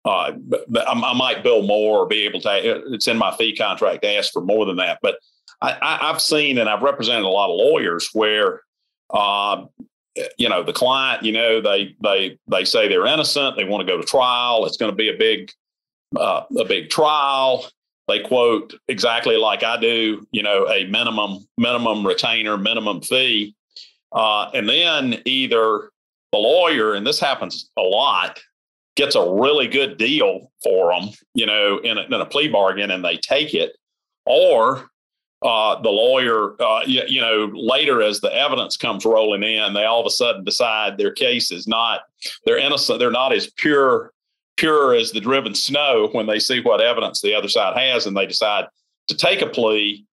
Uh, 0.04 0.34
I, 0.78 0.92
I, 0.92 1.14
might 1.14 1.44
bill 1.44 1.64
more 1.64 2.00
or 2.00 2.08
be 2.08 2.26
able 2.26 2.42
to. 2.42 2.94
It's 2.94 3.08
in 3.08 3.18
my 3.18 3.36
fee 3.36 3.56
contract 3.56 4.04
to 4.04 4.10
ask 4.10 4.34
for 4.34 4.42
more 4.42 4.66
than 4.66 4.78
that. 4.78 5.00
But 5.02 5.18
I, 5.62 5.98
have 6.02 6.22
seen 6.22 6.58
and 6.58 6.70
I've 6.70 6.84
represented 6.84 7.24
a 7.24 7.30
lot 7.30 7.50
of 7.50 7.56
lawyers 7.56 8.10
where 8.14 8.62
uh, 9.10 9.66
you 10.38 10.48
know 10.48 10.64
the 10.64 10.74
client 10.74 11.24
you 11.24 11.32
know 11.32 11.60
they 11.60 11.96
they 12.02 12.38
they 12.48 12.64
say 12.64 12.88
they're 12.88 13.06
innocent 13.06 13.58
they 13.58 13.66
want 13.66 13.86
to 13.86 13.92
go 13.92 14.00
to 14.00 14.08
trial 14.08 14.66
it's 14.66 14.78
going 14.78 14.92
to 14.92 14.96
be 14.96 15.10
a 15.10 15.18
big 15.18 15.52
uh, 16.16 16.44
a 16.58 16.66
big 16.66 16.90
trial. 16.90 17.66
They 18.08 18.20
quote 18.20 18.76
exactly 18.88 19.36
like 19.36 19.64
i 19.64 19.78
do 19.80 20.28
you 20.32 20.44
know 20.44 20.68
a 20.70 20.86
minimum 20.86 21.48
minimum 21.58 22.06
retainer 22.06 22.58
minimum 22.58 23.02
fee. 23.02 23.56
Uh, 24.12 24.50
and 24.54 24.70
then 24.70 25.22
either 25.26 25.90
the 26.32 26.38
lawyer 26.38 26.94
and 26.94 27.06
this 27.06 27.20
happens 27.20 27.72
a 27.78 27.82
lot 27.82 28.40
gets 28.96 29.16
a 29.16 29.30
really 29.30 29.68
good 29.68 29.98
deal 29.98 30.52
for 30.64 30.94
them 30.94 31.10
you 31.34 31.46
know 31.46 31.80
in 31.80 31.98
a, 31.98 32.02
in 32.04 32.14
a 32.14 32.26
plea 32.26 32.48
bargain 32.48 32.92
and 32.92 33.04
they 33.04 33.18
take 33.18 33.54
it 33.54 33.76
or 34.26 34.90
uh, 35.46 35.80
the 35.80 35.90
lawyer, 35.90 36.60
uh, 36.60 36.82
you, 36.88 37.04
you, 37.08 37.22
know, 37.22 37.52
later 37.54 38.02
as 38.02 38.20
the 38.20 38.34
evidence 38.34 38.76
comes 38.76 39.06
rolling 39.06 39.44
in, 39.44 39.74
they 39.74 39.86
all 39.86 40.00
of 40.00 40.08
a 40.08 40.10
sudden 40.10 40.44
decide 40.44 40.98
their 40.98 41.12
case 41.12 41.52
is 41.52 41.68
not, 41.68 42.02
they're 42.46 42.58
innocent, 42.58 42.98
they're 42.98 43.12
not 43.12 43.32
as 43.32 43.52
pure, 43.52 44.12
pure 44.58 44.96
as 44.96 45.12
the 45.12 45.20
driven 45.20 45.54
snow 45.54 46.10
when 46.14 46.26
they 46.26 46.40
see 46.40 46.62
what 46.62 46.82
evidence 46.82 47.22
the 47.22 47.36
other 47.36 47.48
side 47.48 47.78
has, 47.78 48.08
and 48.08 48.18
they 48.18 48.26
decide 48.26 48.66
to 49.08 49.16
take 49.16 49.44
a 49.44 49.48
plea, 49.48 50.04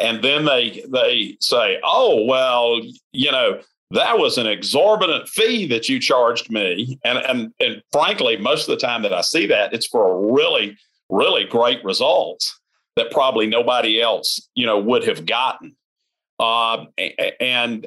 and 0.00 0.24
then 0.24 0.44
they 0.44 0.82
they 0.88 1.36
say, 1.40 1.78
oh 1.84 2.24
well, 2.24 2.80
you 3.12 3.30
know, 3.30 3.60
that 3.92 4.18
was 4.18 4.38
an 4.38 4.46
exorbitant 4.46 5.28
fee 5.28 5.68
that 5.68 5.88
you 5.88 6.00
charged 6.00 6.50
me, 6.50 6.98
and 7.04 7.18
and 7.18 7.52
and 7.60 7.80
frankly, 7.92 8.36
most 8.38 8.68
of 8.68 8.76
the 8.76 8.84
time 8.84 9.02
that 9.02 9.12
I 9.12 9.20
see 9.20 9.46
that, 9.46 9.72
it's 9.72 9.86
for 9.86 10.10
a 10.10 10.32
really 10.32 10.76
really 11.10 11.44
great 11.44 11.84
results 11.84 12.59
that 13.00 13.10
probably 13.10 13.46
nobody 13.46 14.00
else, 14.00 14.48
you 14.54 14.66
know, 14.66 14.78
would 14.78 15.04
have 15.04 15.24
gotten. 15.24 15.74
Uh, 16.38 16.84
and 17.40 17.86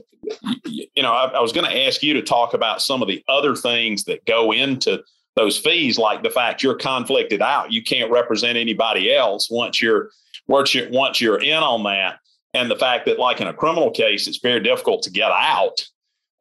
you 0.65 1.03
know, 1.03 1.11
I, 1.11 1.25
I 1.25 1.39
was 1.39 1.51
going 1.51 1.69
to 1.69 1.85
ask 1.85 2.01
you 2.01 2.13
to 2.13 2.21
talk 2.21 2.53
about 2.53 2.81
some 2.81 3.01
of 3.01 3.07
the 3.07 3.23
other 3.27 3.55
things 3.55 4.03
that 4.05 4.25
go 4.25 4.51
into 4.51 5.03
those 5.35 5.57
fees, 5.57 5.97
like 5.97 6.23
the 6.23 6.29
fact 6.29 6.63
you're 6.63 6.75
conflicted 6.75 7.41
out, 7.41 7.71
you 7.71 7.83
can't 7.83 8.11
represent 8.11 8.57
anybody 8.57 9.13
else 9.13 9.49
once 9.49 9.81
you're 9.81 10.09
once 10.47 10.73
you're 10.73 10.89
once 10.89 11.21
you're 11.21 11.41
in 11.41 11.63
on 11.63 11.83
that, 11.83 12.19
and 12.53 12.69
the 12.69 12.75
fact 12.75 13.05
that, 13.05 13.17
like 13.17 13.41
in 13.41 13.47
a 13.47 13.53
criminal 13.53 13.89
case, 13.89 14.27
it's 14.27 14.39
very 14.39 14.59
difficult 14.59 15.03
to 15.03 15.11
get 15.11 15.31
out. 15.31 15.87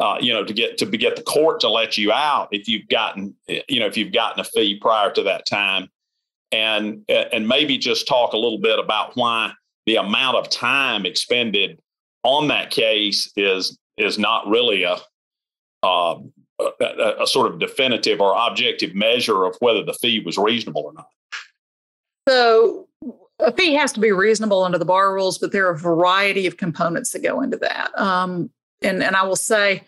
Uh, 0.00 0.18
you 0.20 0.32
know, 0.32 0.42
to 0.42 0.52
get 0.52 0.78
to 0.78 0.86
get 0.86 1.16
the 1.16 1.22
court 1.22 1.60
to 1.60 1.68
let 1.68 1.96
you 1.96 2.10
out 2.10 2.48
if 2.50 2.66
you've 2.66 2.88
gotten, 2.88 3.34
you 3.68 3.78
know, 3.78 3.86
if 3.86 3.96
you've 3.96 4.12
gotten 4.12 4.40
a 4.40 4.44
fee 4.44 4.78
prior 4.80 5.12
to 5.12 5.22
that 5.22 5.46
time 5.46 5.88
and 6.52 7.04
and 7.08 7.48
maybe 7.48 7.78
just 7.78 8.06
talk 8.06 8.32
a 8.32 8.36
little 8.36 8.58
bit 8.58 8.78
about 8.78 9.16
why 9.16 9.52
the 9.86 9.96
amount 9.96 10.36
of 10.36 10.48
time 10.50 11.06
expended 11.06 11.80
on 12.22 12.48
that 12.48 12.70
case 12.70 13.30
is 13.36 13.78
is 13.98 14.18
not 14.18 14.46
really 14.46 14.84
a, 14.84 14.96
uh, 15.82 16.18
a, 16.60 17.14
a 17.20 17.26
sort 17.26 17.52
of 17.52 17.58
definitive 17.58 18.20
or 18.20 18.34
objective 18.36 18.94
measure 18.94 19.44
of 19.44 19.56
whether 19.60 19.82
the 19.84 19.92
fee 19.94 20.20
was 20.24 20.38
reasonable 20.38 20.82
or 20.82 20.92
not. 20.92 21.08
So 22.28 22.88
a 23.38 23.52
fee 23.52 23.74
has 23.74 23.92
to 23.92 24.00
be 24.00 24.12
reasonable 24.12 24.62
under 24.62 24.78
the 24.78 24.84
bar 24.84 25.12
rules, 25.12 25.38
but 25.38 25.52
there 25.52 25.66
are 25.66 25.72
a 25.72 25.78
variety 25.78 26.46
of 26.46 26.56
components 26.56 27.10
that 27.10 27.22
go 27.22 27.40
into 27.40 27.56
that. 27.58 27.90
Um, 27.98 28.50
and 28.82 29.02
and 29.02 29.16
I 29.16 29.24
will 29.24 29.36
say 29.36 29.82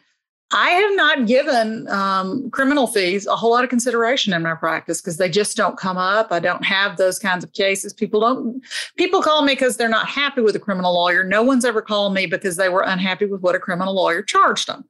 I 0.53 0.71
have 0.71 0.97
not 0.97 1.27
given 1.27 1.89
um, 1.89 2.51
criminal 2.51 2.87
fees 2.87 3.27
a 3.27 3.35
whole 3.35 3.51
lot 3.51 3.65
of 3.65 3.71
consideration 3.71 4.33
in 4.33 4.43
my 4.43 4.55
practice 4.55 5.01
because 5.01 5.17
they 5.17 5.29
just 5.29 5.57
don't 5.57 5.77
come 5.77 5.97
up. 5.97 6.31
I 6.31 6.39
don't 6.39 6.65
have 6.65 6.97
those 6.97 7.19
kinds 7.19 7.43
of 7.43 7.53
cases. 7.53 7.93
People 7.93 8.21
don't. 8.21 8.63
People 8.97 9.23
call 9.23 9.43
me 9.43 9.53
because 9.53 9.77
they're 9.77 9.89
not 9.89 10.09
happy 10.09 10.43
with 10.43 10.55
a 10.55 10.61
criminal 10.61 10.95
lawyer. 10.95 11.25
No 11.25 11.43
one's 11.43 11.65
ever 11.65 11.83
called 11.83 12.15
me 12.15 12.27
because 12.27 12.57
they 12.57 12.69
were 12.69 12.83
unhappy 12.83 13.25
with 13.27 13.41
what 13.41 13.55
a 13.55 13.59
criminal 13.59 13.95
lawyer 13.95 14.23
charged 14.23 14.69
them. 14.69 14.85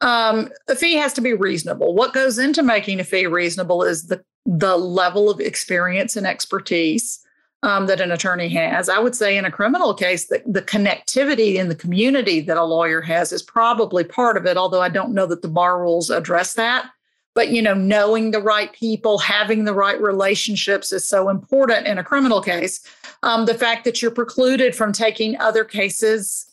Um, 0.00 0.48
a 0.68 0.76
fee 0.76 0.94
has 0.94 1.12
to 1.14 1.20
be 1.20 1.34
reasonable. 1.34 1.94
What 1.94 2.14
goes 2.14 2.38
into 2.38 2.62
making 2.62 3.00
a 3.00 3.04
fee 3.04 3.26
reasonable 3.26 3.82
is 3.82 4.06
the 4.06 4.24
the 4.46 4.76
level 4.76 5.28
of 5.28 5.38
experience 5.38 6.16
and 6.16 6.26
expertise 6.26 7.20
um, 7.62 7.86
that 7.86 8.00
an 8.00 8.10
attorney 8.10 8.48
has. 8.48 8.88
I 8.88 8.98
would 8.98 9.14
say 9.14 9.36
in 9.36 9.44
a 9.44 9.50
criminal 9.50 9.94
case, 9.94 10.26
that 10.26 10.42
the 10.50 10.62
connectivity 10.62 11.56
in 11.56 11.68
the 11.68 11.74
community 11.74 12.40
that 12.40 12.56
a 12.56 12.64
lawyer 12.64 13.00
has 13.02 13.32
is 13.32 13.42
probably 13.42 14.04
part 14.04 14.36
of 14.36 14.46
it, 14.46 14.56
although 14.56 14.80
I 14.80 14.88
don't 14.88 15.12
know 15.12 15.26
that 15.26 15.42
the 15.42 15.48
bar 15.48 15.80
rules 15.80 16.10
address 16.10 16.54
that. 16.54 16.90
But 17.34 17.50
you 17.50 17.62
know, 17.62 17.74
knowing 17.74 18.30
the 18.30 18.40
right 18.40 18.72
people, 18.72 19.18
having 19.18 19.64
the 19.64 19.74
right 19.74 20.00
relationships 20.00 20.92
is 20.92 21.08
so 21.08 21.28
important 21.28 21.86
in 21.86 21.98
a 21.98 22.04
criminal 22.04 22.40
case. 22.40 22.80
Um, 23.22 23.46
the 23.46 23.54
fact 23.54 23.84
that 23.84 24.00
you're 24.00 24.10
precluded 24.10 24.74
from 24.74 24.92
taking 24.92 25.38
other 25.38 25.62
cases 25.62 26.46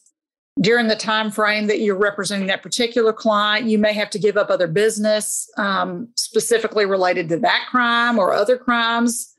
during 0.60 0.88
the 0.88 0.96
time 0.96 1.32
frame 1.32 1.68
that 1.68 1.80
you're 1.80 1.98
representing 1.98 2.48
that 2.48 2.64
particular 2.64 3.14
client, 3.14 3.68
you 3.68 3.78
may 3.78 3.94
have 3.94 4.10
to 4.10 4.20
give 4.20 4.38
up 4.38 4.50
other 4.50 4.68
business 4.68 5.50
um, 5.58 6.10
specifically 6.16 6.86
related 6.86 7.30
to 7.30 7.38
that 7.38 7.66
crime 7.70 8.20
or 8.20 8.34
other 8.34 8.58
crimes 8.58 9.37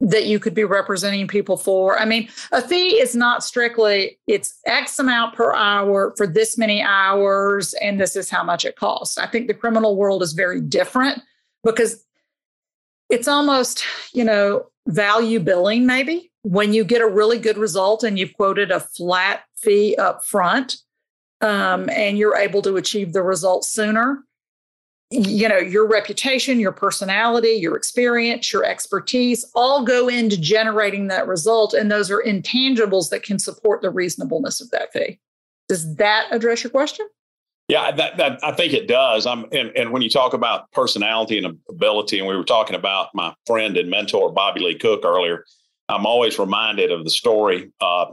that 0.00 0.26
you 0.26 0.38
could 0.38 0.54
be 0.54 0.64
representing 0.64 1.26
people 1.26 1.56
for. 1.56 1.98
I 1.98 2.04
mean, 2.04 2.28
a 2.52 2.62
fee 2.62 3.00
is 3.00 3.16
not 3.16 3.42
strictly 3.42 4.18
it's 4.26 4.60
X 4.66 4.98
amount 4.98 5.34
per 5.34 5.52
hour 5.54 6.14
for 6.16 6.26
this 6.26 6.56
many 6.56 6.82
hours, 6.82 7.74
and 7.74 8.00
this 8.00 8.14
is 8.14 8.30
how 8.30 8.44
much 8.44 8.64
it 8.64 8.76
costs. 8.76 9.18
I 9.18 9.26
think 9.26 9.48
the 9.48 9.54
criminal 9.54 9.96
world 9.96 10.22
is 10.22 10.32
very 10.32 10.60
different 10.60 11.20
because 11.64 12.04
it's 13.10 13.26
almost, 13.26 13.84
you 14.12 14.24
know, 14.24 14.66
value 14.86 15.40
billing, 15.40 15.86
maybe 15.86 16.30
when 16.42 16.72
you 16.72 16.84
get 16.84 17.02
a 17.02 17.06
really 17.06 17.38
good 17.38 17.58
result 17.58 18.04
and 18.04 18.18
you've 18.18 18.32
quoted 18.34 18.70
a 18.70 18.80
flat 18.80 19.42
fee 19.56 19.96
up 19.96 20.24
front 20.24 20.78
um, 21.40 21.88
and 21.90 22.16
you're 22.16 22.36
able 22.36 22.62
to 22.62 22.76
achieve 22.76 23.12
the 23.12 23.22
results 23.22 23.68
sooner 23.68 24.24
you 25.10 25.48
know 25.48 25.56
your 25.56 25.86
reputation 25.86 26.60
your 26.60 26.72
personality 26.72 27.48
your 27.48 27.76
experience 27.76 28.52
your 28.52 28.64
expertise 28.64 29.44
all 29.54 29.82
go 29.82 30.06
into 30.06 30.38
generating 30.38 31.06
that 31.06 31.26
result 31.26 31.72
and 31.72 31.90
those 31.90 32.10
are 32.10 32.22
intangibles 32.22 33.08
that 33.08 33.22
can 33.22 33.38
support 33.38 33.80
the 33.80 33.90
reasonableness 33.90 34.60
of 34.60 34.70
that 34.70 34.92
fee. 34.92 35.18
Does 35.68 35.96
that 35.96 36.28
address 36.30 36.62
your 36.62 36.70
question? 36.70 37.08
Yeah 37.68 37.90
that, 37.92 38.18
that 38.18 38.38
i 38.42 38.52
think 38.52 38.74
it 38.74 38.86
does. 38.86 39.26
I'm 39.26 39.46
and, 39.52 39.70
and 39.74 39.92
when 39.92 40.02
you 40.02 40.10
talk 40.10 40.34
about 40.34 40.70
personality 40.72 41.42
and 41.42 41.58
ability 41.70 42.18
and 42.18 42.28
we 42.28 42.36
were 42.36 42.44
talking 42.44 42.76
about 42.76 43.08
my 43.14 43.34
friend 43.46 43.78
and 43.78 43.88
mentor 43.88 44.30
bobby 44.30 44.60
lee 44.60 44.74
cook 44.74 45.06
earlier 45.06 45.44
i'm 45.88 46.04
always 46.04 46.38
reminded 46.38 46.92
of 46.92 47.04
the 47.04 47.10
story 47.10 47.72
uh, 47.80 48.06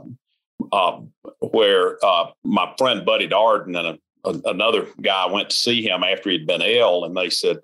uh, 0.72 1.00
where 1.40 2.02
uh, 2.02 2.28
my 2.42 2.72
friend 2.78 3.04
buddy 3.04 3.28
darden 3.28 3.78
and 3.78 3.86
a 3.86 3.98
another 4.26 4.86
guy 5.00 5.26
went 5.26 5.50
to 5.50 5.56
see 5.56 5.82
him 5.82 6.02
after 6.02 6.30
he'd 6.30 6.46
been 6.46 6.62
ill, 6.62 7.04
and 7.04 7.16
they 7.16 7.30
said, 7.30 7.58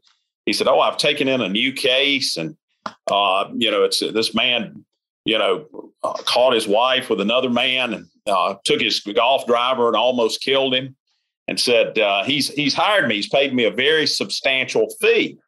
he 0.47 0.53
said, 0.53 0.69
"Oh, 0.69 0.81
I've 0.81 0.97
taken 0.97 1.29
in 1.29 1.41
a 1.41 1.49
new 1.49 1.73
case, 1.73 2.37
and 2.37 2.57
uh, 3.11 3.49
you 3.55 3.71
know, 3.71 3.85
it's 3.85 4.01
this 4.01 4.35
man, 4.35 4.85
you 5.25 5.39
know, 5.39 5.67
uh, 6.03 6.13
caught 6.13 6.55
his 6.55 6.67
wife 6.67 7.11
with 7.11 7.21
another 7.21 7.51
man, 7.51 7.95
and 7.95 8.07
uh, 8.27 8.55
took 8.65 8.81
his 8.81 9.01
golf 9.01 9.47
driver 9.47 9.87
and 9.87 9.97
almost 9.97 10.43
killed 10.43 10.75
him, 10.75 10.97
and 11.49 11.59
said 11.61 11.99
uh, 11.99 12.25
he's 12.25 12.49
he's 12.49 12.75
hired 12.75 13.09
me. 13.09 13.17
He's 13.17 13.29
paid 13.29 13.55
me 13.55 13.65
a 13.65 13.71
very 13.71 14.07
substantial 14.07 14.89
fee. 15.01 15.39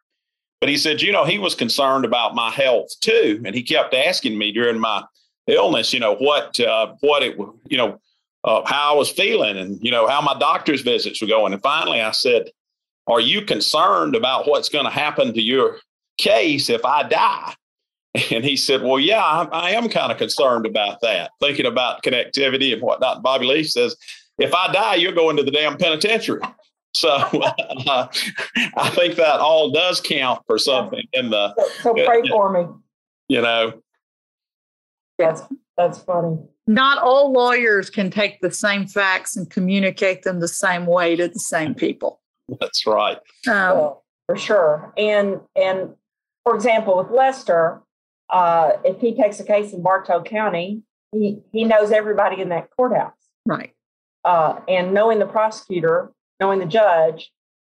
But 0.60 0.70
he 0.70 0.78
said, 0.78 1.02
you 1.02 1.12
know, 1.12 1.24
he 1.24 1.38
was 1.38 1.54
concerned 1.54 2.06
about 2.06 2.34
my 2.34 2.50
health 2.50 2.88
too, 3.00 3.42
and 3.44 3.54
he 3.54 3.62
kept 3.62 3.92
asking 3.92 4.38
me 4.38 4.50
during 4.50 4.78
my 4.78 5.04
illness, 5.46 5.92
you 5.92 6.00
know, 6.00 6.14
what 6.16 6.58
uh, 6.60 6.94
what 7.00 7.22
it 7.22 7.36
you 7.68 7.76
know 7.76 8.00
uh, 8.44 8.62
how 8.66 8.94
I 8.94 8.96
was 8.96 9.10
feeling, 9.10 9.56
and 9.56 9.82
you 9.82 9.90
know 9.90 10.06
how 10.06 10.20
my 10.20 10.38
doctor's 10.38 10.82
visits 10.82 11.20
were 11.20 11.28
going. 11.28 11.52
And 11.52 11.62
finally, 11.62 12.00
I 12.00 12.12
said, 12.12 12.50
"Are 13.06 13.20
you 13.20 13.42
concerned 13.42 14.14
about 14.14 14.46
what's 14.46 14.68
going 14.68 14.84
to 14.84 14.90
happen 14.90 15.32
to 15.34 15.42
your 15.42 15.78
case 16.18 16.70
if 16.70 16.84
I 16.84 17.02
die?" 17.04 17.54
And 18.30 18.44
he 18.44 18.56
said, 18.56 18.82
Well, 18.82 19.00
yeah, 19.00 19.22
I, 19.22 19.44
I 19.50 19.70
am 19.70 19.88
kind 19.88 20.12
of 20.12 20.18
concerned 20.18 20.66
about 20.66 21.00
that, 21.00 21.32
thinking 21.40 21.66
about 21.66 22.02
connectivity 22.02 22.72
and 22.72 22.80
whatnot. 22.80 23.22
Bobby 23.22 23.46
Lee 23.46 23.64
says, 23.64 23.96
If 24.38 24.54
I 24.54 24.72
die, 24.72 24.94
you're 24.96 25.12
going 25.12 25.36
to 25.36 25.42
the 25.42 25.50
damn 25.50 25.76
penitentiary. 25.76 26.40
So 26.96 27.10
uh, 27.10 28.06
I 28.76 28.88
think 28.90 29.16
that 29.16 29.40
all 29.40 29.72
does 29.72 30.00
count 30.00 30.42
for 30.46 30.60
something 30.60 31.02
in 31.12 31.30
the. 31.30 31.52
So, 31.56 31.92
so 31.96 32.04
pray 32.06 32.20
uh, 32.20 32.28
for 32.28 32.52
me. 32.52 32.72
You 33.26 33.42
know. 33.42 33.82
Yes, 35.18 35.42
that's 35.76 35.98
funny. 35.98 36.38
Not 36.66 36.98
all 36.98 37.32
lawyers 37.32 37.90
can 37.90 38.10
take 38.10 38.40
the 38.40 38.50
same 38.50 38.86
facts 38.86 39.36
and 39.36 39.50
communicate 39.50 40.22
them 40.22 40.40
the 40.40 40.48
same 40.48 40.86
way 40.86 41.14
to 41.16 41.28
the 41.28 41.38
same 41.38 41.74
people. 41.74 42.20
That's 42.60 42.86
right. 42.86 43.18
Um, 43.46 43.76
well, 43.76 44.04
for 44.26 44.36
sure. 44.36 44.92
And 44.96 45.40
and 45.54 45.94
for 46.44 46.54
example, 46.54 46.96
with 46.96 47.10
Lester, 47.10 47.82
uh, 48.30 48.72
if 48.84 49.00
he 49.00 49.14
takes 49.14 49.40
a 49.40 49.44
case 49.44 49.72
in 49.72 49.82
Bartow 49.82 50.22
County, 50.22 50.82
he, 51.12 51.38
he 51.52 51.64
knows 51.64 51.90
everybody 51.90 52.40
in 52.40 52.48
that 52.50 52.68
courthouse. 52.76 53.12
Right. 53.46 53.72
Uh, 54.24 54.60
and 54.68 54.94
knowing 54.94 55.18
the 55.18 55.26
prosecutor, 55.26 56.12
knowing 56.40 56.58
the 56.58 56.66
judge, 56.66 57.30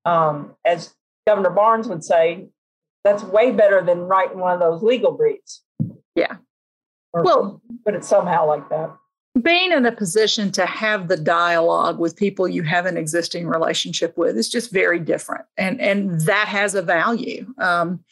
um, 0.05 0.55
as 0.65 0.93
Governor 1.25 1.49
Barnes 1.49 1.88
would 1.88 2.03
say, 2.03 2.47
that's 3.03 3.23
way 3.23 3.51
better 3.51 3.81
than 3.81 3.99
writing 3.99 4.39
one 4.39 4.53
of 4.53 4.59
those 4.59 4.81
legal 4.81 5.11
briefs. 5.11 5.63
Yeah. 6.15 6.38
Or 7.18 7.24
well, 7.24 7.61
but 7.84 7.95
it's 7.95 8.07
somehow 8.07 8.45
like 8.45 8.70
that. 8.70 8.95
Being 9.41 9.72
in 9.72 9.86
a 9.86 9.91
position 9.91 10.51
to 10.53 10.65
have 10.65 11.07
the 11.07 11.18
dialogue 11.18 11.99
with 11.99 12.15
people 12.15 12.47
you 12.47 12.63
have 12.63 12.86
an 12.86 12.97
existing 12.97 13.47
relationship 13.47 14.18
with 14.18 14.38
is 14.38 14.49
just 14.49 14.72
very 14.72 14.99
different, 14.99 15.45
and 15.57 15.82
and 15.82 16.22
that 16.22 16.47
has 16.47 16.76
a 16.76 16.82
value. 16.82 17.47
Um, 17.57 18.03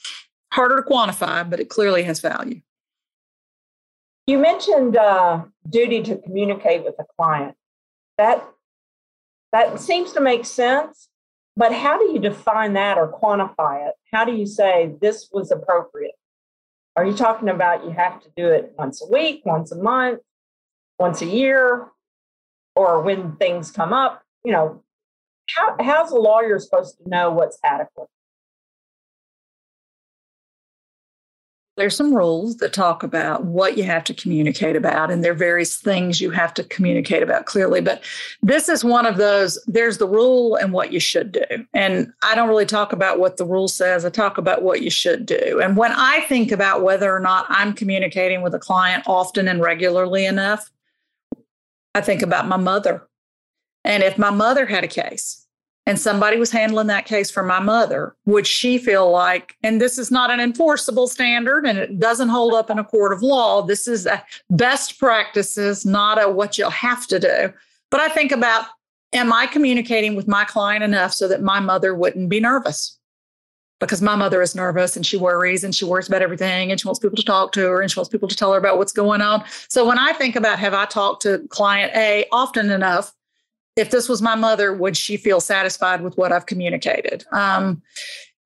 harder 0.51 0.78
to 0.78 0.89
quantify, 0.89 1.47
but 1.47 1.60
it 1.60 1.70
clearly 1.70 2.03
has 2.03 2.20
value. 2.20 2.62
You 4.26 4.39
mentioned 4.39 4.97
uh, 4.97 5.43
duty 5.70 6.01
to 6.03 6.18
communicate 6.18 6.84
with 6.84 6.97
the 6.97 7.06
client. 7.18 7.56
That 8.18 8.43
that 9.51 9.80
seems 9.80 10.14
to 10.14 10.22
make 10.22 10.45
sense, 10.45 11.10
but 11.56 11.74
how 11.74 11.97
do 11.97 12.12
you 12.12 12.20
define 12.20 12.74
that 12.74 12.97
or 12.97 13.12
quantify 13.12 13.88
it? 13.88 13.93
How 14.12 14.26
do 14.26 14.34
you 14.34 14.45
say 14.45 14.95
this 14.99 15.30
was 15.32 15.51
appropriate? 15.51 16.16
Are 16.96 17.06
you 17.06 17.14
talking 17.14 17.50
about 17.50 17.84
you 17.84 17.91
have 17.91 18.22
to 18.24 18.30
do 18.38 18.48
it 18.48 18.74
once 18.78 19.02
a 19.02 19.12
week, 19.12 19.41
once 19.46 19.72
a 19.72 19.76
month, 19.76 20.20
once 20.98 21.22
a 21.22 21.26
year, 21.26 21.88
or 22.76 23.02
when 23.02 23.36
things 23.36 23.72
come 23.72 23.91
up? 23.91 24.24
You 24.43 24.54
know, 24.54 24.84
how, 25.50 25.76
how's 25.80 26.12
a 26.12 26.16
lawyer 26.16 26.58
supposed 26.60 26.98
to 26.98 27.10
know 27.10 27.32
what's 27.32 27.60
adequate? 27.64 28.08
There's 31.78 31.95
some 31.95 32.13
rules 32.13 32.57
that 32.57 32.71
talk 32.71 33.03
about 33.03 33.43
what 33.43 33.78
you 33.78 33.84
have 33.84 34.03
to 34.05 34.13
communicate 34.13 34.76
about 34.76 35.11
and 35.11 35.23
there 35.23 35.32
are 35.32 35.36
various 35.36 35.76
things 35.76 36.21
you 36.21 36.32
have 36.32 36.53
to 36.53 36.63
communicate 36.65 37.21
about 37.21 37.45
clearly 37.45 37.82
but 37.82 38.01
this 38.41 38.69
is 38.69 38.84
one 38.84 39.05
of 39.05 39.17
those 39.17 39.61
there's 39.67 39.97
the 39.97 40.07
rule 40.07 40.55
and 40.55 40.71
what 40.71 40.91
you 40.91 40.99
should 40.99 41.32
do. 41.32 41.43
And 41.73 42.11
i 42.23 42.36
don't 42.36 42.49
really 42.49 42.65
talk 42.65 42.93
about 42.93 43.19
what 43.19 43.38
the 43.38 43.45
rule 43.45 43.67
says 43.67 44.05
i 44.05 44.09
talk 44.09 44.38
about 44.38 44.63
what 44.63 44.82
you 44.82 44.89
should 44.89 45.26
do. 45.26 45.59
And 45.61 45.78
when 45.78 45.91
i 45.93 46.21
think 46.21 46.51
about 46.51 46.84
whether 46.84 47.13
or 47.13 47.19
not 47.19 47.45
i'm 47.49 47.73
communicating 47.73 48.41
with 48.41 48.53
a 48.53 48.59
client 48.59 49.03
often 49.07 49.47
and 49.47 49.61
regularly 49.61 50.26
enough 50.26 50.71
i 51.93 52.01
think 52.01 52.21
about 52.21 52.47
my 52.47 52.57
mother. 52.57 53.07
And 53.84 54.01
if 54.01 54.17
my 54.17 54.32
mother 54.32 54.65
had 54.65 54.84
a 54.84 54.88
case 54.88 55.45
and 55.86 55.99
somebody 55.99 56.38
was 56.38 56.51
handling 56.51 56.88
that 56.88 57.05
case 57.05 57.29
for 57.29 57.43
my 57.43 57.59
mother, 57.59 58.15
would 58.25 58.47
she 58.47 58.77
feel 58.77 59.11
like, 59.11 59.55
and 59.61 59.79
this 59.79 59.97
is 59.97 60.09
not 60.09 60.31
an 60.31 60.39
enforceable 60.39 61.07
standard 61.07 61.65
and 61.65 61.77
it 61.77 61.99
doesn't 61.99 62.29
hold 62.29 62.53
up 62.53 62.69
in 62.69 62.79
a 62.79 62.83
court 62.83 63.13
of 63.13 63.21
law. 63.21 63.61
This 63.61 63.88
is 63.88 64.07
a 64.07 64.23
best 64.49 64.97
practices, 64.97 65.86
not 65.86 66.21
a 66.21 66.29
what 66.29 66.57
you'll 66.57 66.71
have 66.71 67.05
to 67.07 67.19
do. 67.19 67.53
But 67.91 67.99
I 67.99 68.09
think 68.09 68.31
about, 68.31 68.65
am 69.13 69.31
I 69.31 69.45
communicating 69.45 70.15
with 70.15 70.27
my 70.27 70.43
client 70.43 70.83
enough 70.83 71.13
so 71.13 71.27
that 71.27 71.43
my 71.43 71.59
mother 71.59 71.93
wouldn't 71.93 72.29
be 72.29 72.39
nervous? 72.39 72.97
Because 73.79 74.01
my 74.01 74.15
mother 74.15 74.41
is 74.41 74.55
nervous 74.55 74.95
and 74.95 75.05
she 75.05 75.17
worries 75.17 75.63
and 75.63 75.75
she 75.75 75.86
worries 75.86 76.07
about 76.07 76.23
everything 76.23 76.71
and 76.71 76.79
she 76.79 76.88
wants 76.88 76.99
people 76.99 77.17
to 77.17 77.23
talk 77.23 77.51
to 77.51 77.61
her 77.61 77.81
and 77.81 77.91
she 77.91 77.99
wants 77.99 78.09
people 78.09 78.27
to 78.27 78.36
tell 78.36 78.51
her 78.53 78.57
about 78.57 78.79
what's 78.79 78.93
going 78.93 79.21
on. 79.21 79.43
So 79.69 79.86
when 79.86 79.99
I 79.99 80.13
think 80.13 80.36
about 80.36 80.57
have 80.57 80.73
I 80.73 80.86
talked 80.86 81.21
to 81.23 81.45
client 81.49 81.91
A 81.93 82.25
often 82.31 82.71
enough 82.71 83.13
if 83.76 83.91
this 83.91 84.07
was 84.07 84.21
my 84.21 84.36
mother, 84.36 84.73
would 84.73 84.95
she 84.95 85.17
feel 85.17 85.39
satisfied 85.39 86.01
with 86.01 86.17
what 86.17 86.32
I've 86.32 86.45
communicated? 86.45 87.26
Um, 87.32 87.82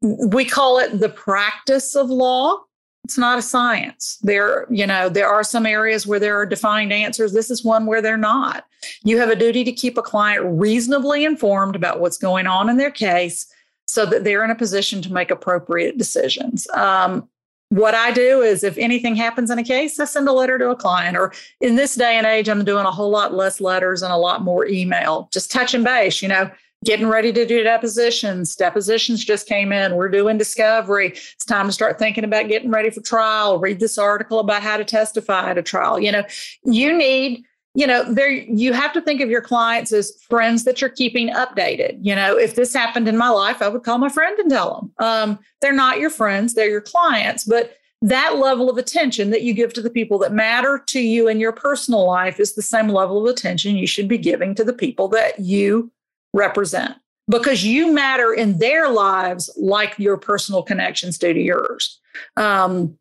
we 0.01 0.45
call 0.45 0.79
it 0.79 0.99
the 0.99 1.09
practice 1.09 1.95
of 1.95 2.09
law. 2.09 2.61
It's 3.03 3.17
not 3.17 3.39
a 3.39 3.41
science. 3.41 4.17
There, 4.21 4.67
you 4.69 4.85
know, 4.85 5.09
there 5.09 5.27
are 5.27 5.43
some 5.43 5.65
areas 5.65 6.05
where 6.05 6.19
there 6.19 6.39
are 6.39 6.45
defined 6.45 6.93
answers. 6.93 7.33
This 7.33 7.49
is 7.49 7.63
one 7.63 7.85
where 7.85 8.01
they're 8.01 8.17
not. 8.17 8.65
You 9.03 9.17
have 9.19 9.29
a 9.29 9.35
duty 9.35 9.63
to 9.63 9.71
keep 9.71 9.97
a 9.97 10.01
client 10.01 10.43
reasonably 10.45 11.25
informed 11.25 11.75
about 11.75 11.99
what's 11.99 12.17
going 12.17 12.47
on 12.47 12.69
in 12.69 12.77
their 12.77 12.91
case 12.91 13.51
so 13.87 14.05
that 14.05 14.23
they're 14.23 14.43
in 14.43 14.51
a 14.51 14.55
position 14.55 15.01
to 15.01 15.11
make 15.11 15.31
appropriate 15.31 15.97
decisions. 15.97 16.67
Um, 16.69 17.27
what 17.69 17.93
I 17.93 18.11
do 18.11 18.41
is 18.41 18.63
if 18.63 18.77
anything 18.77 19.15
happens 19.15 19.51
in 19.51 19.59
a 19.59 19.63
case, 19.63 19.99
I 19.99 20.05
send 20.05 20.27
a 20.27 20.33
letter 20.33 20.57
to 20.57 20.71
a 20.71 20.75
client. 20.75 21.15
Or 21.15 21.31
in 21.61 21.75
this 21.75 21.95
day 21.95 22.17
and 22.17 22.25
age, 22.25 22.49
I'm 22.49 22.65
doing 22.65 22.85
a 22.85 22.91
whole 22.91 23.09
lot 23.09 23.33
less 23.33 23.61
letters 23.61 24.01
and 24.01 24.11
a 24.11 24.17
lot 24.17 24.41
more 24.41 24.65
email, 24.65 25.29
just 25.31 25.51
touching 25.51 25.83
base, 25.83 26.21
you 26.21 26.27
know, 26.27 26.49
getting 26.83 27.07
ready 27.07 27.31
to 27.31 27.45
do 27.45 27.61
depositions. 27.61 28.55
Depositions 28.55 29.23
just 29.23 29.47
came 29.47 29.71
in. 29.71 29.95
We're 29.95 30.09
doing 30.09 30.37
discovery. 30.37 31.09
It's 31.09 31.45
time 31.45 31.67
to 31.67 31.71
start 31.71 31.99
thinking 31.99 32.23
about 32.23 32.47
getting 32.47 32.71
ready 32.71 32.89
for 32.89 33.01
trial. 33.01 33.59
Read 33.59 33.79
this 33.79 33.97
article 33.97 34.39
about 34.39 34.63
how 34.63 34.77
to 34.77 34.85
testify 34.85 35.49
at 35.49 35.57
a 35.57 35.63
trial. 35.63 35.99
You 35.99 36.11
know, 36.11 36.23
you 36.63 36.97
need 36.97 37.45
you 37.79 37.87
know 37.87 38.03
there 38.13 38.29
you 38.29 38.73
have 38.73 38.91
to 38.91 39.01
think 39.01 39.21
of 39.21 39.29
your 39.29 39.41
clients 39.41 39.93
as 39.93 40.21
friends 40.29 40.65
that 40.65 40.81
you're 40.81 40.89
keeping 40.89 41.29
updated. 41.29 41.97
You 42.01 42.13
know 42.13 42.37
if 42.37 42.55
this 42.55 42.73
happened 42.73 43.07
in 43.07 43.17
my 43.17 43.29
life 43.29 43.61
i 43.61 43.69
would 43.69 43.83
call 43.83 43.97
my 43.97 44.09
friend 44.09 44.37
and 44.37 44.49
tell 44.49 44.69
them 44.75 45.07
um, 45.07 45.39
they're 45.61 45.71
not 45.71 45.99
your 45.99 46.09
friends 46.09 46.53
they're 46.53 46.69
your 46.69 46.81
clients 46.81 47.43
but 47.45 47.77
that 48.01 48.37
level 48.37 48.69
of 48.69 48.77
attention 48.77 49.29
that 49.29 49.43
you 49.43 49.53
give 49.53 49.73
to 49.73 49.81
the 49.81 49.89
people 49.89 50.17
that 50.19 50.31
matter 50.31 50.81
to 50.87 50.99
you 50.99 51.27
in 51.27 51.39
your 51.39 51.51
personal 51.51 52.05
life 52.05 52.39
is 52.39 52.55
the 52.55 52.61
same 52.61 52.89
level 52.89 53.21
of 53.21 53.33
attention 53.33 53.75
you 53.75 53.87
should 53.87 54.07
be 54.07 54.17
giving 54.17 54.55
to 54.55 54.63
the 54.63 54.73
people 54.73 55.07
that 55.07 55.39
you 55.39 55.91
represent 56.33 56.95
because 57.29 57.63
you 57.63 57.93
matter 57.93 58.33
in 58.33 58.57
their 58.57 58.89
lives 58.89 59.49
like 59.57 59.97
your 59.99 60.17
personal 60.17 60.63
connections 60.63 61.17
do 61.17 61.33
to 61.33 61.39
yours. 61.39 61.99
Um, 62.35 62.97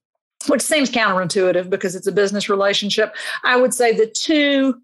which 0.47 0.63
seems 0.63 0.91
counterintuitive 0.91 1.69
because 1.69 1.95
it's 1.95 2.07
a 2.07 2.13
business 2.13 2.49
relationship. 2.49 3.15
I 3.45 3.57
would 3.57 3.75
say 3.75 3.93
the 3.93 4.07
two, 4.07 4.81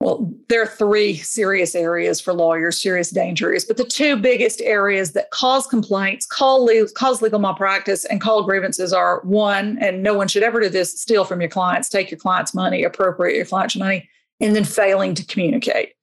well, 0.00 0.32
there 0.48 0.62
are 0.62 0.66
three 0.66 1.16
serious 1.16 1.74
areas 1.74 2.20
for 2.20 2.32
lawyers, 2.32 2.80
serious 2.80 3.10
danger 3.10 3.56
but 3.66 3.76
the 3.76 3.84
two 3.84 4.16
biggest 4.16 4.60
areas 4.60 5.12
that 5.12 5.30
cause 5.30 5.66
complaints, 5.66 6.26
call 6.26 6.68
cause 6.94 7.20
legal 7.20 7.40
malpractice, 7.40 8.04
and 8.04 8.20
call 8.20 8.44
grievances 8.44 8.92
are 8.92 9.20
one, 9.22 9.78
and 9.80 10.02
no 10.02 10.14
one 10.14 10.28
should 10.28 10.42
ever 10.42 10.60
do 10.60 10.68
this 10.68 10.98
steal 11.00 11.24
from 11.24 11.40
your 11.40 11.50
clients, 11.50 11.88
take 11.88 12.10
your 12.10 12.18
client's 12.18 12.54
money, 12.54 12.84
appropriate 12.84 13.36
your 13.36 13.46
client's 13.46 13.76
money, 13.76 14.08
and 14.40 14.54
then 14.54 14.64
failing 14.64 15.14
to 15.14 15.24
communicate. 15.26 15.94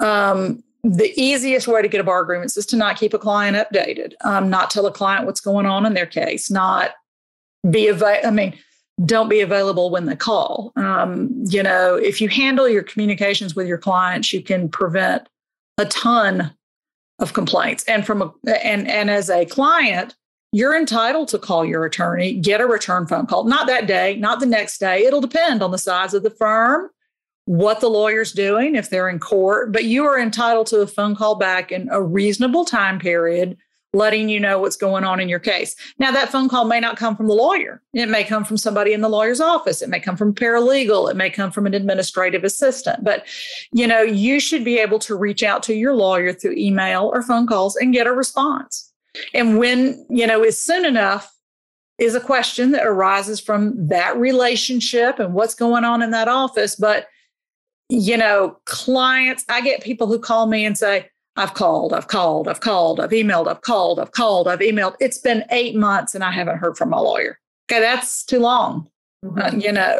Um, 0.00 0.62
the 0.84 1.12
easiest 1.20 1.66
way 1.66 1.82
to 1.82 1.88
get 1.88 2.00
a 2.00 2.04
bar 2.04 2.20
agreement 2.20 2.56
is 2.56 2.66
to 2.66 2.76
not 2.76 2.96
keep 2.96 3.12
a 3.12 3.18
client 3.18 3.56
updated, 3.56 4.12
um, 4.24 4.48
not 4.48 4.70
tell 4.70 4.86
a 4.86 4.92
client 4.92 5.26
what's 5.26 5.40
going 5.40 5.66
on 5.66 5.84
in 5.84 5.94
their 5.94 6.06
case, 6.06 6.50
not 6.50 6.92
be 7.70 7.88
available. 7.88 8.26
I 8.26 8.30
mean, 8.30 8.54
don't 9.04 9.28
be 9.28 9.40
available 9.40 9.90
when 9.90 10.06
they 10.06 10.16
call. 10.16 10.72
Um, 10.76 11.30
you 11.48 11.62
know, 11.62 11.94
if 11.94 12.20
you 12.20 12.28
handle 12.28 12.68
your 12.68 12.82
communications 12.82 13.54
with 13.54 13.66
your 13.66 13.78
clients, 13.78 14.32
you 14.32 14.42
can 14.42 14.68
prevent 14.68 15.28
a 15.78 15.86
ton 15.86 16.52
of 17.18 17.32
complaints. 17.32 17.84
And 17.84 18.04
from 18.04 18.22
a 18.22 18.32
and 18.64 18.88
and 18.88 19.10
as 19.10 19.30
a 19.30 19.44
client, 19.46 20.16
you're 20.52 20.76
entitled 20.76 21.28
to 21.28 21.38
call 21.38 21.64
your 21.64 21.84
attorney, 21.84 22.34
get 22.34 22.60
a 22.60 22.66
return 22.66 23.06
phone 23.06 23.26
call. 23.26 23.44
Not 23.44 23.66
that 23.66 23.86
day, 23.86 24.16
not 24.16 24.40
the 24.40 24.46
next 24.46 24.78
day. 24.78 25.04
It'll 25.04 25.20
depend 25.20 25.62
on 25.62 25.70
the 25.70 25.78
size 25.78 26.14
of 26.14 26.22
the 26.22 26.30
firm, 26.30 26.90
what 27.44 27.80
the 27.80 27.88
lawyer's 27.88 28.32
doing, 28.32 28.74
if 28.74 28.90
they're 28.90 29.08
in 29.08 29.18
court, 29.18 29.72
but 29.72 29.84
you 29.84 30.04
are 30.06 30.18
entitled 30.18 30.66
to 30.68 30.80
a 30.80 30.86
phone 30.86 31.14
call 31.14 31.34
back 31.34 31.70
in 31.70 31.88
a 31.90 32.02
reasonable 32.02 32.64
time 32.64 32.98
period 32.98 33.56
letting 33.94 34.28
you 34.28 34.38
know 34.38 34.58
what's 34.58 34.76
going 34.76 35.04
on 35.04 35.18
in 35.18 35.28
your 35.28 35.38
case. 35.38 35.74
Now, 35.98 36.10
that 36.12 36.30
phone 36.30 36.48
call 36.48 36.66
may 36.66 36.78
not 36.78 36.98
come 36.98 37.16
from 37.16 37.26
the 37.26 37.34
lawyer. 37.34 37.82
It 37.94 38.08
may 38.08 38.22
come 38.22 38.44
from 38.44 38.58
somebody 38.58 38.92
in 38.92 39.00
the 39.00 39.08
lawyer's 39.08 39.40
office. 39.40 39.80
It 39.80 39.88
may 39.88 40.00
come 40.00 40.16
from 40.16 40.34
paralegal. 40.34 41.10
It 41.10 41.16
may 41.16 41.30
come 41.30 41.50
from 41.50 41.66
an 41.66 41.74
administrative 41.74 42.44
assistant. 42.44 43.02
But, 43.02 43.26
you 43.72 43.86
know, 43.86 44.02
you 44.02 44.40
should 44.40 44.62
be 44.64 44.78
able 44.78 44.98
to 45.00 45.16
reach 45.16 45.42
out 45.42 45.62
to 45.64 45.74
your 45.74 45.94
lawyer 45.94 46.34
through 46.34 46.54
email 46.56 47.10
or 47.12 47.22
phone 47.22 47.46
calls 47.46 47.76
and 47.76 47.94
get 47.94 48.06
a 48.06 48.12
response. 48.12 48.92
And 49.32 49.58
when, 49.58 50.04
you 50.10 50.26
know, 50.26 50.44
is 50.44 50.60
soon 50.60 50.84
enough 50.84 51.34
is 51.98 52.14
a 52.14 52.20
question 52.20 52.70
that 52.72 52.86
arises 52.86 53.40
from 53.40 53.88
that 53.88 54.16
relationship 54.16 55.18
and 55.18 55.34
what's 55.34 55.54
going 55.54 55.84
on 55.84 56.02
in 56.02 56.10
that 56.10 56.28
office. 56.28 56.76
But, 56.76 57.06
you 57.88 58.16
know, 58.18 58.58
clients, 58.66 59.44
I 59.48 59.62
get 59.62 59.82
people 59.82 60.06
who 60.06 60.18
call 60.18 60.46
me 60.46 60.64
and 60.64 60.76
say, 60.76 61.08
I've 61.38 61.54
called, 61.54 61.92
I've 61.92 62.08
called, 62.08 62.48
I've 62.48 62.58
called, 62.58 62.98
I've 62.98 63.10
emailed, 63.10 63.46
I've 63.46 63.60
called, 63.60 64.00
I've 64.00 64.10
called, 64.10 64.48
I've 64.48 64.58
emailed. 64.58 64.96
It's 64.98 65.18
been 65.18 65.44
eight 65.52 65.76
months 65.76 66.16
and 66.16 66.24
I 66.24 66.32
haven't 66.32 66.58
heard 66.58 66.76
from 66.76 66.90
my 66.90 66.98
lawyer. 66.98 67.38
Okay, 67.70 67.80
that's 67.80 68.24
too 68.24 68.40
long. 68.40 68.90
Uh, 69.26 69.50
you 69.58 69.72
know, 69.72 69.98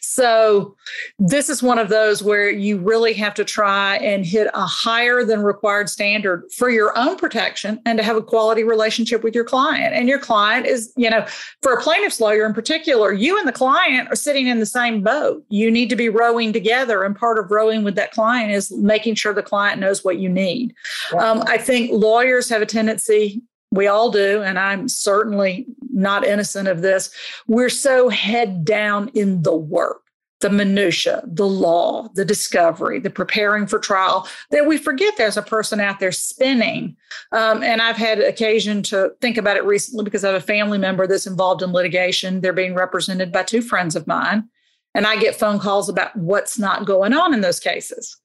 so 0.00 0.76
this 1.18 1.48
is 1.48 1.62
one 1.62 1.78
of 1.78 1.88
those 1.88 2.22
where 2.22 2.50
you 2.50 2.78
really 2.78 3.14
have 3.14 3.34
to 3.34 3.44
try 3.44 3.96
and 3.96 4.26
hit 4.26 4.48
a 4.54 4.66
higher 4.66 5.24
than 5.24 5.42
required 5.42 5.88
standard 5.88 6.44
for 6.54 6.68
your 6.68 6.96
own 6.98 7.16
protection 7.16 7.80
and 7.86 7.98
to 7.98 8.04
have 8.04 8.16
a 8.16 8.22
quality 8.22 8.64
relationship 8.64 9.22
with 9.22 9.34
your 9.34 9.44
client. 9.44 9.94
And 9.94 10.08
your 10.08 10.18
client 10.18 10.66
is, 10.66 10.92
you 10.96 11.08
know, 11.08 11.24
for 11.62 11.72
a 11.72 11.80
plaintiff's 11.80 12.20
lawyer 12.20 12.44
in 12.44 12.52
particular, 12.52 13.12
you 13.12 13.38
and 13.38 13.48
the 13.48 13.52
client 13.52 14.08
are 14.10 14.16
sitting 14.16 14.46
in 14.46 14.58
the 14.58 14.66
same 14.66 15.02
boat. 15.02 15.42
You 15.48 15.70
need 15.70 15.88
to 15.90 15.96
be 15.96 16.08
rowing 16.08 16.52
together. 16.52 17.04
And 17.04 17.16
part 17.16 17.38
of 17.38 17.50
rowing 17.50 17.84
with 17.84 17.94
that 17.96 18.12
client 18.12 18.52
is 18.52 18.70
making 18.72 19.14
sure 19.14 19.32
the 19.32 19.42
client 19.42 19.80
knows 19.80 20.04
what 20.04 20.18
you 20.18 20.28
need. 20.28 20.74
Um, 21.18 21.42
I 21.46 21.58
think 21.58 21.90
lawyers 21.92 22.48
have 22.50 22.62
a 22.62 22.66
tendency 22.66 23.42
we 23.70 23.86
all 23.86 24.10
do, 24.10 24.42
and 24.42 24.58
I'm 24.58 24.88
certainly 24.88 25.66
not 25.92 26.24
innocent 26.24 26.68
of 26.68 26.82
this. 26.82 27.10
We're 27.46 27.68
so 27.68 28.08
head 28.08 28.64
down 28.64 29.08
in 29.08 29.42
the 29.42 29.54
work, 29.54 30.02
the 30.40 30.48
minutia, 30.48 31.22
the 31.26 31.46
law, 31.46 32.08
the 32.14 32.24
discovery, 32.24 32.98
the 32.98 33.10
preparing 33.10 33.66
for 33.66 33.78
trial 33.78 34.26
that 34.50 34.66
we 34.66 34.78
forget 34.78 35.14
there's 35.16 35.36
a 35.36 35.42
person 35.42 35.80
out 35.80 36.00
there 36.00 36.12
spinning. 36.12 36.96
Um, 37.32 37.62
and 37.62 37.82
I've 37.82 37.96
had 37.96 38.20
occasion 38.20 38.82
to 38.84 39.12
think 39.20 39.36
about 39.36 39.56
it 39.56 39.64
recently 39.64 40.04
because 40.04 40.24
I 40.24 40.32
have 40.32 40.42
a 40.42 40.46
family 40.46 40.78
member 40.78 41.06
that's 41.06 41.26
involved 41.26 41.62
in 41.62 41.72
litigation. 41.72 42.40
They're 42.40 42.52
being 42.52 42.74
represented 42.74 43.32
by 43.32 43.42
two 43.42 43.60
friends 43.60 43.96
of 43.96 44.06
mine, 44.06 44.48
and 44.94 45.06
I 45.06 45.16
get 45.16 45.36
phone 45.36 45.58
calls 45.58 45.88
about 45.90 46.16
what's 46.16 46.58
not 46.58 46.86
going 46.86 47.12
on 47.12 47.34
in 47.34 47.42
those 47.42 47.60
cases. 47.60 48.16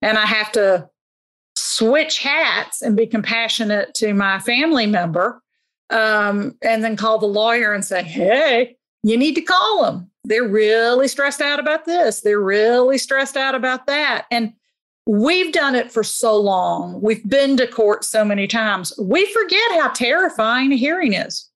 And 0.00 0.18
I 0.18 0.26
have 0.26 0.52
to 0.52 0.88
switch 1.72 2.18
hats 2.18 2.82
and 2.82 2.96
be 2.96 3.06
compassionate 3.06 3.94
to 3.94 4.12
my 4.14 4.38
family 4.38 4.86
member 4.86 5.42
um, 5.90 6.56
and 6.62 6.82
then 6.84 6.96
call 6.96 7.18
the 7.18 7.26
lawyer 7.26 7.72
and 7.72 7.84
say, 7.84 8.02
hey, 8.02 8.76
you 9.02 9.16
need 9.16 9.34
to 9.34 9.42
call 9.42 9.84
them. 9.84 10.10
They're 10.24 10.46
really 10.46 11.08
stressed 11.08 11.40
out 11.40 11.58
about 11.58 11.84
this. 11.84 12.20
They're 12.20 12.40
really 12.40 12.98
stressed 12.98 13.36
out 13.36 13.54
about 13.54 13.86
that. 13.86 14.26
And 14.30 14.52
we've 15.06 15.52
done 15.52 15.74
it 15.74 15.90
for 15.90 16.04
so 16.04 16.36
long. 16.36 17.00
We've 17.00 17.28
been 17.28 17.56
to 17.56 17.66
court 17.66 18.04
so 18.04 18.24
many 18.24 18.46
times. 18.46 18.92
We 19.00 19.26
forget 19.32 19.72
how 19.72 19.88
terrifying 19.88 20.72
a 20.72 20.76
hearing 20.76 21.14
is 21.14 21.48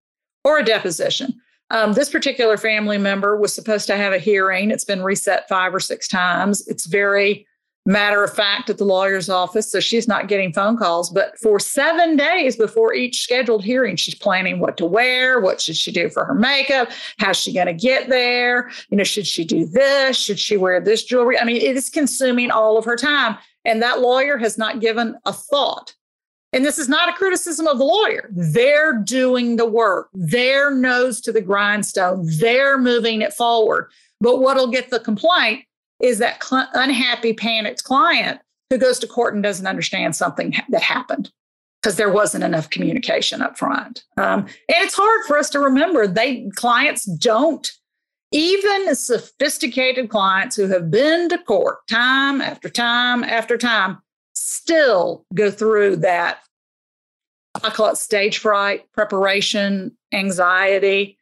or 0.44 0.58
a 0.58 0.64
deposition. 0.64 1.40
Um, 1.70 1.92
this 1.92 2.10
particular 2.10 2.56
family 2.56 2.98
member 2.98 3.36
was 3.36 3.54
supposed 3.54 3.86
to 3.88 3.96
have 3.96 4.12
a 4.12 4.18
hearing. 4.18 4.70
It's 4.70 4.84
been 4.84 5.02
reset 5.02 5.48
five 5.48 5.74
or 5.74 5.80
six 5.80 6.08
times. 6.08 6.66
It's 6.68 6.86
very 6.86 7.46
matter 7.86 8.22
of 8.22 8.34
fact 8.34 8.68
at 8.68 8.78
the 8.78 8.84
lawyer's 8.84 9.30
office. 9.30 9.70
So 9.70 9.80
she's 9.80 10.08
not 10.08 10.28
getting 10.28 10.52
phone 10.52 10.76
calls. 10.76 11.08
But 11.08 11.38
for 11.38 11.58
seven 11.58 12.16
days 12.16 12.56
before 12.56 12.92
each 12.92 13.22
scheduled 13.22 13.64
hearing, 13.64 13.96
she's 13.96 14.14
planning 14.14 14.58
what 14.58 14.76
to 14.78 14.84
wear, 14.84 15.40
what 15.40 15.60
should 15.60 15.76
she 15.76 15.92
do 15.92 16.10
for 16.10 16.24
her 16.24 16.34
makeup, 16.34 16.90
how's 17.18 17.36
she 17.36 17.52
going 17.52 17.68
to 17.68 17.72
get 17.72 18.08
there? 18.08 18.70
You 18.90 18.96
know, 18.96 19.04
should 19.04 19.26
she 19.26 19.44
do 19.44 19.64
this? 19.64 20.18
Should 20.18 20.38
she 20.38 20.56
wear 20.56 20.80
this 20.80 21.04
jewelry? 21.04 21.38
I 21.38 21.44
mean, 21.44 21.56
it 21.56 21.76
is 21.76 21.88
consuming 21.88 22.50
all 22.50 22.76
of 22.76 22.84
her 22.84 22.96
time. 22.96 23.38
And 23.64 23.82
that 23.82 24.00
lawyer 24.00 24.36
has 24.36 24.58
not 24.58 24.80
given 24.80 25.16
a 25.24 25.32
thought. 25.32 25.94
And 26.52 26.64
this 26.64 26.78
is 26.78 26.88
not 26.88 27.08
a 27.08 27.12
criticism 27.12 27.66
of 27.66 27.78
the 27.78 27.84
lawyer. 27.84 28.30
They're 28.32 28.94
doing 28.94 29.56
the 29.56 29.66
work. 29.66 30.08
Their 30.14 30.70
nose 30.70 31.20
to 31.22 31.32
the 31.32 31.40
grindstone. 31.40 32.26
They're 32.38 32.78
moving 32.78 33.22
it 33.22 33.34
forward. 33.34 33.90
But 34.20 34.40
what'll 34.40 34.70
get 34.70 34.90
the 34.90 35.00
complaint 35.00 35.64
is 36.00 36.18
that 36.18 36.42
cl- 36.42 36.68
unhappy, 36.74 37.32
panicked 37.32 37.84
client 37.84 38.40
who 38.70 38.78
goes 38.78 38.98
to 38.98 39.06
court 39.06 39.34
and 39.34 39.42
doesn't 39.42 39.66
understand 39.66 40.16
something 40.16 40.52
ha- 40.52 40.64
that 40.68 40.82
happened 40.82 41.30
because 41.80 41.96
there 41.96 42.10
wasn't 42.10 42.42
enough 42.42 42.68
communication 42.70 43.40
up 43.40 43.56
front. 43.56 44.04
Um, 44.16 44.40
and 44.40 44.78
it's 44.84 44.94
hard 44.94 45.24
for 45.26 45.38
us 45.38 45.50
to 45.50 45.60
remember 45.60 46.06
they 46.06 46.48
clients 46.56 47.04
don't 47.04 47.70
even 48.32 48.94
sophisticated 48.94 50.08
clients 50.08 50.56
who 50.56 50.66
have 50.66 50.90
been 50.90 51.28
to 51.28 51.38
court 51.38 51.78
time 51.88 52.40
after 52.40 52.68
time 52.68 53.22
after 53.22 53.56
time 53.56 53.98
still 54.34 55.24
go 55.34 55.50
through 55.50 55.96
that 55.96 56.40
I 57.64 57.70
call 57.70 57.90
it 57.90 57.96
stage 57.96 58.38
fright, 58.38 58.84
preparation, 58.92 59.96
anxiety, 60.12 61.18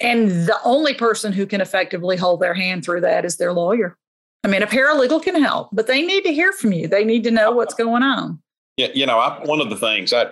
and 0.00 0.30
the 0.30 0.58
only 0.64 0.94
person 0.94 1.32
who 1.32 1.46
can 1.46 1.60
effectively 1.60 2.16
hold 2.16 2.40
their 2.40 2.54
hand 2.54 2.84
through 2.84 3.00
that 3.02 3.24
is 3.24 3.36
their 3.36 3.52
lawyer. 3.52 3.96
I 4.44 4.48
mean, 4.48 4.62
a 4.62 4.66
paralegal 4.66 5.22
can 5.22 5.40
help, 5.42 5.70
but 5.72 5.86
they 5.86 6.02
need 6.02 6.22
to 6.24 6.32
hear 6.32 6.52
from 6.52 6.72
you. 6.72 6.86
They 6.86 7.04
need 7.04 7.24
to 7.24 7.30
know 7.30 7.50
what's 7.50 7.74
going 7.74 8.02
on. 8.02 8.40
Yeah, 8.76 8.88
you 8.94 9.06
know, 9.06 9.18
I, 9.18 9.42
one 9.44 9.60
of 9.60 9.70
the 9.70 9.76
things 9.76 10.12
I 10.12 10.26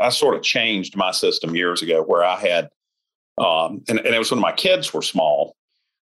I 0.00 0.08
sort 0.08 0.34
of 0.34 0.42
changed 0.42 0.96
my 0.96 1.12
system 1.12 1.54
years 1.54 1.80
ago 1.80 2.02
where 2.02 2.24
I 2.24 2.36
had, 2.36 2.68
um, 3.38 3.82
and, 3.88 4.00
and 4.00 4.14
it 4.14 4.18
was 4.18 4.30
when 4.30 4.40
my 4.40 4.52
kids 4.52 4.92
were 4.92 5.00
small, 5.00 5.54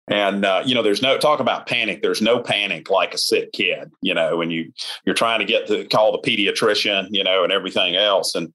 and 0.08 0.44
uh, 0.44 0.62
you 0.64 0.74
know, 0.74 0.82
there's 0.82 1.02
no 1.02 1.18
talk 1.18 1.38
about 1.38 1.66
panic. 1.66 2.00
There's 2.00 2.22
no 2.22 2.40
panic 2.40 2.88
like 2.88 3.12
a 3.12 3.18
sick 3.18 3.52
kid, 3.52 3.90
you 4.00 4.14
know, 4.14 4.38
when 4.38 4.50
you 4.50 4.72
you're 5.04 5.14
trying 5.14 5.40
to 5.40 5.44
get 5.44 5.66
to 5.66 5.84
call 5.84 6.12
the 6.12 6.18
pediatrician, 6.18 7.08
you 7.10 7.22
know, 7.22 7.44
and 7.44 7.52
everything 7.52 7.94
else, 7.94 8.34
and 8.34 8.52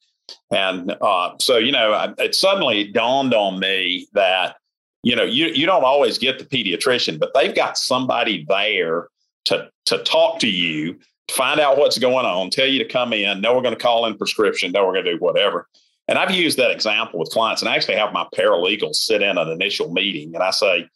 and 0.51 0.95
uh, 1.01 1.35
so, 1.39 1.57
you 1.57 1.71
know, 1.71 2.13
it 2.17 2.35
suddenly 2.35 2.85
dawned 2.85 3.33
on 3.33 3.59
me 3.59 4.07
that, 4.13 4.55
you 5.03 5.15
know, 5.15 5.23
you, 5.23 5.47
you 5.47 5.65
don't 5.65 5.83
always 5.83 6.17
get 6.17 6.39
the 6.39 6.45
pediatrician, 6.45 7.19
but 7.19 7.31
they've 7.33 7.55
got 7.55 7.77
somebody 7.77 8.45
there 8.47 9.07
to, 9.45 9.69
to 9.85 9.97
talk 10.03 10.39
to 10.39 10.49
you, 10.49 10.99
to 11.27 11.33
find 11.33 11.59
out 11.59 11.77
what's 11.77 11.97
going 11.97 12.25
on, 12.25 12.49
tell 12.49 12.67
you 12.67 12.79
to 12.79 12.87
come 12.87 13.13
in, 13.13 13.41
know 13.41 13.55
we're 13.55 13.61
going 13.61 13.75
to 13.75 13.81
call 13.81 14.05
in 14.05 14.17
prescription, 14.17 14.71
know 14.71 14.85
we're 14.85 14.93
going 14.93 15.05
to 15.05 15.13
do 15.13 15.19
whatever. 15.19 15.67
And 16.07 16.17
I've 16.17 16.31
used 16.31 16.57
that 16.57 16.71
example 16.71 17.19
with 17.19 17.29
clients 17.31 17.61
and 17.61 17.69
I 17.69 17.75
actually 17.75 17.97
have 17.97 18.13
my 18.13 18.25
paralegals 18.33 18.95
sit 18.95 19.21
in 19.21 19.37
an 19.37 19.49
initial 19.49 19.91
meeting 19.91 20.33
and 20.33 20.43
I 20.43 20.51
say, 20.51 20.87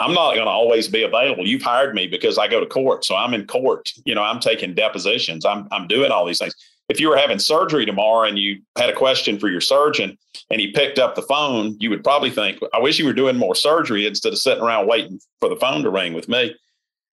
I'm 0.00 0.14
not 0.14 0.34
going 0.34 0.46
to 0.46 0.52
always 0.52 0.86
be 0.86 1.02
available. 1.02 1.44
You've 1.44 1.62
hired 1.62 1.92
me 1.92 2.06
because 2.06 2.38
I 2.38 2.46
go 2.46 2.60
to 2.60 2.66
court. 2.66 3.04
So 3.04 3.16
I'm 3.16 3.34
in 3.34 3.48
court. 3.48 3.92
You 4.04 4.14
know, 4.14 4.22
I'm 4.22 4.38
taking 4.38 4.74
depositions. 4.74 5.44
I'm, 5.44 5.66
I'm 5.72 5.88
doing 5.88 6.12
all 6.12 6.24
these 6.24 6.38
things 6.38 6.54
if 6.88 7.00
you 7.00 7.08
were 7.08 7.16
having 7.16 7.38
surgery 7.38 7.84
tomorrow 7.84 8.26
and 8.26 8.38
you 8.38 8.62
had 8.76 8.88
a 8.88 8.94
question 8.94 9.38
for 9.38 9.48
your 9.48 9.60
surgeon 9.60 10.16
and 10.50 10.60
he 10.60 10.72
picked 10.72 10.98
up 10.98 11.14
the 11.14 11.22
phone, 11.22 11.76
you 11.78 11.90
would 11.90 12.02
probably 12.02 12.30
think, 12.30 12.58
I 12.72 12.78
wish 12.78 12.98
you 12.98 13.04
were 13.04 13.12
doing 13.12 13.36
more 13.36 13.54
surgery 13.54 14.06
instead 14.06 14.32
of 14.32 14.38
sitting 14.38 14.62
around 14.62 14.86
waiting 14.86 15.20
for 15.40 15.48
the 15.48 15.56
phone 15.56 15.82
to 15.82 15.90
ring 15.90 16.14
with 16.14 16.28
me. 16.28 16.56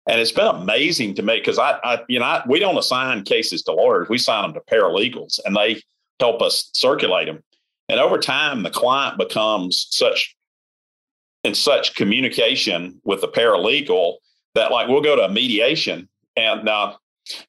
And 0.07 0.21
it's 0.21 0.31
been 0.31 0.47
amazing 0.47 1.15
to 1.15 1.23
me 1.23 1.37
because 1.37 1.59
I, 1.59 1.79
I, 1.83 1.99
you 2.07 2.19
know, 2.19 2.25
I, 2.25 2.43
we 2.47 2.59
don't 2.59 2.77
assign 2.77 3.23
cases 3.23 3.63
to 3.63 3.73
lawyers. 3.73 4.07
We 4.07 4.17
assign 4.17 4.43
them 4.43 4.53
to 4.53 4.73
paralegals 4.73 5.39
and 5.43 5.55
they 5.55 5.81
help 6.19 6.41
us 6.41 6.69
circulate 6.73 7.27
them. 7.27 7.43
And 7.89 7.99
over 7.99 8.17
time, 8.17 8.63
the 8.63 8.69
client 8.69 9.17
becomes 9.17 9.87
such 9.89 10.35
in 11.43 11.53
such 11.53 11.95
communication 11.95 12.99
with 13.03 13.21
the 13.21 13.27
paralegal 13.27 14.15
that 14.55 14.71
like 14.71 14.87
we'll 14.87 15.01
go 15.01 15.15
to 15.15 15.23
a 15.23 15.29
mediation 15.29 16.09
and 16.35 16.67
uh, 16.67 16.95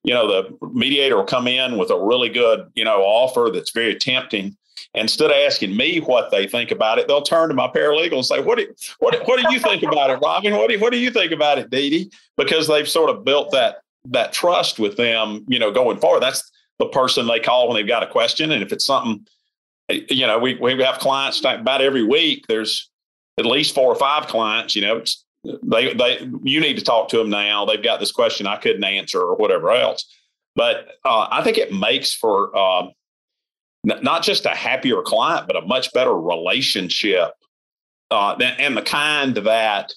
you 0.03 0.15
know, 0.15 0.27
the 0.27 0.69
mediator 0.69 1.17
will 1.17 1.25
come 1.25 1.47
in 1.47 1.79
with 1.79 1.91
a 1.91 1.99
really 1.99 2.29
good, 2.29 2.71
you 2.75 2.85
know, 2.85 3.03
offer 3.03 3.51
that's 3.53 3.71
very 3.71 3.95
tempting. 3.95 4.57
Instead 4.95 5.31
of 5.31 5.37
asking 5.37 5.77
me 5.77 6.01
what 6.01 6.31
they 6.31 6.47
think 6.47 6.71
about 6.71 6.99
it, 6.99 7.07
they'll 7.07 7.23
turn 7.23 7.49
to 7.49 7.55
my 7.55 7.69
paralegal 7.69 8.15
and 8.15 8.27
say, 8.27 8.41
"What 8.41 8.59
do 8.59 8.67
what 8.99 9.15
what 9.27 9.41
do 9.41 9.53
you 9.53 9.59
think 9.59 9.83
about 9.83 10.11
it, 10.11 10.19
Robin? 10.23 10.55
What 10.55 10.71
do 10.71 10.79
what 10.79 10.93
do 10.93 10.99
you 10.99 11.11
think 11.11 11.33
about 11.33 11.59
it, 11.59 11.71
Dee 11.71 11.91
Dee?" 11.91 12.11
Because 12.37 12.67
they've 12.67 12.89
sort 12.89 13.11
of 13.11 13.25
built 13.25 13.51
that 13.53 13.79
that 14.07 14.33
trust 14.33 14.79
with 14.79 14.97
them, 14.97 15.45
you 15.49 15.59
know, 15.59 15.71
going 15.71 15.99
forward. 15.99 16.23
That's 16.23 16.51
the 16.79 16.87
person 16.87 17.27
they 17.27 17.41
call 17.41 17.69
when 17.69 17.77
they've 17.77 17.87
got 17.87 18.03
a 18.03 18.07
question, 18.07 18.53
and 18.53 18.63
if 18.63 18.73
it's 18.73 18.87
something, 18.87 19.27
you 19.91 20.27
know, 20.27 20.39
we 20.39 20.55
we 20.55 20.83
have 20.83 20.99
clients 20.99 21.41
about 21.41 21.83
every 21.83 22.05
week. 22.05 22.47
There's 22.49 22.91
at 23.39 23.47
least 23.47 23.75
four 23.75 23.93
or 23.93 23.97
five 23.97 24.29
clients, 24.29 24.75
you 24.75 24.83
know, 24.83 25.03
they 25.63 25.95
they 25.95 26.29
you 26.43 26.61
need 26.61 26.77
to 26.77 26.85
talk 26.85 27.09
to 27.11 27.19
them 27.19 27.31
now. 27.31 27.65
They've 27.65 27.83
got 27.83 28.01
this 28.01 28.13
question 28.13 28.47
I 28.47 28.57
couldn't 28.57 28.85
answer 28.85 29.21
or 29.21 29.37
whatever 29.37 29.71
else. 29.71 30.05
But 30.55 30.89
uh, 31.05 31.29
I 31.31 31.43
think 31.43 31.59
it 31.59 31.73
makes 31.73 32.15
for 32.15 32.57
uh, 32.57 32.87
n- 33.89 34.03
not 34.03 34.23
just 34.23 34.47
a 34.47 34.55
happier 34.55 35.03
client, 35.03 35.47
but 35.47 35.57
a 35.57 35.61
much 35.63 35.93
better 35.93 36.15
relationship, 36.19 37.33
uh, 38.11 38.37
and 38.59 38.77
the 38.77 38.83
kind 38.83 39.37
that 39.37 39.93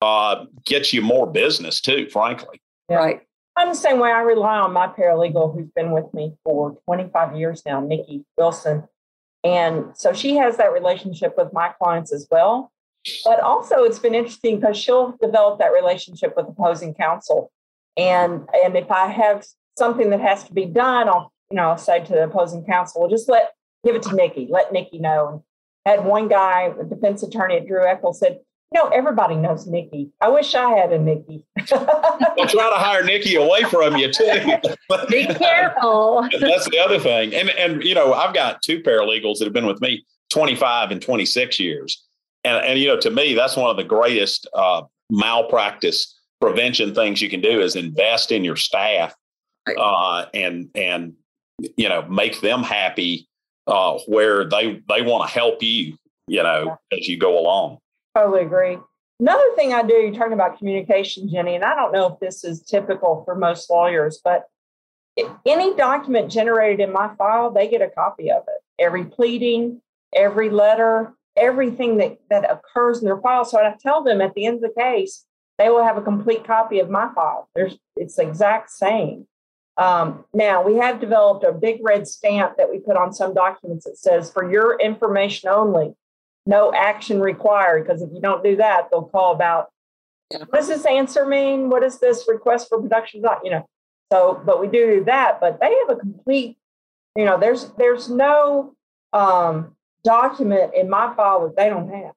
uh, 0.00 0.44
gets 0.64 0.92
you 0.92 1.02
more 1.02 1.26
business 1.26 1.80
too. 1.80 2.08
Frankly, 2.10 2.60
right. 2.88 3.22
I'm 3.56 3.68
the 3.68 3.74
same 3.74 4.00
way. 4.00 4.10
I 4.10 4.20
rely 4.20 4.58
on 4.58 4.72
my 4.72 4.88
paralegal 4.88 5.54
who's 5.54 5.70
been 5.76 5.92
with 5.92 6.12
me 6.12 6.34
for 6.44 6.76
25 6.86 7.36
years 7.36 7.62
now, 7.64 7.80
Nikki 7.80 8.24
Wilson. 8.36 8.84
And 9.44 9.96
so 9.96 10.12
she 10.12 10.36
has 10.36 10.56
that 10.56 10.72
relationship 10.72 11.34
with 11.36 11.52
my 11.52 11.68
clients 11.80 12.12
as 12.12 12.26
well. 12.30 12.72
But 13.24 13.40
also, 13.40 13.84
it's 13.84 13.98
been 13.98 14.14
interesting 14.14 14.60
because 14.60 14.76
she'll 14.76 15.16
develop 15.20 15.58
that 15.58 15.72
relationship 15.72 16.34
with 16.36 16.46
opposing 16.48 16.94
counsel. 16.94 17.52
And, 17.96 18.48
and 18.64 18.76
if 18.76 18.90
I 18.90 19.08
have 19.08 19.44
something 19.76 20.10
that 20.10 20.20
has 20.20 20.44
to 20.44 20.52
be 20.52 20.66
done, 20.66 21.08
I'll 21.08 21.32
you 21.50 21.56
know 21.56 21.70
I'll 21.70 21.78
say 21.78 22.02
to 22.02 22.12
the 22.12 22.24
opposing 22.24 22.64
counsel, 22.64 23.02
well, 23.02 23.10
just 23.10 23.28
let 23.28 23.52
give 23.84 23.94
it 23.94 24.02
to 24.04 24.14
Nikki, 24.14 24.48
let 24.50 24.72
Nikki 24.72 24.98
know. 24.98 25.28
And 25.28 25.42
had 25.86 26.04
one 26.04 26.28
guy, 26.28 26.72
a 26.80 26.84
defense 26.84 27.22
attorney 27.22 27.56
at 27.56 27.66
Drew 27.66 27.80
Eckl, 27.80 28.14
said, 28.14 28.40
you 28.72 28.82
know, 28.82 28.88
everybody 28.88 29.36
knows 29.36 29.66
Nikki. 29.66 30.10
I 30.20 30.28
wish 30.28 30.54
I 30.54 30.70
had 30.70 30.92
a 30.92 30.98
Nikki. 30.98 31.44
well, 31.70 32.48
try 32.48 32.70
to 32.70 32.76
hire 32.76 33.04
Nikki 33.04 33.36
away 33.36 33.62
from 33.64 33.96
you 33.96 34.10
too. 34.10 34.24
Be 35.10 35.26
careful. 35.26 36.26
That's 36.40 36.68
the 36.70 36.80
other 36.84 36.98
thing. 36.98 37.34
And 37.34 37.50
and 37.50 37.84
you 37.84 37.94
know, 37.94 38.14
I've 38.14 38.34
got 38.34 38.62
two 38.62 38.80
paralegals 38.80 39.38
that 39.38 39.44
have 39.44 39.52
been 39.52 39.66
with 39.66 39.80
me 39.80 40.04
25 40.30 40.90
and 40.90 41.00
26 41.00 41.60
years. 41.60 42.03
And 42.44 42.64
and 42.64 42.78
you 42.78 42.88
know, 42.88 43.00
to 43.00 43.10
me, 43.10 43.34
that's 43.34 43.56
one 43.56 43.70
of 43.70 43.76
the 43.76 43.84
greatest 43.84 44.48
uh, 44.54 44.82
malpractice 45.10 46.18
prevention 46.40 46.94
things 46.94 47.22
you 47.22 47.30
can 47.30 47.40
do 47.40 47.60
is 47.60 47.76
invest 47.76 48.30
in 48.30 48.44
your 48.44 48.56
staff 48.56 49.14
uh, 49.78 50.26
and 50.34 50.68
and 50.74 51.14
you 51.76 51.88
know 51.88 52.02
make 52.02 52.40
them 52.40 52.62
happy 52.62 53.26
uh, 53.66 53.98
where 54.06 54.44
they 54.44 54.82
they 54.88 55.02
want 55.02 55.28
to 55.28 55.32
help 55.32 55.62
you 55.62 55.96
you 56.26 56.42
know 56.42 56.76
as 56.92 57.08
you 57.08 57.18
go 57.18 57.38
along. 57.38 57.78
Totally 58.16 58.42
agree. 58.42 58.78
Another 59.20 59.54
thing 59.54 59.72
i 59.72 59.80
do 59.80 59.94
you're 59.94 60.12
talking 60.12 60.32
about 60.32 60.58
communication 60.58 61.28
jenny 61.30 61.54
and 61.54 61.64
i 61.64 61.72
don't 61.76 61.92
know 61.92 62.12
if 62.12 62.18
this 62.18 62.42
is 62.42 62.60
typical 62.62 63.22
for 63.24 63.36
most 63.36 63.70
lawyers 63.70 64.20
but 64.24 64.48
any 65.46 65.76
document 65.76 66.32
generated 66.32 66.80
in 66.80 66.92
my 66.92 67.14
file 67.14 67.50
they 67.50 67.68
get 67.68 67.80
a 67.80 67.88
copy 67.88 68.32
of 68.32 68.42
it. 68.48 68.60
Every 68.78 69.04
pleading 69.04 69.80
every 70.14 70.50
letter 70.50 71.14
everything 71.36 71.96
that 71.98 72.18
that 72.30 72.50
occurs 72.50 73.00
in 73.00 73.04
their 73.04 73.20
file 73.20 73.44
so 73.44 73.58
i 73.58 73.74
tell 73.80 74.02
them 74.02 74.20
at 74.20 74.34
the 74.34 74.46
end 74.46 74.56
of 74.56 74.62
the 74.62 74.80
case 74.80 75.24
they 75.58 75.68
will 75.68 75.84
have 75.84 75.96
a 75.96 76.02
complete 76.02 76.44
copy 76.44 76.78
of 76.78 76.90
my 76.90 77.08
file 77.14 77.48
there's 77.54 77.76
it's 77.96 78.16
the 78.16 78.22
exact 78.22 78.70
same 78.70 79.26
um, 79.76 80.24
now, 80.32 80.62
we 80.62 80.76
have 80.76 81.00
developed 81.00 81.44
a 81.44 81.52
big 81.52 81.80
red 81.82 82.06
stamp 82.06 82.56
that 82.58 82.70
we 82.70 82.78
put 82.78 82.96
on 82.96 83.12
some 83.12 83.34
documents 83.34 83.84
that 83.84 83.98
says, 83.98 84.30
for 84.30 84.50
your 84.50 84.78
information 84.78 85.48
only, 85.48 85.94
no 86.46 86.72
action 86.72 87.20
required. 87.20 87.84
Because 87.84 88.02
if 88.02 88.10
you 88.12 88.20
don't 88.20 88.44
do 88.44 88.56
that, 88.56 88.88
they'll 88.90 89.02
call 89.02 89.34
about 89.34 89.70
what 90.30 90.52
does 90.52 90.68
this 90.68 90.86
answer 90.86 91.26
mean? 91.26 91.70
What 91.70 91.82
is 91.82 91.98
this 91.98 92.24
request 92.28 92.68
for 92.68 92.80
production? 92.80 93.22
You 93.42 93.50
know, 93.50 93.66
so 94.12 94.40
but 94.44 94.60
we 94.60 94.68
do 94.68 94.98
do 94.98 95.04
that. 95.04 95.40
But 95.40 95.60
they 95.60 95.74
have 95.86 95.90
a 95.90 95.96
complete, 95.96 96.56
you 97.16 97.24
know, 97.24 97.38
there's 97.38 97.70
there's 97.76 98.08
no 98.08 98.74
um, 99.12 99.73
document 100.04 100.72
in 100.74 100.88
my 100.88 101.12
file 101.14 101.48
that 101.48 101.56
they 101.56 101.68
don't 101.68 101.88
have. 101.88 102.12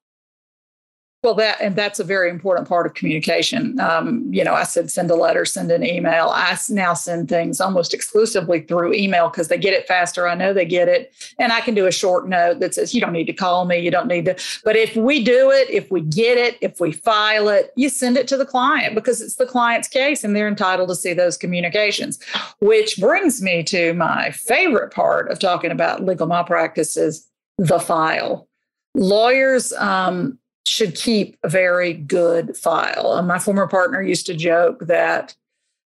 Well, 1.24 1.34
that 1.34 1.60
and 1.60 1.74
that's 1.74 1.98
a 1.98 2.04
very 2.04 2.30
important 2.30 2.68
part 2.68 2.86
of 2.86 2.94
communication. 2.94 3.80
Um, 3.80 4.32
you 4.32 4.44
know, 4.44 4.54
I 4.54 4.62
said 4.62 4.88
send 4.88 5.10
a 5.10 5.16
letter, 5.16 5.44
send 5.44 5.72
an 5.72 5.84
email. 5.84 6.30
I 6.32 6.56
now 6.68 6.94
send 6.94 7.28
things 7.28 7.60
almost 7.60 7.92
exclusively 7.92 8.60
through 8.60 8.94
email 8.94 9.28
because 9.28 9.48
they 9.48 9.58
get 9.58 9.74
it 9.74 9.88
faster. 9.88 10.28
I 10.28 10.36
know 10.36 10.52
they 10.52 10.64
get 10.64 10.86
it, 10.86 11.12
and 11.40 11.52
I 11.52 11.60
can 11.60 11.74
do 11.74 11.86
a 11.86 11.90
short 11.90 12.28
note 12.28 12.60
that 12.60 12.76
says 12.76 12.94
you 12.94 13.00
don't 13.00 13.12
need 13.12 13.26
to 13.26 13.32
call 13.32 13.64
me, 13.64 13.78
you 13.78 13.90
don't 13.90 14.06
need 14.06 14.26
to. 14.26 14.36
But 14.62 14.76
if 14.76 14.94
we 14.94 15.24
do 15.24 15.50
it, 15.50 15.68
if 15.68 15.90
we 15.90 16.02
get 16.02 16.38
it, 16.38 16.56
if 16.60 16.78
we 16.78 16.92
file 16.92 17.48
it, 17.48 17.72
you 17.74 17.88
send 17.88 18.16
it 18.16 18.28
to 18.28 18.36
the 18.36 18.46
client 18.46 18.94
because 18.94 19.20
it's 19.20 19.36
the 19.36 19.46
client's 19.46 19.88
case, 19.88 20.22
and 20.22 20.36
they're 20.36 20.46
entitled 20.46 20.88
to 20.90 20.94
see 20.94 21.14
those 21.14 21.36
communications. 21.36 22.20
Which 22.60 22.96
brings 22.96 23.42
me 23.42 23.64
to 23.64 23.92
my 23.94 24.30
favorite 24.30 24.92
part 24.92 25.32
of 25.32 25.40
talking 25.40 25.72
about 25.72 26.04
legal 26.04 26.28
malpractice 26.28 26.96
is 26.96 27.27
the 27.58 27.78
file. 27.78 28.48
Lawyers. 28.94 29.72
Um, 29.74 30.38
should 30.68 30.94
keep 30.94 31.36
a 31.42 31.48
very 31.48 31.94
good 31.94 32.56
file. 32.56 33.12
Uh, 33.12 33.22
my 33.22 33.38
former 33.38 33.66
partner 33.66 34.02
used 34.02 34.26
to 34.26 34.34
joke 34.34 34.80
that 34.86 35.34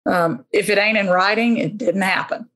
um, 0.05 0.45
if 0.51 0.69
it 0.69 0.77
ain't 0.77 0.97
in 0.97 1.07
writing, 1.07 1.57
it 1.57 1.77
didn't 1.77 2.01
happen. 2.01 2.49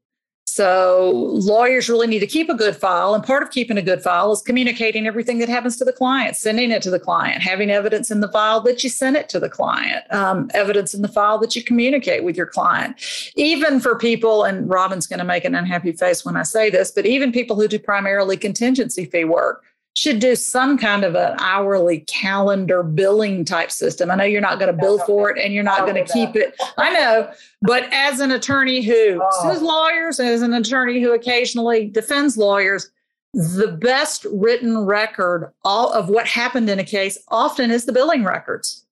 So 0.51 1.11
lawyers 1.13 1.89
really 1.89 2.07
need 2.07 2.19
to 2.19 2.27
keep 2.27 2.49
a 2.49 2.55
good 2.55 2.75
file. 2.75 3.13
And 3.13 3.23
part 3.23 3.43
of 3.43 3.51
keeping 3.51 3.77
a 3.77 3.81
good 3.81 4.01
file 4.01 4.31
is 4.31 4.41
communicating 4.41 5.05
everything 5.05 5.37
that 5.39 5.49
happens 5.49 5.77
to 5.77 5.85
the 5.85 5.93
client, 5.93 6.35
sending 6.35 6.71
it 6.71 6.81
to 6.81 6.89
the 6.89 6.99
client, 6.99 7.41
having 7.41 7.69
evidence 7.69 8.09
in 8.09 8.19
the 8.19 8.27
file 8.27 8.59
that 8.61 8.83
you 8.83 8.89
sent 8.89 9.15
it 9.15 9.29
to 9.29 9.39
the 9.39 9.49
client, 9.49 10.03
um, 10.11 10.49
evidence 10.53 10.93
in 10.93 11.01
the 11.01 11.07
file 11.07 11.37
that 11.37 11.55
you 11.55 11.63
communicate 11.63 12.23
with 12.23 12.35
your 12.35 12.47
client. 12.47 12.95
Even 13.35 13.79
for 13.79 13.97
people, 13.97 14.43
and 14.43 14.67
Robin's 14.69 15.05
going 15.05 15.19
to 15.19 15.25
make 15.25 15.45
an 15.45 15.55
unhappy 15.55 15.91
face 15.91 16.25
when 16.25 16.35
I 16.35 16.43
say 16.43 16.69
this, 16.69 16.91
but 16.91 17.05
even 17.05 17.31
people 17.31 17.55
who 17.55 17.67
do 17.67 17.77
primarily 17.77 18.35
contingency 18.35 19.05
fee 19.05 19.25
work, 19.25 19.63
should 19.95 20.19
do 20.19 20.35
some 20.35 20.77
kind 20.77 21.03
of 21.03 21.15
an 21.15 21.35
hourly 21.39 22.01
calendar 22.01 22.83
billing 22.83 23.43
type 23.43 23.71
system. 23.71 24.09
I 24.09 24.15
know 24.15 24.23
you're 24.23 24.41
not 24.41 24.59
going 24.59 24.73
to 24.73 24.81
bill 24.81 24.99
for 24.99 25.29
it 25.29 25.43
and 25.43 25.53
you're 25.53 25.63
not 25.63 25.79
going 25.79 26.03
to 26.03 26.13
keep 26.13 26.35
it. 26.35 26.55
I 26.77 26.93
know, 26.93 27.31
but 27.61 27.87
as 27.91 28.19
an 28.19 28.31
attorney 28.31 28.81
who 28.81 29.21
oh. 29.21 29.51
sues 29.51 29.61
lawyers, 29.61 30.19
as 30.19 30.41
an 30.41 30.53
attorney 30.53 31.01
who 31.01 31.13
occasionally 31.13 31.87
defends 31.87 32.37
lawyers, 32.37 32.91
the 33.33 33.77
best 33.79 34.25
written 34.31 34.85
record 34.85 35.51
all 35.63 35.91
of 35.91 36.09
what 36.09 36.27
happened 36.27 36.69
in 36.69 36.79
a 36.79 36.83
case 36.83 37.17
often 37.27 37.69
is 37.69 37.85
the 37.85 37.93
billing 37.93 38.23
records. 38.23 38.85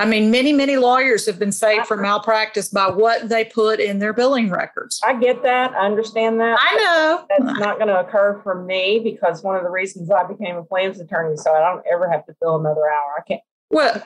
I 0.00 0.06
mean, 0.06 0.30
many, 0.30 0.54
many 0.54 0.76
lawyers 0.78 1.26
have 1.26 1.38
been 1.38 1.52
saved 1.52 1.86
from 1.86 2.00
malpractice 2.00 2.70
by 2.70 2.88
what 2.88 3.28
they 3.28 3.44
put 3.44 3.80
in 3.80 3.98
their 3.98 4.14
billing 4.14 4.48
records. 4.48 4.98
I 5.04 5.12
get 5.12 5.42
that. 5.42 5.72
I 5.74 5.84
understand 5.84 6.40
that. 6.40 6.58
I 6.58 6.74
know. 6.76 7.26
That's 7.28 7.58
not 7.58 7.76
going 7.76 7.88
to 7.88 8.00
occur 8.00 8.40
for 8.42 8.54
me 8.62 9.00
because 9.04 9.42
one 9.42 9.56
of 9.56 9.62
the 9.62 9.68
reasons 9.68 10.10
I 10.10 10.24
became 10.26 10.56
a 10.56 10.64
claims 10.64 11.00
attorney, 11.00 11.36
so 11.36 11.54
I 11.54 11.60
don't 11.60 11.84
ever 11.86 12.10
have 12.10 12.24
to 12.26 12.36
bill 12.40 12.58
another 12.58 12.88
hour. 12.88 13.16
I 13.18 13.22
can't. 13.28 13.42
Well, 13.68 14.02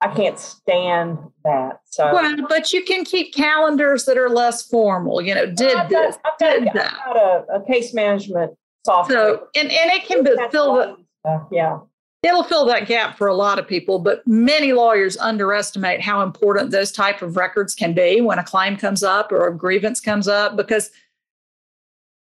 I 0.00 0.12
can't 0.12 0.36
stand 0.36 1.18
that. 1.44 1.80
So 1.84 2.12
well, 2.12 2.36
but 2.48 2.72
you 2.72 2.82
can 2.82 3.04
keep 3.04 3.32
calendars 3.32 4.04
that 4.06 4.18
are 4.18 4.28
less 4.28 4.66
formal. 4.66 5.22
You 5.22 5.36
know, 5.36 5.46
did 5.46 5.76
I've 5.76 5.88
this, 5.88 6.16
got, 6.24 6.38
did 6.40 6.68
I've 6.68 6.74
that. 6.74 6.92
I've 6.92 7.14
got 7.14 7.16
a, 7.16 7.60
a, 7.60 7.64
case 7.64 7.94
management 7.94 8.58
software. 8.84 9.16
So 9.16 9.48
and 9.54 9.70
and 9.70 9.92
it 9.92 10.06
can 10.06 10.24
be 10.24 10.36
fill 10.50 10.96
the 11.24 11.46
yeah 11.52 11.78
it'll 12.22 12.42
fill 12.42 12.64
that 12.66 12.86
gap 12.86 13.16
for 13.16 13.26
a 13.26 13.34
lot 13.34 13.58
of 13.58 13.66
people 13.66 13.98
but 13.98 14.26
many 14.26 14.72
lawyers 14.72 15.16
underestimate 15.18 16.00
how 16.00 16.22
important 16.22 16.70
those 16.70 16.92
type 16.92 17.22
of 17.22 17.36
records 17.36 17.74
can 17.74 17.92
be 17.92 18.20
when 18.20 18.38
a 18.38 18.44
claim 18.44 18.76
comes 18.76 19.02
up 19.02 19.30
or 19.32 19.46
a 19.46 19.56
grievance 19.56 20.00
comes 20.00 20.28
up 20.28 20.56
because 20.56 20.90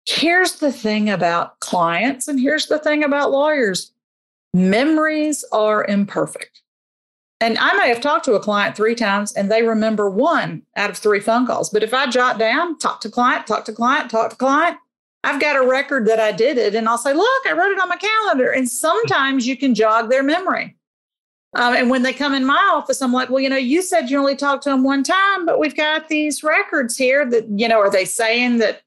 here's 0.06 0.56
the 0.56 0.72
thing 0.72 1.10
about 1.10 1.60
clients 1.60 2.28
and 2.28 2.40
here's 2.40 2.68
the 2.68 2.80
thing 2.80 3.04
about 3.04 3.32
lawyers 3.32 3.92
memories 4.54 5.44
are 5.52 5.86
imperfect 5.86 6.64
and 7.44 7.58
I 7.58 7.74
may 7.76 7.90
have 7.90 8.00
talked 8.00 8.24
to 8.26 8.36
a 8.36 8.40
client 8.40 8.74
three 8.74 8.96
times 8.96 9.34
and 9.34 9.52
they 9.52 9.64
remember 9.64 10.10
one 10.10 10.62
out 10.78 10.90
of 10.90 10.98
three 10.98 11.20
phone 11.20 11.46
calls. 11.46 11.70
But 11.70 11.84
if 11.84 11.94
I 11.94 12.08
jot 12.08 12.40
down, 12.40 12.78
talk 12.78 13.02
to 13.02 13.10
client, 13.10 13.46
talk 13.46 13.66
to 13.66 13.74
client, 13.74 14.10
talk 14.10 14.30
to 14.30 14.38
client, 14.38 14.78
I've 15.24 15.40
got 15.40 15.56
a 15.56 15.66
record 15.66 16.06
that 16.08 16.20
I 16.20 16.32
did 16.32 16.58
it, 16.58 16.76
and 16.76 16.88
I'll 16.88 16.98
say, 16.98 17.14
Look, 17.14 17.48
I 17.48 17.54
wrote 17.54 17.72
it 17.72 17.80
on 17.80 17.90
my 17.90 17.98
calendar. 17.98 18.52
And 18.52 18.70
sometimes 18.70 19.48
you 19.48 19.56
can 19.56 19.74
jog 19.74 20.10
their 20.10 20.24
memory. 20.24 20.76
Um, 21.56 21.76
and 21.76 21.90
when 21.90 22.02
they 22.02 22.14
come 22.14 22.34
in 22.34 22.46
my 22.46 22.72
office, 22.74 23.02
I'm 23.02 23.14
like, 23.14 23.30
Well, 23.30 23.40
you 23.40 23.50
know, 23.50 23.58
you 23.58 23.82
said 23.82 24.10
you 24.10 24.20
only 24.20 24.36
talked 24.36 24.64
to 24.64 24.70
them 24.70 24.84
one 24.84 25.04
time, 25.04 25.46
but 25.46 25.60
we've 25.60 25.76
got 25.76 26.10
these 26.10 26.44
records 26.44 26.98
here 26.98 27.30
that, 27.30 27.48
you 27.48 27.68
know, 27.68 27.80
are 27.80 27.92
they 27.92 28.06
saying 28.06 28.58
that 28.58 28.82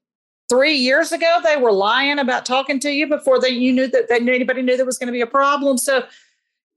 three 0.49 0.75
years 0.75 1.11
ago 1.11 1.41
they 1.43 1.57
were 1.57 1.73
lying 1.73 2.19
about 2.19 2.47
talking 2.47 2.79
to 2.81 2.91
you 2.91 3.09
before 3.09 3.41
they 3.41 3.49
you 3.49 3.73
knew 3.73 3.89
that, 3.89 4.09
that 4.09 4.23
anybody 4.23 4.63
knew 4.63 4.77
there 4.77 4.87
was 4.87 4.99
going 4.99 5.09
to 5.09 5.13
be 5.13 5.23
a 5.23 5.27
problem? 5.27 5.79
So 5.79 6.05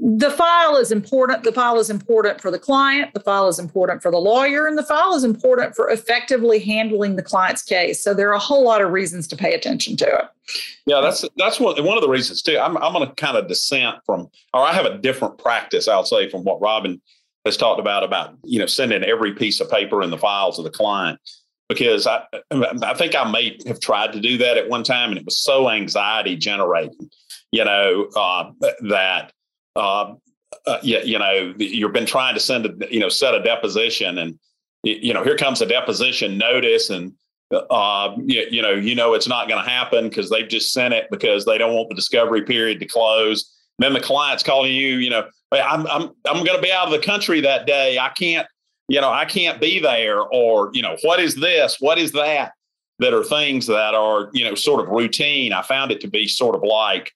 the 0.02 0.32
file 0.32 0.78
is 0.78 0.92
important. 0.92 1.44
The 1.44 1.52
file 1.52 1.78
is 1.78 1.90
important 1.90 2.40
for 2.40 2.50
the 2.50 2.60
client. 2.60 3.14
The 3.14 3.20
file 3.20 3.50
is 3.50 3.60
important 3.60 4.02
for 4.02 4.12
the 4.12 4.18
lawyer, 4.18 4.66
and 4.66 4.78
the 4.78 4.84
file 4.84 5.14
is 5.14 5.26
important 5.26 5.76
for 5.76 5.90
effectively 5.90 6.60
handling 6.60 7.18
the 7.18 7.22
client's 7.22 7.62
case. 7.62 8.02
So 8.02 8.14
there 8.14 8.30
are 8.30 8.34
a 8.34 8.40
whole 8.40 8.64
lot 8.64 8.82
of 8.82 8.92
reasons 8.92 9.28
to 9.28 9.36
pay 9.36 9.54
attention 9.54 9.98
to 9.98 10.06
it. 10.06 10.26
Yeah, 10.86 11.02
that's 11.02 11.26
that's 11.36 11.60
one 11.60 11.78
of 11.78 12.02
the 12.02 12.10
reasons 12.10 12.42
too. 12.42 12.58
I'm 12.58 12.78
I'm 12.78 12.94
going 12.94 13.08
to 13.08 13.14
kind 13.16 13.36
of 13.36 13.48
dissent 13.48 13.98
from, 14.06 14.30
or 14.54 14.62
I 14.62 14.74
have 14.74 14.86
a 14.86 14.98
different 14.98 15.38
practice. 15.38 15.88
I'll 15.88 16.06
say 16.06 16.30
from 16.30 16.44
what 16.44 16.62
Robin 16.62 17.02
has 17.46 17.58
talked 17.58 17.80
about 17.80 18.04
about 18.04 18.36
you 18.44 18.60
know 18.60 18.68
sending 18.68 19.04
every 19.04 19.34
piece 19.34 19.60
of 19.60 19.70
paper 19.70 20.02
in 20.02 20.12
the 20.12 20.18
files 20.18 20.58
of 20.58 20.64
the 20.64 20.72
client 20.72 21.20
because 21.68 22.08
I 22.08 22.24
I 22.52 22.94
think 22.94 23.16
I 23.16 23.30
may 23.30 23.58
have 23.68 23.82
tried 23.82 24.14
to 24.14 24.22
do 24.22 24.38
that 24.38 24.58
at 24.58 24.70
one 24.70 24.84
time, 24.84 25.10
and 25.10 25.20
it 25.20 25.26
was 25.26 25.38
so 25.38 25.70
anxiety 25.70 26.38
generating, 26.38 27.10
you 27.52 27.66
know, 27.66 28.08
uh, 28.16 28.52
that 28.62 29.34
uh, 29.80 30.14
uh, 30.66 30.78
you, 30.82 31.00
you, 31.04 31.20
know, 31.20 31.54
you've 31.58 31.94
been 31.94 32.06
trying 32.06 32.34
to 32.34 32.40
send 32.40 32.66
a, 32.66 32.94
you 32.94 33.00
know, 33.00 33.10
set 33.10 33.34
a 33.34 33.42
deposition 33.42 34.18
and, 34.18 34.40
you 34.84 35.14
know, 35.14 35.24
here 35.24 35.38
comes 35.38 35.62
a 35.62 35.66
deposition 35.66 36.38
notice 36.38 36.90
and, 36.90 37.14
uh, 37.52 38.16
you, 38.18 38.46
you 38.52 38.62
know, 38.62 38.72
you 38.72 38.96
know, 38.96 39.14
it's 39.14 39.28
not 39.28 39.48
going 39.48 39.64
to 39.64 39.70
happen 39.70 40.08
because 40.10 40.30
they've 40.30 40.48
just 40.48 40.72
sent 40.72 40.94
it 40.94 41.08
because 41.12 41.46
they 41.46 41.58
don't 41.58 41.74
want 41.74 41.90
the 41.90 41.96
discovery 41.96 42.44
period 42.44 42.80
to 42.80 42.86
close. 42.86 43.56
then 43.80 43.94
the 43.94 44.00
client's 44.00 44.44
calling 44.44 44.74
you, 44.74 44.98
you 44.98 45.10
know, 45.10 45.28
I'm, 45.52 45.88
I'm, 45.88 46.10
I'm 46.28 46.44
going 46.44 46.58
to 46.58 46.62
be 46.62 46.72
out 46.72 46.86
of 46.86 46.92
the 46.92 47.06
country 47.06 47.42
that 47.42 47.66
day. 47.66 47.98
I 47.98 48.10
can't, 48.10 48.48
you 48.88 49.02
know, 49.02 49.10
I 49.10 49.26
can't 49.26 49.62
be 49.62 49.80
there, 49.80 50.22
or, 50.22 50.72
you 50.74 50.82
know, 50.82 50.98
what 51.04 51.20
is 51.20 51.36
this? 51.36 51.78
What 51.80 51.98
is 51.98 52.12
that? 52.14 52.54
That 53.00 53.14
are 53.14 53.24
things 53.24 53.66
that 53.68 53.96
are, 53.96 54.30
you 54.34 54.44
know, 54.44 54.56
sort 54.56 54.82
of 54.82 54.90
routine. 54.90 55.54
I 55.54 55.62
found 55.62 55.92
it 55.92 56.02
to 56.02 56.08
be 56.08 56.28
sort 56.28 56.56
of 56.56 56.64
like, 56.64 57.14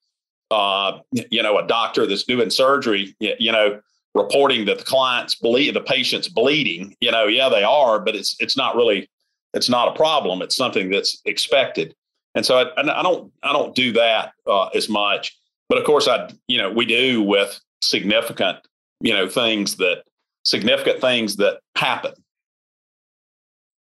uh, 0.53 0.99
you 1.11 1.41
know, 1.41 1.57
a 1.57 1.65
doctor 1.65 2.05
that's 2.05 2.23
doing 2.23 2.49
surgery, 2.49 3.15
you 3.19 3.51
know, 3.51 3.81
reporting 4.13 4.65
that 4.65 4.77
the 4.77 4.83
client's 4.83 5.35
bleed, 5.35 5.75
the 5.75 5.81
patient's 5.81 6.27
bleeding. 6.27 6.95
You 7.01 7.11
know, 7.11 7.25
yeah, 7.25 7.49
they 7.49 7.63
are, 7.63 7.99
but 7.99 8.15
it's 8.15 8.35
it's 8.39 8.55
not 8.55 8.75
really, 8.75 9.09
it's 9.53 9.69
not 9.69 9.87
a 9.87 9.95
problem. 9.95 10.41
It's 10.41 10.55
something 10.55 10.89
that's 10.91 11.21
expected. 11.25 11.95
And 12.35 12.45
so 12.45 12.57
I, 12.59 12.81
I 12.81 13.03
don't 13.03 13.31
I 13.41 13.51
don't 13.51 13.75
do 13.75 13.91
that 13.93 14.33
uh, 14.45 14.67
as 14.67 14.89
much. 14.89 15.35
But 15.69 15.79
of 15.79 15.85
course, 15.85 16.07
I 16.07 16.29
you 16.47 16.59
know 16.59 16.71
we 16.71 16.85
do 16.85 17.21
with 17.23 17.59
significant 17.81 18.59
you 19.01 19.13
know 19.13 19.27
things 19.27 19.77
that 19.77 20.03
significant 20.43 21.01
things 21.01 21.37
that 21.37 21.59
happen. 21.75 22.13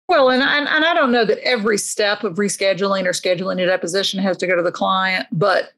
Well, 0.07 0.29
and, 0.29 0.43
and, 0.43 0.69
and 0.69 0.85
I 0.85 0.93
don't 0.93 1.13
know 1.13 1.25
that 1.25 1.39
every 1.39 1.79
step 1.79 2.25
of 2.25 2.35
rescheduling 2.35 3.07
or 3.07 3.13
scheduling 3.13 3.63
a 3.63 3.67
deposition 3.67 4.21
has 4.21 4.37
to 4.37 4.47
go 4.47 4.55
to 4.55 4.63
the 4.63 4.71
client, 4.71 5.27
but 5.33 5.73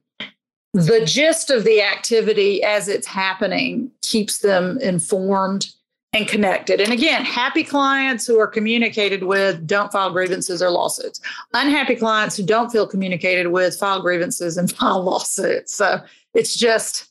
the 0.77 1.07
gist 1.07 1.51
of 1.51 1.65
the 1.65 1.81
activity 1.81 2.63
as 2.63 2.87
it's 2.87 3.07
happening 3.07 3.91
keeps 4.03 4.41
them 4.41 4.79
informed 4.81 5.73
and 6.13 6.29
connected. 6.29 6.83
And 6.83 6.93
again, 6.93 7.25
happy 7.25 7.65
clients 7.65 8.27
who 8.27 8.39
are 8.39 8.47
communicated 8.47 9.23
with 9.23 9.67
don't 9.67 9.91
file 9.91 10.13
grievances 10.13 10.61
or 10.63 10.69
lawsuits. 10.71 11.21
Unhappy 11.55 11.97
clients 11.97 12.37
who 12.37 12.43
don't 12.43 12.71
feel 12.71 12.87
communicated 12.87 13.49
with 13.49 13.79
file 13.79 14.03
grievances 14.03 14.59
and 14.59 14.71
file 14.77 15.03
lawsuits. 15.03 15.75
So 15.75 16.03
it's 16.35 16.55
just 16.55 17.09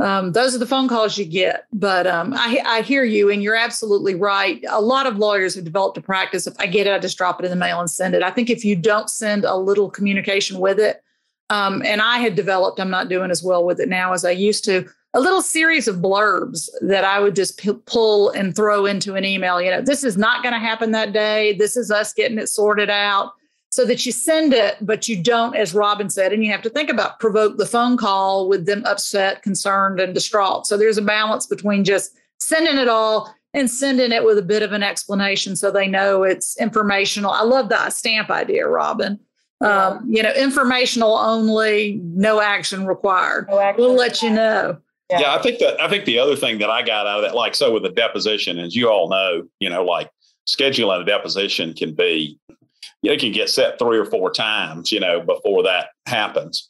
um, 0.00 0.32
those 0.32 0.54
are 0.54 0.58
the 0.58 0.66
phone 0.66 0.88
calls 0.88 1.16
you 1.16 1.24
get. 1.24 1.66
But 1.72 2.08
um, 2.08 2.34
I, 2.34 2.60
I, 2.66 2.82
hear 2.82 3.04
you, 3.04 3.30
and 3.30 3.42
you're 3.42 3.54
absolutely 3.54 4.14
right. 4.14 4.62
A 4.68 4.80
lot 4.80 5.06
of 5.06 5.16
lawyers 5.16 5.54
have 5.54 5.64
developed 5.64 5.96
a 5.96 6.02
practice. 6.02 6.46
If 6.46 6.54
I 6.58 6.66
get 6.66 6.86
it, 6.86 6.92
I 6.92 6.98
just 6.98 7.16
drop 7.16 7.40
it 7.40 7.44
in 7.44 7.50
the 7.50 7.56
mail 7.56 7.80
and 7.80 7.90
send 7.90 8.14
it. 8.14 8.22
I 8.22 8.30
think 8.30 8.50
if 8.50 8.62
you 8.62 8.76
don't 8.76 9.08
send 9.08 9.44
a 9.44 9.56
little 9.56 9.88
communication 9.88 10.58
with 10.58 10.78
it, 10.78 11.02
um, 11.50 11.82
and 11.84 12.00
I 12.00 12.18
had 12.18 12.34
developed, 12.34 12.80
I'm 12.80 12.90
not 12.90 13.08
doing 13.08 13.30
as 13.30 13.42
well 13.42 13.64
with 13.64 13.80
it 13.80 13.88
now 13.88 14.12
as 14.12 14.24
I 14.24 14.32
used 14.32 14.64
to, 14.64 14.86
a 15.14 15.20
little 15.20 15.42
series 15.42 15.88
of 15.88 15.96
blurbs 15.96 16.68
that 16.82 17.04
I 17.04 17.20
would 17.20 17.34
just 17.34 17.58
p- 17.58 17.72
pull 17.86 18.30
and 18.30 18.54
throw 18.54 18.84
into 18.84 19.14
an 19.14 19.24
email. 19.24 19.62
You 19.62 19.70
know, 19.70 19.80
this 19.80 20.04
is 20.04 20.16
not 20.16 20.42
going 20.42 20.52
to 20.52 20.58
happen 20.58 20.90
that 20.90 21.12
day. 21.12 21.54
This 21.54 21.76
is 21.76 21.90
us 21.90 22.12
getting 22.12 22.38
it 22.38 22.48
sorted 22.48 22.90
out 22.90 23.32
so 23.70 23.84
that 23.84 24.04
you 24.04 24.12
send 24.12 24.52
it, 24.52 24.76
but 24.80 25.08
you 25.08 25.22
don't, 25.22 25.56
as 25.56 25.74
Robin 25.74 26.10
said, 26.10 26.32
and 26.32 26.44
you 26.44 26.50
have 26.50 26.62
to 26.62 26.70
think 26.70 26.90
about 26.90 27.20
provoke 27.20 27.56
the 27.56 27.66
phone 27.66 27.96
call 27.96 28.48
with 28.48 28.66
them 28.66 28.82
upset, 28.84 29.42
concerned, 29.42 30.00
and 30.00 30.14
distraught. 30.14 30.66
So 30.66 30.76
there's 30.76 30.98
a 30.98 31.02
balance 31.02 31.46
between 31.46 31.84
just 31.84 32.16
sending 32.38 32.76
it 32.76 32.88
all 32.88 33.34
and 33.54 33.70
sending 33.70 34.12
it 34.12 34.24
with 34.24 34.38
a 34.38 34.42
bit 34.42 34.62
of 34.62 34.72
an 34.72 34.82
explanation 34.82 35.56
so 35.56 35.70
they 35.70 35.88
know 35.88 36.22
it's 36.22 36.58
informational. 36.60 37.30
I 37.30 37.42
love 37.42 37.68
that 37.70 37.92
stamp 37.92 38.30
idea, 38.30 38.68
Robin. 38.68 39.18
Yeah. 39.60 39.86
Um, 39.86 40.06
you 40.08 40.22
know, 40.22 40.32
informational 40.32 41.16
only, 41.16 42.00
no 42.02 42.40
action 42.40 42.86
required. 42.86 43.48
No 43.48 43.58
action 43.58 43.84
we'll 43.84 43.94
let 43.94 44.22
you 44.22 44.30
know. 44.30 44.78
Yeah. 45.10 45.20
yeah, 45.20 45.34
I 45.34 45.42
think 45.42 45.60
that 45.60 45.80
I 45.80 45.88
think 45.88 46.04
the 46.04 46.18
other 46.18 46.34
thing 46.34 46.58
that 46.58 46.68
I 46.68 46.82
got 46.82 47.06
out 47.06 47.18
of 47.18 47.22
that, 47.22 47.36
like 47.36 47.54
so 47.54 47.72
with 47.72 47.84
a 47.84 47.90
deposition, 47.90 48.58
as 48.58 48.74
you 48.74 48.90
all 48.90 49.08
know, 49.08 49.46
you 49.60 49.70
know, 49.70 49.84
like 49.84 50.10
scheduling 50.48 51.00
a 51.00 51.04
deposition 51.04 51.74
can 51.74 51.94
be 51.94 52.38
it 53.02 53.20
can 53.20 53.32
get 53.32 53.50
set 53.50 53.78
three 53.78 53.98
or 53.98 54.04
four 54.04 54.30
times, 54.30 54.90
you 54.90 55.00
know, 55.00 55.20
before 55.20 55.62
that 55.62 55.90
happens. 56.06 56.68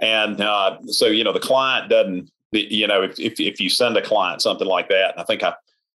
And 0.00 0.40
uh, 0.40 0.78
so, 0.86 1.06
you 1.06 1.24
know, 1.24 1.32
the 1.32 1.40
client 1.40 1.90
doesn't, 1.90 2.30
you 2.52 2.86
know, 2.86 3.02
if, 3.02 3.18
if, 3.18 3.38
if 3.40 3.60
you 3.60 3.68
send 3.68 3.96
a 3.96 4.02
client 4.02 4.42
something 4.42 4.66
like 4.66 4.88
that, 4.88 5.18
I 5.18 5.24
think 5.24 5.42
I, 5.42 5.54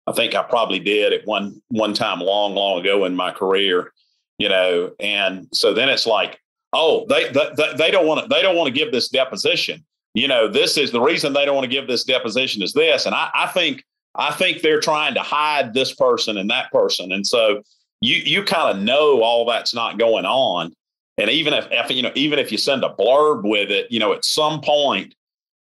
I 0.06 0.12
think 0.12 0.34
I 0.34 0.42
probably 0.42 0.78
did 0.78 1.12
at 1.12 1.26
one 1.26 1.60
one 1.68 1.94
time 1.94 2.20
long, 2.20 2.54
long 2.54 2.80
ago 2.80 3.04
in 3.04 3.16
my 3.16 3.30
career, 3.30 3.92
you 4.38 4.48
know, 4.48 4.92
and 5.00 5.48
so 5.52 5.72
then 5.72 5.88
it's 5.88 6.06
like, 6.06 6.40
oh, 6.72 7.06
they 7.08 7.30
they, 7.32 7.72
they 7.76 7.90
don't 7.90 8.06
want 8.06 8.22
to 8.22 8.28
they 8.28 8.42
don't 8.42 8.56
want 8.56 8.68
to 8.68 8.72
give 8.72 8.92
this 8.92 9.08
deposition. 9.08 9.84
You 10.14 10.28
know, 10.28 10.48
this 10.48 10.78
is 10.78 10.92
the 10.92 11.00
reason 11.00 11.32
they 11.32 11.44
don't 11.44 11.54
want 11.54 11.66
to 11.66 11.70
give 11.70 11.86
this 11.86 12.04
deposition 12.04 12.62
is 12.62 12.72
this, 12.72 13.06
and 13.06 13.14
I, 13.14 13.30
I 13.34 13.46
think 13.48 13.84
I 14.14 14.32
think 14.32 14.62
they're 14.62 14.80
trying 14.80 15.14
to 15.14 15.20
hide 15.20 15.74
this 15.74 15.94
person 15.94 16.38
and 16.38 16.50
that 16.50 16.70
person, 16.70 17.12
and 17.12 17.26
so 17.26 17.62
you 18.00 18.16
you 18.16 18.42
kind 18.42 18.76
of 18.76 18.82
know 18.82 19.22
all 19.22 19.44
that's 19.46 19.74
not 19.74 19.98
going 19.98 20.24
on. 20.24 20.72
And 21.18 21.30
even 21.30 21.54
if, 21.54 21.66
if, 21.70 21.90
you 21.90 22.02
know, 22.02 22.12
even 22.14 22.38
if 22.38 22.52
you 22.52 22.58
send 22.58 22.84
a 22.84 22.90
blurb 22.90 23.48
with 23.48 23.70
it, 23.70 23.90
you 23.90 23.98
know, 23.98 24.12
at 24.12 24.22
some 24.22 24.60
point, 24.60 25.14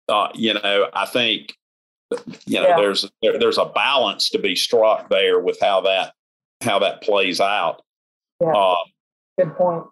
uh, 0.08 0.28
you 0.32 0.54
know, 0.54 0.88
I 0.92 1.06
think, 1.06 1.56
you 2.46 2.60
know, 2.60 2.68
yeah. 2.68 2.76
there's 2.76 3.10
there, 3.22 3.38
there's 3.38 3.58
a 3.58 3.64
balance 3.64 4.30
to 4.30 4.38
be 4.38 4.54
struck 4.54 5.08
there 5.08 5.40
with 5.40 5.58
how 5.60 5.80
that 5.82 6.14
how 6.60 6.78
that 6.80 7.02
plays 7.02 7.40
out. 7.40 7.82
Yeah. 8.40 8.52
Uh, 8.52 8.76
Good 9.38 9.54
point. 9.56 9.84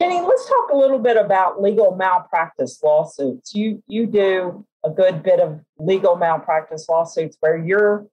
Jenny, 0.00 0.20
let's 0.20 0.48
talk 0.48 0.70
a 0.72 0.76
little 0.76 0.98
bit 0.98 1.16
about 1.16 1.62
legal 1.62 1.94
malpractice 1.94 2.82
lawsuits. 2.82 3.54
You 3.54 3.82
you 3.86 4.06
do 4.06 4.66
a 4.84 4.90
good 4.90 5.22
bit 5.22 5.38
of 5.38 5.60
legal 5.78 6.16
malpractice 6.16 6.88
lawsuits 6.88 7.36
where 7.38 7.56
you're 7.56 8.06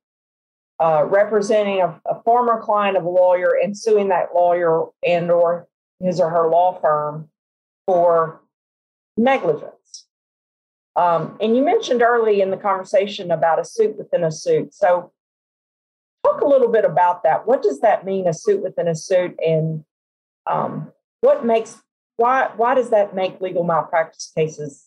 uh, 0.79 1.05
representing 1.05 1.81
a, 1.81 1.99
a, 2.05 2.21
former 2.23 2.61
client 2.61 2.95
of 2.95 3.03
a 3.05 3.09
lawyer 3.09 3.57
and 3.61 3.75
suing 3.75 4.09
that 4.09 4.29
lawyer 4.35 4.85
and 5.05 5.31
or 5.31 5.67
his 5.99 6.19
or 6.19 6.29
her 6.29 6.47
law 6.47 6.79
firm 6.79 7.27
for 7.87 8.39
negligence. 9.17 10.05
Um, 10.95 11.37
and 11.41 11.57
you 11.57 11.63
mentioned 11.63 12.01
early 12.01 12.39
in 12.39 12.51
the 12.51 12.57
conversation 12.57 13.31
about 13.31 13.59
a 13.59 13.65
suit 13.65 13.97
within 13.97 14.23
a 14.23 14.31
suit. 14.31 14.73
So 14.73 15.11
talk 16.23 16.41
a 16.41 16.47
little 16.47 16.69
bit 16.69 16.85
about 16.85 17.23
that. 17.23 17.47
What 17.47 17.61
does 17.61 17.79
that 17.81 18.05
mean, 18.05 18.27
a 18.27 18.33
suit 18.33 18.61
within 18.61 18.87
a 18.87 18.95
suit, 18.95 19.35
and 19.45 19.83
um, 20.47 20.91
what 21.21 21.45
makes 21.45 21.81
why 22.17 22.49
why 22.55 22.75
does 22.75 22.89
that 22.89 23.15
make 23.15 23.39
legal 23.41 23.63
malpractice 23.63 24.31
cases 24.35 24.85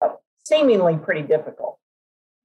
uh, 0.00 0.10
seemingly 0.44 0.96
pretty 0.96 1.22
difficult? 1.22 1.78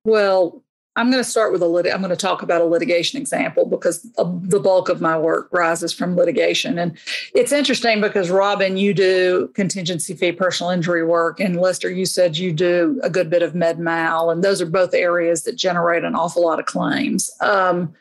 Well, 0.04 0.64
I'm 0.98 1.12
going 1.12 1.22
to 1.22 1.30
start 1.30 1.52
with 1.52 1.62
a 1.62 1.68
lit. 1.68 1.86
I'm 1.88 2.00
going 2.00 2.10
to 2.10 2.16
talk 2.16 2.42
about 2.42 2.62
a 2.62 2.66
litigation 2.66 3.20
example 3.20 3.66
because 3.66 4.02
the 4.14 4.60
bulk 4.60 4.88
of 4.88 5.02
my 5.02 5.18
work 5.18 5.50
rises 5.52 5.92
from 5.92 6.16
litigation, 6.16 6.80
and 6.80 6.98
it's 7.34 7.52
interesting 7.52 8.00
because 8.00 8.30
Robin, 8.30 8.78
you 8.78 8.94
do 8.94 9.50
contingency 9.56 10.14
fee 10.14 10.32
personal 10.32 10.72
injury 10.72 11.06
work, 11.06 11.40
and 11.40 11.60
Lester, 11.60 11.90
you 11.90 12.06
said 12.06 12.38
you 12.38 12.54
do 12.54 13.00
a 13.04 13.10
good 13.10 13.30
bit 13.30 13.44
of 13.44 13.54
med 13.54 13.78
mal, 13.78 14.30
and 14.30 14.44
those 14.44 14.62
are 14.62 14.66
both 14.66 14.94
areas 14.94 15.44
that 15.44 15.58
generate 15.58 16.04
an 16.04 16.16
awful 16.16 16.44
lot 16.44 16.60
of 16.60 16.66
claims. 16.66 17.30
Um, 17.42 17.94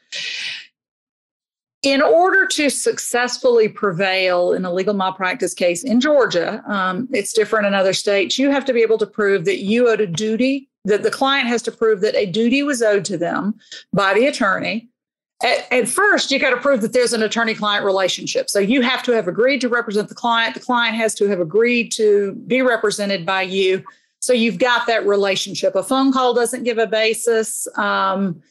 in 1.83 2.01
order 2.01 2.47
to 2.47 2.71
successfully 2.71 3.69
prevail 3.69 4.53
in 4.53 4.65
a 4.65 4.73
legal 4.73 4.95
malpractice 4.95 5.53
case 5.53 5.85
in 5.85 6.01
Georgia, 6.01 6.63
um, 6.67 7.09
it's 7.13 7.35
different 7.35 7.67
in 7.67 7.75
other 7.75 7.93
states. 7.93 8.39
You 8.39 8.51
have 8.51 8.65
to 8.65 8.73
be 8.73 8.81
able 8.81 8.97
to 8.99 9.07
prove 9.07 9.45
that 9.45 9.59
you 9.59 9.89
owed 9.89 10.01
a 10.01 10.07
duty 10.07 10.71
that 10.85 11.03
the 11.03 11.11
client 11.11 11.49
has 11.49 11.63
to 11.63 11.73
prove 11.73 12.01
that 12.03 12.15
a 12.15 12.27
duty 12.27 12.63
was 12.63 12.83
owed 12.83 13.05
to 13.07 13.17
them 13.17 13.55
by 13.93 14.15
the 14.15 14.27
attorney. 14.27 14.89
At, 15.43 15.71
at 15.73 15.89
first, 15.89 16.31
you 16.31 16.39
got 16.39 16.51
to 16.51 16.57
prove 16.57 16.81
that 16.83 16.93
there's 16.93 17.13
an 17.13 17.23
attorney 17.23 17.55
client 17.55 17.85
relationship. 17.85 18.49
So 18.49 18.59
you 18.59 18.83
have 18.83 19.03
to 19.05 19.13
have 19.13 19.29
agreed 19.29 19.61
to 19.63 19.69
represent 19.69 20.09
the 20.09 20.15
client. 20.15 20.55
The 20.55 20.61
client 20.61 20.97
has 20.97 21.15
to 21.17 21.29
have 21.29 21.41
agreed 21.41 21.91
to 21.93 22.33
be 22.47 22.63
represented 22.63 23.27
by 23.27 23.43
you. 23.43 23.83
So 24.21 24.33
you've 24.33 24.59
got 24.59 24.87
that 24.87 25.07
relationship. 25.07 25.75
A 25.75 25.83
phone 25.83 26.13
call 26.13 26.35
doesn't 26.35 26.65
give 26.65 26.79
a 26.79 26.87
basis. 26.87 27.67
Um, 27.77 28.43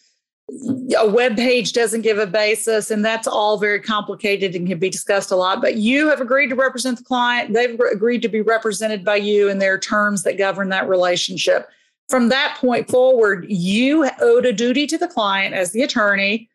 a 0.99 1.09
web 1.09 1.36
page 1.36 1.73
doesn't 1.73 2.01
give 2.01 2.17
a 2.17 2.27
basis 2.27 2.91
and 2.91 3.03
that's 3.03 3.27
all 3.27 3.57
very 3.57 3.79
complicated 3.79 4.55
and 4.55 4.67
can 4.67 4.77
be 4.77 4.89
discussed 4.89 5.31
a 5.31 5.36
lot 5.36 5.61
but 5.61 5.77
you 5.77 6.09
have 6.09 6.19
agreed 6.19 6.49
to 6.49 6.55
represent 6.55 6.97
the 6.97 7.03
client 7.03 7.53
they've 7.53 7.79
agreed 7.91 8.21
to 8.21 8.27
be 8.27 8.41
represented 8.41 9.05
by 9.05 9.15
you 9.15 9.49
and 9.49 9.61
there 9.61 9.73
are 9.73 9.79
terms 9.79 10.23
that 10.23 10.38
govern 10.38 10.67
that 10.67 10.88
relationship 10.88 11.69
from 12.10 12.30
that 12.30 12.58
point 12.60 12.89
forward, 12.89 13.45
you 13.49 14.10
owed 14.22 14.45
a 14.45 14.54
duty 14.54 14.86
to 14.88 14.97
the 14.97 15.08
client 15.08 15.56
as 15.56 15.72
the 15.72 15.82
attorney, 15.82 16.49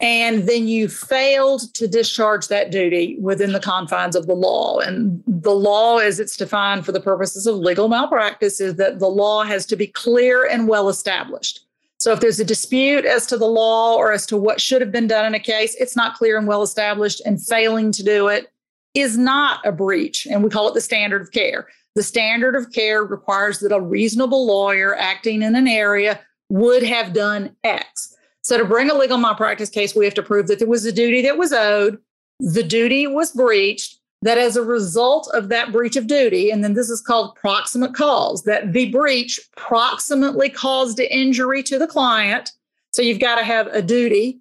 and 0.00 0.48
then 0.48 0.68
you 0.68 0.88
failed 0.88 1.74
to 1.74 1.88
discharge 1.88 2.48
that 2.48 2.70
duty 2.70 3.16
within 3.20 3.52
the 3.52 3.60
confines 3.60 4.14
of 4.14 4.26
the 4.26 4.34
law. 4.34 4.78
And 4.78 5.22
the 5.26 5.54
law, 5.54 5.98
as 5.98 6.20
it's 6.20 6.36
defined 6.36 6.86
for 6.86 6.92
the 6.92 7.00
purposes 7.00 7.46
of 7.46 7.56
legal 7.56 7.88
malpractice, 7.88 8.60
is 8.60 8.76
that 8.76 9.00
the 9.00 9.08
law 9.08 9.42
has 9.42 9.66
to 9.66 9.76
be 9.76 9.88
clear 9.88 10.46
and 10.46 10.68
well 10.68 10.88
established. 10.88 11.64
So 11.98 12.12
if 12.12 12.20
there's 12.20 12.38
a 12.38 12.44
dispute 12.44 13.04
as 13.04 13.26
to 13.26 13.36
the 13.36 13.46
law 13.46 13.96
or 13.96 14.12
as 14.12 14.24
to 14.26 14.36
what 14.36 14.60
should 14.60 14.80
have 14.80 14.92
been 14.92 15.08
done 15.08 15.26
in 15.26 15.34
a 15.34 15.40
case, 15.40 15.74
it's 15.80 15.96
not 15.96 16.14
clear 16.14 16.38
and 16.38 16.46
well 16.46 16.62
established, 16.62 17.20
and 17.24 17.44
failing 17.44 17.90
to 17.92 18.04
do 18.04 18.28
it 18.28 18.52
is 18.94 19.18
not 19.18 19.66
a 19.66 19.72
breach. 19.72 20.26
And 20.26 20.44
we 20.44 20.50
call 20.50 20.68
it 20.68 20.74
the 20.74 20.80
standard 20.80 21.22
of 21.22 21.32
care. 21.32 21.66
The 21.98 22.04
standard 22.04 22.54
of 22.54 22.70
care 22.72 23.02
requires 23.02 23.58
that 23.58 23.72
a 23.72 23.80
reasonable 23.80 24.46
lawyer 24.46 24.94
acting 24.94 25.42
in 25.42 25.56
an 25.56 25.66
area 25.66 26.20
would 26.48 26.84
have 26.84 27.12
done 27.12 27.56
X. 27.64 28.16
So 28.44 28.56
to 28.56 28.64
bring 28.64 28.88
a 28.88 28.94
legal 28.94 29.18
malpractice 29.18 29.68
case, 29.68 29.96
we 29.96 30.04
have 30.04 30.14
to 30.14 30.22
prove 30.22 30.46
that 30.46 30.60
there 30.60 30.68
was 30.68 30.84
a 30.84 30.92
duty 30.92 31.22
that 31.22 31.36
was 31.36 31.52
owed, 31.52 31.98
the 32.38 32.62
duty 32.62 33.08
was 33.08 33.32
breached, 33.32 33.98
that 34.22 34.38
as 34.38 34.56
a 34.56 34.62
result 34.62 35.28
of 35.34 35.48
that 35.48 35.72
breach 35.72 35.96
of 35.96 36.06
duty, 36.06 36.52
and 36.52 36.62
then 36.62 36.74
this 36.74 36.88
is 36.88 37.00
called 37.00 37.34
proximate 37.34 37.94
cause, 37.94 38.44
that 38.44 38.72
the 38.72 38.92
breach 38.92 39.40
proximately 39.56 40.48
caused 40.48 40.98
the 40.98 41.12
injury 41.12 41.64
to 41.64 41.80
the 41.80 41.88
client. 41.88 42.52
So 42.92 43.02
you've 43.02 43.18
got 43.18 43.38
to 43.38 43.44
have 43.44 43.66
a 43.66 43.82
duty, 43.82 44.38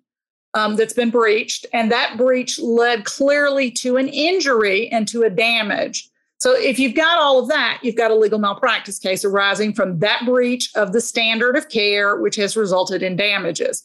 um, 0.53 0.75
that's 0.75 0.93
been 0.93 1.09
breached, 1.09 1.65
and 1.73 1.91
that 1.91 2.17
breach 2.17 2.59
led 2.59 3.03
clearly 3.05 3.71
to 3.71 3.97
an 3.97 4.09
injury 4.09 4.89
and 4.89 5.07
to 5.07 5.23
a 5.23 5.29
damage. 5.31 6.07
So 6.39 6.55
if 6.55 6.77
you've 6.77 6.95
got 6.95 7.19
all 7.19 7.39
of 7.39 7.47
that, 7.47 7.79
you've 7.81 7.95
got 7.95 8.11
a 8.11 8.15
legal 8.15 8.39
malpractice 8.39 8.99
case 8.99 9.25
arising 9.25 9.73
from 9.73 9.99
that 9.99 10.23
breach 10.25 10.69
of 10.75 10.93
the 10.93 11.01
standard 11.01 11.57
of 11.57 11.69
care, 11.69 12.15
which 12.17 12.35
has 12.35 12.55
resulted 12.55 13.01
in 13.01 13.15
damages. 13.15 13.83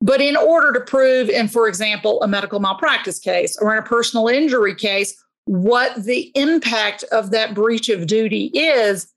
But 0.00 0.22
in 0.22 0.34
order 0.34 0.72
to 0.72 0.80
prove, 0.80 1.28
in, 1.28 1.48
for 1.48 1.68
example, 1.68 2.22
a 2.22 2.28
medical 2.28 2.58
malpractice 2.58 3.18
case 3.18 3.58
or 3.60 3.72
in 3.72 3.78
a 3.78 3.86
personal 3.86 4.28
injury 4.28 4.74
case, 4.74 5.14
what 5.44 6.04
the 6.04 6.32
impact 6.34 7.02
of 7.12 7.30
that 7.32 7.54
breach 7.54 7.90
of 7.90 8.06
duty 8.06 8.50
is, 8.54 9.12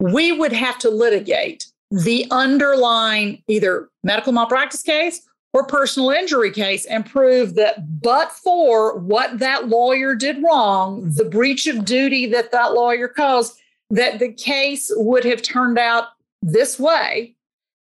we 0.00 0.32
would 0.32 0.52
have 0.52 0.78
to 0.80 0.90
litigate 0.90 1.66
the 1.90 2.26
underlying 2.30 3.42
either 3.48 3.88
medical 4.04 4.32
malpractice 4.32 4.82
case 4.82 5.22
or 5.58 5.64
personal 5.64 6.10
injury 6.10 6.52
case 6.52 6.86
and 6.86 7.04
prove 7.04 7.56
that 7.56 8.00
but 8.00 8.30
for 8.30 8.96
what 8.96 9.40
that 9.40 9.66
lawyer 9.68 10.14
did 10.14 10.40
wrong, 10.40 11.10
the 11.16 11.24
breach 11.24 11.66
of 11.66 11.84
duty 11.84 12.26
that 12.26 12.52
that 12.52 12.74
lawyer 12.74 13.08
caused, 13.08 13.58
that 13.90 14.20
the 14.20 14.32
case 14.32 14.92
would 14.94 15.24
have 15.24 15.42
turned 15.42 15.76
out 15.76 16.10
this 16.42 16.78
way. 16.78 17.34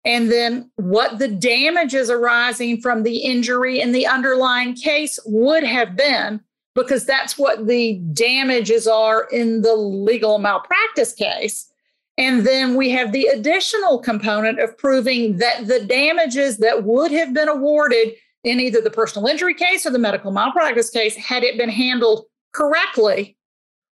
And 0.06 0.32
then 0.32 0.70
what 0.76 1.18
the 1.18 1.28
damages 1.28 2.08
arising 2.08 2.80
from 2.80 3.02
the 3.02 3.18
injury 3.18 3.78
in 3.78 3.92
the 3.92 4.06
underlying 4.06 4.74
case 4.74 5.18
would 5.26 5.64
have 5.64 5.96
been, 5.96 6.40
because 6.74 7.04
that's 7.04 7.36
what 7.36 7.66
the 7.66 8.00
damages 8.14 8.86
are 8.86 9.24
in 9.30 9.60
the 9.60 9.74
legal 9.74 10.38
malpractice 10.38 11.12
case. 11.12 11.70
And 12.18 12.46
then 12.46 12.76
we 12.76 12.90
have 12.90 13.12
the 13.12 13.26
additional 13.26 13.98
component 13.98 14.58
of 14.58 14.76
proving 14.78 15.36
that 15.38 15.66
the 15.66 15.84
damages 15.84 16.58
that 16.58 16.84
would 16.84 17.10
have 17.10 17.34
been 17.34 17.48
awarded 17.48 18.14
in 18.42 18.60
either 18.60 18.80
the 18.80 18.90
personal 18.90 19.28
injury 19.28 19.54
case 19.54 19.84
or 19.84 19.90
the 19.90 19.98
medical 19.98 20.30
malpractice 20.30 20.88
case, 20.88 21.16
had 21.16 21.42
it 21.42 21.58
been 21.58 21.68
handled 21.68 22.24
correctly, 22.52 23.36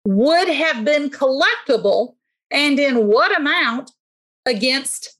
would 0.05 0.49
have 0.49 0.84
been 0.84 1.09
collectible 1.09 2.15
and 2.51 2.80
in 2.80 3.07
what 3.07 3.38
amount 3.38 3.91
against 4.45 5.15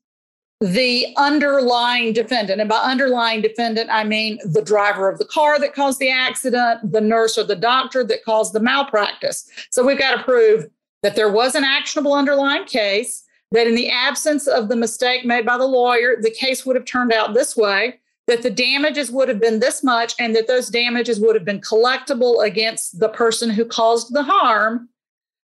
the 0.62 1.14
underlying 1.16 2.12
defendant. 2.12 2.60
And 2.60 2.70
by 2.70 2.78
underlying 2.78 3.42
defendant, 3.42 3.90
I 3.90 4.04
mean 4.04 4.40
the 4.44 4.62
driver 4.62 5.08
of 5.08 5.20
the 5.20 5.26
car 5.26 5.58
that 5.60 5.74
caused 5.74 6.00
the 6.00 6.10
accident, 6.10 6.92
the 6.92 7.00
nurse 7.00 7.38
or 7.38 7.44
the 7.46 7.56
doctor 7.56 8.04
that 8.04 8.26
caused 8.26 8.54
the 8.54 8.60
malpractice. 8.60 9.50
So 9.72 9.86
we've 9.86 10.00
got 10.00 10.18
to 10.18 10.24
prove 10.24 10.66
that 11.04 11.16
there 11.16 11.32
was 11.32 11.56
an 11.56 11.64
actionable 11.64 12.14
underlying 12.14 12.66
case, 12.66 13.24
that 13.52 13.68
in 13.68 13.76
the 13.76 13.90
absence 13.90 14.48
of 14.48 14.70
the 14.70 14.76
mistake 14.76 15.26
made 15.26 15.46
by 15.46 15.58
the 15.58 15.66
lawyer, 15.66 16.16
the 16.22 16.32
case 16.32 16.66
would 16.66 16.76
have 16.76 16.86
turned 16.86 17.12
out 17.12 17.34
this 17.34 17.56
way, 17.56 18.00
that 18.28 18.44
the 18.44 18.50
damages 18.50 19.10
would 19.10 19.28
have 19.28 19.40
been 19.40 19.60
this 19.60 19.84
much, 19.84 20.14
and 20.20 20.36
that 20.36 20.48
those 20.48 20.70
damages 20.70 21.20
would 21.20 21.36
have 21.36 21.46
been 21.46 21.62
collectible 21.62 22.46
against 22.46 23.00
the 23.00 23.10
person 23.10 23.50
who 23.50 23.66
caused 23.66 24.14
the 24.14 24.24
harm. 24.24 24.90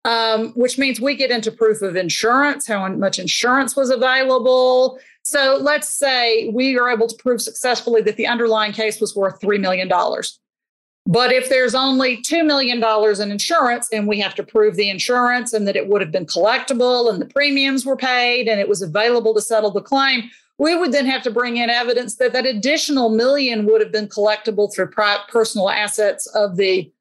Um, 0.05 0.53
which 0.53 0.77
means 0.77 1.01
we 1.01 1.15
get 1.15 1.31
into 1.31 1.51
proof 1.51 1.81
of 1.81 1.97
insurance, 1.97 2.65
how 2.65 2.87
much 2.87 3.19
insurance 3.19 3.75
was 3.75 3.89
available. 3.89 4.99
So 5.23 5.57
let's 5.59 5.89
say 5.89 6.47
we 6.47 6.77
are 6.77 6.89
able 6.89 7.07
to 7.07 7.15
prove 7.17 7.41
successfully 7.41 8.01
that 8.03 8.15
the 8.15 8.25
underlying 8.25 8.71
case 8.71 9.01
was 9.01 9.17
worth 9.17 9.41
$3 9.41 9.59
million. 9.59 9.91
But 11.07 11.31
if 11.31 11.47
there's 11.47 11.73
only 11.73 12.17
$2 12.17 12.45
million 12.45 12.83
in 12.83 13.31
insurance 13.31 13.87
and 13.93 14.07
we 14.07 14.19
have 14.19 14.35
to 14.35 14.43
prove 14.43 14.75
the 14.75 14.89
insurance 14.89 15.53
and 15.53 15.65
that 15.65 15.77
it 15.77 15.87
would 15.87 16.01
have 16.01 16.11
been 16.11 16.25
collectible 16.25 17.09
and 17.09 17.21
the 17.21 17.25
premiums 17.25 17.85
were 17.85 17.95
paid 17.95 18.49
and 18.49 18.59
it 18.59 18.67
was 18.67 18.81
available 18.81 19.33
to 19.33 19.41
settle 19.41 19.71
the 19.71 19.81
claim, 19.81 20.29
we 20.57 20.75
would 20.75 20.91
then 20.91 21.05
have 21.05 21.23
to 21.23 21.31
bring 21.31 21.57
in 21.57 21.69
evidence 21.69 22.15
that 22.17 22.33
that 22.33 22.45
additional 22.45 23.09
million 23.09 23.65
would 23.65 23.79
have 23.79 23.91
been 23.91 24.09
collectible 24.09 24.73
through 24.73 24.91
personal 25.29 25.69
assets 25.69 26.27
of 26.27 26.57
the 26.57 26.91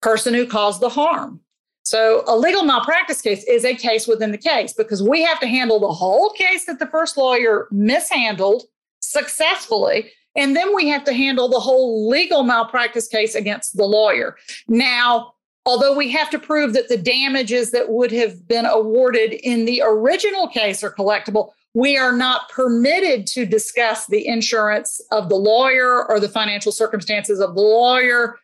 person 0.00 0.32
who 0.32 0.46
caused 0.46 0.80
the 0.80 0.88
harm. 0.88 1.40
So 1.82 2.22
a 2.28 2.36
legal 2.36 2.62
malpractice 2.62 3.20
case 3.20 3.42
is 3.44 3.64
a 3.64 3.74
case 3.74 4.06
within 4.06 4.30
the 4.30 4.38
case 4.38 4.72
because 4.72 5.02
we 5.02 5.22
have 5.22 5.40
to 5.40 5.48
handle 5.48 5.80
the 5.80 5.92
whole 5.92 6.30
case 6.30 6.66
that 6.66 6.78
the 6.78 6.86
first 6.86 7.16
lawyer 7.16 7.66
mishandled 7.72 8.62
successfully 9.00 10.12
and 10.36 10.56
then 10.56 10.74
we 10.74 10.88
have 10.88 11.04
to 11.04 11.12
handle 11.12 11.48
the 11.48 11.60
whole 11.60 12.08
legal 12.08 12.42
malpractice 12.42 13.08
case 13.08 13.34
against 13.34 13.76
the 13.76 13.84
lawyer. 13.84 14.36
Now, 14.68 15.34
although 15.64 15.96
we 15.96 16.10
have 16.10 16.30
to 16.30 16.38
prove 16.38 16.72
that 16.74 16.88
the 16.88 16.96
damages 16.96 17.70
that 17.70 17.88
would 17.88 18.12
have 18.12 18.46
been 18.46 18.66
awarded 18.66 19.32
in 19.32 19.64
the 19.64 19.82
original 19.84 20.48
case 20.48 20.82
are 20.82 20.92
collectible, 20.92 21.50
we 21.72 21.96
are 21.96 22.12
not 22.12 22.48
permitted 22.50 23.26
to 23.28 23.46
discuss 23.46 24.06
the 24.06 24.26
insurance 24.26 25.00
of 25.10 25.28
the 25.28 25.36
lawyer 25.36 26.08
or 26.08 26.20
the 26.20 26.28
financial 26.28 26.72
circumstances 26.72 27.40
of 27.40 27.54
the 27.54 27.62
lawyer, 27.62 28.38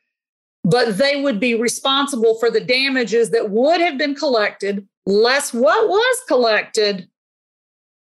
but 0.64 0.98
they 0.98 1.20
would 1.20 1.38
be 1.38 1.54
responsible 1.54 2.38
for 2.38 2.50
the 2.50 2.60
damages 2.60 3.30
that 3.30 3.50
would 3.50 3.80
have 3.80 3.98
been 3.98 4.14
collected, 4.14 4.86
less 5.06 5.54
what 5.54 5.88
was 5.88 6.18
collected, 6.26 7.08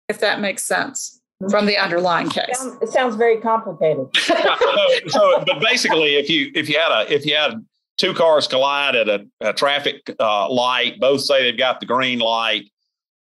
if 0.09 0.21
that 0.21 0.41
makes 0.41 0.65
sense 0.65 1.20
from 1.49 1.67
the 1.67 1.77
underlying 1.79 2.29
case. 2.29 2.67
It 2.83 2.89
sounds, 2.89 3.17
very 3.17 3.39
complicated. 3.39 4.09
so, 4.17 4.37
so, 5.09 5.45
but 5.47 5.61
basically, 5.61 6.17
if 6.17 6.29
you 6.29 6.51
if 6.55 6.69
you 6.69 6.79
had 6.79 6.93
a 6.93 7.13
if 7.13 7.25
you 7.25 7.35
had 7.35 7.65
two 7.97 8.15
cars 8.15 8.47
collide 8.47 8.95
at 8.95 9.09
a, 9.09 9.27
a 9.41 9.53
traffic 9.53 10.15
uh, 10.21 10.51
light, 10.51 11.01
both 11.01 11.23
say 11.23 11.43
they've 11.43 11.59
got 11.59 11.81
the 11.81 11.87
green 11.87 12.19
light. 12.19 12.71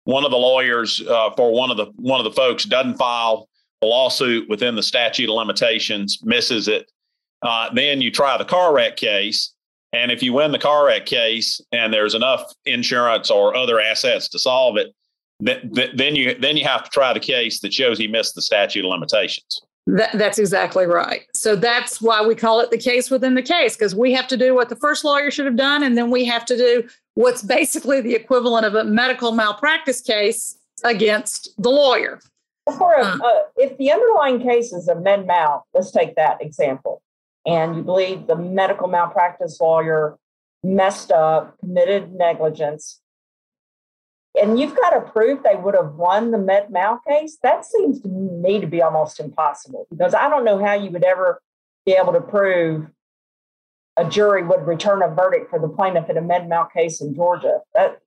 One 0.04 0.24
of 0.24 0.30
the 0.30 0.38
lawyers 0.38 1.02
uh, 1.06 1.30
for 1.36 1.52
one 1.52 1.70
of 1.70 1.76
the 1.76 1.86
one 1.96 2.18
of 2.18 2.24
the 2.24 2.32
folks 2.32 2.64
doesn't 2.64 2.96
file 2.96 3.48
a 3.82 3.86
lawsuit 3.86 4.48
within 4.48 4.74
the 4.74 4.82
statute 4.82 5.28
of 5.28 5.36
limitations, 5.36 6.18
misses 6.22 6.66
it. 6.66 6.90
Uh, 7.42 7.72
then 7.72 8.00
you 8.00 8.10
try 8.10 8.36
the 8.36 8.44
car 8.44 8.74
wreck 8.74 8.96
case, 8.96 9.52
and 9.92 10.10
if 10.10 10.22
you 10.22 10.32
win 10.32 10.50
the 10.50 10.58
car 10.58 10.86
wreck 10.86 11.06
case 11.06 11.60
and 11.70 11.92
there's 11.92 12.14
enough 12.14 12.52
insurance 12.64 13.30
or 13.30 13.54
other 13.54 13.80
assets 13.80 14.28
to 14.28 14.38
solve 14.38 14.76
it, 14.76 14.94
then 15.40 16.16
you 16.16 16.34
then 16.38 16.56
you 16.56 16.64
have 16.64 16.84
to 16.84 16.90
try 16.90 17.12
the 17.12 17.20
case 17.20 17.60
that 17.60 17.72
shows 17.72 17.98
he 17.98 18.08
missed 18.08 18.34
the 18.34 18.42
statute 18.42 18.84
of 18.84 18.90
limitations. 18.90 19.60
That, 19.86 20.12
that's 20.12 20.38
exactly 20.38 20.84
right. 20.84 21.22
So 21.32 21.56
that's 21.56 22.02
why 22.02 22.26
we 22.26 22.34
call 22.34 22.60
it 22.60 22.70
the 22.70 22.76
case 22.76 23.10
within 23.10 23.34
the 23.34 23.42
case, 23.42 23.74
because 23.74 23.94
we 23.94 24.12
have 24.12 24.28
to 24.28 24.36
do 24.36 24.54
what 24.54 24.68
the 24.68 24.76
first 24.76 25.02
lawyer 25.02 25.30
should 25.30 25.46
have 25.46 25.56
done, 25.56 25.82
and 25.82 25.96
then 25.96 26.10
we 26.10 26.26
have 26.26 26.44
to 26.46 26.56
do 26.58 26.86
what's 27.14 27.42
basically 27.42 28.02
the 28.02 28.14
equivalent 28.14 28.66
of 28.66 28.74
a 28.74 28.84
medical 28.84 29.32
malpractice 29.32 30.02
case 30.02 30.58
against 30.84 31.50
the 31.56 31.70
lawyer. 31.70 32.20
For 32.76 32.96
a, 32.96 33.02
uh, 33.02 33.16
uh, 33.16 33.42
if 33.56 33.78
the 33.78 33.90
underlying 33.90 34.42
case 34.42 34.74
is 34.74 34.88
a 34.88 34.94
med 34.94 35.26
mal, 35.26 35.66
let's 35.72 35.90
take 35.90 36.16
that 36.16 36.42
example, 36.42 37.00
and 37.46 37.76
you 37.76 37.82
believe 37.82 38.26
the 38.26 38.36
medical 38.36 38.88
malpractice 38.88 39.58
lawyer 39.58 40.18
messed 40.62 41.12
up, 41.12 41.58
committed 41.60 42.12
negligence, 42.12 43.00
and 44.40 44.58
you've 44.58 44.76
got 44.76 44.90
to 44.90 45.00
prove 45.00 45.42
they 45.42 45.56
would 45.56 45.74
have 45.74 45.94
won 45.94 46.30
the 46.30 46.38
Med 46.38 46.70
Mal 46.70 47.00
case. 47.08 47.38
That 47.42 47.64
seems 47.64 48.00
to 48.02 48.08
me 48.08 48.60
to 48.60 48.66
be 48.66 48.82
almost 48.82 49.20
impossible 49.20 49.86
because 49.90 50.14
I 50.14 50.28
don't 50.28 50.44
know 50.44 50.64
how 50.64 50.74
you 50.74 50.90
would 50.90 51.04
ever 51.04 51.40
be 51.84 51.92
able 51.92 52.12
to 52.12 52.20
prove 52.20 52.86
a 53.96 54.08
jury 54.08 54.44
would 54.44 54.66
return 54.66 55.02
a 55.02 55.08
verdict 55.08 55.50
for 55.50 55.58
the 55.58 55.68
plaintiff 55.68 56.08
in 56.08 56.16
a 56.16 56.22
Med 56.22 56.48
Mal 56.48 56.66
case 56.66 57.00
in 57.00 57.14
Georgia. 57.14 57.60
That 57.74 58.00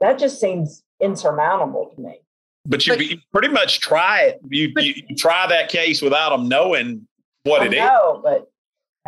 that 0.00 0.18
just 0.18 0.40
seems 0.40 0.82
insurmountable 1.00 1.92
to 1.94 2.00
me. 2.00 2.20
But 2.64 2.86
you, 2.86 2.94
but, 2.94 3.06
you 3.06 3.18
pretty 3.32 3.48
much 3.48 3.80
try 3.80 4.22
it. 4.22 4.40
You, 4.48 4.72
but, 4.74 4.84
you, 4.84 4.94
you, 5.08 5.16
try 5.16 5.46
that 5.46 5.68
case 5.68 6.02
without 6.02 6.30
them 6.30 6.48
knowing 6.48 7.06
what 7.44 7.62
I 7.62 7.66
it 7.66 7.70
know, 7.70 8.16
is. 8.16 8.22
But 8.22 8.50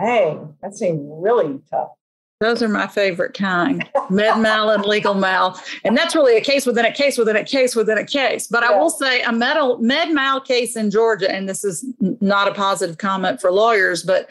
dang, 0.03 0.55
that 0.63 0.75
seems 0.75 1.01
really 1.03 1.61
tough. 1.71 1.91
Those 2.41 2.63
are 2.63 2.69
my 2.69 2.87
favorite 2.87 3.35
kind, 3.35 3.87
med 4.09 4.41
mal 4.41 4.71
and 4.71 4.83
legal 4.87 5.13
mal. 5.13 5.61
And 5.85 5.95
that's 5.95 6.15
really 6.15 6.39
a 6.39 6.41
case 6.41 6.65
within 6.65 6.87
a 6.87 6.93
case 6.93 7.19
within 7.19 7.37
a 7.37 7.45
case 7.45 7.77
within 7.77 7.99
a 7.99 8.07
case. 8.07 8.47
But 8.47 8.63
yeah. 8.63 8.71
I 8.71 8.79
will 8.79 8.89
say 8.89 9.21
a 9.21 9.31
med, 9.31 9.59
med 9.81 10.15
mal 10.15 10.41
case 10.41 10.75
in 10.75 10.91
Georgia, 10.91 11.31
and 11.31 11.47
this 11.47 11.65
is 11.65 11.85
not 12.01 12.49
a 12.49 12.55
positive 12.55 12.97
comment 12.97 13.43
for 13.43 13.53
lawyers, 13.53 14.03
but 14.03 14.31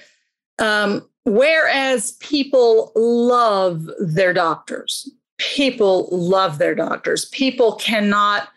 um, 0.57 1.07
whereas 1.25 2.13
people 2.13 2.91
love 2.95 3.87
their 3.99 4.33
doctors, 4.33 5.07
people 5.37 6.09
love 6.11 6.57
their 6.57 6.73
doctors, 6.73 7.25
people 7.25 7.75
cannot 7.75 8.49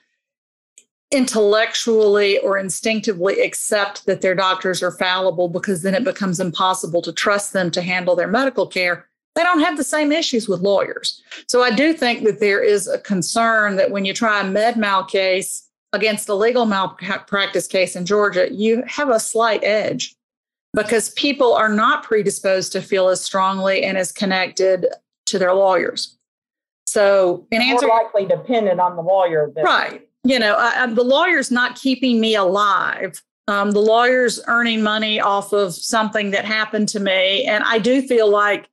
intellectually 1.11 2.38
or 2.38 2.57
instinctively 2.57 3.42
accept 3.42 4.07
that 4.07 4.22
their 4.22 4.34
doctors 4.34 4.82
are 4.82 4.92
fallible 4.92 5.50
because 5.50 5.82
then 5.82 5.94
it 5.94 6.05
becomes 6.05 6.40
impossible 6.40 7.03
to 7.03 7.12
trust 7.12 7.53
them 7.53 7.70
to 7.70 7.82
handle 7.82 8.16
their 8.16 8.28
medical 8.28 8.66
care 8.66 9.07
they 9.35 9.43
don't 9.43 9.61
have 9.61 9.76
the 9.76 9.85
same 9.85 10.12
issues 10.12 10.49
with 10.49 10.61
lawyers. 10.61 11.22
So 11.49 11.62
I 11.62 11.70
do 11.74 11.93
think 11.95 12.24
that 12.24 12.41
there 12.41 12.62
is 12.62 12.87
a 12.87 12.99
concern 12.99 13.76
that 13.76 13.91
when 13.91 14.05
you 14.05 14.12
try 14.12 14.41
a 14.41 14.45
med 14.45 14.76
mal 14.76 15.05
case 15.05 15.68
against 15.93 16.28
a 16.28 16.35
legal 16.35 16.66
malpractice 16.66 17.66
case 17.66 17.97
in 17.97 18.07
Georgia, 18.07 18.53
you 18.53 18.83
have 18.87 19.09
a 19.09 19.20
slight 19.20 19.62
edge 19.64 20.14
because 20.74 21.11
people 21.11 21.53
are 21.55 21.68
not 21.68 22.03
predisposed 22.03 22.72
to 22.72 22.80
feel 22.80 23.09
as 23.09 23.20
strongly 23.22 23.83
and 23.83 23.99
as 23.99 24.12
connected 24.12 24.87
to 25.26 25.39
their 25.39 25.55
lawyers. 25.55 26.16
So, 26.87 27.47
in 27.51 27.62
answer, 27.62 27.87
more 27.87 28.03
likely 28.03 28.26
dependent 28.26 28.80
on 28.80 28.97
the 28.97 29.03
lawyer, 29.03 29.51
than- 29.55 29.64
right? 29.64 30.07
You 30.24 30.39
know, 30.39 30.57
I, 30.57 30.87
the 30.87 31.03
lawyer's 31.03 31.51
not 31.51 31.76
keeping 31.76 32.20
me 32.20 32.35
alive 32.35 33.22
Um, 33.49 33.72
the 33.72 33.80
lawyer's 33.80 34.41
earning 34.47 34.83
money 34.83 35.20
off 35.20 35.53
of 35.53 35.74
something 35.74 36.30
that 36.30 36.45
happened 36.45 36.89
to 36.91 37.01
me. 37.01 37.45
And 37.45 37.64
I 37.64 37.78
do 37.78 38.01
feel 38.03 38.30
like, 38.30 38.68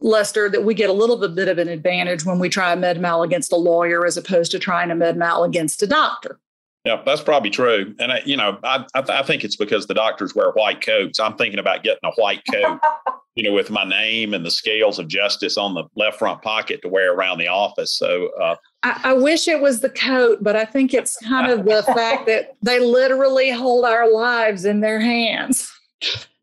Lester, 0.00 0.48
that 0.48 0.64
we 0.64 0.74
get 0.74 0.90
a 0.90 0.92
little 0.92 1.16
bit 1.16 1.48
of 1.48 1.58
an 1.58 1.68
advantage 1.68 2.24
when 2.24 2.38
we 2.38 2.48
try 2.48 2.72
a 2.72 2.76
med 2.76 3.00
mal 3.00 3.22
against 3.22 3.52
a 3.52 3.56
lawyer 3.56 4.04
as 4.04 4.16
opposed 4.16 4.50
to 4.52 4.58
trying 4.58 4.90
a 4.90 4.94
med 4.94 5.16
mal 5.16 5.44
against 5.44 5.82
a 5.82 5.86
doctor. 5.86 6.40
Yeah, 6.84 7.02
that's 7.04 7.20
probably 7.20 7.50
true. 7.50 7.94
And, 7.98 8.10
I, 8.10 8.22
you 8.24 8.36
know, 8.36 8.58
I, 8.64 8.86
I, 8.94 9.02
th- 9.02 9.10
I, 9.10 9.22
think 9.22 9.44
it's 9.44 9.56
because 9.56 9.86
the 9.86 9.92
doctors 9.92 10.34
wear 10.34 10.50
white 10.52 10.80
coats. 10.80 11.20
I'm 11.20 11.36
thinking 11.36 11.58
about 11.58 11.82
getting 11.82 12.00
a 12.04 12.12
white 12.12 12.42
coat, 12.50 12.80
you 13.34 13.42
know, 13.42 13.52
with 13.52 13.70
my 13.70 13.84
name 13.84 14.32
and 14.32 14.46
the 14.46 14.50
scales 14.50 14.98
of 14.98 15.06
justice 15.06 15.58
on 15.58 15.74
the 15.74 15.84
left 15.94 16.18
front 16.18 16.40
pocket 16.40 16.80
to 16.80 16.88
wear 16.88 17.12
around 17.12 17.36
the 17.36 17.48
office. 17.48 17.94
So 17.94 18.30
uh, 18.40 18.56
I, 18.82 19.00
I 19.04 19.12
wish 19.12 19.46
it 19.46 19.60
was 19.60 19.80
the 19.80 19.90
coat, 19.90 20.38
but 20.40 20.56
I 20.56 20.64
think 20.64 20.94
it's 20.94 21.18
kind 21.18 21.52
of 21.52 21.66
the 21.66 21.82
fact 21.94 22.26
that 22.28 22.56
they 22.62 22.80
literally 22.80 23.50
hold 23.50 23.84
our 23.84 24.10
lives 24.10 24.64
in 24.64 24.80
their 24.80 25.00
hands, 25.00 25.70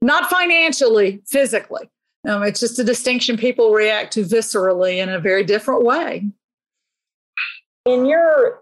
not 0.03 0.29
financially, 0.29 1.23
physically. 1.25 1.89
Um, 2.27 2.43
it's 2.43 2.59
just 2.59 2.79
a 2.79 2.83
distinction 2.83 3.37
people 3.37 3.71
react 3.71 4.13
to 4.13 4.23
viscerally 4.23 4.97
in 4.97 5.09
a 5.09 5.19
very 5.19 5.43
different 5.43 5.83
way. 5.83 6.29
In 7.85 8.05
your 8.05 8.59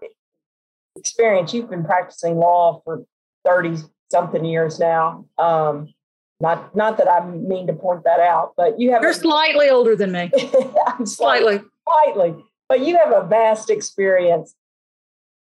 experience, 0.96 1.52
you've 1.52 1.70
been 1.70 1.84
practicing 1.84 2.36
law 2.36 2.80
for 2.84 3.04
30 3.44 3.78
something 4.10 4.44
years 4.44 4.78
now. 4.78 5.26
Um, 5.38 5.92
not 6.40 6.76
not 6.76 6.98
that 6.98 7.10
I 7.10 7.24
mean 7.26 7.66
to 7.66 7.72
point 7.72 8.04
that 8.04 8.20
out, 8.20 8.52
but 8.56 8.78
you 8.78 8.92
have 8.92 9.02
You're 9.02 9.12
a, 9.12 9.14
slightly 9.14 9.70
older 9.70 9.96
than 9.96 10.12
me. 10.12 10.30
I'm 10.86 11.06
slightly, 11.06 11.60
slightly, 11.88 12.34
but 12.68 12.80
you 12.80 12.98
have 12.98 13.12
a 13.12 13.26
vast 13.26 13.70
experience. 13.70 14.54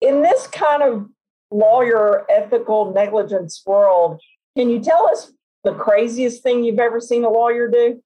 In 0.00 0.22
this 0.22 0.46
kind 0.46 0.82
of 0.82 1.08
lawyer 1.50 2.24
ethical 2.30 2.92
negligence 2.92 3.62
world, 3.66 4.20
can 4.56 4.70
you 4.70 4.80
tell 4.80 5.08
us 5.08 5.32
the 5.64 5.74
craziest 5.74 6.42
thing 6.42 6.64
you've 6.64 6.78
ever 6.78 7.00
seen 7.00 7.24
a 7.24 7.30
lawyer 7.30 7.68
do? 7.68 8.02